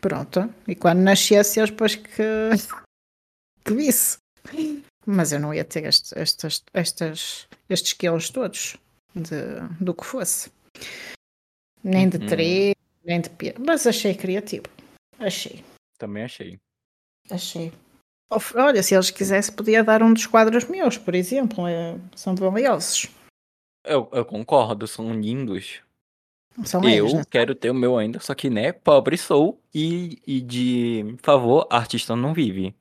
Pronto. 0.00 0.52
E 0.66 0.74
quando 0.74 1.00
nascesse 1.00 1.60
eles 1.60 1.70
depois 1.70 1.94
que, 1.94 2.10
que 3.64 3.74
visse. 3.74 4.18
Mas 5.04 5.32
eu 5.32 5.38
não 5.38 5.54
ia 5.54 5.64
ter 5.64 5.84
estes, 5.84 6.12
estes, 6.12 6.62
estes, 6.74 7.46
estes 7.68 7.92
quilos 7.92 8.30
todos 8.30 8.76
de, 9.14 9.60
do 9.80 9.94
que 9.94 10.04
fosse. 10.04 10.50
Nem 11.84 12.08
de 12.08 12.16
Uhum. 12.18 12.26
três, 12.26 12.74
nem 13.04 13.20
de 13.20 13.30
pia. 13.30 13.54
Mas 13.58 13.86
achei 13.86 14.14
criativo. 14.14 14.64
Achei. 15.18 15.64
Também 15.98 16.24
achei. 16.24 16.58
Achei. 17.30 17.72
Olha, 18.54 18.82
se 18.82 18.94
eles 18.94 19.10
quisessem, 19.10 19.54
podia 19.54 19.84
dar 19.84 20.02
um 20.02 20.12
dos 20.12 20.26
quadros 20.26 20.64
meus, 20.64 20.98
por 20.98 21.14
exemplo. 21.14 21.66
é- 21.66 21.96
são 22.14 22.34
valiosos. 22.34 23.08
Eu, 23.84 24.08
eu 24.12 24.24
concordo, 24.24 24.86
são 24.86 25.12
lindos. 25.12 25.80
São 26.64 26.82
eu 26.82 27.06
eles, 27.06 27.14
né? 27.14 27.22
quero 27.30 27.54
ter 27.54 27.70
o 27.70 27.74
meu 27.74 27.96
ainda, 27.96 28.18
só 28.18 28.34
que, 28.34 28.50
né, 28.50 28.72
pobre 28.72 29.16
sou 29.16 29.60
e, 29.74 30.18
e 30.26 30.40
de 30.40 31.16
favor, 31.22 31.66
artista 31.70 32.16
não 32.16 32.34
vive. 32.34 32.74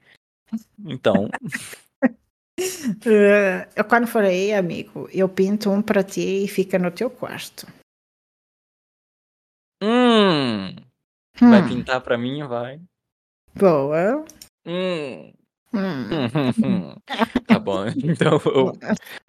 Então, 0.84 1.30
Eh, 2.58 3.68
eu 3.76 3.84
quando 3.86 4.08
for 4.08 4.24
aí, 4.24 4.54
amigo, 4.54 5.10
eu 5.12 5.28
pinto 5.28 5.70
um 5.70 5.82
para 5.82 6.04
ti 6.04 6.46
e 6.46 6.48
fica 6.48 6.80
no 6.80 6.90
teu 6.92 7.10
quarto. 7.10 7.68
hum, 9.82 10.74
vai 11.40 11.62
Hum, 11.64 11.68
pintar 11.68 12.02
pra 12.02 12.18
mim, 12.18 12.44
vai. 12.48 12.82
Boa. 13.56 14.26
Hum, 14.66 15.34
Hum. 15.74 16.96
Tá 17.48 17.60
bom, 17.60 17.86
então 17.98 18.40
eu, 18.46 18.72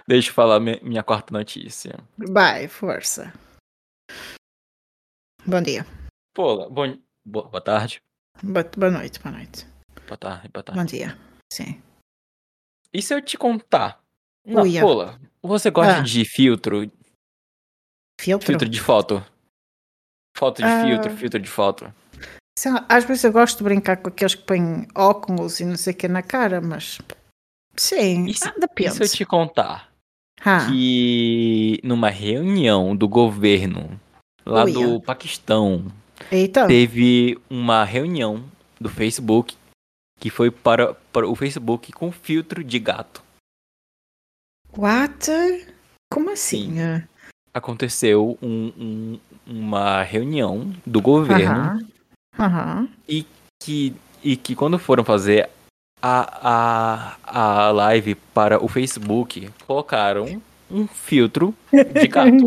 deixa 0.06 0.30
eu 0.30 0.34
falar 0.34 0.60
mi- 0.60 0.80
minha 0.82 1.02
quarta 1.02 1.32
notícia. 1.36 1.98
Vai, 2.16 2.68
força. 2.68 3.32
Bom 5.44 5.60
dia. 5.62 5.84
Pô, 6.34 6.68
bom, 6.70 6.96
boa, 7.24 7.48
boa 7.48 7.60
tarde. 7.60 8.00
Boa, 8.42 8.64
boa 8.76 8.90
noite, 8.90 9.20
boa 9.20 9.34
noite. 9.36 9.66
Boa 10.06 10.16
tarde, 10.16 10.48
boa 10.48 10.62
tarde. 10.62 10.80
Bom 10.80 10.86
dia. 10.86 11.18
Sim. 11.52 11.82
E 12.92 13.02
se 13.02 13.14
eu 13.14 13.20
te 13.22 13.36
contar? 13.36 14.00
Não, 14.44 14.62
Uia. 14.62 14.80
Pola, 14.80 15.20
você 15.42 15.70
gosta 15.70 15.98
Ah. 15.98 16.02
de 16.02 16.24
filtro, 16.24 16.90
Filtro? 18.20 18.46
filtro 18.46 18.68
de 18.68 18.80
foto? 18.80 19.24
Foto 20.36 20.58
de 20.58 20.64
Ah. 20.64 20.84
filtro, 20.84 21.16
filtro 21.16 21.40
de 21.40 21.48
foto. 21.48 21.92
Lá, 22.64 22.84
às 22.88 23.04
vezes 23.04 23.24
eu 23.24 23.32
gosto 23.32 23.58
de 23.58 23.64
brincar 23.64 23.96
com 23.98 24.08
aqueles 24.08 24.34
que 24.34 24.42
põem 24.42 24.86
óculos 24.94 25.60
e 25.60 25.64
não 25.64 25.76
sei 25.76 25.92
o 25.92 25.96
que 25.96 26.08
na 26.08 26.22
cara, 26.22 26.60
mas. 26.60 26.98
Sim, 27.76 28.32
se- 28.32 28.48
ah, 28.48 28.54
depende. 28.58 28.94
se 28.94 29.02
eu 29.02 29.08
te 29.08 29.24
contar 29.26 29.90
Ah, 30.44 30.66
que 30.68 31.78
numa 31.84 32.08
reunião 32.10 32.96
do 32.96 33.06
governo 33.08 34.00
lá 34.44 34.64
Uia. 34.64 34.72
do 34.74 35.00
Paquistão 35.00 35.86
Eita, 36.32 36.66
teve 36.66 37.38
uma 37.50 37.84
reunião 37.84 38.42
do 38.80 38.88
Facebook 38.88 39.54
que 40.18 40.30
foi 40.30 40.50
para, 40.50 40.94
para 41.12 41.28
o 41.28 41.34
Facebook 41.36 41.92
com 41.92 42.10
filtro 42.10 42.64
de 42.64 42.78
gato. 42.78 43.22
what? 44.76 45.30
Como 46.12 46.30
assim? 46.30 46.74
Sim. 46.76 47.02
Aconteceu 47.52 48.38
um- 48.42 48.72
um- 48.78 49.20
uma 49.46 50.02
reunião 50.02 50.72
do 50.84 51.00
governo 51.00 51.70
Aham. 51.70 51.86
Aham. 52.38 52.88
que, 53.62 53.94
e 54.22 54.36
que 54.36 54.54
quando 54.54 54.78
foram 54.78 55.04
fazer 55.04 55.48
a, 56.02 57.16
a, 57.24 57.66
a 57.66 57.70
live 57.70 58.14
para 58.14 58.62
o 58.62 58.68
Facebook, 58.68 59.50
colocaram 59.66 60.42
um 60.70 60.86
filtro 60.86 61.54
de 61.94 62.08
gato. 62.08 62.44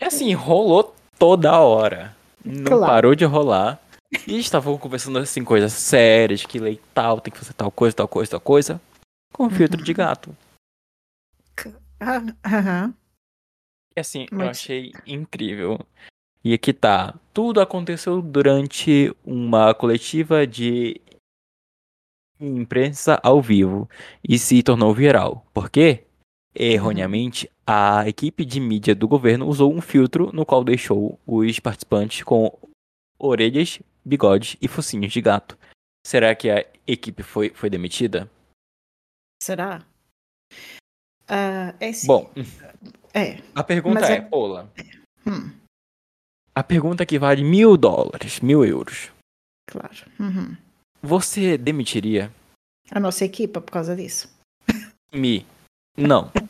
É 0.00 0.06
assim, 0.06 0.32
rolou 0.32 0.94
toda 1.18 1.58
hora. 1.60 2.16
Não 2.44 2.78
Claro. 2.78 2.86
parou 2.86 3.14
de 3.14 3.24
rolar. 3.24 3.80
E 4.26 4.38
estavam 4.38 4.78
conversando 4.78 5.18
assim, 5.18 5.44
coisas 5.44 5.72
sérias, 5.72 6.44
que 6.46 6.58
lei 6.58 6.80
tal, 6.94 7.20
tem 7.20 7.30
que 7.32 7.38
fazer 7.38 7.52
tal 7.52 7.70
coisa, 7.70 7.94
tal 7.94 8.08
coisa, 8.08 8.30
tal 8.30 8.40
coisa. 8.40 8.80
Com 9.32 9.50
filtro 9.50 9.82
de 9.82 9.92
gato. 9.92 10.34
Ah, 12.00 12.22
Aham. 12.46 12.94
Assim, 13.98 14.26
eu 14.30 14.42
achei 14.42 14.92
incrível. 15.06 15.78
E 16.44 16.54
aqui 16.54 16.72
tá. 16.72 17.18
Tudo 17.32 17.60
aconteceu 17.60 18.22
durante 18.22 19.14
uma 19.24 19.74
coletiva 19.74 20.46
de 20.46 21.00
imprensa 22.40 23.18
ao 23.22 23.42
vivo 23.42 23.88
e 24.26 24.38
se 24.38 24.62
tornou 24.62 24.94
viral. 24.94 25.44
Por 25.52 25.68
quê? 25.68 26.04
Erroneamente, 26.54 27.50
a 27.66 28.08
equipe 28.08 28.44
de 28.44 28.60
mídia 28.60 28.94
do 28.94 29.06
governo 29.06 29.46
usou 29.46 29.72
um 29.72 29.80
filtro 29.80 30.32
no 30.32 30.46
qual 30.46 30.64
deixou 30.64 31.18
os 31.26 31.60
participantes 31.60 32.22
com 32.22 32.56
orelhas, 33.18 33.80
bigodes 34.04 34.56
e 34.60 34.68
focinhos 34.68 35.12
de 35.12 35.20
gato. 35.20 35.58
Será 36.06 36.34
que 36.34 36.50
a 36.50 36.64
equipe 36.86 37.22
foi, 37.22 37.50
foi 37.50 37.68
demitida? 37.68 38.30
Será? 39.42 39.84
Ah, 41.28 41.74
é 41.80 41.92
sim. 41.92 42.06
Bom, 42.06 42.30
É. 43.14 43.38
a 43.54 43.62
pergunta 43.62 44.00
Mas 44.00 44.10
é, 44.10 44.14
é- 44.16 44.20
Pola, 44.20 44.70
Hum, 45.26 45.50
a 46.54 46.62
pergunta 46.62 47.04
que 47.04 47.18
vale 47.18 47.44
mil 47.44 47.76
dólares, 47.76 48.40
mil 48.40 48.64
euros. 48.64 49.10
claro. 49.66 49.94
Uhum. 50.18 50.56
Você 51.02 51.56
demitiria 51.58 52.32
A 52.90 52.98
nossa 52.98 53.24
equipa 53.24 53.60
por 53.60 53.70
causa 53.72 53.94
disso. 53.94 54.28
me? 55.12 55.46
Não. 55.96 56.30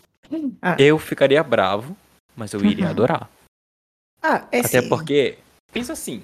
Ah. 0.61 0.77
Eu 0.79 0.99
ficaria 0.99 1.43
bravo, 1.43 1.97
mas 2.37 2.53
eu 2.53 2.63
iria 2.63 2.85
Uhum. 2.85 2.91
adorar. 2.91 3.31
Ah, 4.23 4.47
é 4.53 4.61
Até 4.61 4.83
sim. 4.83 4.89
porque, 4.91 5.39
pensa 5.73 5.95
assim, 5.95 6.23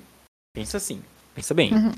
pensa 0.54 0.76
assim, 0.76 1.02
pensa 1.34 1.54
bem. 1.54 1.72
Uhum. 1.72 1.92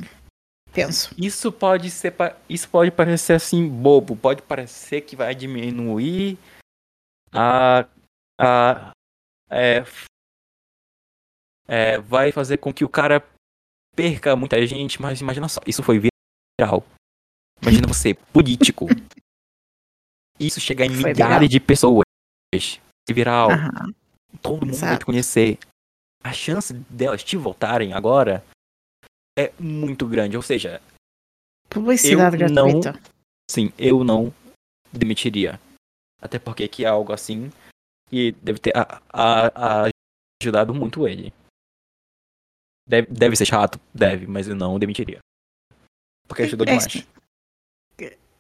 Penso. 0.77 1.15
Isso 1.17 1.51
pode 1.51 1.91
ser, 1.91 2.15
isso 2.51 2.69
pode 2.69 2.91
parecer 2.91 3.33
assim 3.33 3.67
bobo, 3.67 4.15
pode 4.15 4.43
parecer 4.43 5.01
que 5.01 5.17
vai 5.17 5.35
diminuir 5.35 6.39
a, 7.33 7.89
a 8.39 8.93
é, 9.51 9.83
é, 11.67 11.99
vai 11.99 12.31
fazer 12.31 12.59
com 12.59 12.75
que 12.75 12.85
o 12.85 12.91
cara 12.91 13.27
perca 13.95 14.37
muita 14.37 14.65
gente, 14.67 15.01
mas 15.01 15.23
imagina 15.23 15.49
só, 15.49 15.63
isso 15.67 15.83
foi 15.83 15.99
viral. 15.99 16.85
Imagina 17.63 17.89
você, 17.89 18.13
político. 18.15 18.87
Isso 20.39 20.61
chegar 20.61 20.85
em 20.85 20.91
Foi 20.91 21.15
milhares 21.15 21.17
viral. 21.17 21.49
de 21.49 21.59
pessoas. 21.59 22.05
Se 22.55 23.15
viral, 23.15 23.53
Aham. 23.53 23.95
todo 24.43 24.67
mundo 24.67 24.77
vai 24.77 24.91
Exato. 24.91 24.99
te 24.99 25.07
conhecer. 25.07 25.59
A 26.23 26.31
chance 26.31 26.75
delas 26.75 27.25
te 27.25 27.39
voltarem 27.39 27.95
agora 27.95 28.45
é 29.39 29.53
muito 29.61 30.07
grande. 30.07 30.37
Ou 30.37 30.43
seja, 30.43 30.81
Publicidade 31.69 32.41
Eu 32.43 32.49
não- 32.49 32.81
gratuita. 32.81 33.01
sim, 33.51 33.73
eu 33.79 34.03
não 34.05 34.33
demitiria. 34.93 35.61
Até 36.23 36.39
porque 36.39 36.67
que 36.69 36.85
é 36.85 36.89
algo 36.89 37.13
assim 37.13 37.51
que 38.09 38.33
deve 38.43 38.59
ter 38.61 38.73
a- 38.77 39.03
a- 39.13 39.85
a- 39.87 39.91
ajudado 40.43 40.73
muito 40.75 41.07
ele. 41.07 41.33
Deve, 42.89 43.09
deve 43.13 43.37
ser 43.37 43.47
chato? 43.47 43.81
Deve, 43.93 44.27
mas 44.27 44.47
eu 44.49 44.55
não 44.55 44.79
demitiria. 44.79 45.19
Porque 46.29 46.43
ajudou 46.45 46.65
É, 46.67 46.71
demais. 46.71 47.07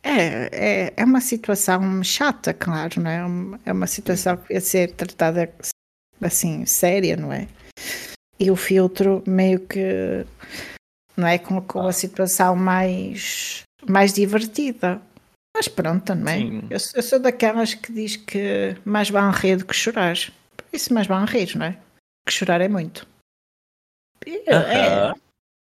É, 0.02 0.86
é, 0.88 0.94
é 0.96 1.04
uma 1.04 1.20
situação 1.20 2.02
chata, 2.04 2.54
claro, 2.54 3.00
não 3.02 3.10
é? 3.10 3.60
É 3.66 3.72
uma 3.72 3.88
situação 3.88 4.36
que 4.36 4.52
ia 4.54 4.60
ser 4.60 4.94
tratada 4.94 5.52
assim, 6.22 6.64
séria, 6.64 7.16
não 7.16 7.32
é? 7.32 7.48
E 8.38 8.50
o 8.50 8.56
filtro 8.56 9.22
meio 9.26 9.66
que, 9.66 10.24
não 11.16 11.26
é? 11.26 11.38
Colocou 11.38 11.82
Ah. 11.82 11.88
a 11.90 11.92
situação 11.92 12.54
mais, 12.56 13.62
mais 13.88 14.12
divertida. 14.12 15.00
Mas 15.56 15.68
pronto, 15.68 16.12
é? 16.12 16.36
Sim. 16.38 16.60
Eu, 16.70 16.78
eu 16.94 17.02
sou 17.02 17.18
daquelas 17.18 17.72
que 17.74 17.92
diz 17.92 18.16
que 18.16 18.76
mais 18.84 19.08
vão 19.08 19.30
rir 19.30 19.56
do 19.56 19.64
que 19.66 19.74
chorar. 19.74 20.14
Por 20.56 20.64
isso 20.72 20.92
mais 20.92 21.06
vão 21.06 21.24
rir, 21.24 21.56
não 21.56 21.66
é? 21.66 21.78
Que 22.26 22.32
chorar 22.32 22.60
é 22.60 22.68
muito. 22.68 23.06
É, 24.26 24.52
Aham. 24.54 25.14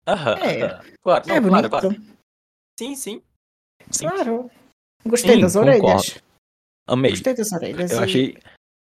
Aham. 0.08 0.34
É. 0.40 0.64
aham. 0.64 0.84
Claro, 1.04 1.24
é 1.32 1.40
não, 1.40 1.50
bonito. 1.50 1.70
claro, 1.70 1.90
claro. 1.90 2.04
Sim, 2.80 2.96
sim. 2.96 3.22
Sim. 3.92 4.08
Claro. 4.08 4.50
Gostei 5.06 5.36
Sim, 5.36 5.42
das 5.42 5.54
concordo. 5.54 5.86
orelhas. 5.86 6.18
Amei. 6.88 7.12
Gostei 7.12 7.34
das 7.36 7.52
orelhas. 7.52 7.92
Eu 7.92 8.00
e- 8.00 8.04
achei. 8.04 8.38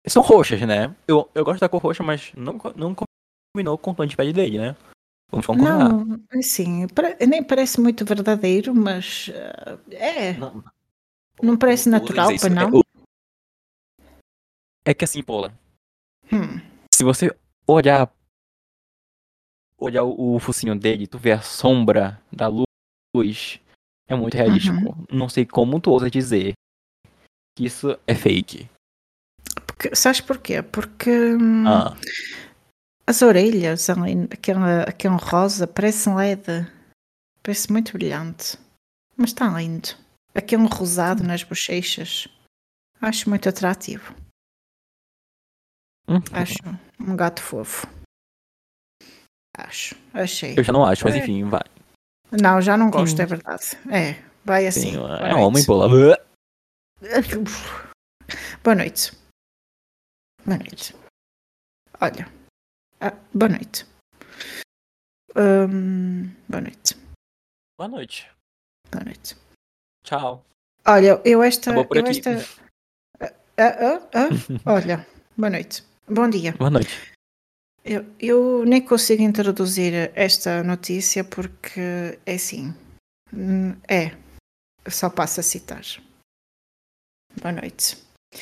São 0.08 0.22
roxas, 0.22 0.60
né? 0.62 0.94
Eu, 1.06 1.28
eu 1.34 1.44
gosto 1.44 1.60
da 1.60 1.68
cor 1.68 1.82
roxa, 1.82 2.02
mas 2.02 2.32
não, 2.34 2.52
não 2.76 2.94
combinou 2.94 3.76
com 3.76 3.90
o 3.90 3.94
tom 3.94 4.06
de 4.06 4.16
pele 4.16 4.32
dele, 4.32 4.58
né? 4.58 4.76
Vamos 5.30 5.46
concordar. 5.46 5.88
Não, 5.88 6.20
assim, 6.38 6.86
nem 7.28 7.42
parece 7.42 7.80
muito 7.80 8.04
verdadeiro, 8.04 8.74
mas 8.74 9.30
eh, 9.32 9.78
é, 9.90 10.32
Não. 10.34 10.62
não 11.42 11.56
parece 11.56 11.88
natural, 11.88 12.30
para 12.38 12.50
não? 12.54 12.82
É, 14.84 14.94
que 14.94 15.04
assim, 15.04 15.22
Paula, 15.22 15.52
Hum, 16.32 16.60
se 16.94 17.04
você 17.04 17.36
olhar 17.68 18.12
olhar 19.78 20.04
o, 20.04 20.34
o 20.36 20.38
focinho 20.40 20.74
dele, 20.78 21.06
tu 21.06 21.18
vê 21.18 21.32
a 21.32 21.40
sombra 21.40 22.20
da 22.32 22.48
luz, 22.48 23.60
é 24.08 24.14
muito 24.14 24.36
realístico. 24.36 24.76
Uhum. 24.76 25.04
Não 25.10 25.28
sei 25.28 25.44
como 25.44 25.80
tu 25.80 25.90
ousa 25.90 26.10
dizer 26.10 26.54
que 27.56 27.66
isso 27.66 27.98
é 28.06 28.14
fake. 28.14 28.68
porque, 29.66 29.94
sabes 29.94 30.20
porquê? 30.20 30.62
Porque 30.62 31.10
hum, 31.10 31.66
Ah, 31.66 31.94
as 33.06 33.22
orelhas, 33.22 33.88
ali, 33.90 34.24
aquela, 34.32 34.82
aquele 34.82 35.16
rosa, 35.16 35.66
parece 35.66 36.08
um 36.08 36.16
LED. 36.16 36.42
Parece 37.42 37.70
muito 37.70 37.92
brilhante. 37.92 38.58
Mas 39.16 39.30
está 39.30 39.46
lindo. 39.48 39.88
Aquele 40.34 40.66
rosado 40.66 41.22
nas 41.22 41.42
bochechas. 41.42 42.26
Acho 43.00 43.28
muito 43.30 43.48
atrativo. 43.48 44.14
hum, 46.08 46.20
Acho 46.32 46.58
um 47.00 47.16
gato 47.16 47.40
fofo. 47.42 47.86
Acho. 49.56 49.94
Achei. 50.12 50.54
eu 50.58 50.62
já 50.64 50.72
não 50.72 50.84
acho, 50.84 51.04
mas 51.04 51.14
É. 51.14 51.18
enfim, 51.18 51.44
vai. 51.44 51.62
Não, 52.30 52.60
já 52.60 52.76
não 52.76 52.90
gosto, 52.90 53.16
Sim. 53.16 53.22
é 53.22 53.26
verdade. 53.26 53.64
É, 53.90 54.22
vai 54.44 54.66
assim. 54.66 54.92
Sim, 54.92 54.96
é 54.96 55.30
noite. 55.32 55.34
homem, 55.36 55.64
Paula. 55.64 55.88
Boa 58.62 58.74
noite. 58.74 59.12
Boa 60.44 60.58
noite. 60.58 60.94
Olha. 62.00 62.28
Ah, 63.00 63.12
boa 63.34 63.48
noite. 63.50 63.86
Hum, 65.36 66.32
boa 66.48 66.60
noite. 66.62 66.96
Boa 67.78 67.88
noite. 67.88 68.30
Boa 68.90 69.04
noite. 69.04 69.36
Tchau. 70.02 70.44
Olha, 70.86 71.20
eu 71.24 71.42
esta. 71.42 71.70
Eu 71.74 71.80
aqui. 71.80 71.98
esta 72.08 72.30
ah, 73.20 73.32
ah, 73.58 74.08
ah, 74.14 74.28
olha, 74.72 75.06
boa 75.36 75.50
noite. 75.50 75.84
Bom 76.08 76.28
dia. 76.30 76.52
Boa 76.52 76.70
noite. 76.70 77.12
Eu, 77.84 78.04
eu 78.18 78.64
nem 78.64 78.84
consigo 78.84 79.22
introduzir 79.22 80.10
esta 80.14 80.62
notícia 80.62 81.22
porque 81.22 82.18
é 82.24 82.34
assim. 82.34 82.74
hum, 83.32 83.76
É. 83.88 84.16
Só 84.88 85.10
passo 85.10 85.40
a 85.40 85.42
citar. 85.42 85.82
Boa 87.40 87.52
noite. 87.52 87.96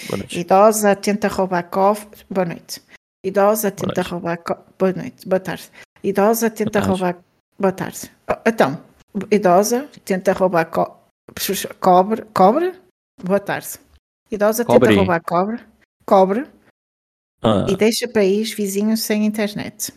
Boa 0.09 0.19
noite. 0.19 0.39
Idosa 0.39 0.95
tenta 0.95 1.27
roubar 1.27 1.69
cofre. 1.71 2.25
Boa 2.31 2.45
noite. 2.45 2.83
Idosa 3.25 3.71
tenta 3.71 4.03
noite. 4.03 4.11
roubar. 4.11 4.39
Boa 4.79 4.93
noite. 4.93 5.27
Boa 5.27 5.41
tarde. 5.41 5.71
Idosa 6.03 6.51
tenta 6.51 6.71
tarde. 6.73 6.89
roubar. 6.89 7.17
Boa 7.59 7.73
tarde. 7.73 8.11
Oh, 8.31 8.35
Então, 8.47 8.85
idosa 9.31 9.89
tenta 10.05 10.33
roubar 10.33 10.67
co... 10.67 11.01
cobre. 11.81 12.23
Cobre? 12.35 12.75
Boa 13.23 13.41
tarde. 13.41 13.79
Idosa 14.31 14.65
Cobre. 14.65 14.89
tenta 14.91 15.01
roubar 15.01 15.23
cobre. 15.23 15.65
Cobre 16.05 16.47
Ah, 17.43 17.67
e 17.69 17.77
deixa 17.77 18.07
país 18.09 18.53
vizinho 18.53 18.97
sem 18.97 19.25
internet. 19.25 19.93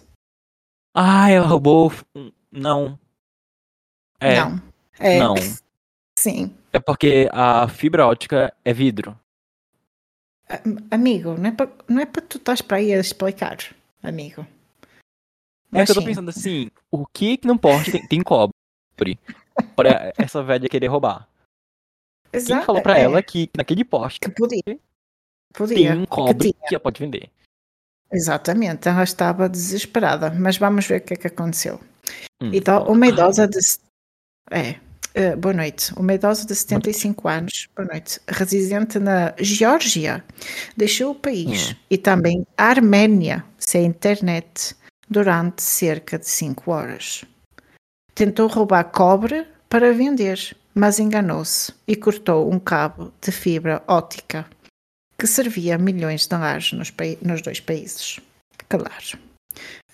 Ah, 0.95 1.29
ela 1.29 1.45
roubou. 1.47 1.91
Não. 2.51 2.97
É. 4.21 4.39
Não. 4.39 4.61
É, 4.99 5.19
Não. 5.19 5.35
Sim. 6.17 6.55
É 6.73 6.79
porque 6.79 7.29
a 7.31 7.67
fibra 7.67 8.07
ótica 8.07 8.53
é 8.63 8.73
vidro. 8.73 9.17
Amigo, 10.89 11.35
não 11.35 11.47
é 11.47 11.51
para 11.51 11.69
não 11.89 11.99
é 12.01 12.05
para 12.05 12.21
tu 12.21 12.37
estás 12.37 12.61
para 12.61 12.77
aí 12.77 12.93
a 12.93 12.99
explicar, 12.99 13.57
amigo. 14.01 14.41
É 14.41 14.47
Mas 15.69 15.85
que 15.85 15.91
eu 15.91 15.95
tô 16.01 16.03
pensando 16.05 16.29
assim, 16.29 16.71
o 16.89 17.05
que 17.05 17.37
que 17.37 17.47
não 17.47 17.57
pode 17.57 17.91
tem, 17.91 18.07
tem 18.07 18.21
cobre 18.23 18.49
pra 19.75 20.13
essa 20.17 20.41
velha 20.41 20.69
querer 20.69 20.87
roubar? 20.87 21.27
Quem 22.31 22.39
Exato, 22.41 22.65
falou 22.65 22.81
pra 22.81 22.97
é, 22.97 23.01
ela 23.03 23.21
que 23.21 23.49
naquele 23.55 23.83
poste 23.83 24.19
que 24.21 24.29
podia. 24.29 24.61
tem 24.65 24.79
Podia. 25.53 25.93
um 25.95 26.01
que 26.05 26.07
cobre 26.07 26.53
tinha. 26.53 26.67
que 26.67 26.75
ela 26.75 26.79
pode 26.83 26.99
vender? 26.99 27.29
Exatamente, 28.11 28.87
ela 28.87 29.03
estava 29.03 29.49
desesperada, 29.49 30.29
mas 30.31 30.57
vamos 30.57 30.87
ver 30.87 31.01
o 31.01 31.03
que 31.03 31.13
é 31.13 31.17
que 31.17 31.27
aconteceu. 31.27 31.79
Hum, 32.41 32.51
Então, 32.53 32.85
uma 32.87 33.07
idosa 33.07 33.45
de. 33.47 33.59
É, 34.49 34.79
eh, 35.17 35.35
boa 35.35 35.53
noite. 35.53 35.91
Uma 35.95 36.13
idosa 36.13 36.45
de 36.45 36.53
75 36.53 37.27
anos, 37.27 37.67
boa 37.75 37.87
noite, 37.87 38.21
residente 38.27 38.99
na 38.99 39.33
Geórgia, 39.39 40.23
deixou 40.77 41.11
o 41.11 41.15
país 41.15 41.71
Hum. 41.71 41.75
e 41.89 41.97
também 41.97 42.45
a 42.55 42.65
Arménia 42.65 43.43
sem 43.57 43.85
internet 43.85 44.75
durante 45.09 45.63
cerca 45.63 46.19
de 46.19 46.29
5 46.29 46.69
horas. 46.71 47.25
Tentou 48.13 48.47
roubar 48.47 48.83
cobre 48.85 49.47
para 49.67 49.91
vender, 49.91 50.55
mas 50.75 50.99
enganou-se 50.99 51.73
e 51.87 51.95
cortou 51.95 52.53
um 52.53 52.59
cabo 52.59 53.11
de 53.19 53.31
fibra 53.31 53.81
óptica 53.87 54.45
que 55.17 55.25
servia 55.25 55.75
a 55.75 55.79
milhões 55.79 56.27
de 56.27 56.35
lares 56.35 56.73
nos, 56.73 56.93
nos 57.23 57.41
dois 57.41 57.59
países. 57.59 58.19
Claro. 58.69 59.17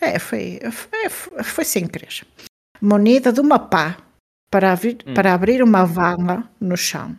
É, 0.01 0.19
foi, 0.19 0.59
foi, 0.69 1.09
foi 1.43 1.63
sem 1.63 1.87
querer. 1.87 2.27
Munida 2.81 3.31
de 3.31 3.39
uma 3.39 3.57
pá 3.57 4.02
para 4.53 4.71
abrir, 4.71 4.97
Hum. 5.07 5.13
para 5.15 5.33
abrir 5.33 5.63
uma 5.63 5.83
vala 5.83 6.47
no 6.61 6.77
chão 6.77 7.17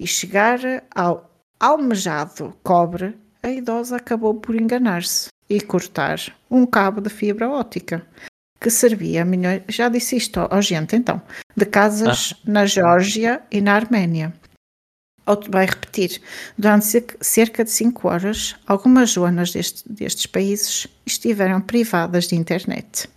e 0.00 0.06
chegar 0.06 0.58
ao 0.94 1.30
almejado 1.60 2.56
cobre, 2.62 3.14
a 3.42 3.50
idosa 3.50 3.96
acabou 3.96 4.34
por 4.34 4.54
enganar-se 4.58 5.28
e 5.50 5.60
cortar 5.60 6.18
um 6.50 6.64
cabo 6.64 7.00
de 7.02 7.10
fibra 7.10 7.50
óptica 7.50 8.06
que 8.58 8.70
servia 8.70 9.20
a 9.22 9.24
milhões, 9.26 9.62
já 9.68 9.90
disse 9.90 10.16
isto 10.16 10.40
ó 10.50 10.60
gente 10.62 10.96
então, 10.96 11.20
de 11.54 11.66
casas 11.66 12.32
na 12.46 12.64
Geórgia 12.64 13.42
e 13.50 13.60
na 13.60 13.74
Arménia. 13.74 14.32
Outro 15.26 15.50
vai 15.50 15.66
repetir. 15.66 16.20
Durante 16.56 16.86
cer- 16.86 17.16
cerca 17.20 17.62
de 17.64 17.70
5 17.70 18.08
horas, 18.08 18.56
algumas 18.66 19.10
zonas 19.10 19.52
deste- 19.52 19.86
destes 19.90 20.26
países 20.26 20.86
estiveram 21.06 21.60
privadas 21.60 22.26
de 22.28 22.36
internet. 22.36 23.08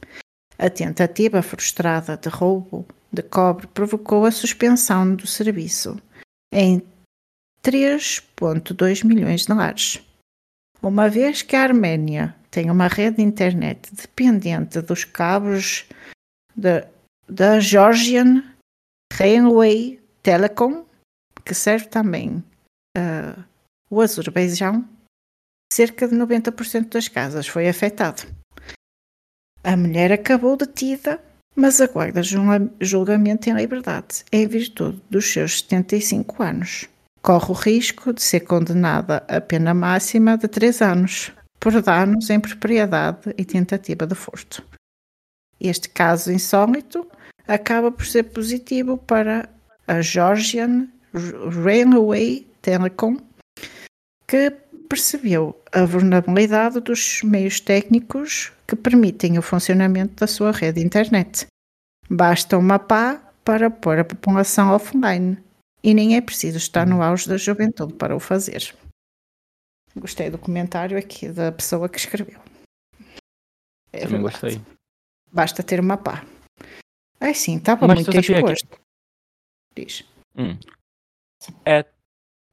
A 0.60 0.70
tentativa 0.70 1.42
frustrada 1.42 2.18
de 2.18 2.28
roubo 2.30 2.86
de 3.12 3.22
cobre 3.24 3.68
provocou 3.68 4.26
a 4.26 4.32
suspensão 4.32 5.16
do 5.16 5.26
serviço 5.26 6.02
em 6.52 6.82
3,2 7.64 9.06
milhões 9.06 9.46
de 9.46 9.54
lares. 9.54 10.02
Uma 10.82 11.10
vez 11.10 11.42
que 11.42 11.56
a 11.56 11.64
Arménia 11.64 12.36
tem 12.52 12.70
uma 12.72 12.88
rede 12.88 13.18
de 13.18 13.24
internet 13.24 13.94
dependente 13.94 14.82
dos 14.82 15.04
cabos 15.04 15.86
da, 16.56 17.60
Georgian 17.60 18.44
Railway 19.14 20.00
Telecom, 20.24 20.86
que 21.46 21.54
serve 21.54 21.88
também 21.88 22.44
ah, 22.98 23.44
o 23.90 24.02
Azerbaijão, 24.02 24.88
cerca 25.72 26.08
de 26.08 26.16
90% 26.16 26.90
das 26.90 27.08
casas 27.08 27.48
foi 27.48 27.68
afetado. 27.68 28.24
A 29.64 29.76
mulher 29.76 30.12
acabou 30.12 30.56
detida, 30.56 31.22
mas 31.58 31.82
aguarda 31.82 32.22
julga- 32.22 32.70
julgamento 32.80 33.50
em 33.50 33.54
liberdade, 33.54 34.24
em 34.32 34.48
virtude 34.48 35.02
dos 35.10 35.26
seus 35.34 35.60
75 35.60 36.44
anos. 36.44 36.86
Corre 37.22 37.50
o 37.50 37.54
risco 37.54 38.14
de 38.14 38.22
ser 38.22 38.42
condenada 38.42 39.26
a 39.28 39.42
pena 39.42 39.74
máxima 39.74 40.38
de 40.38 40.48
3 40.48 40.82
anos 40.84 41.32
por 41.60 41.82
danos 41.82 42.30
em 42.30 42.40
propriedade 42.40 43.34
e 43.38 43.44
tentativa 43.44 44.06
de 44.06 44.14
furto. 44.14 44.64
Este 45.60 45.90
caso 45.90 46.32
insólito 46.32 47.08
acaba 47.48 47.92
por 47.92 48.06
ser 48.06 48.24
positivo 48.24 48.98
para 48.98 49.50
a 49.88 50.00
Georgian 50.02 50.88
Railway 51.64 52.46
Telecom, 52.62 53.18
que 54.28 54.52
percebeu 54.88 55.60
a 55.72 55.84
vulnerabilidade 55.86 56.80
dos 56.80 57.22
meios 57.24 57.60
técnicos 57.60 58.54
que 58.68 58.76
permitem 58.76 59.38
o 59.38 59.42
funcionamento 59.42 60.16
da 60.16 60.28
sua 60.28 60.52
rede 60.52 60.82
internet. 60.82 61.48
Basta 62.10 62.58
uma 62.58 62.78
pá 62.80 63.16
para 63.44 63.70
pôr 63.72 64.00
a 64.00 64.06
população 64.06 64.72
offline 64.72 65.38
e 65.84 65.94
nem 65.94 66.16
é 66.18 66.22
preciso 66.22 66.58
estar 66.58 66.86
no 66.86 67.02
auge 67.02 67.28
da 67.30 67.38
juventude 67.38 67.94
para 67.94 68.16
o 68.16 68.20
fazer. 68.20 68.76
Gostei 69.96 70.30
do 70.30 70.38
comentário 70.38 70.98
aqui 70.98 71.30
da 71.30 71.52
pessoa 71.52 71.88
que 71.90 71.98
escreveu. 71.98 72.40
É 73.92 74.02
Também 74.06 74.22
verdade. 74.22 74.22
gostei. 74.58 74.62
Basta 75.32 75.64
ter 75.64 75.80
uma 75.80 75.98
pá. 75.98 76.26
É 77.20 77.34
sim, 77.34 77.58
estava 77.58 77.88
muito 77.88 78.04
sabia 78.06 78.22
que- 78.22 78.32
exposto. 78.34 78.80
Diz. 79.76 80.04
Hum. 80.36 80.58
É, 81.66 81.84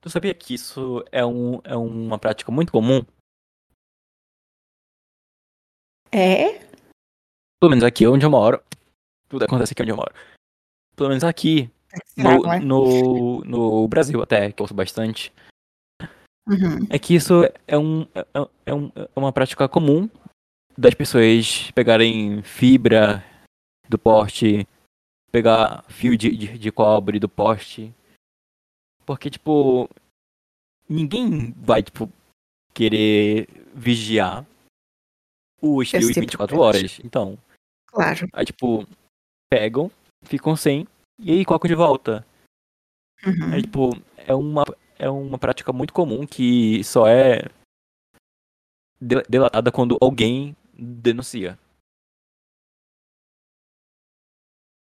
tu 0.00 0.08
sabia 0.10 0.34
que 0.34 0.54
isso 0.54 1.04
é, 1.10 1.24
um, 1.24 1.60
é 1.64 1.76
uma 1.76 2.18
prática 2.18 2.50
muito 2.52 2.70
comum? 2.72 3.04
É? 6.14 6.60
Pelo 7.60 7.70
menos 7.70 7.82
aqui 7.82 8.06
onde 8.06 8.24
eu 8.24 8.30
moro. 8.30 8.62
Tudo 9.28 9.44
acontece 9.44 9.72
aqui 9.72 9.82
onde 9.82 9.90
eu 9.90 9.96
moro. 9.96 10.14
Pelo 10.94 11.08
menos 11.08 11.24
aqui, 11.24 11.68
no, 12.16 12.30
Será, 12.30 12.38
não 12.38 12.52
é? 12.52 12.60
no, 12.60 13.40
no 13.40 13.88
Brasil 13.88 14.22
até, 14.22 14.52
que 14.52 14.62
eu 14.62 14.64
ouço 14.64 14.74
bastante. 14.74 15.32
Uhum. 16.46 16.86
É 16.88 16.98
que 17.00 17.16
isso 17.16 17.42
é, 17.66 17.76
um, 17.76 18.02
é, 18.14 18.26
é 18.66 18.74
um, 18.74 18.92
é 18.94 19.08
uma 19.16 19.32
prática 19.32 19.68
comum 19.68 20.08
das 20.78 20.94
pessoas 20.94 21.72
pegarem 21.72 22.42
fibra 22.42 23.24
do 23.88 23.98
poste, 23.98 24.68
pegar 25.32 25.82
fio 25.88 26.16
de, 26.16 26.36
de, 26.36 26.58
de 26.58 26.70
cobre 26.70 27.18
do 27.18 27.28
poste. 27.28 27.92
Porque, 29.04 29.30
tipo, 29.30 29.88
ninguém 30.88 31.52
vai, 31.56 31.82
tipo, 31.82 32.08
querer 32.72 33.48
vigiar 33.74 34.46
os 35.64 35.88
Esse 35.88 35.98
tipo 36.08 36.12
de 36.14 36.20
24 36.20 36.56
coisas. 36.56 36.76
horas. 36.82 37.00
Então, 37.04 37.38
Claro. 37.86 38.28
aí, 38.32 38.44
tipo, 38.44 38.86
pegam, 39.50 39.90
ficam 40.24 40.54
sem, 40.56 40.86
e 41.18 41.32
aí 41.32 41.44
colocam 41.44 41.68
de 41.68 41.74
volta. 41.74 42.26
Uhum. 43.24 43.54
É 43.54 43.60
tipo, 43.62 43.90
é 44.18 44.34
uma, 44.34 44.64
é 44.98 45.08
uma 45.08 45.38
prática 45.38 45.72
muito 45.72 45.92
comum 45.92 46.26
que 46.26 46.82
só 46.84 47.06
é 47.06 47.48
de- 49.00 49.22
delatada 49.28 49.72
quando 49.72 49.96
alguém 50.00 50.54
denuncia. 50.76 51.58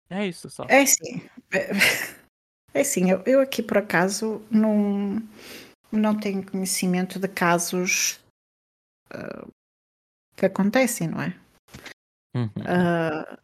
É 0.08 0.26
isso 0.26 0.48
só. 0.50 0.64
É 0.64 0.82
assim. 0.82 1.28
É, 1.52 1.70
é 2.74 2.80
assim, 2.80 3.10
eu, 3.10 3.22
eu 3.26 3.40
aqui 3.40 3.62
por 3.62 3.78
acaso 3.78 4.40
não, 4.50 5.16
não 5.92 6.18
tenho 6.18 6.44
conhecimento 6.48 7.18
de 7.18 7.28
casos 7.28 8.18
ah, 9.10 9.46
que 10.40 10.46
acontecem, 10.46 11.06
não 11.08 11.20
é? 11.20 11.38
Uhum. 12.34 12.50
Ah, 12.66 13.38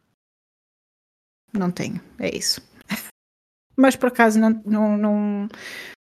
não 1.53 1.71
tenho, 1.71 2.01
é 2.19 2.35
isso. 2.35 2.61
Mas 3.77 3.95
por 3.95 4.09
acaso 4.09 4.41
não, 4.41 4.51
não, 4.65 4.97
não, 4.97 5.49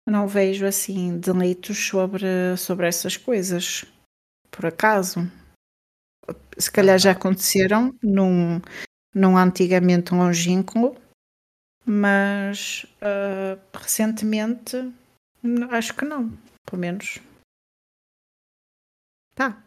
não 0.07 0.27
vejo 0.27 0.65
assim 0.65 1.19
delitos 1.19 1.77
sobre, 1.77 2.57
sobre 2.57 2.87
essas 2.87 3.15
coisas. 3.15 3.85
Por 4.49 4.65
acaso. 4.65 5.19
Se 6.57 6.71
calhar 6.71 6.97
já 6.97 7.11
aconteceram 7.11 7.95
num, 8.01 8.61
num 9.13 9.37
antigamente 9.37 10.13
longínquo, 10.13 10.95
mas 11.85 12.85
ah, 13.01 13.57
recentemente 13.73 14.77
acho 15.71 15.95
que 15.95 16.05
não, 16.05 16.29
pelo 16.65 16.81
menos. 16.81 17.19
Tá. 19.35 19.61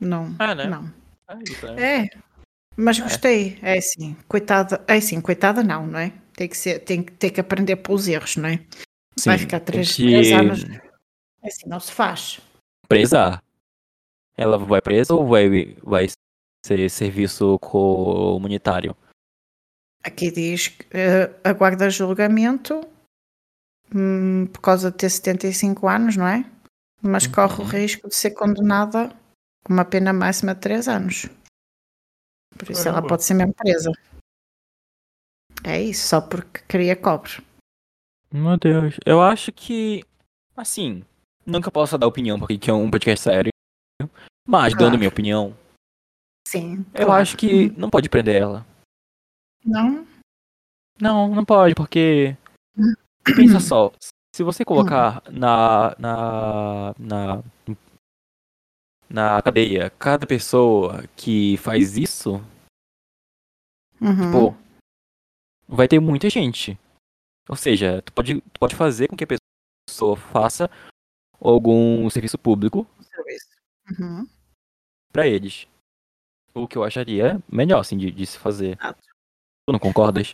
Não. 0.00 0.34
Ah, 0.38 0.54
né? 0.54 0.66
Não. 0.66 0.92
É 1.28 1.42
isso, 1.44 1.66
é. 1.66 2.08
Mas 2.76 2.98
É. 2.98 3.02
gostei. 3.02 3.58
É 3.62 3.78
assim, 3.78 4.16
coitada. 4.26 4.82
É 4.88 4.94
assim, 4.94 5.20
coitada 5.20 5.62
não, 5.62 5.86
não 5.86 5.98
é? 5.98 6.12
Tem 6.34 6.48
que, 6.48 6.56
ser, 6.56 6.78
tem 6.80 7.02
ter 7.02 7.30
que 7.30 7.40
aprender 7.40 7.76
pelos 7.76 8.08
erros, 8.08 8.36
não 8.36 8.48
é? 8.48 8.56
Vai 9.24 9.36
Sim, 9.36 9.44
ficar 9.44 9.60
tem 9.60 9.66
três, 9.66 9.94
que 9.96 10.02
três 10.04 10.32
anos. 10.32 10.64
É 11.42 11.46
assim, 11.48 11.68
não 11.68 11.78
se 11.80 11.92
faz. 11.92 12.40
presar. 12.88 13.42
Ela 14.36 14.56
vai 14.56 14.80
presa 14.80 15.14
ou 15.14 15.26
vai, 15.26 15.76
vai 15.82 16.06
ser 16.64 16.88
serviço 16.90 17.58
comunitário? 17.58 18.96
Aqui 20.02 20.30
diz 20.30 20.68
que 20.68 20.86
eh, 20.92 21.30
aguarda 21.44 21.90
julgamento 21.90 22.80
hum, 23.94 24.46
por 24.46 24.60
causa 24.60 24.90
de 24.90 24.96
ter 24.96 25.10
75 25.10 25.86
anos, 25.88 26.16
não 26.16 26.26
é? 26.26 26.44
Mas 27.02 27.26
Uhum. 27.26 27.32
corre 27.32 27.62
o 27.62 27.66
risco 27.66 28.08
de 28.08 28.14
ser 28.14 28.30
condenada 28.30 29.12
com 29.64 29.72
uma 29.72 29.84
pena 29.84 30.12
máxima 30.12 30.54
de 30.54 30.60
3 30.60 30.88
anos. 30.88 31.26
Por 32.58 32.70
isso 32.70 32.82
ela 32.82 32.94
Caramba. 32.96 33.08
pode 33.08 33.24
ser 33.24 33.34
mesmo 33.34 33.54
presa. 33.54 33.90
É 35.64 35.80
isso, 35.80 36.08
só 36.08 36.20
porque 36.20 36.60
queria 36.68 36.96
cobre. 36.96 37.44
Meu 38.32 38.56
Deus, 38.56 38.96
eu 39.04 39.20
acho 39.20 39.52
que, 39.52 40.04
assim, 40.56 41.04
nunca 41.44 41.70
posso 41.70 41.98
dar 41.98 42.06
opinião 42.06 42.38
porque 42.38 42.54
aqui 42.54 42.70
é 42.70 42.72
um 42.74 42.90
podcast 42.90 43.24
sério. 43.24 43.50
Mas, 44.46 44.72
dando 44.72 44.78
Claro. 44.82 44.98
minha 44.98 45.08
opinião, 45.08 45.56
Sim. 46.46 46.84
eu 46.94 47.06
claro. 47.06 47.22
acho 47.22 47.36
que 47.36 47.70
não 47.78 47.90
pode 47.90 48.08
prender 48.08 48.36
ela. 48.40 48.66
Não? 49.64 50.06
Não, 51.00 51.28
não 51.34 51.44
pode, 51.44 51.74
porque. 51.74 52.36
Pensa 53.36 53.60
só, 53.60 53.92
se 54.34 54.42
você 54.42 54.64
colocar 54.64 55.22
na. 55.30 55.94
na. 55.98 56.94
na. 56.98 57.42
Na 59.10 59.42
cadeia 59.42 59.90
cada 59.90 60.26
pessoa 60.26 61.04
que 61.16 61.56
faz 61.58 61.96
isso, 61.96 62.40
Uhum. 64.00 64.32
pô, 64.32 64.54
vai 65.68 65.86
ter 65.88 66.00
muita 66.00 66.30
gente. 66.30 66.78
Ou 67.48 67.56
seja, 67.56 68.00
tu 68.02 68.12
pode, 68.12 68.40
tu 68.40 68.58
pode 68.60 68.74
fazer 68.76 69.08
com 69.08 69.16
que 69.16 69.24
a 69.24 69.26
pessoa 69.88 70.16
faça 70.16 70.70
algum 71.40 72.08
serviço 72.08 72.38
público 72.38 72.86
Serviço. 73.02 73.48
Uhum. 73.98 74.26
pra 75.12 75.26
eles. 75.26 75.66
O 76.54 76.66
que 76.66 76.78
eu 76.78 76.84
acharia 76.84 77.40
melhor, 77.50 77.80
assim, 77.80 77.96
de, 77.98 78.10
de 78.10 78.26
se 78.26 78.38
fazer. 78.38 78.78
Exato. 78.78 79.02
Tu 79.66 79.72
não 79.72 79.78
concordas? 79.78 80.32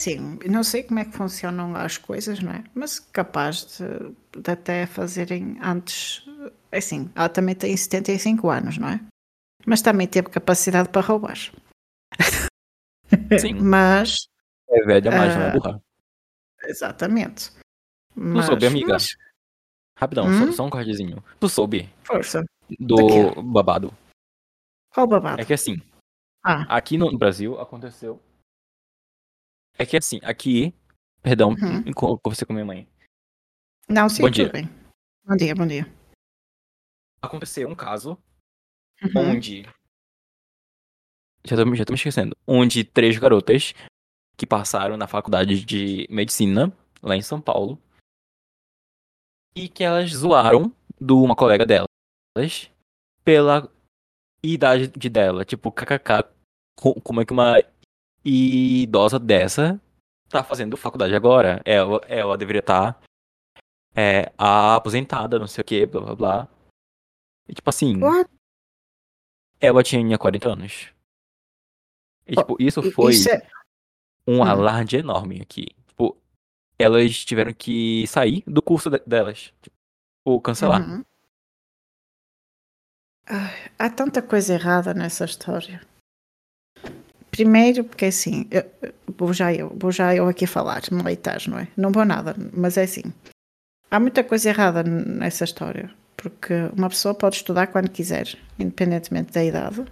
Sim, 0.00 0.38
não 0.48 0.64
sei 0.64 0.82
como 0.82 0.98
é 0.98 1.04
que 1.04 1.12
funcionam 1.12 1.76
as 1.76 1.98
coisas, 1.98 2.40
não 2.40 2.52
é? 2.52 2.64
Mas 2.74 2.98
capaz 2.98 3.76
de, 3.76 4.40
de 4.40 4.50
até 4.50 4.86
fazerem 4.86 5.58
antes. 5.60 6.24
é 6.72 6.78
Assim, 6.78 7.10
ela 7.14 7.28
também 7.28 7.54
tem 7.54 7.76
75 7.76 8.48
anos, 8.48 8.78
não 8.78 8.88
é? 8.88 8.98
Mas 9.66 9.82
também 9.82 10.08
teve 10.08 10.30
capacidade 10.30 10.88
para 10.88 11.02
roubar. 11.06 11.36
Sim. 13.38 13.54
Mas, 13.60 14.26
É 14.70 14.82
velha, 14.84 15.10
mas 15.10 15.36
não 15.36 15.42
é 15.42 15.48
Ah, 15.48 15.52
burra. 15.52 15.82
exatamente. 16.64 17.50
Tu 17.52 17.60
Mas, 18.16 18.46
soube, 18.46 18.66
amiga? 18.66 18.92
mas, 18.94 19.08
Rapidão, 19.98 20.28
Hum? 20.28 20.46
só, 20.46 20.52
só 20.52 20.64
um 20.64 20.70
cortezinho. 20.70 21.22
Tu 21.38 21.46
soube 21.46 21.90
força. 22.04 22.42
do 22.78 23.06
quê? 23.06 23.42
babado. 23.42 23.92
Qual 24.94 25.04
o 25.04 25.10
babado? 25.10 25.42
É 25.42 25.44
que 25.44 25.52
assim, 25.52 25.76
Ah, 26.42 26.62
aqui 26.74 26.96
no 26.96 27.14
Brasil 27.18 27.60
aconteceu. 27.60 28.18
É 29.78 29.86
que 29.86 29.96
assim, 29.96 30.20
aqui. 30.22 30.74
Perdão, 31.22 31.50
Uhum. 31.50 31.92
co- 31.94 32.18
conversei 32.18 32.46
com 32.46 32.52
minha 32.52 32.64
mãe. 32.64 32.88
não, 33.88 34.08
sim, 34.08 34.22
Bom 34.22 34.30
dia. 34.30 34.48
bem. 34.50 34.68
Bom 35.24 35.36
dia, 35.36 35.54
bom 35.54 35.66
dia. 35.66 35.84
Aconteceu 37.20 37.68
um 37.68 37.74
caso 37.74 38.16
Uhum. 39.02 39.30
onde. 39.32 39.62
Já 41.44 41.56
tô, 41.56 41.74
já 41.74 41.84
tô 41.84 41.92
me 41.92 41.96
esquecendo. 41.96 42.36
Onde 42.46 42.84
três 42.84 43.18
garotas 43.18 43.74
que 44.36 44.46
passaram 44.46 44.96
na 44.96 45.06
faculdade 45.06 45.64
de 45.64 46.06
medicina, 46.10 46.72
lá 47.02 47.16
em 47.16 47.22
São 47.22 47.40
Paulo, 47.40 47.78
e 49.54 49.68
que 49.68 49.82
elas 49.84 50.10
zoaram 50.12 50.74
de 51.00 51.12
uma 51.12 51.34
colega 51.36 51.66
delas 51.66 52.70
pela 53.24 53.70
idade 54.42 54.88
de 54.88 55.08
dela. 55.10 55.44
Tipo, 55.44 55.70
kkk, 55.72 56.24
co- 56.78 57.00
como 57.02 57.20
é 57.20 57.26
que 57.26 57.32
uma 57.32 57.56
idosa 58.24 59.18
dessa 59.18 59.80
tá 60.28 60.44
fazendo 60.44 60.76
faculdade 60.76 61.14
agora? 61.14 61.60
Ela, 61.64 62.00
ela 62.06 62.38
deveria 62.38 62.60
estar 62.60 63.00
é, 63.94 64.32
aposentada, 64.38 65.38
não 65.38 65.46
sei 65.46 65.62
o 65.62 65.64
que, 65.64 65.86
blá 65.86 66.00
blá 66.02 66.14
blá. 66.14 66.48
E, 67.48 67.54
tipo 67.54 67.68
assim, 67.68 68.00
What? 68.00 68.30
ela 69.60 69.82
tinha 69.82 70.16
40 70.18 70.48
anos. 70.50 70.88
E, 72.26 72.34
Oh, 72.36 72.40
tipo, 72.42 72.56
isso 72.60 72.80
I- 72.80 72.90
foi 72.92 73.12
Isso 73.12 73.28
é. 73.28 73.42
um 74.26 74.38
Hum. 74.38 74.44
alarde 74.44 74.96
enorme 74.98 75.40
aqui. 75.42 75.66
Tipo, 75.88 76.16
elas 76.78 77.24
tiveram 77.24 77.52
que 77.52 78.06
sair 78.06 78.44
do 78.46 78.62
curso 78.62 78.88
de- 78.88 79.00
delas. 79.04 79.52
Tipo, 79.60 80.40
cancelar. 80.40 80.80
Uhum. 80.80 81.04
Ai, 83.26 83.72
há 83.78 83.90
tanta 83.90 84.22
coisa 84.22 84.54
errada 84.54 84.94
nessa 84.94 85.24
história. 85.24 85.80
Primeiro, 87.30 87.84
porque 87.84 88.06
assim, 88.06 88.46
eu- 88.50 88.64
vou 89.16 89.32
já 89.32 89.52
eu, 89.54 89.72
vou 89.76 89.92
já 89.92 90.14
eu 90.14 90.26
aqui 90.28 90.46
falar, 90.46 90.82
militar, 90.90 91.40
não 91.46 91.58
é? 91.58 91.68
Não 91.76 91.90
vou 91.92 92.04
nada, 92.04 92.34
mas 92.52 92.76
é 92.76 92.82
assim. 92.82 93.02
Há 93.90 93.98
muita 94.00 94.22
coisa 94.24 94.48
errada 94.48 94.82
nessa 94.82 95.44
história, 95.44 95.90
porque 96.16 96.54
uma 96.76 96.88
pessoa 96.88 97.14
pode 97.14 97.36
estudar 97.36 97.68
quando 97.68 97.90
quiser, 97.90 98.36
independentemente 98.58 99.32
da 99.32 99.44
idade. 99.44 99.84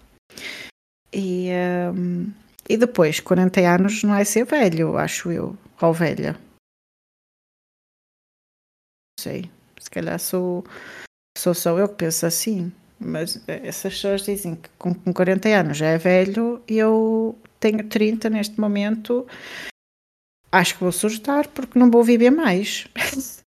E, 1.12 1.50
hum, 1.94 2.32
e 2.68 2.76
depois, 2.76 3.20
40 3.20 3.60
anos 3.60 4.02
não 4.02 4.14
é 4.14 4.24
ser 4.24 4.44
velho, 4.44 4.96
acho 4.98 5.32
eu, 5.32 5.56
ou 5.80 5.92
velha. 5.92 6.32
Não 9.18 9.22
sei, 9.22 9.50
se 9.80 9.90
calhar 9.90 10.18
sou, 10.18 10.64
sou 11.36 11.54
só 11.54 11.78
eu 11.78 11.88
que 11.88 11.94
penso 11.96 12.26
assim. 12.26 12.72
Mas 12.98 13.36
eh, 13.48 13.66
essas 13.66 13.94
pessoas 13.94 14.22
dizem 14.22 14.56
que 14.56 14.68
com, 14.78 14.94
com 14.94 15.12
40 15.12 15.48
anos 15.48 15.76
já 15.76 15.86
é 15.86 15.98
velho 15.98 16.62
e 16.68 16.78
eu 16.78 17.38
tenho 17.60 17.88
30 17.88 18.30
neste 18.30 18.60
momento. 18.60 19.26
acho 20.50 20.74
que 20.74 20.80
vou 20.80 20.92
surtar 20.92 21.48
porque 21.48 21.78
não 21.78 21.90
vou 21.90 22.02
viver 22.02 22.30
mais. 22.30 22.86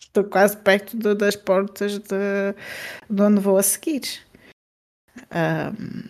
Estou 0.00 0.24
quase 0.24 0.56
perto 0.56 0.96
de, 0.96 1.14
das 1.14 1.36
portas 1.36 1.98
de, 1.98 2.54
de, 3.08 3.22
onde 3.22 3.40
vou 3.40 3.58
a 3.58 3.62
seguir. 3.62 4.26
Um, 5.30 6.08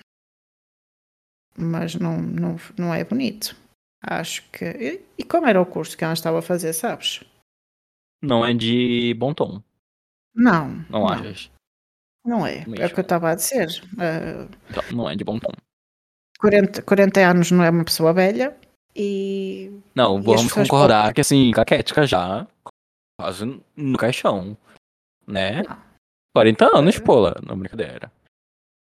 mas 1.57 1.95
não, 1.97 2.23
não, 2.23 2.57
não 2.79 2.95
é 2.95 3.05
bonito. 3.05 3.57
Acho 4.03 4.49
que. 4.51 4.65
E, 4.65 5.05
e 5.19 5.25
como 5.25 5.47
era 5.47 5.61
o 5.61 5.67
curso 5.67 5.97
que 5.97 6.05
ela 6.05 6.13
estava 6.13 6.39
a 6.39 6.43
fazer, 6.43 6.73
sabes? 6.73 7.25
Não 8.23 8.45
é 8.45 8.55
de 8.55 9.15
bom 9.15 9.35
tom. 9.35 9.63
Não. 10.35 10.69
Não, 10.69 11.01
não. 11.01 11.09
achas? 11.09 11.51
Não 12.25 12.47
é. 12.47 12.65
Mesmo. 12.67 12.77
É 12.77 12.87
o 12.87 12.91
que 12.91 13.01
eu 13.01 13.03
estava 13.03 13.31
a 13.31 13.35
dizer. 13.35 13.69
Uh, 13.95 14.95
não 14.95 15.09
é 15.09 15.17
de 15.17 15.25
bom 15.25 15.39
tom. 15.39 15.53
40, 16.39 16.83
40 16.83 17.21
anos 17.21 17.51
não 17.51 17.65
é 17.65 17.71
uma 17.71 17.85
pessoa 17.85 18.13
velha 18.13 18.57
e. 18.95 19.73
Não, 19.95 20.23
vamos 20.23 20.53
concordar 20.53 21.13
que 21.13 21.21
assim, 21.21 21.51
caquética 21.53 22.07
já, 22.07 22.47
quase 23.19 23.61
no 23.77 23.99
caixão, 23.99 24.57
né? 25.27 25.63
Não. 25.63 25.89
40 26.35 26.79
anos, 26.79 26.97
é. 26.97 27.01
pô, 27.01 27.31
não 27.45 27.59
brincadeira. 27.59 28.13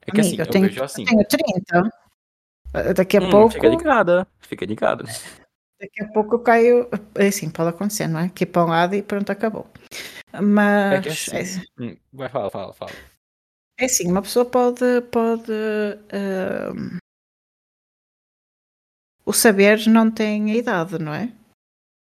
É 0.03 0.11
que 0.11 0.21
Amiga, 0.21 0.21
assim, 0.23 0.37
eu, 0.37 0.47
tenho, 0.47 0.65
vejo 0.67 0.85
assim. 0.85 1.03
Eu 1.03 1.27
tenho 1.27 1.27
30. 1.27 1.91
Daqui 2.95 3.17
a 3.17 3.21
hum, 3.21 3.31
pouco. 3.31 3.55
Fica 3.55 3.69
ligada, 3.69 4.27
fica 4.41 4.67
ligado. 4.67 5.05
Daqui 5.81 6.03
a 6.03 6.09
pouco 6.09 6.37
eu 6.37 6.39
caio. 6.41 6.89
É 7.15 7.29
assim, 7.29 7.51
pode 7.51 7.71
acontecer, 7.71 8.07
não 8.07 8.21
é? 8.21 8.29
Que 8.29 8.47
para 8.47 8.65
um 8.65 8.69
lado 8.69 8.95
e 8.95 9.03
pronto, 9.03 9.31
acabou. 9.31 9.67
Mas. 10.33 10.93
É 10.93 11.01
que 11.01 11.09
assim, 11.09 11.61
é... 11.81 11.83
Hum, 11.83 11.97
vai, 12.13 12.29
fala, 12.29 12.51
fala, 12.51 12.73
fala. 12.73 12.93
É 13.79 13.85
assim, 13.85 14.11
uma 14.11 14.23
pessoa 14.23 14.45
pode. 14.45 15.03
pode 15.13 15.53
uh, 15.53 16.99
o 19.25 19.33
saber 19.33 19.87
não 19.87 20.11
tem 20.11 20.57
idade, 20.57 20.99
não 20.99 21.13
é? 21.13 21.31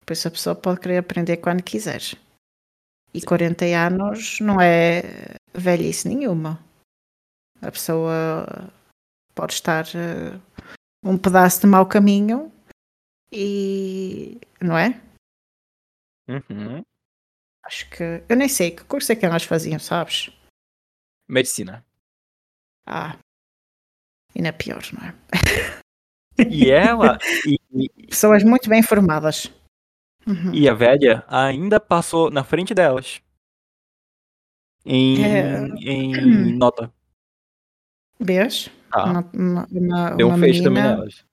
Por 0.05 0.13
isso 0.13 0.29
a 0.29 0.31
pessoa 0.31 0.55
pode 0.55 0.81
querer 0.81 0.99
aprender 0.99 1.39
quando 1.39 1.63
quiser. 1.63 2.01
E 3.13 3.21
40 3.21 3.65
anos 3.65 4.39
não 4.41 4.61
é 4.61 5.03
velhice 5.53 6.07
nenhuma. 6.07 6.63
A 7.61 7.73
pessoa 7.73 8.71
pode 9.35 9.55
estar 9.55 9.87
uh, 9.87 10.41
um 11.03 11.19
pedaço 11.19 11.63
de 11.63 11.67
mau 11.67 11.87
caminho 11.87 12.53
e. 13.33 14.41
não 14.61 14.79
é? 14.79 15.01
Uhum. 16.29 16.83
Acho 17.65 17.91
que. 17.91 18.23
Eu 18.29 18.37
nem 18.37 18.49
sei 18.49 18.71
que 18.71 18.85
curso 18.85 19.11
é 19.11 19.17
que 19.17 19.27
elas 19.27 19.43
faziam, 19.43 19.81
sabes? 19.81 20.31
Medicina. 21.29 21.85
Ah. 22.87 23.17
Ainda 24.35 24.49
é 24.49 24.53
pior, 24.53 24.83
não 24.93 25.09
é? 25.09 25.15
E 26.49 26.71
ela. 26.71 27.19
e, 27.47 27.59
e, 27.73 28.07
Pessoas 28.07 28.45
muito 28.45 28.69
bem 28.69 28.83
formadas. 28.83 29.51
Uhum. 30.27 30.53
E 30.53 30.69
a 30.69 30.75
velha 30.75 31.25
ainda 31.29 31.81
passou 31.81 32.31
na 32.31 32.45
frente 32.45 32.75
delas. 32.75 33.21
Em, 34.85 35.25
é... 35.25 35.67
em 35.81 36.57
nota. 36.59 36.93
Vês? 38.21 38.71
Ah. 38.91 39.05
Uma, 39.05 39.31
uma, 39.33 39.67
uma, 39.71 40.11
Deu 40.17 40.29
um 40.29 40.39
fecho 40.39 40.63
também 40.63 40.83
nelas. 40.83 41.25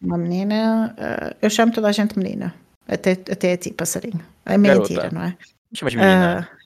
Uma 0.00 0.18
menina. 0.18 0.94
Uh, 0.96 1.36
eu 1.42 1.50
chamo 1.50 1.72
toda 1.72 1.88
a 1.88 1.92
gente 1.92 2.18
menina. 2.18 2.54
Até, 2.86 3.12
até 3.12 3.52
a 3.52 3.56
ti, 3.56 3.72
passarinho. 3.72 4.24
É 4.44 4.56
mentira, 4.56 5.02
Garota. 5.02 5.14
não 5.14 5.22
é? 5.22 5.38
Chama 5.74 5.90
de 5.90 5.96
menina. 5.96 6.50
Uh... 6.54 6.57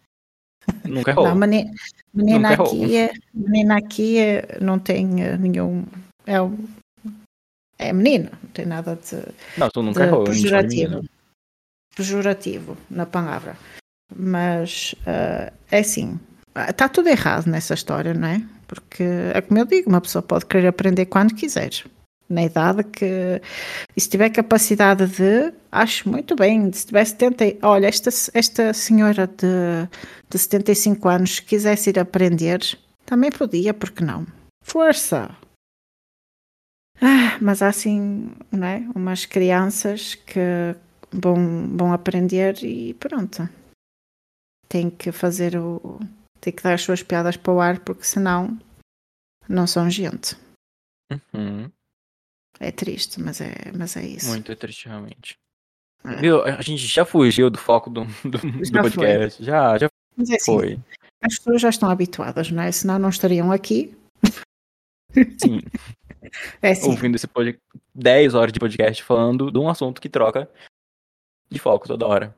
Nunca 0.85 1.11
errou. 1.11 1.29
Não, 1.29 1.35
menina, 1.35 1.71
menina 2.13 2.51
Nunca 2.51 2.63
aqui, 2.63 2.97
é, 2.97 3.13
menina 3.35 3.77
aqui 3.77 4.19
é, 4.19 4.59
não 4.61 4.79
tem 4.79 5.07
nenhum. 5.07 5.85
É, 6.27 6.37
é 7.79 7.93
menina, 7.93 8.31
não 8.43 8.51
tem 8.51 8.67
nada 8.67 8.97
de. 8.97 9.23
Não, 9.59 9.71
tu 9.71 9.83
nunca 9.83 10.05
errou. 10.05 10.25
Pejorativo. 10.25 11.05
Pejorativo 11.97 12.77
na 12.91 13.07
palavra. 13.07 13.57
Mas 14.15 14.95
uh, 15.03 15.53
é 15.71 15.79
assim, 15.79 16.21
está 16.69 16.89
tudo 16.89 17.09
errado 17.09 17.47
nessa 17.47 17.75
história, 17.75 18.13
não 18.15 18.29
é? 18.29 18.43
Porque 18.67 19.03
é 19.35 19.41
como 19.41 19.59
eu 19.59 19.65
digo, 19.65 19.89
uma 19.89 20.01
pessoa 20.01 20.23
pode 20.23 20.47
querer 20.47 20.69
aprender 20.69 21.07
quando 21.07 21.35
quiser. 21.35 21.85
Na 22.33 22.45
idade 22.45 22.83
que. 22.85 23.43
E 23.95 24.01
se 24.01 24.09
tiver 24.09 24.31
capacidade 24.31 25.07
de. 25.07 25.53
Acho 25.71 26.09
muito 26.09 26.35
bem. 26.35 26.73
Se 26.73 26.87
tiver 26.87 27.05
70. 27.05 27.59
Olha, 27.63 27.87
esta, 27.87 28.09
esta 28.33 28.73
senhora 28.73 29.27
de, 29.27 29.87
de 30.31 30.39
75 30.39 31.09
anos, 31.09 31.37
se 31.37 31.43
quisesse 31.43 31.91
ir 31.91 31.99
aprender, 31.99 32.61
também 33.05 33.31
podia, 33.31 33.75
porque 33.75 34.03
não? 34.03 34.27
Força! 34.65 35.37
Ah, 37.03 37.37
mas 37.41 37.61
há 37.61 37.69
assim, 37.69 38.31
não 38.51 38.67
é? 38.67 38.79
Umas 38.95 39.27
crianças 39.27 40.15
que 40.15 40.75
vão, 41.13 41.77
vão 41.77 41.93
aprender 41.93 42.63
e 42.63 42.95
pronto. 42.95 43.47
Tem 44.69 44.89
que 44.89 45.13
fazer 45.13 45.57
o. 45.59 46.01
Tem 46.41 46.53
que 46.53 46.63
dar 46.63 46.75
as 46.75 46.83
suas 46.83 47.03
piadas 47.03 47.37
para 47.37 47.53
o 47.53 47.61
ar, 47.61 47.81
porque 47.81 48.05
senão 48.05 48.59
não 49.49 49.67
são 49.67 49.91
gente. 49.91 50.37
Uhum. 51.35 51.71
É 52.63 52.71
triste, 52.71 53.21
mas 53.21 53.41
é, 53.41 53.53
mas 53.77 53.97
é 53.97 54.07
isso. 54.07 54.29
Muito 54.29 54.55
triste, 54.55 54.87
realmente. 54.87 55.37
É. 56.05 56.17
Viu, 56.17 56.45
a 56.45 56.63
gente 56.63 56.87
já 56.87 57.05
fugiu 57.05 57.51
do 57.51 57.59
foco 57.59 57.91
do, 57.91 58.05
do, 58.23 58.39
do 58.39 58.73
podcast. 58.73 59.39
Foi. 59.39 59.47
Já, 59.47 59.79
já 59.79 59.89
mas 60.17 60.31
é 60.31 60.37
assim, 60.37 60.45
foi. 60.45 60.81
As 61.21 61.39
pessoas 61.39 61.61
já 61.61 61.71
estão 61.71 61.91
habituadas, 61.91 62.53
não 62.53 62.63
é? 62.63 62.71
Senão 62.71 63.01
não 63.01 63.09
estariam 63.09 63.51
aqui. 63.51 63.97
Sim. 65.39 65.61
É 66.63 66.71
assim. 66.71 66.89
Ouvindo 66.89 67.17
esse 67.17 67.27
podcast, 67.27 67.61
10 67.95 68.35
horas 68.35 68.53
de 68.53 68.61
podcast 68.61 69.03
falando 69.03 69.51
de 69.51 69.59
um 69.59 69.69
assunto 69.69 70.01
que 70.01 70.09
troca 70.09 70.49
de 71.51 71.59
foco 71.59 71.89
toda 71.89 72.07
hora. 72.07 72.35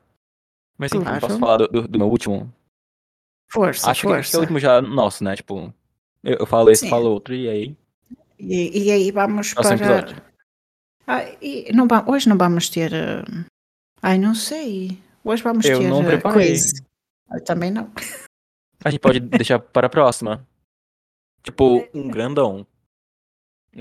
Mas 0.75 0.91
enfim, 0.91 1.03
claro. 1.03 1.21
posso 1.21 1.39
falar 1.39 1.57
do, 1.57 1.67
do, 1.67 1.87
do, 1.87 1.99
meu 1.99 2.09
último? 2.09 2.51
Força, 3.49 3.91
Acho 3.91 4.01
força. 4.01 4.31
que 4.31 4.35
é 4.35 4.39
o 4.39 4.41
último 4.41 4.59
já 4.59 4.81
nosso, 4.81 5.23
né? 5.23 5.35
Tipo, 5.35 5.71
eu, 6.23 6.37
eu 6.39 6.45
falo 6.47 6.71
esse, 6.71 6.81
Sim. 6.81 6.89
falo 6.89 7.11
outro, 7.11 7.35
e 7.35 7.47
aí? 7.47 7.77
E, 8.39 8.85
e 8.85 8.91
aí 8.91 9.11
vamos 9.11 9.53
para... 9.53 10.25
Ah, 11.07 11.23
e 11.41 11.71
não, 11.73 11.87
hoje 12.07 12.27
não 12.27 12.37
vamos 12.37 12.69
ter... 12.69 12.91
Uh... 12.91 13.45
Ai, 14.01 14.17
não 14.17 14.35
sei. 14.35 14.97
Hoje 15.23 15.41
vamos 15.43 15.65
eu 15.65 15.79
ter 15.79 15.87
não 15.87 16.01
uh, 16.01 16.05
preparei. 16.05 16.51
quiz. 16.51 16.73
Eu 17.31 17.43
também 17.43 17.71
não. 17.71 17.91
A 18.83 18.91
gente 18.91 18.99
pode 18.99 19.19
deixar 19.19 19.57
para 19.57 19.87
a 19.87 19.89
próxima. 19.89 20.47
Tipo, 21.41 21.87
um 21.91 22.07
grandão. 22.07 22.67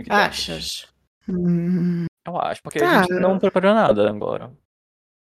Achas? 0.09 0.87
Hum, 1.29 2.07
eu 2.27 2.41
acho, 2.41 2.63
porque 2.63 2.79
tá. 2.79 3.01
a 3.01 3.03
gente 3.03 3.21
não 3.21 3.39
preparou 3.39 3.75
nada 3.75 4.09
agora. 4.09 4.51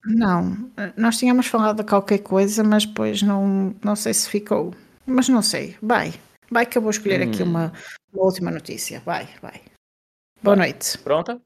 Não, 0.05 0.71
nós 0.95 1.17
tínhamos 1.17 1.47
falado 1.47 1.77
de 1.77 1.89
qualquer 1.89 2.19
coisa, 2.19 2.63
mas 2.63 2.85
depois 2.85 3.21
não, 3.21 3.75
não 3.83 3.95
sei 3.95 4.13
se 4.13 4.29
ficou. 4.29 4.73
Mas 5.05 5.27
não 5.27 5.41
sei, 5.41 5.77
vai. 5.81 6.13
Vai 6.49 6.65
que 6.65 6.77
eu 6.77 6.81
vou 6.81 6.91
escolher 6.91 7.25
hum. 7.25 7.31
aqui 7.31 7.43
uma, 7.43 7.73
uma, 8.13 8.23
última 8.23 8.51
notícia. 8.51 8.99
Vai, 9.01 9.25
vai. 9.41 9.61
Boa 10.41 10.55
noite. 10.55 10.97
Pronta? 10.99 11.41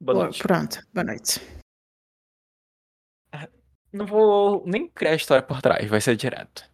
Boa 0.00 0.24
noite. 0.24 0.42
Pronto, 0.42 0.80
boa 0.92 1.04
noite. 1.04 1.40
Não 3.92 4.06
vou 4.06 4.64
nem 4.66 4.88
criar 4.88 5.12
a 5.12 5.16
história 5.16 5.42
por 5.42 5.60
trás, 5.60 5.86
vai 5.88 6.00
ser 6.00 6.16
direto. 6.16 6.64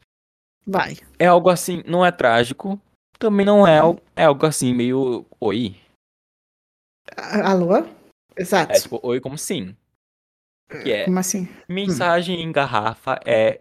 Vai. 0.65 0.97
É 1.19 1.27
algo 1.27 1.51
assim, 1.51 1.83
não 1.85 2.07
é 2.07 2.13
trágico, 2.13 2.81
também 3.19 3.45
não 3.45 3.67
é, 3.67 3.81
é 4.15 4.25
algo 4.25 4.47
assim 4.47 4.73
meio 4.73 5.27
oi. 5.41 5.77
Alô? 7.17 7.85
Exato. 8.37 8.73
É 8.73 8.81
tipo 8.81 9.01
oi 9.03 9.21
como 9.21 9.37
sim. 9.37 9.77
Que 10.71 10.93
é 10.93 11.05
como 11.07 11.19
assim? 11.19 11.49
Mensagem 11.69 12.39
hum. 12.39 12.43
em 12.43 12.53
garrafa 12.53 13.19
é, 13.25 13.61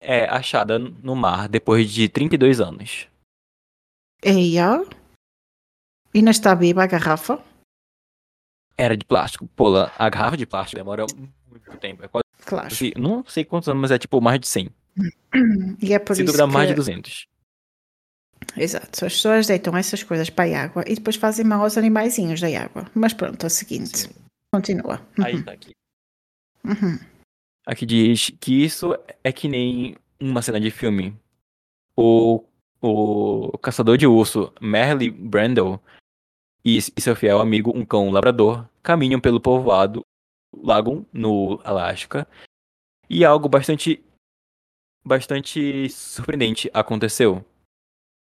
é 0.00 0.24
achada 0.26 0.78
no 0.78 1.16
mar 1.16 1.48
depois 1.48 1.90
de 1.90 2.08
32 2.08 2.60
anos. 2.60 3.08
Eia? 4.22 4.84
Ainda 6.14 6.30
está 6.30 6.54
viva 6.54 6.82
a 6.82 6.86
garrafa? 6.86 7.42
Era 8.76 8.96
de 8.96 9.04
plástico. 9.04 9.46
Pô, 9.48 9.76
a 9.76 10.08
garrafa 10.08 10.36
de 10.36 10.46
plástico 10.46 10.76
demora 10.76 11.06
muito 11.48 11.76
tempo. 11.78 12.04
É 12.04 12.08
quase, 12.08 12.24
claro. 12.44 12.68
Não 12.96 13.24
sei 13.24 13.44
quantos 13.44 13.68
anos, 13.68 13.80
mas 13.80 13.90
é 13.90 13.98
tipo 13.98 14.20
mais 14.20 14.40
de 14.40 14.48
100. 14.48 14.70
E 15.80 15.94
é 15.94 15.98
por 15.98 16.16
Se 16.16 16.22
isso 16.22 16.26
duvidar 16.32 16.48
que... 16.48 16.54
mais 16.54 16.68
de 16.68 16.74
200. 16.74 17.26
Exato. 18.56 19.04
As 19.04 19.12
pessoas 19.12 19.46
deitam 19.46 19.76
essas 19.76 20.02
coisas 20.02 20.28
para 20.28 20.50
a 20.50 20.62
água 20.64 20.84
e 20.86 20.94
depois 20.94 21.16
fazem 21.16 21.44
mal 21.44 21.62
aos 21.62 21.78
animaizinhos 21.78 22.40
da 22.40 22.48
água. 22.48 22.90
Mas 22.94 23.12
pronto, 23.12 23.44
é 23.44 23.46
o 23.46 23.50
seguinte. 23.50 23.98
Sim. 23.98 24.10
Continua. 24.52 25.00
Aí 25.22 25.36
uhum. 25.36 25.42
tá 25.42 25.52
aqui. 25.52 25.72
Uhum. 26.64 26.98
Aqui 27.66 27.86
diz 27.86 28.30
que 28.40 28.64
isso 28.64 28.96
é 29.22 29.32
que 29.32 29.48
nem 29.48 29.96
uma 30.18 30.42
cena 30.42 30.60
de 30.60 30.70
filme. 30.70 31.16
O, 31.96 32.44
o 32.80 33.56
caçador 33.58 33.96
de 33.96 34.06
urso 34.06 34.52
Merle 34.60 35.10
Brandle 35.10 35.80
e, 36.64 36.78
e 36.78 37.00
seu 37.00 37.14
fiel 37.14 37.40
amigo, 37.40 37.76
um 37.76 37.84
cão 37.84 38.10
labrador, 38.10 38.66
caminham 38.82 39.20
pelo 39.20 39.40
povoado 39.40 40.02
Lagoon, 40.56 41.04
no 41.12 41.60
Alasca, 41.64 42.26
e 43.08 43.24
algo 43.24 43.48
bastante 43.48 44.02
bastante 45.04 45.88
surpreendente 45.88 46.70
aconteceu. 46.74 47.44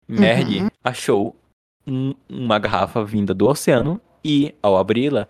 Merle 0.07 0.61
uhum. 0.63 0.69
achou 0.83 1.35
um, 1.85 2.13
uma 2.27 2.59
garrafa 2.59 3.03
vinda 3.03 3.33
do 3.33 3.47
oceano 3.47 4.01
e, 4.23 4.55
ao 4.61 4.77
abri-la, 4.77 5.27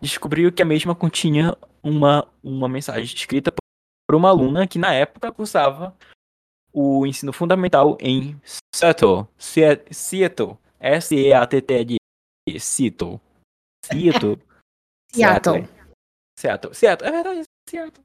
descobriu 0.00 0.52
que 0.52 0.62
a 0.62 0.66
mesma 0.66 0.94
continha 0.94 1.56
uma, 1.82 2.26
uma 2.42 2.68
mensagem 2.68 3.04
escrita 3.04 3.52
por 4.06 4.16
uma 4.16 4.28
aluna 4.28 4.66
que 4.66 4.78
na 4.78 4.92
época 4.92 5.32
cursava 5.32 5.96
o 6.72 7.06
ensino 7.06 7.32
fundamental 7.32 7.96
em 8.00 8.40
Seattle, 8.74 9.26
Seattle, 9.38 10.58
S-E-A-T-T-L, 10.80 11.96
Seattle, 12.58 13.20
Seattle, 13.84 14.38
Seattle. 15.12 15.68
Seattle, 16.38 16.74
Seattle, 16.74 17.08
é 17.08 17.12
verdade, 17.12 17.42
Seattle. 17.68 18.04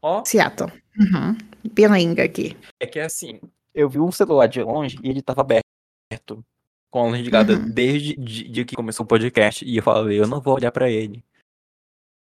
Ó. 0.00 0.24
Seattle. 0.24 0.70
Uhum. 0.98 1.36
Bilingue 1.72 2.20
aqui. 2.22 2.56
É 2.80 2.86
que 2.86 3.00
assim, 3.00 3.40
eu 3.74 3.88
vi 3.88 3.98
um 3.98 4.12
celular 4.12 4.46
de 4.46 4.62
longe 4.62 4.98
e 5.02 5.08
ele 5.10 5.20
tava 5.22 5.40
aberto, 5.40 6.44
com 6.90 7.00
a 7.06 7.08
luz 7.08 7.20
ligada 7.20 7.54
Uhum. 7.54 7.70
desde 7.70 8.14
de, 8.16 8.48
de 8.48 8.64
que 8.64 8.76
começou 8.76 9.04
o 9.04 9.08
podcast. 9.08 9.64
E 9.64 9.76
eu 9.76 9.82
falei, 9.82 10.20
eu 10.20 10.28
não 10.28 10.40
vou 10.40 10.54
olhar 10.54 10.70
pra 10.70 10.88
ele. 10.90 11.24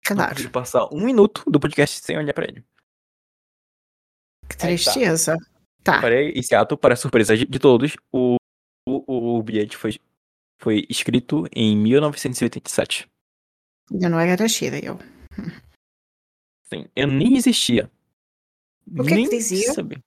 Claro. 0.04 0.30
consigo 0.34 0.50
passar 0.52 0.86
um 0.92 1.04
minuto 1.04 1.42
do 1.50 1.58
podcast 1.60 2.00
sem 2.00 2.16
olhar 2.16 2.32
pra 2.32 2.44
ele. 2.44 2.64
Que 4.48 4.66
Aí 4.66 4.76
tá. 4.82 5.36
Tá. 5.82 6.00
Parei 6.00 6.42
Seattle, 6.42 6.78
para 6.78 6.96
surpresa 6.96 7.36
de, 7.36 7.46
de 7.46 7.58
todos, 7.58 7.96
o, 8.12 8.36
o, 8.86 9.38
o 9.38 9.42
bilhete 9.42 9.76
foi, 9.76 9.98
foi 10.60 10.86
escrito 10.90 11.46
em 11.54 11.76
1987. 11.76 13.08
Eu 13.90 14.10
não 14.10 14.20
era 14.20 14.40
nascida, 14.40 14.78
eu. 14.78 14.98
Sim, 16.64 16.86
eu 16.94 17.06
nem 17.08 17.36
existia. 17.36 17.90
O 18.86 18.94
que 18.94 19.00
é 19.00 19.04
que 19.04 19.14
nem 19.14 19.28
dizia? 19.28 19.72
sabia. 19.72 19.98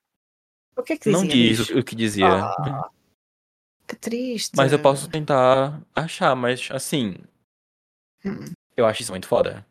O 0.75 0.83
que 0.83 0.93
é 0.93 0.97
que 0.97 1.09
dizia? 1.09 1.19
Não 1.21 1.27
diz 1.27 1.69
o, 1.69 1.83
que 1.83 1.95
dizia. 1.95 2.27
Ah, 2.27 2.89
que 3.87 3.95
triste. 3.95 4.55
Mas 4.55 4.71
eu 4.71 4.81
posso 4.81 5.09
tentar 5.09 5.81
achar, 5.95 6.35
mas 6.35 6.69
assim, 6.71 7.15
Hum. 8.25 8.53
eu 8.77 8.85
acho 8.85 9.01
isso 9.01 9.11
muito 9.11 9.27
foda. 9.27 9.65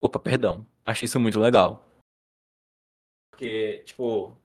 Opa, 0.00 0.18
perdão. 0.18 0.64
Acho 0.86 1.04
isso 1.04 1.18
muito 1.18 1.40
legal. 1.40 1.84
Porque, 3.30 3.82
tipo. 3.84 4.36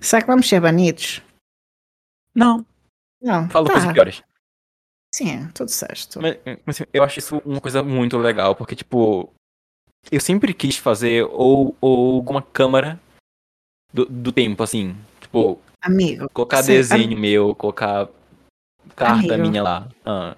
Será 0.00 0.22
que 0.22 0.28
vamos 0.28 0.48
ser 0.48 0.60
banidos? 0.60 1.22
Não, 2.34 2.64
Não. 3.20 3.48
falo 3.48 3.66
tá. 3.66 3.72
coisas 3.72 3.92
piores. 3.92 4.22
Sim, 5.14 5.48
tudo 5.54 5.70
certo. 5.70 6.20
Mas, 6.20 6.38
mas, 6.66 6.82
eu 6.92 7.04
acho 7.04 7.20
isso 7.20 7.38
uma 7.44 7.60
coisa 7.60 7.82
muito 7.84 8.18
legal, 8.18 8.56
porque, 8.56 8.74
tipo, 8.74 9.32
eu 10.10 10.20
sempre 10.20 10.52
quis 10.52 10.76
fazer 10.76 11.24
ou, 11.30 11.76
ou 11.80 12.16
alguma 12.16 12.42
câmara 12.42 13.00
do, 13.92 14.04
do 14.06 14.32
tempo, 14.32 14.62
assim. 14.62 14.96
Tipo, 15.20 15.60
Amigo, 15.80 16.28
colocar 16.30 16.62
desenho 16.62 17.16
meu, 17.16 17.54
colocar 17.54 18.08
carta 18.96 19.34
Amigo. 19.34 19.50
minha 19.50 19.62
lá. 19.62 19.88
Ah, 20.04 20.36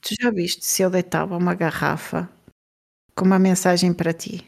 tu 0.00 0.14
já 0.20 0.30
viste 0.30 0.64
se 0.64 0.82
eu 0.82 0.90
deitava 0.90 1.36
uma 1.36 1.54
garrafa 1.54 2.28
com 3.14 3.24
uma 3.24 3.38
mensagem 3.38 3.92
para 3.94 4.12
ti 4.12 4.44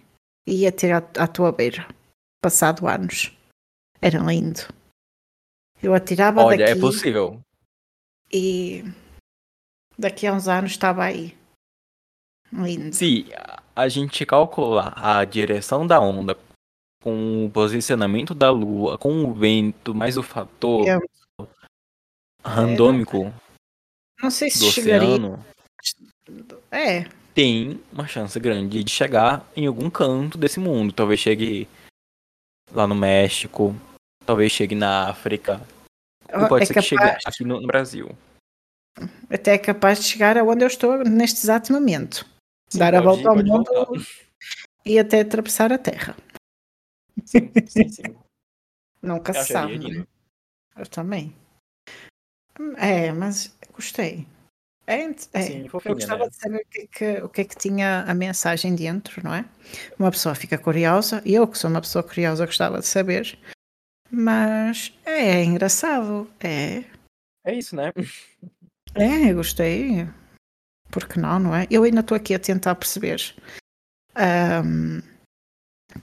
e 0.47 0.63
ia 0.63 0.73
ter 0.73 0.93
à, 0.93 0.99
à 1.19 1.29
tua 1.29 1.53
beira, 1.53 1.87
passado 2.43 2.89
anos? 2.89 3.33
Era 4.01 4.19
lindo. 4.21 4.61
Eu 5.83 5.95
atirava 5.95 6.43
olha, 6.43 6.59
daqui 6.59 6.79
é 6.79 6.81
possível. 6.81 7.41
e 8.33 8.83
daqui 9.99 10.27
a 10.27 10.33
uns 10.33 10.49
anos 10.49 10.71
estava 10.73 11.05
aí. 11.05 11.37
Lindo. 12.53 12.95
Se 12.95 13.27
a- 13.77 13.89
gente 13.89 14.25
calcular 14.27 14.93
a 14.97 15.25
direção 15.25 15.87
da 15.87 16.01
onda 16.01 16.37
com 17.03 17.47
o 17.47 17.51
posicionamento 17.51 18.35
da 18.35 18.51
lua, 18.51 18.99
com 18.99 19.23
o 19.25 19.33
vento, 19.35 19.95
mais 19.95 20.17
o 20.17 20.23
fator 20.23 20.87
É. 20.89 20.99
randômico 22.45 23.33
Não 24.21 24.31
sei 24.31 24.51
se 24.51 24.59
do 24.61 24.71
chegaria. 24.71 25.09
oceano, 25.09 25.45
É, 26.71 27.05
tem 27.35 27.81
uma 27.93 28.07
chance 28.09 28.39
grande 28.41 28.83
de 28.83 28.91
chegar 28.91 29.47
em 29.57 29.67
algum 29.67 29.89
canto 29.89 30.37
desse 30.37 30.59
mundo. 30.59 30.93
Talvez 30.93 31.21
chegue 31.21 31.69
lá 32.73 32.87
no 32.87 32.95
México, 32.95 33.75
talvez 34.29 34.53
chegue 34.53 34.75
na 34.75 35.09
África, 35.09 35.59
pode 36.51 36.65
é 36.65 36.67
ser 36.67 36.75
que 36.75 36.83
chegue 36.83 37.01
capaz, 37.01 37.23
aqui 37.25 37.45
no, 37.45 37.67
Brasil. 37.67 38.11
até 39.31 39.55
é 39.55 39.59
capaz 39.59 40.01
de 40.01 40.05
chegar 40.05 40.37
aonde 40.37 40.63
eu 40.63 40.67
estou 40.67 41.03
neste 41.03 41.39
exato 41.39 41.73
momento. 41.73 42.27
Sim, 42.69 42.79
Dar 42.79 42.95
a 42.95 43.01
volta 43.01 43.27
ao 43.27 43.37
mundo 43.37 43.65
voltar. 43.65 44.05
e 44.85 44.99
até 44.99 45.21
atravessar 45.21 45.73
a 45.73 45.79
Terra. 45.79 46.15
Sim, 47.25 47.51
sim, 47.67 47.89
sim. 47.89 48.03
Nunca 49.01 49.33
se 49.33 49.51
sabe, 49.51 49.79
né? 49.79 50.07
Eu 50.77 50.87
também. 50.87 51.35
É, 52.77 53.11
mas 53.13 53.57
gostei. 53.73 54.27
É, 54.87 55.05
é. 55.05 55.43
Sim, 55.43 55.71
eu 55.73 55.95
gostava 55.95 56.25
né? 56.25 56.29
de 56.29 56.37
saber 56.37 56.61
o 56.61 56.69
que, 56.69 56.81
é 56.81 56.87
que, 56.87 57.23
o 57.23 57.29
que 57.31 57.41
é 57.41 57.45
que 57.45 57.57
tinha 57.57 58.03
a 58.07 58.13
mensagem 58.13 58.75
dentro, 58.75 59.25
não 59.25 59.33
é? 59.33 59.47
Uma 59.99 60.11
pessoa 60.11 60.35
fica 60.35 60.59
curiosa, 60.59 61.23
e 61.25 61.35
eu 61.35 61.49
que 61.49 61.57
sou 61.57 61.71
uma 61.71 61.81
pessoa 61.81 62.03
curiosa 62.03 62.45
gostava 62.45 62.81
de 62.81 62.87
saber, 62.87 63.39
mas 64.11 64.93
é, 65.05 65.43
engraçado, 65.45 66.31
é, 66.41 66.85
É 67.45 67.55
isso, 67.55 67.75
né? 67.77 67.93
é, 68.95 69.31
eu 69.33 69.37
gostei, 69.37 70.07
porque 70.91 71.19
não, 71.21 71.39
não 71.39 71.55
é? 71.55 71.67
Eu 71.71 71.85
ainda 71.85 72.01
estou 72.01 72.17
aqui 72.17 72.35
a 72.35 72.39
tentar 72.39 72.75
perceber. 72.75 73.21
ahm, 74.15 75.01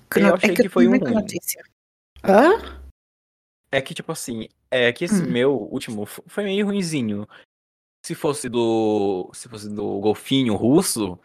que 0.10 0.20
Eu 0.20 0.28
não- 0.28 0.36
achei 0.36 0.52
é 0.52 0.56
que 0.56 0.68
eu 0.68 0.72
foi 0.72 0.88
um 0.88 0.98
ruim. 0.98 1.14
notícia. 1.14 1.64
Hã? 2.24 2.82
É 3.72 3.82
que, 3.82 3.94
tipo 3.94 4.12
assim, 4.12 4.48
é 4.72 4.92
que 4.94 5.04
esse 5.06 5.22
Hum. 5.24 5.32
meu 5.32 5.52
último 5.54 6.06
foi 6.06 6.44
meio 6.46 6.66
ruinzinho. 6.66 7.28
Se 8.06 8.16
fosse 8.16 8.48
do. 8.48 9.30
Se 9.34 9.50
fosse 9.50 9.68
do 9.70 10.00
golfinho 10.00 10.56
russo, 10.56 11.20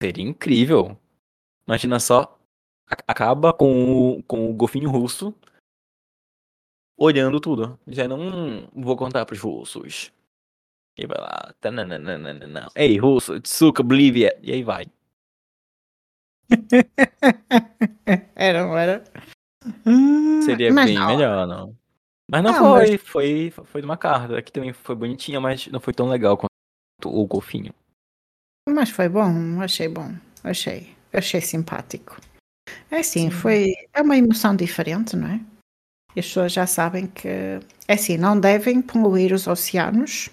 seria 0.00 0.22
incrível. 0.24 0.96
Imagina 1.66 1.98
só. 1.98 2.38
Acaba 3.08 3.52
com 3.52 4.18
o, 4.18 4.22
com 4.22 4.48
o 4.48 4.54
golfinho 4.54 4.90
russo 4.90 5.34
olhando 6.96 7.40
tudo. 7.40 7.78
Já 7.86 8.08
não 8.08 8.68
vou 8.74 8.96
contar 8.96 9.24
pros 9.26 9.40
russos. 9.40 10.12
E 10.98 11.06
vai 11.06 11.18
lá. 11.18 11.54
tananana, 11.60 12.68
Ei, 12.74 12.96
russo, 12.96 13.38
Tsuka, 13.40 13.82
Bolívia. 13.82 14.36
E 14.42 14.52
aí 14.52 14.62
vai. 14.62 14.86
Era, 18.34 18.64
não 18.64 18.78
era? 18.78 19.04
Seria 20.44 20.72
Mas 20.72 20.86
bem 20.86 20.94
não. 20.94 21.06
melhor, 21.08 21.46
não. 21.46 21.76
Mas 22.30 22.42
não 22.42 22.52
Não, 22.52 22.76
foi, 22.76 22.98
foi, 22.98 23.50
foi 23.50 23.80
de 23.80 23.84
uma 23.84 23.96
carta. 23.96 24.38
Aqui 24.38 24.50
também 24.52 24.72
foi 24.72 24.94
bonitinha, 24.94 25.40
mas 25.40 25.66
não 25.68 25.80
foi 25.80 25.92
tão 25.92 26.08
legal 26.08 26.36
quanto 26.36 26.50
o 27.04 27.26
golfinho. 27.26 27.74
Mas 28.68 28.90
foi 28.90 29.08
bom, 29.08 29.60
achei 29.60 29.88
bom, 29.88 30.12
achei, 30.42 30.94
achei 31.12 31.40
simpático. 31.40 32.20
É 32.90 32.98
assim, 32.98 33.30
Sim. 33.30 33.30
foi, 33.30 33.72
é 33.92 34.02
uma 34.02 34.16
emoção 34.16 34.56
diferente, 34.56 35.14
não 35.16 35.28
é? 35.28 35.40
E 36.16 36.20
as 36.20 36.26
pessoas 36.26 36.52
já 36.52 36.66
sabem 36.66 37.06
que, 37.06 37.28
é 37.28 37.92
assim, 37.92 38.16
não 38.16 38.40
devem 38.40 38.80
poluir 38.80 39.34
os 39.34 39.46
oceanos, 39.46 40.30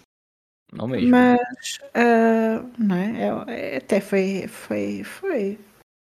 Não 0.72 0.88
mesmo. 0.88 1.10
mas, 1.12 1.80
ah, 1.94 2.64
não 2.80 2.96
é? 2.96 3.22
É- 3.22 3.76
é- 3.76 3.78
Até 3.78 4.00
foi, 4.00 4.48
foi, 4.48 5.04
foi, 5.04 5.60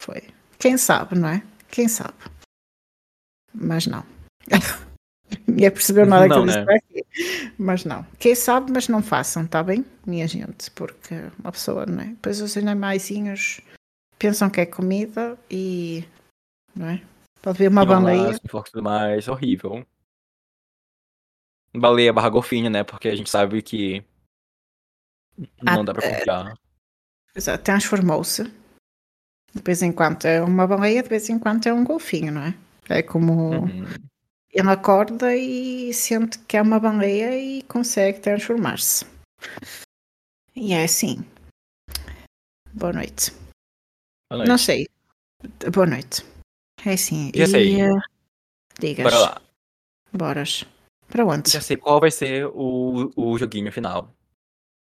foi. 0.02 0.22
Quem 0.60 0.76
sabe, 0.77 1.18
não 1.18 1.30
é? 1.30 1.41
Quem 1.69 1.88
sabe? 1.88 2.14
Mas 3.53 3.88
não. 3.88 4.03
Ninguém 5.48 5.72
percebeu 5.72 6.06
nada 6.06 6.27
que 6.27 6.34
eu 6.34 6.45
disse 6.45 6.65
né? 6.65 6.76
aqui. 6.76 7.53
Mas 7.57 7.85
não. 7.85 8.06
Quem 8.19 8.35
sabe, 8.35 8.72
mas 8.73 8.89
não 8.89 9.02
façam, 9.02 9.48
tá 9.48 9.64
bem, 9.64 9.85
minha 10.06 10.27
gente? 10.27 10.69
Porque 10.72 11.15
uma 11.39 11.52
pessoa, 11.53 11.85
não 11.85 12.02
é? 12.03 12.07
Depois 12.07 12.41
os 12.41 12.57
animaizinhos 12.57 13.61
pensam 14.19 14.49
que 14.49 14.60
é 14.60 14.65
comida 14.65 15.38
e. 15.49 16.03
Não 16.76 16.89
é? 16.89 17.02
Pode 17.42 17.58
ver 17.58 17.70
uma 17.70 17.84
lá, 17.84 18.00
baleia. 18.00 18.40
tudo 18.40 18.84
mais, 18.84 19.28
horrível. 19.28 19.86
Baleia 21.74 22.12
barra 22.14 22.30
golfinho, 22.30 22.70
né? 22.70 22.84
Porque 22.84 23.08
a 23.08 23.16
gente 23.16 23.30
sabe 23.30 23.62
que 23.62 24.04
não 25.62 25.82
Ah, 25.82 25.84
dá 25.84 25.94
pra 25.94 26.10
confiar. 26.18 26.54
Exato, 27.36 27.64
Transformou-se. 27.64 28.44
De 28.44 29.62
vez 29.64 29.82
em 29.82 29.92
quando 29.92 30.26
é 30.26 30.42
uma 30.42 30.68
baleia, 30.68 31.02
de 31.04 31.10
vez 31.10 31.30
em 31.30 31.40
quando 31.40 31.66
é 31.68 31.74
um 31.74 31.84
golfinho, 31.84 32.32
não 32.32 32.42
é? 32.44 32.54
É 32.90 33.02
como 33.02 33.52
Uhum. 33.66 33.86
ele 34.52 34.70
acorda 34.70 35.36
e 35.36 35.94
sente 35.94 36.40
que 36.40 36.58
é 36.58 36.62
uma 36.62 36.80
baleia 36.80 37.38
e 37.38 37.64
consegue 37.64 38.20
transformar-se. 38.20 39.06
E 40.56 40.74
é 40.74 40.84
assim. 40.84 41.26
Boa 42.74 42.92
noite. 42.94 43.32
Boa 44.30 44.38
noite. 44.38 44.48
Não 44.50 44.58
sei. 44.58 44.88
Boa 45.74 45.86
noite. 45.86 46.24
É 46.86 46.94
assim. 46.94 47.32
Já 47.36 47.44
e, 47.44 47.48
sei. 47.48 47.82
eh, 47.82 47.90
digas. 48.80 49.03
Bora 49.03 49.20
lá. 49.20 49.41
Boras. 50.12 50.66
Para 51.08 51.26
onde? 51.26 51.49
Já 51.52 51.62
sei 51.62 51.78
qual 51.78 51.99
vai 51.99 52.10
ser 52.12 52.45
o, 52.48 53.12
o 53.16 53.38
joguinho 53.38 53.72
final. 53.72 54.14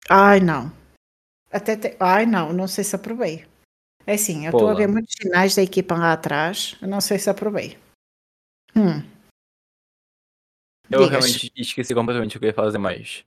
Ai, 0.10 0.40
não. 0.40 0.72
Até 1.52 1.76
te- 1.78 1.95
Ai, 1.99 2.26
não. 2.26 2.52
Não 2.53 2.68
sei 2.68 2.84
se 2.84 2.95
aprovei. 2.95 3.48
É 4.06 4.14
assim, 4.14 4.45
eu 4.45 4.52
estou 4.52 4.68
a 4.68 4.74
ver 4.74 4.88
muitos 4.88 5.14
sinais 5.16 5.56
da 5.56 5.61
equipa 5.61 5.95
lá 5.95 6.14
atrás. 6.14 6.76
Eu 6.82 6.88
não 6.88 6.99
sei 7.02 7.20
se 7.20 7.30
aprovei. 7.30 7.78
Hum. 8.76 9.02
Eu 10.90 11.02
Digas. 11.03 11.10
realmente 11.10 11.52
esqueci 11.56 11.94
completamente 11.94 12.36
o 12.38 12.40
que 12.40 12.45
eu 12.45 12.49
ia 12.49 12.53
fazer 12.53 12.78
mais. 12.80 13.24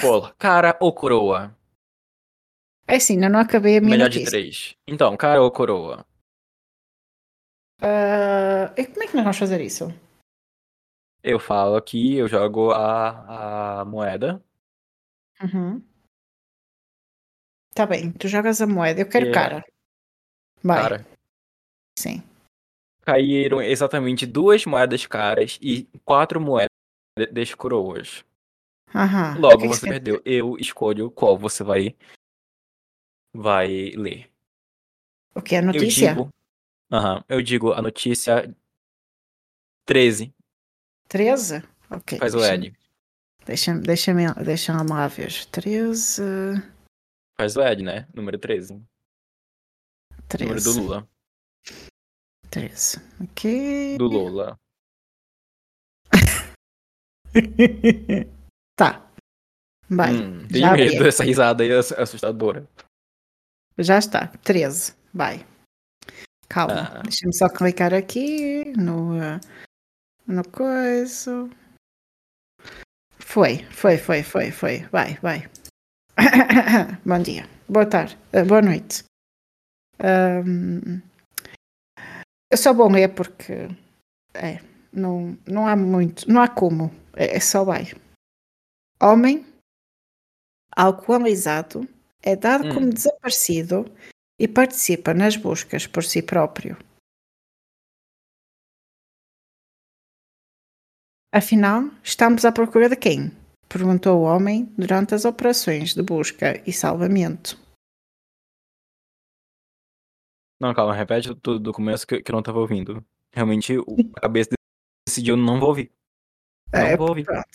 Pô, 0.00 0.28
cara 0.38 0.76
ou 0.80 0.92
coroa? 0.92 1.54
É 2.86 2.96
assim, 2.96 3.14
ainda 3.14 3.28
não 3.28 3.40
acabei 3.40 3.76
a 3.78 3.80
minha 3.80 3.90
Melhor 3.96 4.08
de 4.08 4.20
notícia. 4.20 4.38
três. 4.38 4.76
Então, 4.86 5.16
cara 5.16 5.42
ou 5.42 5.50
coroa? 5.50 6.06
Ah, 7.80 8.74
e 8.76 8.86
como 8.86 9.02
é 9.02 9.06
que 9.06 9.14
nós 9.14 9.24
vamos 9.24 9.38
fazer 9.38 9.60
isso? 9.60 9.84
Eu 11.22 11.38
falo 11.38 11.76
aqui, 11.76 12.16
eu 12.16 12.28
jogo 12.28 12.70
a, 12.72 13.80
a 13.80 13.84
moeda. 13.84 14.42
Uhum. 15.42 15.82
Tá 17.74 17.86
bem, 17.86 18.12
tu 18.12 18.26
jogas 18.28 18.60
a 18.60 18.66
moeda. 18.66 19.00
Eu 19.00 19.08
quero 19.08 19.28
É. 19.28 19.32
cara. 19.32 19.64
Vai, 20.62 20.82
Cara, 20.82 21.06
sim. 21.96 22.20
caíram 23.02 23.62
exatamente 23.62 24.26
duas 24.26 24.66
moedas 24.66 25.06
caras 25.06 25.56
e 25.62 25.84
quatro 26.04 26.40
moedas 26.40 27.54
coroas. 27.56 28.24
Aham. 28.92 29.38
Logo 29.38 29.58
que 29.58 29.62
que 29.62 29.68
você 29.68 29.80
você- 29.80 29.88
perdeu. 29.88 30.22
Eu 30.24 30.56
escolho 30.58 31.10
qual 31.12 31.38
você 31.38 31.62
vai 31.62 31.94
vai 33.34 33.90
ler. 33.90 34.28
O 35.34 35.40
que 35.42 35.54
é 35.54 35.58
Eu 35.60 35.64
notícia? 35.66 36.14
digo, 36.14 36.28
aham, 36.90 37.24
eu 37.28 37.42
digo 37.42 37.72
a 37.72 37.82
notícia 37.82 38.54
13. 39.86 40.32
13? 41.08 41.62
Ok. 41.90 42.18
Faz 42.18 42.34
o 42.34 42.44
Ed. 42.44 42.74
Deixa-me 43.46 43.80
deixa 43.80 44.12
deixa 44.44 44.82
lá 44.82 45.08
ver. 45.08 45.32
13. 45.46 46.22
Faz 47.38 47.56
o 47.56 47.62
Ed, 47.62 47.82
né? 47.82 48.06
Número 48.14 48.38
13. 48.38 48.74
Número 50.38 50.60
do 50.60 50.64
13. 50.64 50.80
Lula. 50.80 51.08
13. 52.50 52.96
Ok. 53.22 53.96
Do 53.98 54.04
Lula. 54.06 54.58
tá. 58.76 59.10
Vai. 59.88 60.12
Hum, 60.12 60.46
tenho 60.48 60.70
medo 60.72 61.02
dessa 61.02 61.24
risada 61.24 61.62
aí 61.64 61.72
ass- 61.72 61.92
assustadora. 61.92 62.68
Já 63.78 63.96
está. 63.98 64.26
13. 64.44 64.94
Vai. 65.14 65.46
Calma. 66.48 66.98
Ah. 66.98 67.02
Deixa-me 67.02 67.34
só 67.34 67.48
clicar 67.48 67.92
aqui 67.92 68.64
no. 68.76 69.18
No 70.26 70.48
coisa. 70.50 71.48
Foi, 73.18 73.64
foi, 73.70 73.98
foi, 73.98 74.22
foi, 74.22 74.50
foi. 74.50 74.78
Vai, 74.90 75.14
vai. 75.16 75.50
Bom 77.04 77.22
dia. 77.22 77.48
Boa 77.68 77.86
tarde. 77.86 78.18
Uh, 78.32 78.46
boa 78.46 78.62
noite. 78.62 79.04
Eu 82.50 82.56
só 82.56 82.72
vou 82.72 82.90
ler 82.90 83.14
porque. 83.14 83.68
É. 84.34 84.60
Não, 84.92 85.36
não 85.46 85.66
há 85.66 85.76
muito. 85.76 86.30
Não 86.30 86.40
há 86.40 86.48
como. 86.48 86.90
É, 87.14 87.36
é 87.36 87.40
só 87.40 87.64
vai. 87.64 87.92
Homem 89.00 89.46
alcoolizado 90.74 91.86
é 92.22 92.34
dado 92.34 92.68
Hum. 92.68 92.74
como 92.74 92.90
desaparecido 92.92 93.84
e 94.38 94.46
participa 94.46 95.12
nas 95.12 95.36
buscas 95.36 95.86
por 95.86 96.04
si 96.04 96.22
próprio. 96.22 96.76
Afinal, 101.32 101.90
estamos 102.02 102.44
à 102.44 102.52
procura 102.52 102.88
de 102.88 102.96
quem? 102.96 103.30
Perguntou 103.68 104.20
o 104.20 104.22
homem 104.22 104.64
durante 104.78 105.14
as 105.14 105.24
operações 105.24 105.94
de 105.94 106.02
busca 106.02 106.62
e 106.66 106.72
salvamento. 106.72 107.58
Não, 110.60 110.74
calma, 110.74 110.94
repete 110.94 111.34
tudo 111.36 111.60
do 111.60 111.72
começo 111.72 112.06
que, 112.06 112.22
que 112.22 112.30
eu 112.30 112.34
não 112.34 112.42
tava 112.42 112.58
ouvindo. 112.58 113.04
Realmente, 113.32 113.74
a 114.16 114.20
cabeça 114.20 114.50
decidiu, 115.06 115.36
não 115.36 115.60
vou 115.60 115.68
ouvir. 115.68 115.92
Não 116.72 116.80
É, 116.80 116.96
vou 116.96 117.10
ouvir. 117.10 117.24
pronto. 117.24 117.46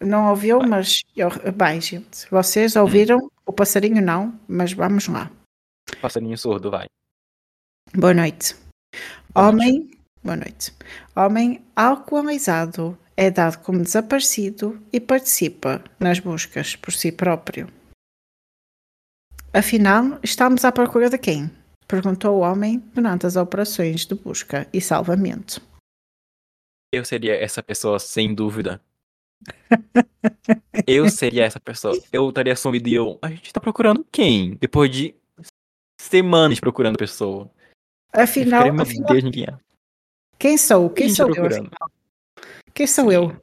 Não 0.00 0.30
ouviu, 0.30 0.60
mas 0.60 1.02
eu, 1.14 1.28
bem, 1.52 1.78
gente, 1.80 2.28
vocês 2.30 2.74
ouviram 2.74 3.30
o 3.44 3.52
passarinho 3.52 4.00
não, 4.00 4.40
mas 4.48 4.72
vamos 4.72 5.06
lá. 5.06 5.30
Passarinho 6.00 6.36
surdo, 6.36 6.70
vai. 6.70 6.86
Boa 7.94 8.14
noite. 8.14 8.54
Boa 9.34 9.52
noite. 9.52 9.70
Homem, 9.72 9.90
boa 10.22 10.36
noite. 10.36 10.72
Homem 11.16 11.64
alcoolizado 11.74 12.98
é 13.16 13.30
dado 13.30 13.58
como 13.62 13.82
desaparecido 13.82 14.80
e 14.92 15.00
participa 15.00 15.82
nas 15.98 16.18
buscas 16.18 16.76
por 16.76 16.92
si 16.92 17.12
próprio. 17.12 17.68
Afinal, 19.52 20.18
estamos 20.22 20.64
à 20.64 20.72
procura 20.72 21.10
de 21.10 21.18
quem? 21.18 21.50
Perguntou 21.86 22.38
o 22.38 22.40
homem 22.40 22.78
durante 22.94 23.26
as 23.26 23.36
operações 23.36 24.06
de 24.06 24.14
busca 24.14 24.68
e 24.72 24.80
salvamento. 24.80 25.60
Eu 26.92 27.04
seria 27.04 27.34
essa 27.34 27.62
pessoa, 27.62 27.98
sem 27.98 28.34
dúvida. 28.34 28.80
Eu 30.86 31.08
seria 31.08 31.44
essa 31.44 31.60
pessoa. 31.60 31.98
Eu 32.12 32.28
estaria 32.28 32.54
sumido 32.56 32.88
e 32.88 32.94
eu. 32.94 33.18
A 33.22 33.28
gente 33.28 33.52
tá 33.52 33.60
procurando 33.60 34.04
quem? 34.10 34.54
Depois 34.54 34.90
de 34.90 35.14
semanas 36.10 36.60
procurando 36.60 36.98
pessoa. 36.98 37.50
Eu 38.12 38.22
Afinal, 38.22 38.62
ficaria, 38.62 38.72
meu 38.72 38.82
afinal 38.82 39.12
Deus, 39.12 39.24
ninguém 39.24 39.44
é. 39.44 39.56
quem 40.38 40.58
sou? 40.58 40.90
Quem 40.90 41.08
sou 41.08 41.34
eu? 41.34 41.46
afinal? 41.46 41.90
Quem 42.74 42.86
sou 42.86 43.12
eu? 43.12 43.40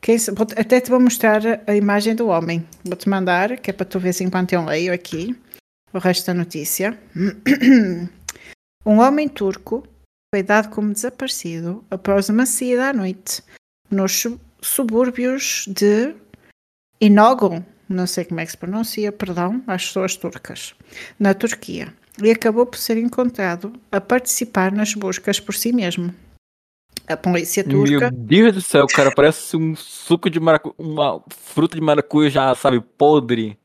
Quem 0.00 0.16
Até 0.56 0.80
te 0.80 0.90
vou 0.90 1.00
mostrar 1.00 1.40
a 1.66 1.74
imagem 1.74 2.14
do 2.14 2.28
homem. 2.28 2.66
Vou-te 2.84 3.08
mandar, 3.08 3.58
que 3.58 3.70
é 3.70 3.72
para 3.72 3.86
tu 3.86 3.98
ver 3.98 4.14
enquanto 4.20 4.52
eu 4.52 4.64
leio 4.64 4.92
aqui 4.92 5.36
o 5.92 5.98
resto 5.98 6.26
da 6.26 6.34
notícia. 6.34 6.98
Um 8.86 9.00
homem 9.00 9.28
turco 9.28 9.86
foi 10.32 10.42
dado 10.42 10.70
como 10.70 10.92
desaparecido 10.92 11.84
após 11.90 12.28
uma 12.30 12.46
saída 12.46 12.88
à 12.88 12.92
noite 12.92 13.42
nos 13.90 14.12
sub- 14.12 14.40
subúrbios 14.62 15.64
de 15.68 16.14
Inogul, 17.00 17.62
não 17.88 18.06
sei 18.06 18.24
como 18.24 18.40
é 18.40 18.44
que 18.44 18.50
se 18.50 18.56
pronuncia, 18.56 19.10
perdão, 19.10 19.62
às 19.66 19.86
pessoas 19.86 20.16
turcas, 20.16 20.74
na 21.18 21.34
Turquia, 21.34 21.92
e 22.22 22.30
acabou 22.30 22.66
por 22.66 22.78
ser 22.78 22.98
encontrado 22.98 23.72
a 23.90 24.00
participar 24.00 24.72
nas 24.72 24.94
buscas 24.94 25.40
por 25.40 25.54
si 25.54 25.72
mesmo. 25.72 26.14
A 27.06 27.16
polícia 27.16 27.64
turca 27.64 28.10
Meu 28.10 28.10
Deus 28.10 28.54
do 28.54 28.60
céu, 28.60 28.86
cara, 28.86 29.10
parece 29.14 29.56
um 29.56 29.74
suco 29.74 30.28
de 30.28 30.38
maracu... 30.38 30.74
uma 30.76 31.22
fruta 31.30 31.74
de 31.74 31.80
maracujá, 31.80 32.48
já, 32.48 32.54
sabe, 32.54 32.80
podre. 32.80 33.58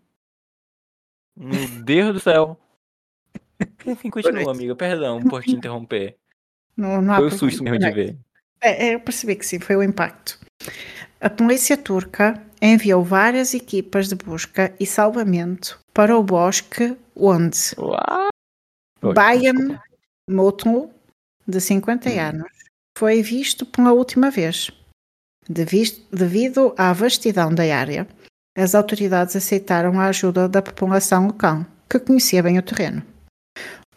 Meu 1.35 1.67
Deus 1.83 2.13
do 2.13 2.19
céu. 2.21 2.57
Enfim, 3.85 4.09
continua, 4.09 4.51
amiga. 4.51 4.75
Perdão 4.75 5.21
por 5.23 5.43
te 5.43 5.51
interromper. 5.51 6.15
não, 6.77 7.01
não 7.01 7.15
Foi 7.15 7.27
o 7.27 7.31
susto 7.31 7.63
mesmo 7.63 7.79
de 7.79 7.91
ver. 7.91 8.17
É, 8.61 8.87
é, 8.87 8.95
eu 8.95 8.99
percebi 9.01 9.35
que 9.35 9.45
sim, 9.45 9.59
foi 9.59 9.75
o 9.75 9.83
impacto. 9.83 10.39
A 11.23 11.29
polícia 11.29 11.77
turca 11.77 12.43
enviou 12.61 13.01
várias 13.01 13.53
equipas 13.53 14.09
de 14.09 14.15
busca 14.15 14.75
e 14.77 14.85
salvamento 14.85 15.79
para 15.93 16.17
o 16.17 16.21
bosque 16.21 16.97
onde 17.15 17.57
Bayan. 19.01 19.79
Mutlu, 20.29 20.91
de 21.47 21.61
50 21.61 22.09
Hum. 22.09 22.19
anos, 22.19 22.51
foi 22.97 23.21
visto 23.21 23.65
pela 23.65 23.93
última 23.93 24.29
vez. 24.29 24.69
Devido 25.47 26.75
à 26.77 26.91
vastidão 26.91 27.55
da 27.55 27.63
área, 27.73 28.05
as 28.57 28.75
autoridades 28.75 29.37
aceitaram 29.37 30.01
a 30.01 30.07
ajuda 30.07 30.49
da 30.49 30.61
população 30.61 31.27
local, 31.27 31.65
que 31.89 31.99
conhecia 31.99 32.43
bem 32.43 32.59
o 32.59 32.61
terreno. 32.61 33.01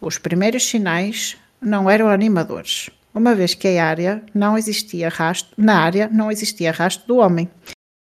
Os 0.00 0.16
primeiros 0.16 0.64
sinais 0.64 1.36
não 1.60 1.90
eram 1.90 2.06
animadores, 2.08 2.88
uma 3.16 3.34
vez 3.34 3.54
que 3.54 3.66
a 3.66 3.86
área 3.86 4.22
não 4.34 4.58
existia 4.58 5.08
rastro, 5.08 5.54
na 5.56 5.80
área 5.80 6.06
não 6.08 6.30
existia 6.30 6.70
rastro 6.70 7.08
do 7.08 7.16
homem, 7.16 7.50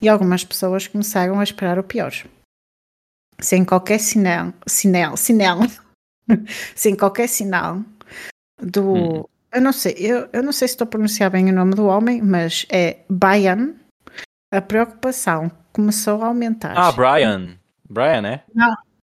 e 0.01 0.09
algumas 0.09 0.43
pessoas 0.43 0.87
começaram 0.87 1.39
a 1.39 1.43
esperar 1.43 1.79
o 1.79 1.83
pior. 1.83 2.11
Sem 3.39 3.63
qualquer 3.63 3.99
sinal, 3.99 4.53
sinal, 4.67 5.15
sinal, 5.15 5.59
sem 6.75 6.95
qualquer 6.95 7.27
sinal 7.27 7.81
do. 8.61 8.93
Hum. 8.93 9.23
Eu 9.53 9.61
não 9.61 9.71
sei, 9.71 9.95
eu, 9.97 10.27
eu 10.33 10.43
não 10.43 10.51
sei 10.51 10.67
se 10.67 10.73
estou 10.73 10.83
a 10.83 10.89
pronunciar 10.89 11.31
bem 11.31 11.49
o 11.49 11.53
nome 11.53 11.75
do 11.75 11.85
homem, 11.85 12.21
mas 12.21 12.65
é 12.69 12.97
Bayan. 13.09 13.73
A 14.51 14.59
preocupação 14.61 15.49
começou 15.71 16.21
a 16.21 16.27
aumentar. 16.27 16.73
Ah, 16.77 16.91
Brian. 16.91 17.57
Brian, 17.89 18.21
né? 18.21 18.43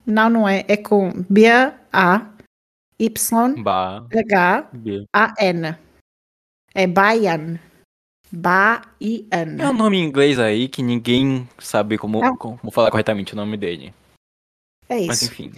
Não, 0.05 0.29
não 0.29 0.49
é. 0.49 0.65
É 0.67 0.77
com 0.77 1.11
B-A-Y-H-A-N. 1.29 2.31
É 6.73 6.87
Bayan. 6.87 7.59
Bayan. 8.31 9.57
É 9.59 9.69
um 9.69 9.73
nome 9.73 9.97
em 9.97 10.05
inglês 10.05 10.39
aí 10.39 10.69
que 10.69 10.81
ninguém 10.81 11.47
sabe 11.59 11.97
como, 11.97 12.37
como 12.37 12.71
falar 12.71 12.89
corretamente 12.91 13.33
o 13.33 13.35
nome 13.35 13.57
dele. 13.57 13.93
É 14.87 15.05
Mas 15.05 15.21
isso. 15.21 15.31
enfim. 15.31 15.51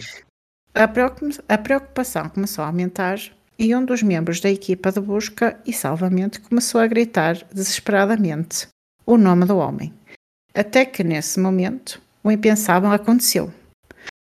A 0.74 0.88
preocupa- 0.88 1.44
a 1.48 1.58
preocupação 1.58 2.28
começou 2.28 2.64
a 2.64 2.66
aumentar 2.66 3.18
e 3.56 3.74
um 3.76 3.84
dos 3.84 4.02
membros 4.02 4.40
da 4.40 4.50
equipa 4.50 4.90
de 4.90 5.00
busca 5.00 5.60
e 5.64 5.72
salvamento 5.72 6.42
começou 6.42 6.80
a 6.80 6.86
gritar 6.88 7.36
desesperadamente 7.52 8.66
o 9.06 9.16
nome 9.16 9.44
do 9.44 9.56
homem. 9.56 9.94
Até 10.52 10.84
que 10.84 11.04
nesse 11.04 11.38
momento 11.38 12.00
o 12.24 12.30
impensável 12.30 12.90
aconteceu. 12.90 13.52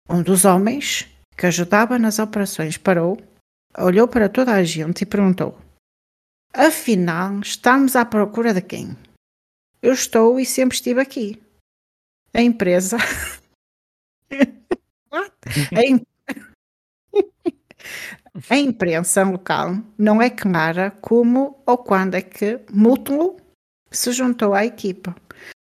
Um 0.10 0.22
dos 0.22 0.44
homens 0.44 1.08
que 1.38 1.46
ajudava 1.46 1.98
nas 1.98 2.20
operações 2.20 2.78
parou, 2.78 3.18
olhou 3.78 4.08
para 4.08 4.28
toda 4.28 4.54
a 4.54 4.64
gente 4.64 5.02
e 5.04 5.06
perguntou: 5.06 5.58
Afinal, 6.54 7.40
estamos 7.40 7.96
à 7.96 8.06
procura 8.06 8.54
de 8.54 8.62
quem? 8.62 8.96
Eu 9.82 9.94
estou 9.94 10.40
e 10.40 10.46
sempre 10.46 10.76
estive 10.76 11.02
aqui. 11.02 11.42
A 12.34 12.42
empresa. 12.42 12.98
A, 15.76 15.84
im- 15.86 16.06
a 18.50 18.58
imprensa 18.58 19.24
local 19.24 19.76
não 19.98 20.20
é 20.22 20.30
clara 20.30 20.90
como 21.02 21.62
ou 21.66 21.78
quando 21.78 22.16
é 22.16 22.22
que 22.22 22.60
Mútuo 22.72 23.38
se 23.92 24.12
juntou 24.12 24.54
à 24.56 24.66
equipa. 24.66 25.16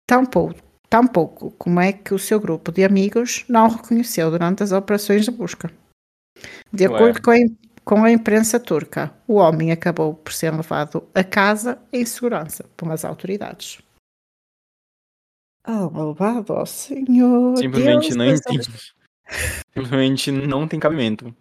Tampouco, 0.08 0.60
tampouco 0.90 1.52
como 1.58 1.80
é 1.80 1.91
que 1.94 2.14
o 2.14 2.20
seu 2.20 2.40
grupo 2.40 2.72
de 2.72 2.84
amigos 2.84 3.45
não 3.49 3.66
o 3.66 3.70
reconheceu 3.70 4.30
durante 4.30 4.62
as 4.62 4.72
operações 4.72 5.26
de 5.26 5.32
busca. 5.32 5.72
De 6.72 6.86
acordo 6.86 7.20
com 7.24 7.32
a, 7.32 7.36
com 7.91 8.05
a 8.05 8.09
imprensa 8.09 8.57
turca, 8.57 9.13
o 9.27 9.34
homem 9.34 9.69
acabou 9.69 10.15
por 10.15 10.31
ser 10.31 10.53
levado 10.53 11.05
a 11.13 11.26
casa 11.26 11.77
em 11.91 12.05
segurança 12.05 12.63
pelas 12.77 13.03
autoridades. 13.03 13.80
Oh, 15.68 15.89
malvado, 15.89 16.53
oh 16.53 16.65
senhor! 16.65 17.57
Simplesmente 17.57 18.03
Deus 18.03 18.15
não 18.15 18.26
entende. 18.27 18.93
Simplesmente 19.73 20.31
não 20.31 20.69
tem 20.69 20.80
cabimento. 20.80 21.35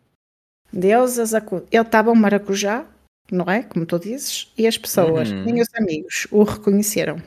Deus 0.72 1.20
as 1.20 1.34
acu... 1.34 1.64
Ele 1.70 1.82
estava 1.84 2.10
um 2.10 2.16
maracujá, 2.16 2.84
não 3.30 3.44
é? 3.48 3.62
Como 3.62 3.86
tu 3.86 4.00
dizes, 4.00 4.52
e 4.58 4.66
as 4.66 4.76
pessoas, 4.76 5.30
Uhum. 5.30 5.44
nem 5.44 5.62
os 5.62 5.72
amigos, 5.76 6.26
o 6.32 6.42
reconheceram. 6.42 7.18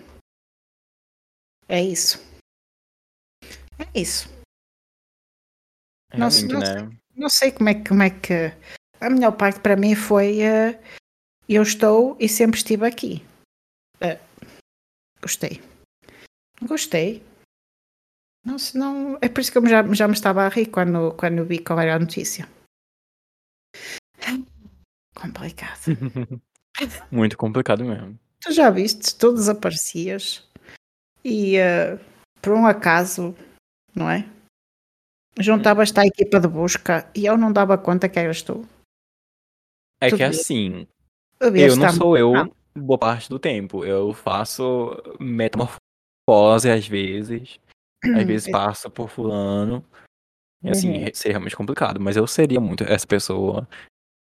É 1.69 1.81
isso. 1.81 2.19
É 3.79 3.87
isso. 4.01 4.27
Não 6.13 6.29
se- 6.29 6.45
Realmente, 6.45 6.75
não 6.75 6.89
né? 6.89 6.99
Não 7.15 7.29
sei 7.29 7.53
como 7.53 7.69
é, 7.69 7.73
como 7.75 8.03
é 8.03 8.09
que. 8.09 8.51
A 9.03 9.09
melhor 9.09 9.33
parte 9.33 9.59
para 9.59 9.75
mim 9.75 9.95
foi. 9.95 10.39
eh, 10.41 10.79
eu 11.47 11.61
estou 11.61 12.15
e 12.19 12.29
sempre 12.29 12.57
estive 12.57 12.87
aqui. 12.87 13.21
Eh, 13.99 14.17
gostei. 15.21 15.61
Gostei. 16.61 17.21
Não, 18.45 18.57
se 18.57 18.77
não, 18.77 19.17
é 19.21 19.27
por 19.27 19.41
isso 19.41 19.51
que 19.51 19.57
eu 19.57 19.65
já, 19.67 19.83
já 19.93 20.07
me 20.07 20.13
estava 20.13 20.43
a 20.43 20.49
rir 20.49 20.67
quando, 20.67 21.13
quando 21.15 21.45
vi 21.45 21.59
qual 21.59 21.79
era 21.79 21.95
a 21.95 21.99
notícia. 21.99 22.47
Complicado. 25.15 25.79
Muito 27.11 27.37
complicado 27.37 27.83
mesmo. 27.83 28.17
Tu 28.41 28.51
já 28.51 28.69
viste, 28.69 29.15
tu 29.17 29.33
desaparecias 29.33 30.47
e 31.23 31.55
eh, 31.57 31.97
por 32.41 32.53
um 32.53 32.65
acaso, 32.65 33.35
não 33.95 34.09
é? 34.09 34.27
Juntavas-te 35.39 35.99
à 35.99 36.05
equipa 36.05 36.39
de 36.39 36.47
busca 36.47 37.09
e 37.15 37.25
eu 37.25 37.37
não 37.37 37.51
dava 37.51 37.77
conta 37.77 38.09
que 38.09 38.19
eras 38.19 38.41
tu. 38.41 38.67
É 40.03 40.09
Tudo 40.09 40.17
que 40.17 40.23
bem. 40.27 40.29
assim, 40.39 40.87
Devias 41.39 41.71
eu 41.71 41.77
não 41.77 41.93
sou 41.93 42.17
eu 42.17 42.53
boa 42.75 42.97
parte 42.97 43.29
do 43.29 43.39
tempo. 43.39 43.85
Eu 43.85 44.13
faço 44.13 44.91
metamorfose 45.17 46.69
às 46.69 46.85
vezes. 46.85 47.57
Às 48.13 48.25
vezes 48.25 48.47
É. 48.49 48.51
passo 48.51 48.91
por 48.91 49.09
fulano. 49.09 49.81
E 50.61 50.69
assim, 50.69 51.05
Uhum. 51.05 51.09
seria 51.13 51.33
realmente 51.33 51.55
complicado. 51.55 52.01
Mas 52.01 52.17
eu 52.17 52.27
seria 52.27 52.59
muito 52.59 52.83
essa 52.83 53.07
pessoa. 53.07 53.65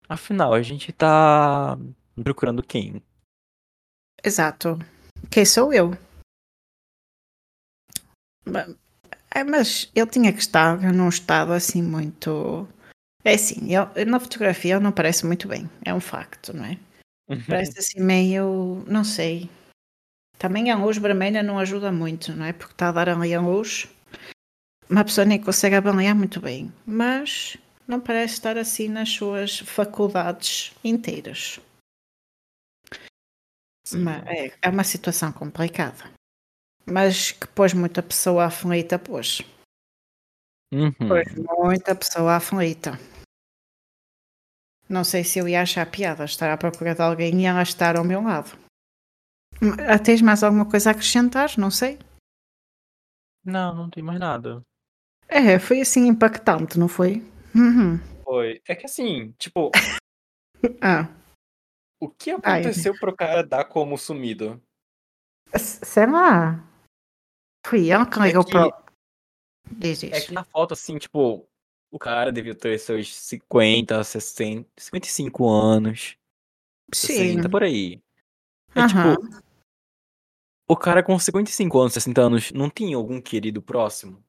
Afinal, 0.07 0.55
a 0.55 0.61
gente 0.63 0.91
tá 0.91 1.77
procurando 2.23 2.63
quem? 2.63 2.99
Exato. 4.23 4.79
Quem 5.29 5.45
sou 5.45 5.71
eu? 5.71 5.91
É, 9.35 9.43
Mas 9.43 9.91
eu 9.95 10.07
tinha 10.07 10.33
que 10.33 10.39
estar 10.39 10.81
num 10.81 11.09
estado 11.09 11.51
assim 11.53 11.83
muito. 11.83 12.67
É 13.23 13.33
assim, 13.33 13.73
eu- 13.73 14.05
na 14.05 14.19
fotografia 14.19 14.75
ele 14.75 14.83
não 14.83 14.91
parece 14.91 15.25
muito 15.25 15.47
bem, 15.47 15.69
é 15.85 15.93
um 15.93 15.99
facto, 15.99 16.53
não 16.53 16.65
é? 16.65 16.77
Parece 17.47 17.77
assim 17.79 17.99
meio. 18.01 18.83
não 18.87 19.03
sei. 19.03 19.49
Também 20.37 20.71
a 20.71 20.77
luz 20.77 20.97
vermelha 20.97 21.43
não 21.43 21.59
ajuda 21.59 21.91
muito, 21.91 22.33
não 22.33 22.45
é? 22.45 22.53
Porque 22.53 22.73
está 22.73 22.89
a 22.89 22.91
dar 22.93 23.09
ali 23.09 23.33
a 23.35 23.41
luz. 23.41 23.87
Uma 24.89 25.03
pessoa 25.03 25.25
nem 25.25 25.39
consegue 25.39 25.75
avaliar 25.75 26.15
muito 26.15 26.39
bem, 26.41 26.73
mas 26.85 27.55
não 27.87 27.99
parece 27.99 28.33
estar 28.35 28.57
assim 28.57 28.87
nas 28.87 29.09
suas 29.09 29.59
faculdades 29.59 30.73
inteiras. 30.83 31.59
Sim. 33.85 33.99
Ma- 33.99 34.23
é, 34.25 34.51
é 34.61 34.69
uma 34.69 34.83
situação 34.83 35.31
complicada. 35.31 36.09
Mas 36.85 37.31
que 37.31 37.45
pôs 37.47 37.73
muita 37.73 38.01
pessoa 38.01 38.45
aflita, 38.45 38.97
pôs. 38.97 39.41
Uhum. 40.73 40.91
Pôs 40.93 41.27
muita 41.59 41.93
pessoa 41.93 42.35
aflita. 42.37 42.97
Não 44.89 45.03
sei 45.03 45.23
se 45.23 45.37
eu 45.39 45.47
ia 45.47 45.61
achar 45.61 45.89
piada 45.89 46.25
estar 46.25 46.51
à 46.51 46.57
procura 46.57 46.95
de 46.95 47.01
alguém 47.01 47.41
e 47.41 47.45
ela 47.45 47.61
estar 47.61 47.95
ao 47.95 48.03
meu 48.03 48.21
lado. 48.21 48.57
Ah, 49.87 49.99
Tens 49.99 50.21
mais 50.21 50.43
alguma 50.43 50.67
coisa 50.69 50.89
a 50.89 50.91
acrescentar? 50.93 51.51
Não 51.57 51.69
sei. 51.69 51.99
Não, 53.45 53.73
não 53.75 53.89
tem 53.89 54.03
mais 54.03 54.19
nada. 54.19 54.61
É, 55.27 55.59
foi 55.59 55.81
assim 55.81 56.07
impactante, 56.07 56.79
não 56.79 56.87
foi? 56.87 57.17
Uhum. 57.55 57.97
Foi. 58.23 58.61
É 58.67 58.75
que 58.75 58.85
assim, 58.85 59.31
tipo, 59.33 59.71
Ah, 60.81 61.07
o 62.01 62.09
que 62.09 62.31
Ai. 62.31 62.37
aconteceu 62.37 62.97
pro 62.99 63.15
cara 63.15 63.43
dar 63.43 63.65
como 63.65 63.97
sumido? 63.97 64.61
sei 65.55 66.05
lá. 66.05 66.63
Fui 67.65 67.89
ela 67.89 68.05
que 68.09 68.19
ligou 68.19 68.43
que- 68.45 68.51
para. 68.51 68.67
o- 68.67 68.89
Diz 69.71 70.03
É 70.03 70.21
que 70.21 70.33
na 70.33 70.43
foto, 70.43 70.73
assim, 70.73 70.97
tipo, 70.97 71.47
o 71.91 71.97
cara 71.97 72.31
devia 72.31 72.55
ter 72.55 72.77
seus 72.79 73.13
50, 73.15 74.03
60, 74.03 74.69
55 74.77 75.49
anos. 75.49 76.17
Sim. 76.93 77.13
60 77.13 77.49
por 77.49 77.63
aí. 77.63 78.01
É 78.75 78.81
Aham. 78.81 79.15
tipo, 79.15 79.49
o 80.67 80.77
cara 80.77 81.01
com 81.01 81.17
55 81.17 81.79
anos, 81.79 81.93
60 81.93 82.21
anos, 82.21 82.51
não 82.51 82.69
tinha 82.69 82.95
algum 82.95 83.19
querido 83.19 83.61
próximo? 83.61 84.23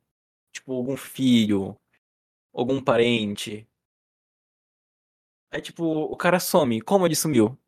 Tipo, 0.53 0.73
algum 0.73 0.97
filho, 0.97 1.79
algum 2.53 2.83
parente. 2.83 3.69
É 5.51 5.61
tipo, 5.61 5.85
o 5.85 6.17
cara 6.17 6.41
some. 6.41 6.81
Como 6.81 7.07
ele 7.07 7.15
sumiu? 7.15 7.59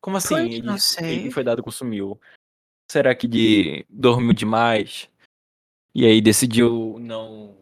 Como 0.00 0.16
assim 0.16 0.34
ele, 0.34 0.62
não 0.62 0.78
sei. 0.78 1.20
ele 1.20 1.30
foi 1.30 1.44
dado 1.44 1.62
com 1.62 1.70
sumiu? 1.70 2.20
Será 2.90 3.14
que 3.14 3.26
ele 3.26 3.86
dormiu 3.88 4.32
demais? 4.32 5.08
E 5.94 6.04
aí 6.04 6.20
decidiu 6.20 6.98
não, 6.98 7.56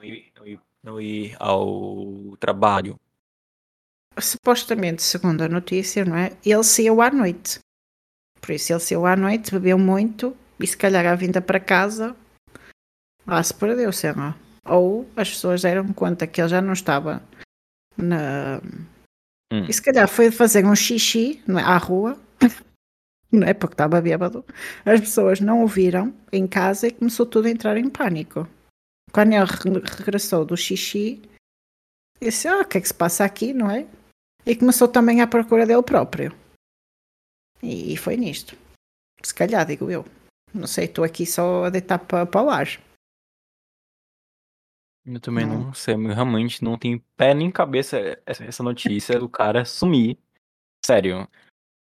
não, 0.00 0.04
ir, 0.04 0.32
não, 0.36 0.46
ir, 0.46 0.60
não 0.82 1.00
ir 1.00 1.36
ao 1.38 2.36
trabalho? 2.38 2.98
supostamente, 4.18 5.02
segundo 5.02 5.42
a 5.42 5.48
notícia, 5.48 6.04
não 6.04 6.16
é? 6.16 6.32
Ele 6.44 6.64
saiu 6.64 7.00
à 7.00 7.10
noite. 7.10 7.58
Por 8.40 8.52
isso, 8.52 8.72
ele 8.72 8.80
saiu 8.80 9.06
à 9.06 9.16
noite, 9.16 9.52
bebeu 9.52 9.78
muito 9.78 10.36
e 10.58 10.66
se 10.66 10.76
calhar 10.76 11.06
à 11.06 11.14
vinda 11.14 11.40
para 11.40 11.60
casa, 11.60 12.16
lá 13.26 13.42
se 13.42 13.54
perdeu, 13.54 13.92
sei 13.92 14.12
lá. 14.12 14.36
Ou 14.64 15.08
as 15.16 15.30
pessoas 15.30 15.62
deram 15.62 15.92
conta 15.92 16.26
que 16.26 16.40
ele 16.40 16.48
já 16.48 16.60
não 16.60 16.72
estava 16.72 17.22
na. 17.96 18.60
Hum. 19.52 19.64
E 19.68 19.72
se 19.72 19.82
calhar 19.82 20.08
foi 20.08 20.30
fazer 20.30 20.64
um 20.64 20.76
xixi 20.76 21.42
é? 21.48 21.60
à 21.62 21.76
rua, 21.76 22.18
não 23.32 23.46
é? 23.46 23.54
Porque 23.54 23.74
estava 23.74 24.00
bêbado. 24.00 24.44
As 24.84 25.00
pessoas 25.00 25.40
não 25.40 25.64
o 25.64 25.66
viram 25.66 26.14
em 26.32 26.46
casa 26.46 26.88
e 26.88 26.92
começou 26.92 27.26
tudo 27.26 27.46
a 27.46 27.50
entrar 27.50 27.76
em 27.76 27.88
pânico. 27.88 28.46
Quando 29.12 29.32
ele 29.32 29.44
re- 29.44 29.96
regressou 29.98 30.44
do 30.44 30.56
xixi, 30.56 31.20
disse: 32.20 32.48
Ah, 32.48 32.60
o 32.60 32.64
que 32.68 32.78
é 32.78 32.80
que 32.80 32.88
se 32.88 32.94
passa 32.94 33.24
aqui, 33.24 33.52
não 33.52 33.70
é? 33.70 33.86
E 34.46 34.56
começou 34.56 34.88
também 34.88 35.20
à 35.20 35.26
procura 35.26 35.66
dele 35.66 35.82
próprio. 35.82 36.32
E 37.62 37.96
foi 37.96 38.16
nisto. 38.16 38.56
Se 39.22 39.34
calhar, 39.34 39.66
digo 39.66 39.90
eu. 39.90 40.04
Não 40.54 40.66
sei, 40.66 40.86
estou 40.86 41.04
aqui 41.04 41.26
só 41.26 41.64
a 41.64 41.70
deitar 41.70 41.98
para, 41.98 42.24
para 42.26 42.42
o 42.42 42.50
ar. 42.50 42.66
Eu 45.04 45.20
também 45.20 45.46
Não. 45.46 45.64
não 45.64 45.74
sei, 45.74 45.94
realmente 45.96 46.62
não 46.62 46.78
tem 46.78 46.98
pé 47.16 47.34
nem 47.34 47.50
cabeça 47.50 48.20
essa 48.26 48.62
notícia 48.62 49.18
do 49.18 49.28
cara 49.28 49.64
sumir. 49.64 50.18
Sério. 50.84 51.26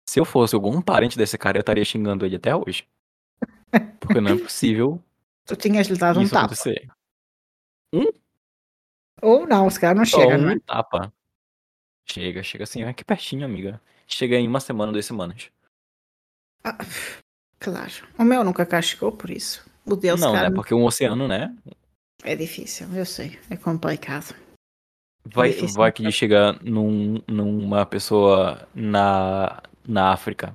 Se 0.09 0.21
eu 0.21 0.25
fosse 0.25 0.55
algum 0.55 0.81
parente 0.81 1.17
desse 1.19 1.37
cara, 1.37 1.59
eu 1.59 1.61
estaria 1.61 1.85
xingando 1.85 2.25
ele 2.25 2.37
até 2.37 2.55
hoje. 2.55 2.87
Porque 4.01 4.21
não 4.21 4.33
é 4.33 4.39
possível 4.39 5.03
Tu 5.47 5.57
tinhas 5.57 5.87
lhe 5.89 5.97
dado 5.99 6.21
um 6.21 6.25
tapa. 6.29 6.47
acontecer. 6.47 6.89
Ou 9.23 9.47
não, 9.47 9.69
se 9.71 9.81
calhar 9.81 9.97
não 9.97 10.05
Só 10.05 10.21
chega, 10.21 10.39
não 10.39 10.51
é? 10.51 10.55
um 10.55 10.61
tapa. 10.61 11.13
Chega, 12.05 12.43
chega 12.43 12.65
assim, 12.65 12.83
aqui 12.85 13.05
pertinho, 13.05 13.45
amiga. 13.45 13.81
Chega 14.07 14.37
em 14.37 14.47
uma 14.47 14.61
semana, 14.61 14.93
duas 14.93 15.07
semanas. 15.07 15.51
Ah, 16.63 16.77
claro. 17.59 17.93
O 18.19 18.25
meu 18.25 18.45
nunca 18.45 18.83
chegou, 18.83 19.11
por 19.11 19.31
isso. 19.31 19.65
O 19.85 19.97
dele, 19.97 20.17
se 20.17 20.25
não, 20.25 20.33
calhar, 20.33 20.51
né? 20.51 20.55
Porque 20.55 20.75
um 20.75 20.85
oceano, 20.85 21.27
né? 21.27 21.57
é 22.23 22.35
difícil, 22.35 22.93
eu 22.95 23.07
sei. 23.07 23.39
É 23.51 23.57
complicado. 23.57 24.35
Vai, 25.25 25.51
difícil, 25.51 25.77
vai 25.77 25.91
que 25.91 26.03
ele 26.03 26.13
chega 26.13 26.53
num, 26.63 27.21
numa 27.27 27.85
pessoa 27.85 28.69
na, 28.75 29.63
na 29.87 30.13
África. 30.13 30.55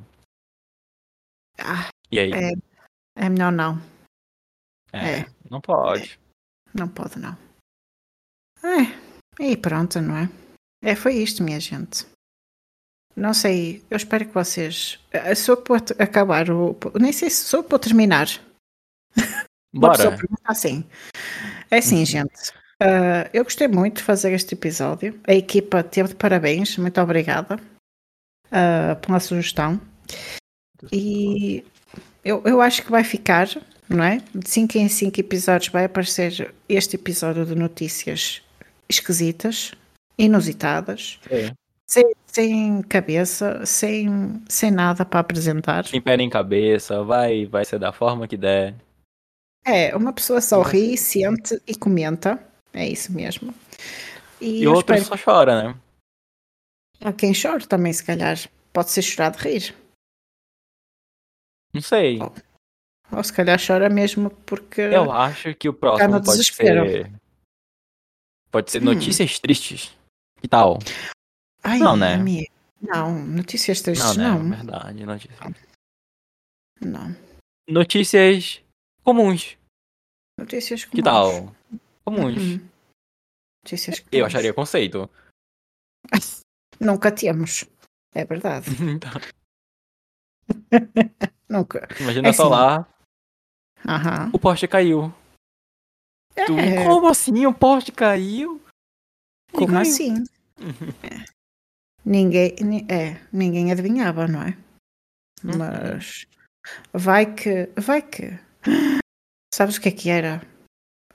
Ah, 1.59 1.89
E 2.09 2.19
aí? 2.19 2.31
É. 2.31 2.51
é 3.15 3.29
melhor 3.29 3.51
não. 3.51 3.81
É, 4.93 5.19
é. 5.19 5.25
não 5.49 5.59
pode. 5.59 6.19
Não 6.73 6.88
pode, 6.88 7.19
não. 7.19 7.38
É, 8.64 9.43
e 9.43 9.57
pronto, 9.57 9.99
não 10.02 10.18
é? 10.18 10.30
É, 10.84 10.95
foi 10.95 11.15
isto, 11.15 11.43
minha 11.43 11.60
gente. 11.60 12.06
Não 13.15 13.34
sei, 13.34 13.84
eu 13.89 13.98
espero 13.98 14.26
que 14.26 14.34
vocês. 14.34 14.99
eh, 15.11 15.35
Sou 15.35 15.57
para 15.57 15.77
acabar 15.99 16.49
o. 16.49 16.77
Nem 16.99 17.11
sei 17.11 17.30
se 17.30 17.43
sou 17.43 17.64
para 17.64 17.80
terminar. 17.80 18.27
Bora. 19.73 20.18
assim. 20.45 20.84
É 21.69 21.77
assim, 21.77 22.06
gente. 22.06 22.52
Uh, 22.81 23.30
eu 23.34 23.43
gostei 23.43 23.68
muito 23.68 23.98
de 23.98 24.03
fazer 24.03 24.31
este 24.34 24.56
episódio. 24.56 25.19
A 25.27 25.34
equipa 25.34 25.84
teve 25.84 26.10
de 26.10 26.15
parabéns. 26.15 26.77
Muito 26.77 26.99
obrigada 26.99 27.56
uh, 28.48 28.99
pela 29.06 29.19
sugestão. 29.19 29.80
E 30.91 31.64
eu, 32.23 32.41
eu 32.45 32.60
acho 32.61 32.84
que 32.84 32.91
vai 32.91 33.03
ficar, 33.03 33.48
não 33.95 34.03
é? 34.03 34.18
De 34.34 34.49
5 34.49 34.77
em 34.77 34.88
5 34.89 35.19
episódios 35.19 35.72
vai 35.72 35.85
aparecer 35.85 36.53
este 36.68 36.95
episódio 36.95 37.45
de 37.45 37.55
notícias 37.55 38.41
esquisitas, 38.89 39.72
inusitadas, 40.18 41.19
É. 41.30 41.53
sem, 41.88 42.03
sem 42.27 42.81
cabeça, 42.84 43.65
sem, 43.65 44.41
sem 44.49 44.72
nada 44.72 45.05
para 45.05 45.19
apresentar. 45.19 45.85
Sem 45.85 46.01
pé 46.01 46.18
nem 46.18 46.30
cabeça, 46.30 47.03
vai, 47.03 47.45
vai 47.45 47.63
ser 47.65 47.80
da 47.80 47.91
forma 47.91 48.27
que 48.27 48.38
der. 48.38 48.76
É, 49.65 49.95
uma 49.95 50.11
pessoa 50.11 50.41
só 50.41 50.61
ri, 50.61 50.97
sente 50.97 51.61
e 51.68 51.76
comenta. 51.76 52.43
É 52.73 52.88
isso 52.88 53.11
mesmo. 53.11 53.53
E, 54.39 54.61
E 54.61 54.63
eu 54.63 54.73
outro 54.73 54.95
espero 54.95 55.18
só 55.19 55.23
chora, 55.31 55.63
né? 55.63 55.76
há 57.03 57.11
quem 57.13 57.34
chore 57.34 57.68
também, 57.68 57.91
se 57.93 58.03
calhar. 58.03 58.38
Pode 58.73 58.89
ser 58.91 59.01
chorar 59.01 59.31
de 59.31 59.38
rir. 59.39 59.76
Não 61.73 61.81
sei. 61.81 62.19
Ou 63.11 63.23
se 63.23 63.33
calhar 63.33 63.59
chora 63.65 63.89
mesmo 63.89 64.29
porque. 64.45 64.81
Eu 64.81 65.11
acho 65.11 65.53
que 65.55 65.67
o 65.69 65.73
próximo 65.73 66.11
pode 66.23 66.38
desespero. 66.38 66.85
ser. 66.88 67.11
Pode 68.49 68.71
ser 68.71 68.81
Hum. 68.81 68.85
notícias 68.85 69.39
tristes. 69.39 69.95
Que 70.41 70.47
tal? 70.47 70.79
Ai, 71.63 71.79
Não, 71.79 71.95
né? 71.95 72.17
Não, 72.81 73.13
notícias 73.27 73.81
tristes 73.81 74.17
Não, 74.17 74.39
né? 74.43 74.57
não. 74.57 74.57
Verdade, 74.57 75.05
notícias. 75.05 75.39
Não. 76.81 77.15
Notícias 77.69 78.61
comuns. 79.03 79.57
Notícias 80.39 80.85
Que 80.85 81.01
comuns. 81.01 81.03
tal? 81.03 81.55
Comuns. 82.03 82.38
Uhum. 82.38 82.69
Notícias 83.63 83.99
Eu 83.99 84.05
comuns. 84.09 84.25
acharia 84.25 84.53
conceito. 84.53 85.09
Nunca 86.79 87.11
temos. 87.11 87.65
É 88.15 88.25
verdade. 88.25 88.65
Então, 88.81 89.11
Nunca. 91.47 91.88
Imagina 91.99 92.29
É 92.29 92.33
só 92.33 92.43
assim. 92.43 92.51
lá, 92.51 92.88
Aham. 93.87 94.29
o 94.33 94.39
poste 94.39 94.67
caiu. 94.67 95.13
Tu, 96.45 96.57
É, 96.57 96.85
como 96.85 97.07
assim 97.07 97.45
o 97.45 97.53
poste 97.53 97.91
caiu? 97.91 98.61
Como 99.51 99.67
caiu. 99.67 99.81
assim? 99.81 100.23
É. 101.03 101.25
Ninguém, 102.05 102.55
ni- 102.61 102.85
é, 102.89 103.19
ninguém 103.31 103.71
adivinhava, 103.71 104.27
não 104.27 104.41
é? 104.41 104.57
Uhum. 105.43 105.57
Mas 105.57 106.25
vai 106.93 107.31
que, 107.33 107.69
vai 107.75 108.01
que. 108.01 108.39
Sabes 109.53 109.77
o 109.77 109.81
que 109.81 109.89
é 109.89 109.91
que 109.91 110.09
era? 110.09 110.41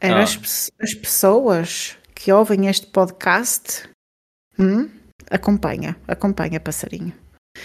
Era 0.01 0.21
Ah. 0.21 0.23
as, 0.23 0.71
as 0.81 0.95
pessoas 0.95 1.97
que 2.15 2.31
ouvem 2.33 2.67
este 2.69 2.87
podcast. 2.89 3.89
Hum? 4.59 4.89
Acompanha, 5.31 5.97
acompanha, 6.07 6.61
passarinho. 6.61 7.13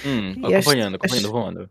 Hum, 0.06 0.32
acompanhando, 0.46 0.96
as- 0.96 1.02
acompanhando, 1.02 1.32
voando. 1.32 1.70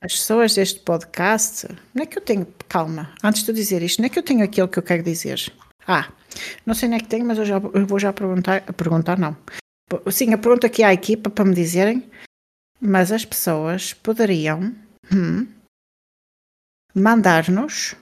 As 0.00 0.14
pessoas 0.14 0.54
deste 0.54 0.80
podcast, 0.80 1.68
não 1.94 2.02
é 2.02 2.06
que 2.06 2.16
eu 2.16 2.22
tenho, 2.22 2.46
calma, 2.68 3.14
antes 3.22 3.42
de 3.42 3.50
eu 3.50 3.54
dizer 3.54 3.82
isto, 3.82 3.98
não 3.98 4.06
é 4.06 4.08
que 4.08 4.18
eu 4.18 4.22
tenho 4.22 4.42
aquilo 4.42 4.68
que 4.68 4.78
eu 4.78 4.82
quero 4.82 5.02
dizer. 5.02 5.52
Ah, 5.86 6.10
não 6.64 6.74
sei 6.74 6.88
nem 6.88 6.98
é 6.98 7.02
que 7.02 7.08
tenho, 7.08 7.26
mas 7.26 7.36
eu, 7.38 7.44
já, 7.44 7.56
eu 7.56 7.86
vou 7.86 7.98
já 7.98 8.12
perguntar, 8.12 8.62
perguntar 8.72 9.18
não. 9.18 9.36
Sim, 10.10 10.32
eu 10.32 10.38
pergunto 10.38 10.66
aqui 10.66 10.82
à 10.82 10.92
equipa 10.92 11.28
para 11.28 11.44
me 11.44 11.54
dizerem, 11.54 12.08
mas 12.80 13.12
as 13.12 13.24
pessoas 13.24 13.92
poderiam 13.92 14.74
hum, 15.12 15.46
mandar-nos 16.94 17.96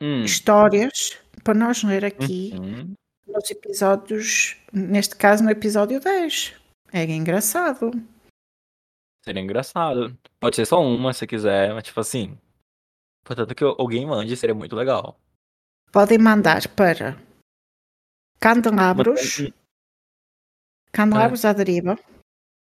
Hum. 0.00 0.24
histórias 0.24 1.18
para 1.42 1.54
nós 1.58 1.82
ler 1.82 2.04
aqui 2.04 2.52
uhum. 2.54 2.94
nos 3.26 3.50
episódios, 3.50 4.56
neste 4.72 5.16
caso 5.16 5.42
no 5.42 5.50
episódio 5.50 5.98
10. 5.98 6.54
Era 6.92 7.10
engraçado. 7.10 7.90
Seria 9.28 9.42
engraçado. 9.42 10.16
Pode 10.40 10.56
ser 10.56 10.64
só 10.64 10.80
uma 10.82 11.12
se 11.12 11.26
quiser, 11.26 11.74
mas 11.74 11.82
tipo 11.84 12.00
assim. 12.00 12.38
Portanto, 13.22 13.54
que 13.54 13.62
alguém 13.62 14.06
mande 14.06 14.34
seria 14.38 14.54
muito 14.54 14.74
legal. 14.74 15.20
Podem 15.92 16.16
mandar 16.16 16.66
para 16.68 17.14
candelabros. 18.40 19.38
Mas- 19.40 19.52
Candelabros 20.92 21.44
à 21.44 21.52
deriva. 21.52 21.98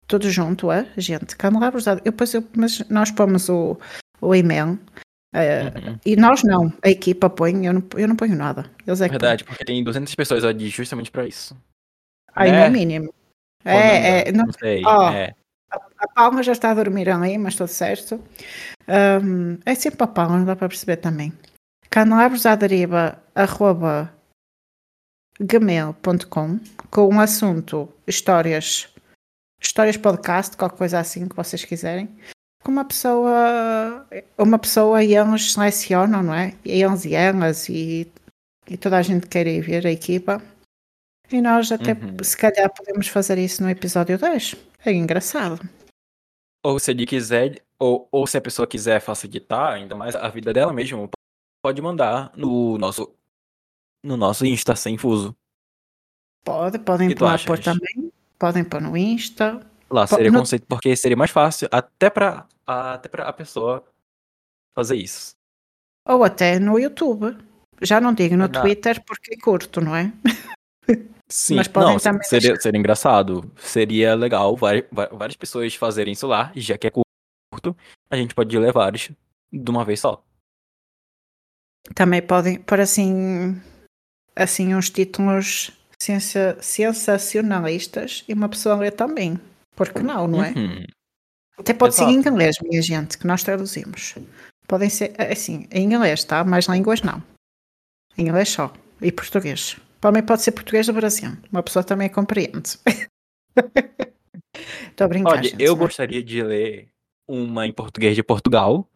Tudo 0.08 0.32
junto, 0.32 0.72
é, 0.72 0.92
gente? 0.98 1.36
Candelabros 1.38 1.88
à 1.88 1.92
eu, 1.94 2.02
depois 2.02 2.34
eu, 2.34 2.44
Mas 2.56 2.80
nós 2.90 3.12
pomos 3.12 3.48
o, 3.50 3.78
o 4.20 4.34
e-mail. 4.34 4.80
eh, 5.36 5.66
Uhum. 5.66 6.00
E 6.04 6.16
nós 6.16 6.42
não. 6.44 6.74
A 6.84 6.90
equipa 6.90 7.30
põe, 7.30 7.68
eu 7.68 7.74
não, 7.74 7.84
eu 7.96 8.08
não 8.08 8.16
ponho 8.16 8.36
nada. 8.36 8.72
Eles 8.88 9.00
é 9.02 9.08
Verdade, 9.08 9.44
porque 9.44 9.64
tem 9.64 9.84
200 9.84 10.16
pessoas 10.16 10.44
ali 10.44 10.70
justamente 10.70 11.12
pra 11.12 11.28
isso. 11.28 11.56
Aí 12.34 12.50
Né? 12.52 12.66
no 12.68 12.74
mínimo. 12.74 13.14
É, 13.64 14.30
é, 14.30 14.32
não- 14.32 14.46
não 14.46 14.54
sei. 14.54 14.82
É. 15.14 15.36
a 15.72 16.07
Palma 16.07 16.44
já 16.44 16.52
está 16.53 16.72
a 16.72 16.73
dormir 16.73 17.10
ali, 17.10 17.38
mas 17.38 17.56
tudo 17.56 17.68
certo. 17.68 18.22
Ahm, 18.88 19.57
é 19.65 19.76
sempre 19.76 20.03
a 20.03 20.07
Palma, 20.07 20.45
dá 20.45 20.56
para 20.56 20.69
perceber 20.69 20.98
também. 20.98 21.34
Candelabros 21.89 22.45
à 22.45 22.56
deriva, 22.56 23.22
arroba 23.35 24.14
gmail.com 25.39 26.60
com 26.89 27.10
um 27.14 27.19
assunto 27.19 27.89
histórias, 28.07 28.89
histórias 29.61 29.98
podcast, 29.98 30.57
qualquer 30.57 30.77
coisa 30.77 30.99
assim 30.99 31.27
que 31.27 31.35
vocês 31.35 31.64
quiserem. 31.64 32.10
Com 32.64 32.72
uma 32.72 32.85
pessoa, 32.85 34.06
uma 34.38 34.60
pessoa 34.60 35.03
e 35.03 35.15
eles 35.15 35.53
selecionam, 35.53 36.23
não 36.23 36.34
é? 36.34 36.53
E 36.65 36.81
eles 36.81 37.06
e 37.06 37.14
elas 37.14 37.69
e, 37.69 38.11
e 38.68 38.77
toda 38.77 38.98
a 38.98 39.02
gente 39.02 39.27
quer 39.27 39.48
ir 39.48 39.61
ver 39.61 39.85
a 39.85 39.91
equipa. 39.91 40.41
E 41.32 41.41
nós 41.41 41.72
até, 41.72 41.94
Uhum. 41.94 42.18
se 42.24 42.38
calhar, 42.38 42.74
podemos 42.74 43.08
fazer 43.08 43.38
isso 43.38 43.62
no 43.62 43.70
episódio 43.70 44.18
10. 44.18 44.56
É 44.86 44.91
engraçado. 44.91 45.60
Ou 46.64 46.80
se 46.80 46.91
ele 46.91 47.06
quiser, 47.06 47.62
ou, 47.80 48.08
ou 48.12 48.26
se 48.26 48.38
a 48.38 48.41
pessoa 48.41 48.68
quiser 48.68 48.99
facilitar 49.02 49.74
ainda 49.74 49.95
mais 49.95 50.16
a 50.16 50.28
vida 50.30 50.54
dela 50.54 50.72
mesmo, 50.74 51.10
pode 51.64 51.82
mandar 51.82 52.32
no 52.36 52.78
nosso 52.78 53.14
no 54.06 54.16
nosso 54.16 54.45
Insta 54.45 54.76
sem 54.76 54.98
fuso. 54.98 55.36
Pode, 56.45 56.80
podem 56.80 57.14
pôr, 57.14 57.28
pôr 57.45 57.60
também. 57.60 58.12
Podem 58.40 58.64
pôr 58.64 58.80
no 58.82 58.95
Insta. 58.95 59.60
Lá 59.90 60.08
seria 60.08 60.32
no- 60.32 60.40
conceito 60.40 60.66
porque 60.68 60.95
seria 60.95 61.18
mais 61.18 61.32
fácil 61.32 61.68
até 61.72 62.10
pra 62.10 62.48
até 62.66 63.10
para 63.10 63.28
a 63.28 63.34
pessoa 63.34 63.84
fazer 64.74 64.95
isso. 64.95 65.36
Ou 66.08 66.24
até 66.24 66.58
no 66.60 66.80
YouTube. 66.80 67.38
Já 67.82 67.99
não 67.99 68.14
digo 68.14 68.36
no. 68.38 68.48
Twitter 68.49 69.04
porque 69.06 69.34
é 69.36 69.38
curto, 69.38 69.82
não 69.82 69.95
é? 69.95 70.12
Sim, 71.30 71.56
Mas 71.56 71.68
não, 71.68 71.99
seria, 72.24 72.56
seria 72.56 72.80
engraçado. 72.80 73.52
Seria 73.58 74.16
legal 74.16 74.56
vari- 74.56 74.88
va- 74.91 75.10
várias 75.12 75.36
pessoas 75.36 75.76
fazerem 75.76 76.14
isso 76.14 76.26
lá, 76.26 76.52
e 76.56 76.62
já 76.62 76.78
que 76.78 76.88
é 76.88 76.91
curto, 76.91 77.76
a 78.10 78.16
gente 78.16 78.34
pode 78.34 78.58
ler 78.58 78.72
vários 78.72 79.12
de 79.52 79.72
uma 79.72 79.84
vez 79.84 79.99
só. 79.99 80.24
Também 81.94 82.22
podem 82.22 82.60
pôr 82.60 82.80
assim, 82.80 83.62
assim 84.36 84.74
uns 84.74 84.90
títulos 84.90 85.72
sensa- 85.99 86.58
sensacionalistas 86.62 88.24
e 88.28 88.34
uma 88.34 88.48
pessoa 88.49 88.76
lê 88.76 88.91
também. 88.91 89.40
Porque 89.76 89.99
não, 89.99 90.28
não 90.28 90.44
é? 90.44 90.52
Uhum. 90.52 90.86
Até 91.58 91.74
pode 91.74 91.95
ser 91.95 92.04
em 92.04 92.16
Exato. 92.20 92.30
inglês, 92.30 92.56
minha 92.62 92.82
gente, 92.82 93.18
que 93.18 93.28
nós 93.28 93.44
traduzimos. 93.44 94.16
Podem 94.68 94.90
ser, 94.90 95.14
assim, 95.20 95.68
em 95.72 95.86
inglês, 95.86 96.24
tá? 96.24 96.44
Mais 96.44 96.68
línguas 96.68 97.02
não. 97.02 97.22
Em 98.18 98.24
inglês 98.28 98.49
só. 98.49 98.74
E 99.02 99.12
português. 99.12 99.78
Também 99.99 100.24
pode 100.24 100.41
ser 100.41 100.52
português 100.52 100.86
do 100.88 100.94
Brasil. 100.94 101.30
Uma 101.52 101.64
pessoa 101.64 101.84
também 101.84 102.10
compreende. 102.10 102.78
A 104.99 105.07
brincar, 105.07 105.32
Olha, 105.34 105.44
gente, 105.44 105.61
eu 105.64 105.76
não 105.76 105.84
é? 105.84 105.86
gostaria 105.86 106.24
de 106.24 106.41
ler 106.41 106.90
uma 107.28 107.68
em 107.68 107.72
português 107.74 108.15
de 108.15 108.24
Portugal. 108.24 108.88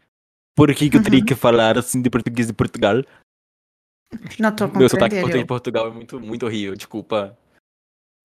Por 0.56 0.74
que, 0.74 0.90
que 0.90 0.98
eu 0.98 1.04
teria 1.04 1.20
Uhum. 1.20 1.26
que 1.26 1.36
falar 1.36 1.78
assim 1.78 2.02
de 2.02 2.10
português 2.10 2.48
de 2.48 2.54
Portugal? 2.54 3.04
Não 4.40 4.50
a 4.50 4.68
Meu 4.78 4.90
sotaque 4.90 5.16
português 5.16 5.40
de 5.42 5.46
Portugal 5.46 5.88
é 5.88 5.92
muito, 5.92 6.20
muito 6.20 6.46
horrível, 6.46 6.76
desculpa. 6.76 7.38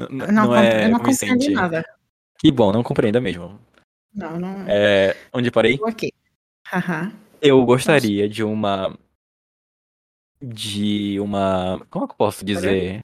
N- 0.01 0.09
não, 0.33 0.47
não, 0.47 0.57
é 0.57 0.87
eu 0.87 0.91
não 0.91 0.99
convincente. 0.99 1.51
nada. 1.51 1.85
Que 2.39 2.51
bom, 2.51 2.73
não 2.73 2.83
compreenda 2.83 3.21
mesmo. 3.21 3.61
Não, 4.15 4.39
não. 4.39 4.65
É, 4.69 5.15
onde 5.33 5.51
parei? 5.51 5.79
Aqui. 5.87 6.13
Aham. 6.73 7.13
Eu 7.41 7.65
gostaria 7.65 8.29
de 8.29 8.43
uma. 8.43 8.99
De 10.41 11.19
uma. 11.21 11.85
Como 11.91 12.05
é 12.05 12.09
que 12.09 12.13
eu 12.13 12.19
posso 12.19 12.45
dizer? 12.45 13.01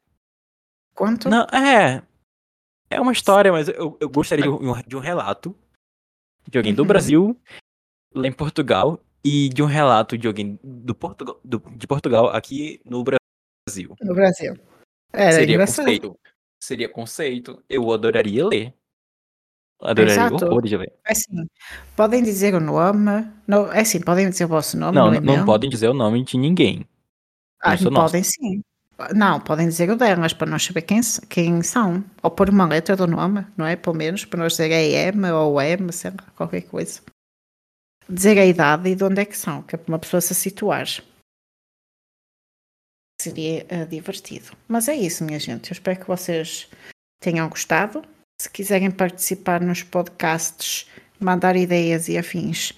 Quanto? 0.95 1.29
Não, 1.29 1.45
é. 1.47 2.03
É 2.91 3.01
uma 3.01 3.13
história, 3.13 3.51
mas 3.51 3.69
eu, 3.69 3.97
eu 4.01 4.09
gostaria 4.11 4.45
de 4.45 4.51
um, 4.51 4.83
de 4.87 4.97
um 4.97 5.01
relato 5.01 5.57
de 6.49 6.59
alguém 6.59 6.75
do. 6.75 6.85
Brasil, 6.85 7.35
lá 8.15 8.27
em 8.29 8.33
Portugal, 8.33 9.03
e 9.25 9.49
de 9.49 9.63
um 9.63 9.67
relato 9.67 10.19
de 10.19 10.27
alguém 10.27 10.59
do 10.63 10.95
Portugal, 10.95 11.41
do- 11.43 11.63
de 11.75 11.87
Portugal 11.87 12.29
aqui 12.29 12.81
no 12.85 13.03
Brasil. 13.03 13.97
No 14.03 14.15
Brasil. 14.15 14.59
Era 15.11 15.33
Seria 15.33 15.55
engraçado. 15.55 15.85
conceito. 15.87 16.19
Seria 16.63 16.89
conceito. 16.89 17.63
Eu 17.69 17.91
adoraria 17.93 18.47
ler. 18.47 18.75
Adoraria 19.81 20.27
Exato. 20.27 20.45
horrores 20.45 20.69
de 20.71 20.77
ler. 20.77 20.93
É 21.07 21.13
assim, 21.13 21.47
podem 21.97 22.23
dizer 22.23 22.55
o 22.55 22.61
nome. 22.61 23.27
No, 23.49 23.73
é 23.73 23.81
assim, 23.81 24.01
podem 24.01 24.29
dizer 24.29 24.45
o 24.45 24.49
vosso 24.49 24.77
nome 24.77 24.95
Não, 24.97 25.07
no 25.07 25.13
não 25.13 25.19
e-mail. 25.19 25.45
podem 25.47 25.69
dizer 25.71 25.89
o 25.89 25.95
nome 25.95 26.23
de 26.25 26.37
ninguém. 26.37 26.87
Ah, 27.63 27.71
nosso. 27.71 27.91
podem 27.91 28.23
sim. 28.23 28.63
Não, 29.15 29.41
podem 29.41 29.69
dizer 29.69 29.91
o 29.91 29.97
delas 29.97 30.33
para 30.33 30.51
nós 30.51 30.65
saber 30.65 30.83
quem, 30.83 31.01
quem 31.29 31.63
são. 31.63 32.05
Ou 32.23 32.31
pôr 32.31 32.51
uma 32.51 32.67
letra 32.67 32.97
do 32.97 33.07
nome, 33.07 33.47
não 33.57 33.67
é? 33.67 33.77
Pelo 33.77 33.97
menos, 33.97 34.25
para 34.25 34.41
nós 34.41 34.53
dizer 34.53 34.71
é 34.71 35.09
M 35.09 35.31
ou 35.31 35.61
M, 35.61 35.93
sei 35.93 36.11
lá, 36.11 36.31
qualquer 36.37 36.63
coisa. 36.63 37.01
Dizer 38.09 38.39
a 38.39 38.45
idade 38.45 38.91
e 38.91 38.95
de 38.95 39.05
onde 39.05 39.23
é 39.23 39.25
que 39.25 39.37
são, 39.37 39.63
que 39.63 39.75
é 39.75 39.79
para 39.79 39.93
uma 39.93 39.99
pessoa 39.99 40.21
se 40.21 40.35
situar. 40.35 40.87
Seria 43.21 43.65
uh, 43.65 43.87
divertido. 43.89 44.57
Mas 44.67 44.89
é 44.89 44.95
isso, 44.95 45.25
minha 45.25 45.39
gente. 45.39 45.71
Eu 45.71 45.75
espero 45.75 46.01
que 46.01 46.09
vocês 46.09 46.69
tenham 47.21 47.49
gostado. 47.49 48.05
Se 48.41 48.51
quiserem 48.51 48.91
participar 48.91 49.61
nos 49.61 49.83
podcasts, 49.85 50.91
mandar 51.21 51.55
ideias 51.55 52.09
e 52.09 52.19
afins, 52.19 52.73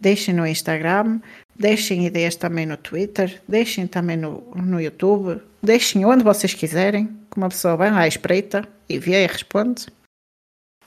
deixem 0.00 0.34
no 0.34 0.46
Instagram, 0.46 1.20
deixem 1.54 2.06
ideias 2.06 2.34
também 2.34 2.64
no 2.66 2.76
Twitter, 2.76 3.42
deixem 3.46 3.86
também 3.86 4.16
no, 4.16 4.40
no 4.54 4.80
YouTube, 4.80 5.42
deixem 5.62 6.04
onde 6.04 6.24
vocês 6.24 6.54
quiserem, 6.54 7.06
que 7.30 7.36
uma 7.36 7.48
pessoa 7.50 7.76
vai 7.76 7.90
lá, 7.90 8.08
espreita 8.08 8.66
e 8.88 8.98
vê 8.98 9.22
e 9.22 9.26
responde. 9.26 9.86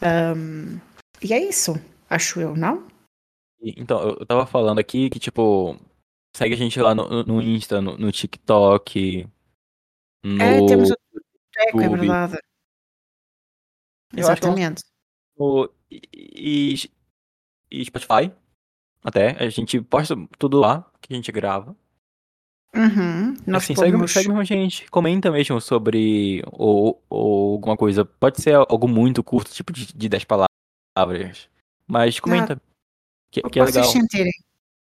Um, 0.01 0.79
e 1.21 1.31
é 1.31 1.39
isso, 1.47 1.73
acho 2.09 2.41
eu, 2.41 2.55
não? 2.55 2.87
Então, 3.61 4.01
eu 4.01 4.25
tava 4.25 4.45
falando 4.45 4.79
aqui 4.79 5.09
que, 5.09 5.19
tipo, 5.19 5.79
segue 6.35 6.53
a 6.55 6.57
gente 6.57 6.77
lá 6.81 6.93
no, 6.93 7.23
no 7.23 7.41
Insta, 7.41 7.79
no, 7.79 7.97
no 7.97 8.11
TikTok, 8.11 9.25
no 10.25 10.41
É, 10.41 10.65
temos 10.67 10.89
o 10.91 10.95
TikTok, 10.95 11.83
é 11.85 11.89
verdade. 11.89 12.33
Eu 12.33 12.39
que 14.15 14.19
Exatamente. 14.19 14.83
e, 15.89 16.01
e- 16.11 16.91
e 17.71 17.85
Spotify, 17.85 18.31
até. 19.03 19.31
A 19.43 19.49
gente 19.49 19.81
posta 19.81 20.15
tudo 20.37 20.59
lá 20.59 20.89
que 21.01 21.13
a 21.13 21.15
gente 21.15 21.31
grava. 21.31 21.75
Uhum, 22.75 23.35
nós 23.45 23.63
assim, 23.63 23.75
segue, 23.75 23.91
pomos- 23.91 24.11
segue 24.11 24.27
mesmo 24.29 24.41
a 24.41 24.43
gente. 24.43 24.89
Comenta 24.89 25.29
mesmo 25.29 25.61
sobre 25.61 26.43
ou, 26.51 27.03
ou 27.09 27.53
alguma 27.53 27.77
coisa. 27.77 28.03
Pode 28.03 28.41
ser 28.41 28.55
algo 28.55 28.87
muito 28.87 29.23
curto, 29.23 29.51
tipo 29.51 29.71
de, 29.71 29.93
de 29.93 30.09
10 30.09 30.23
palavras. 30.25 31.47
Mas 31.87 32.19
comenta. 32.19 32.59
Que, 33.31 33.41
o 33.41 33.49
que 33.49 33.59
é 33.59 33.65
que 33.65 33.71
vocês 33.71 33.87
legal. 33.87 33.91
sentirem, 33.91 34.31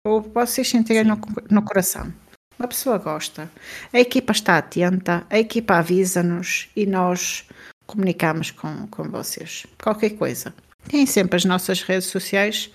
o 0.07 0.23
que 0.23 0.29
vocês 0.31 0.69
sentirem 0.69 1.05
no, 1.05 1.21
no 1.51 1.63
coração. 1.63 2.13
Uma 2.59 2.69
pessoa 2.69 2.97
gosta. 2.97 3.51
A 3.93 3.99
equipa 3.99 4.33
está 4.33 4.57
atenta, 4.57 5.27
a 5.29 5.39
equipa 5.39 5.75
avisa-nos 5.75 6.69
e 6.77 6.87
nós 6.87 7.47
comunicamos 7.87 8.51
com, 8.51 8.87
com 8.87 9.05
vocês. 9.11 9.67
Qualquer 9.83 10.11
coisa. 10.11 10.55
Tem 10.89 11.05
sempre 11.07 11.37
as 11.37 11.45
nossas 11.45 11.83
redes 11.83 12.07
sociais 12.09 12.71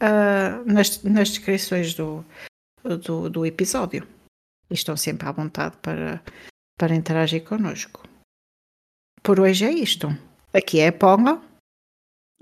ah, 0.00 0.62
nas, 0.64 1.02
nas 1.02 1.30
descrições 1.30 1.94
do, 1.94 2.24
do, 2.82 3.30
do 3.30 3.46
episódio. 3.46 4.06
E 4.70 4.74
estão 4.74 4.96
sempre 4.96 5.28
à 5.28 5.32
vontade 5.32 5.76
para, 5.78 6.22
para 6.76 6.94
interagir 6.94 7.44
connosco. 7.44 8.02
Por 9.22 9.40
hoje 9.40 9.64
é 9.64 9.70
isto. 9.70 10.08
Aqui 10.52 10.80
é 10.80 10.88
a 10.88 10.92
Paula. 10.92 11.42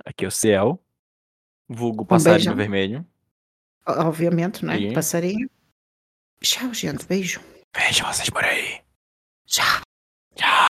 Aqui 0.04 0.24
é 0.24 0.28
o 0.28 0.30
Ciel. 0.30 0.80
Vulgo 1.68 2.04
passarinho 2.04 2.54
vermelho. 2.54 3.06
Obviamente, 3.86 4.64
não 4.64 4.72
é? 4.72 4.78
Sim. 4.78 4.92
Passarinho. 4.92 5.50
Tchau, 6.40 6.72
gente. 6.74 7.06
Beijo. 7.06 7.40
Vejo 7.74 8.04
vocês 8.04 8.30
por 8.30 8.44
aí. 8.44 8.82
Tchau. 9.46 9.80
Tchau. 10.34 10.66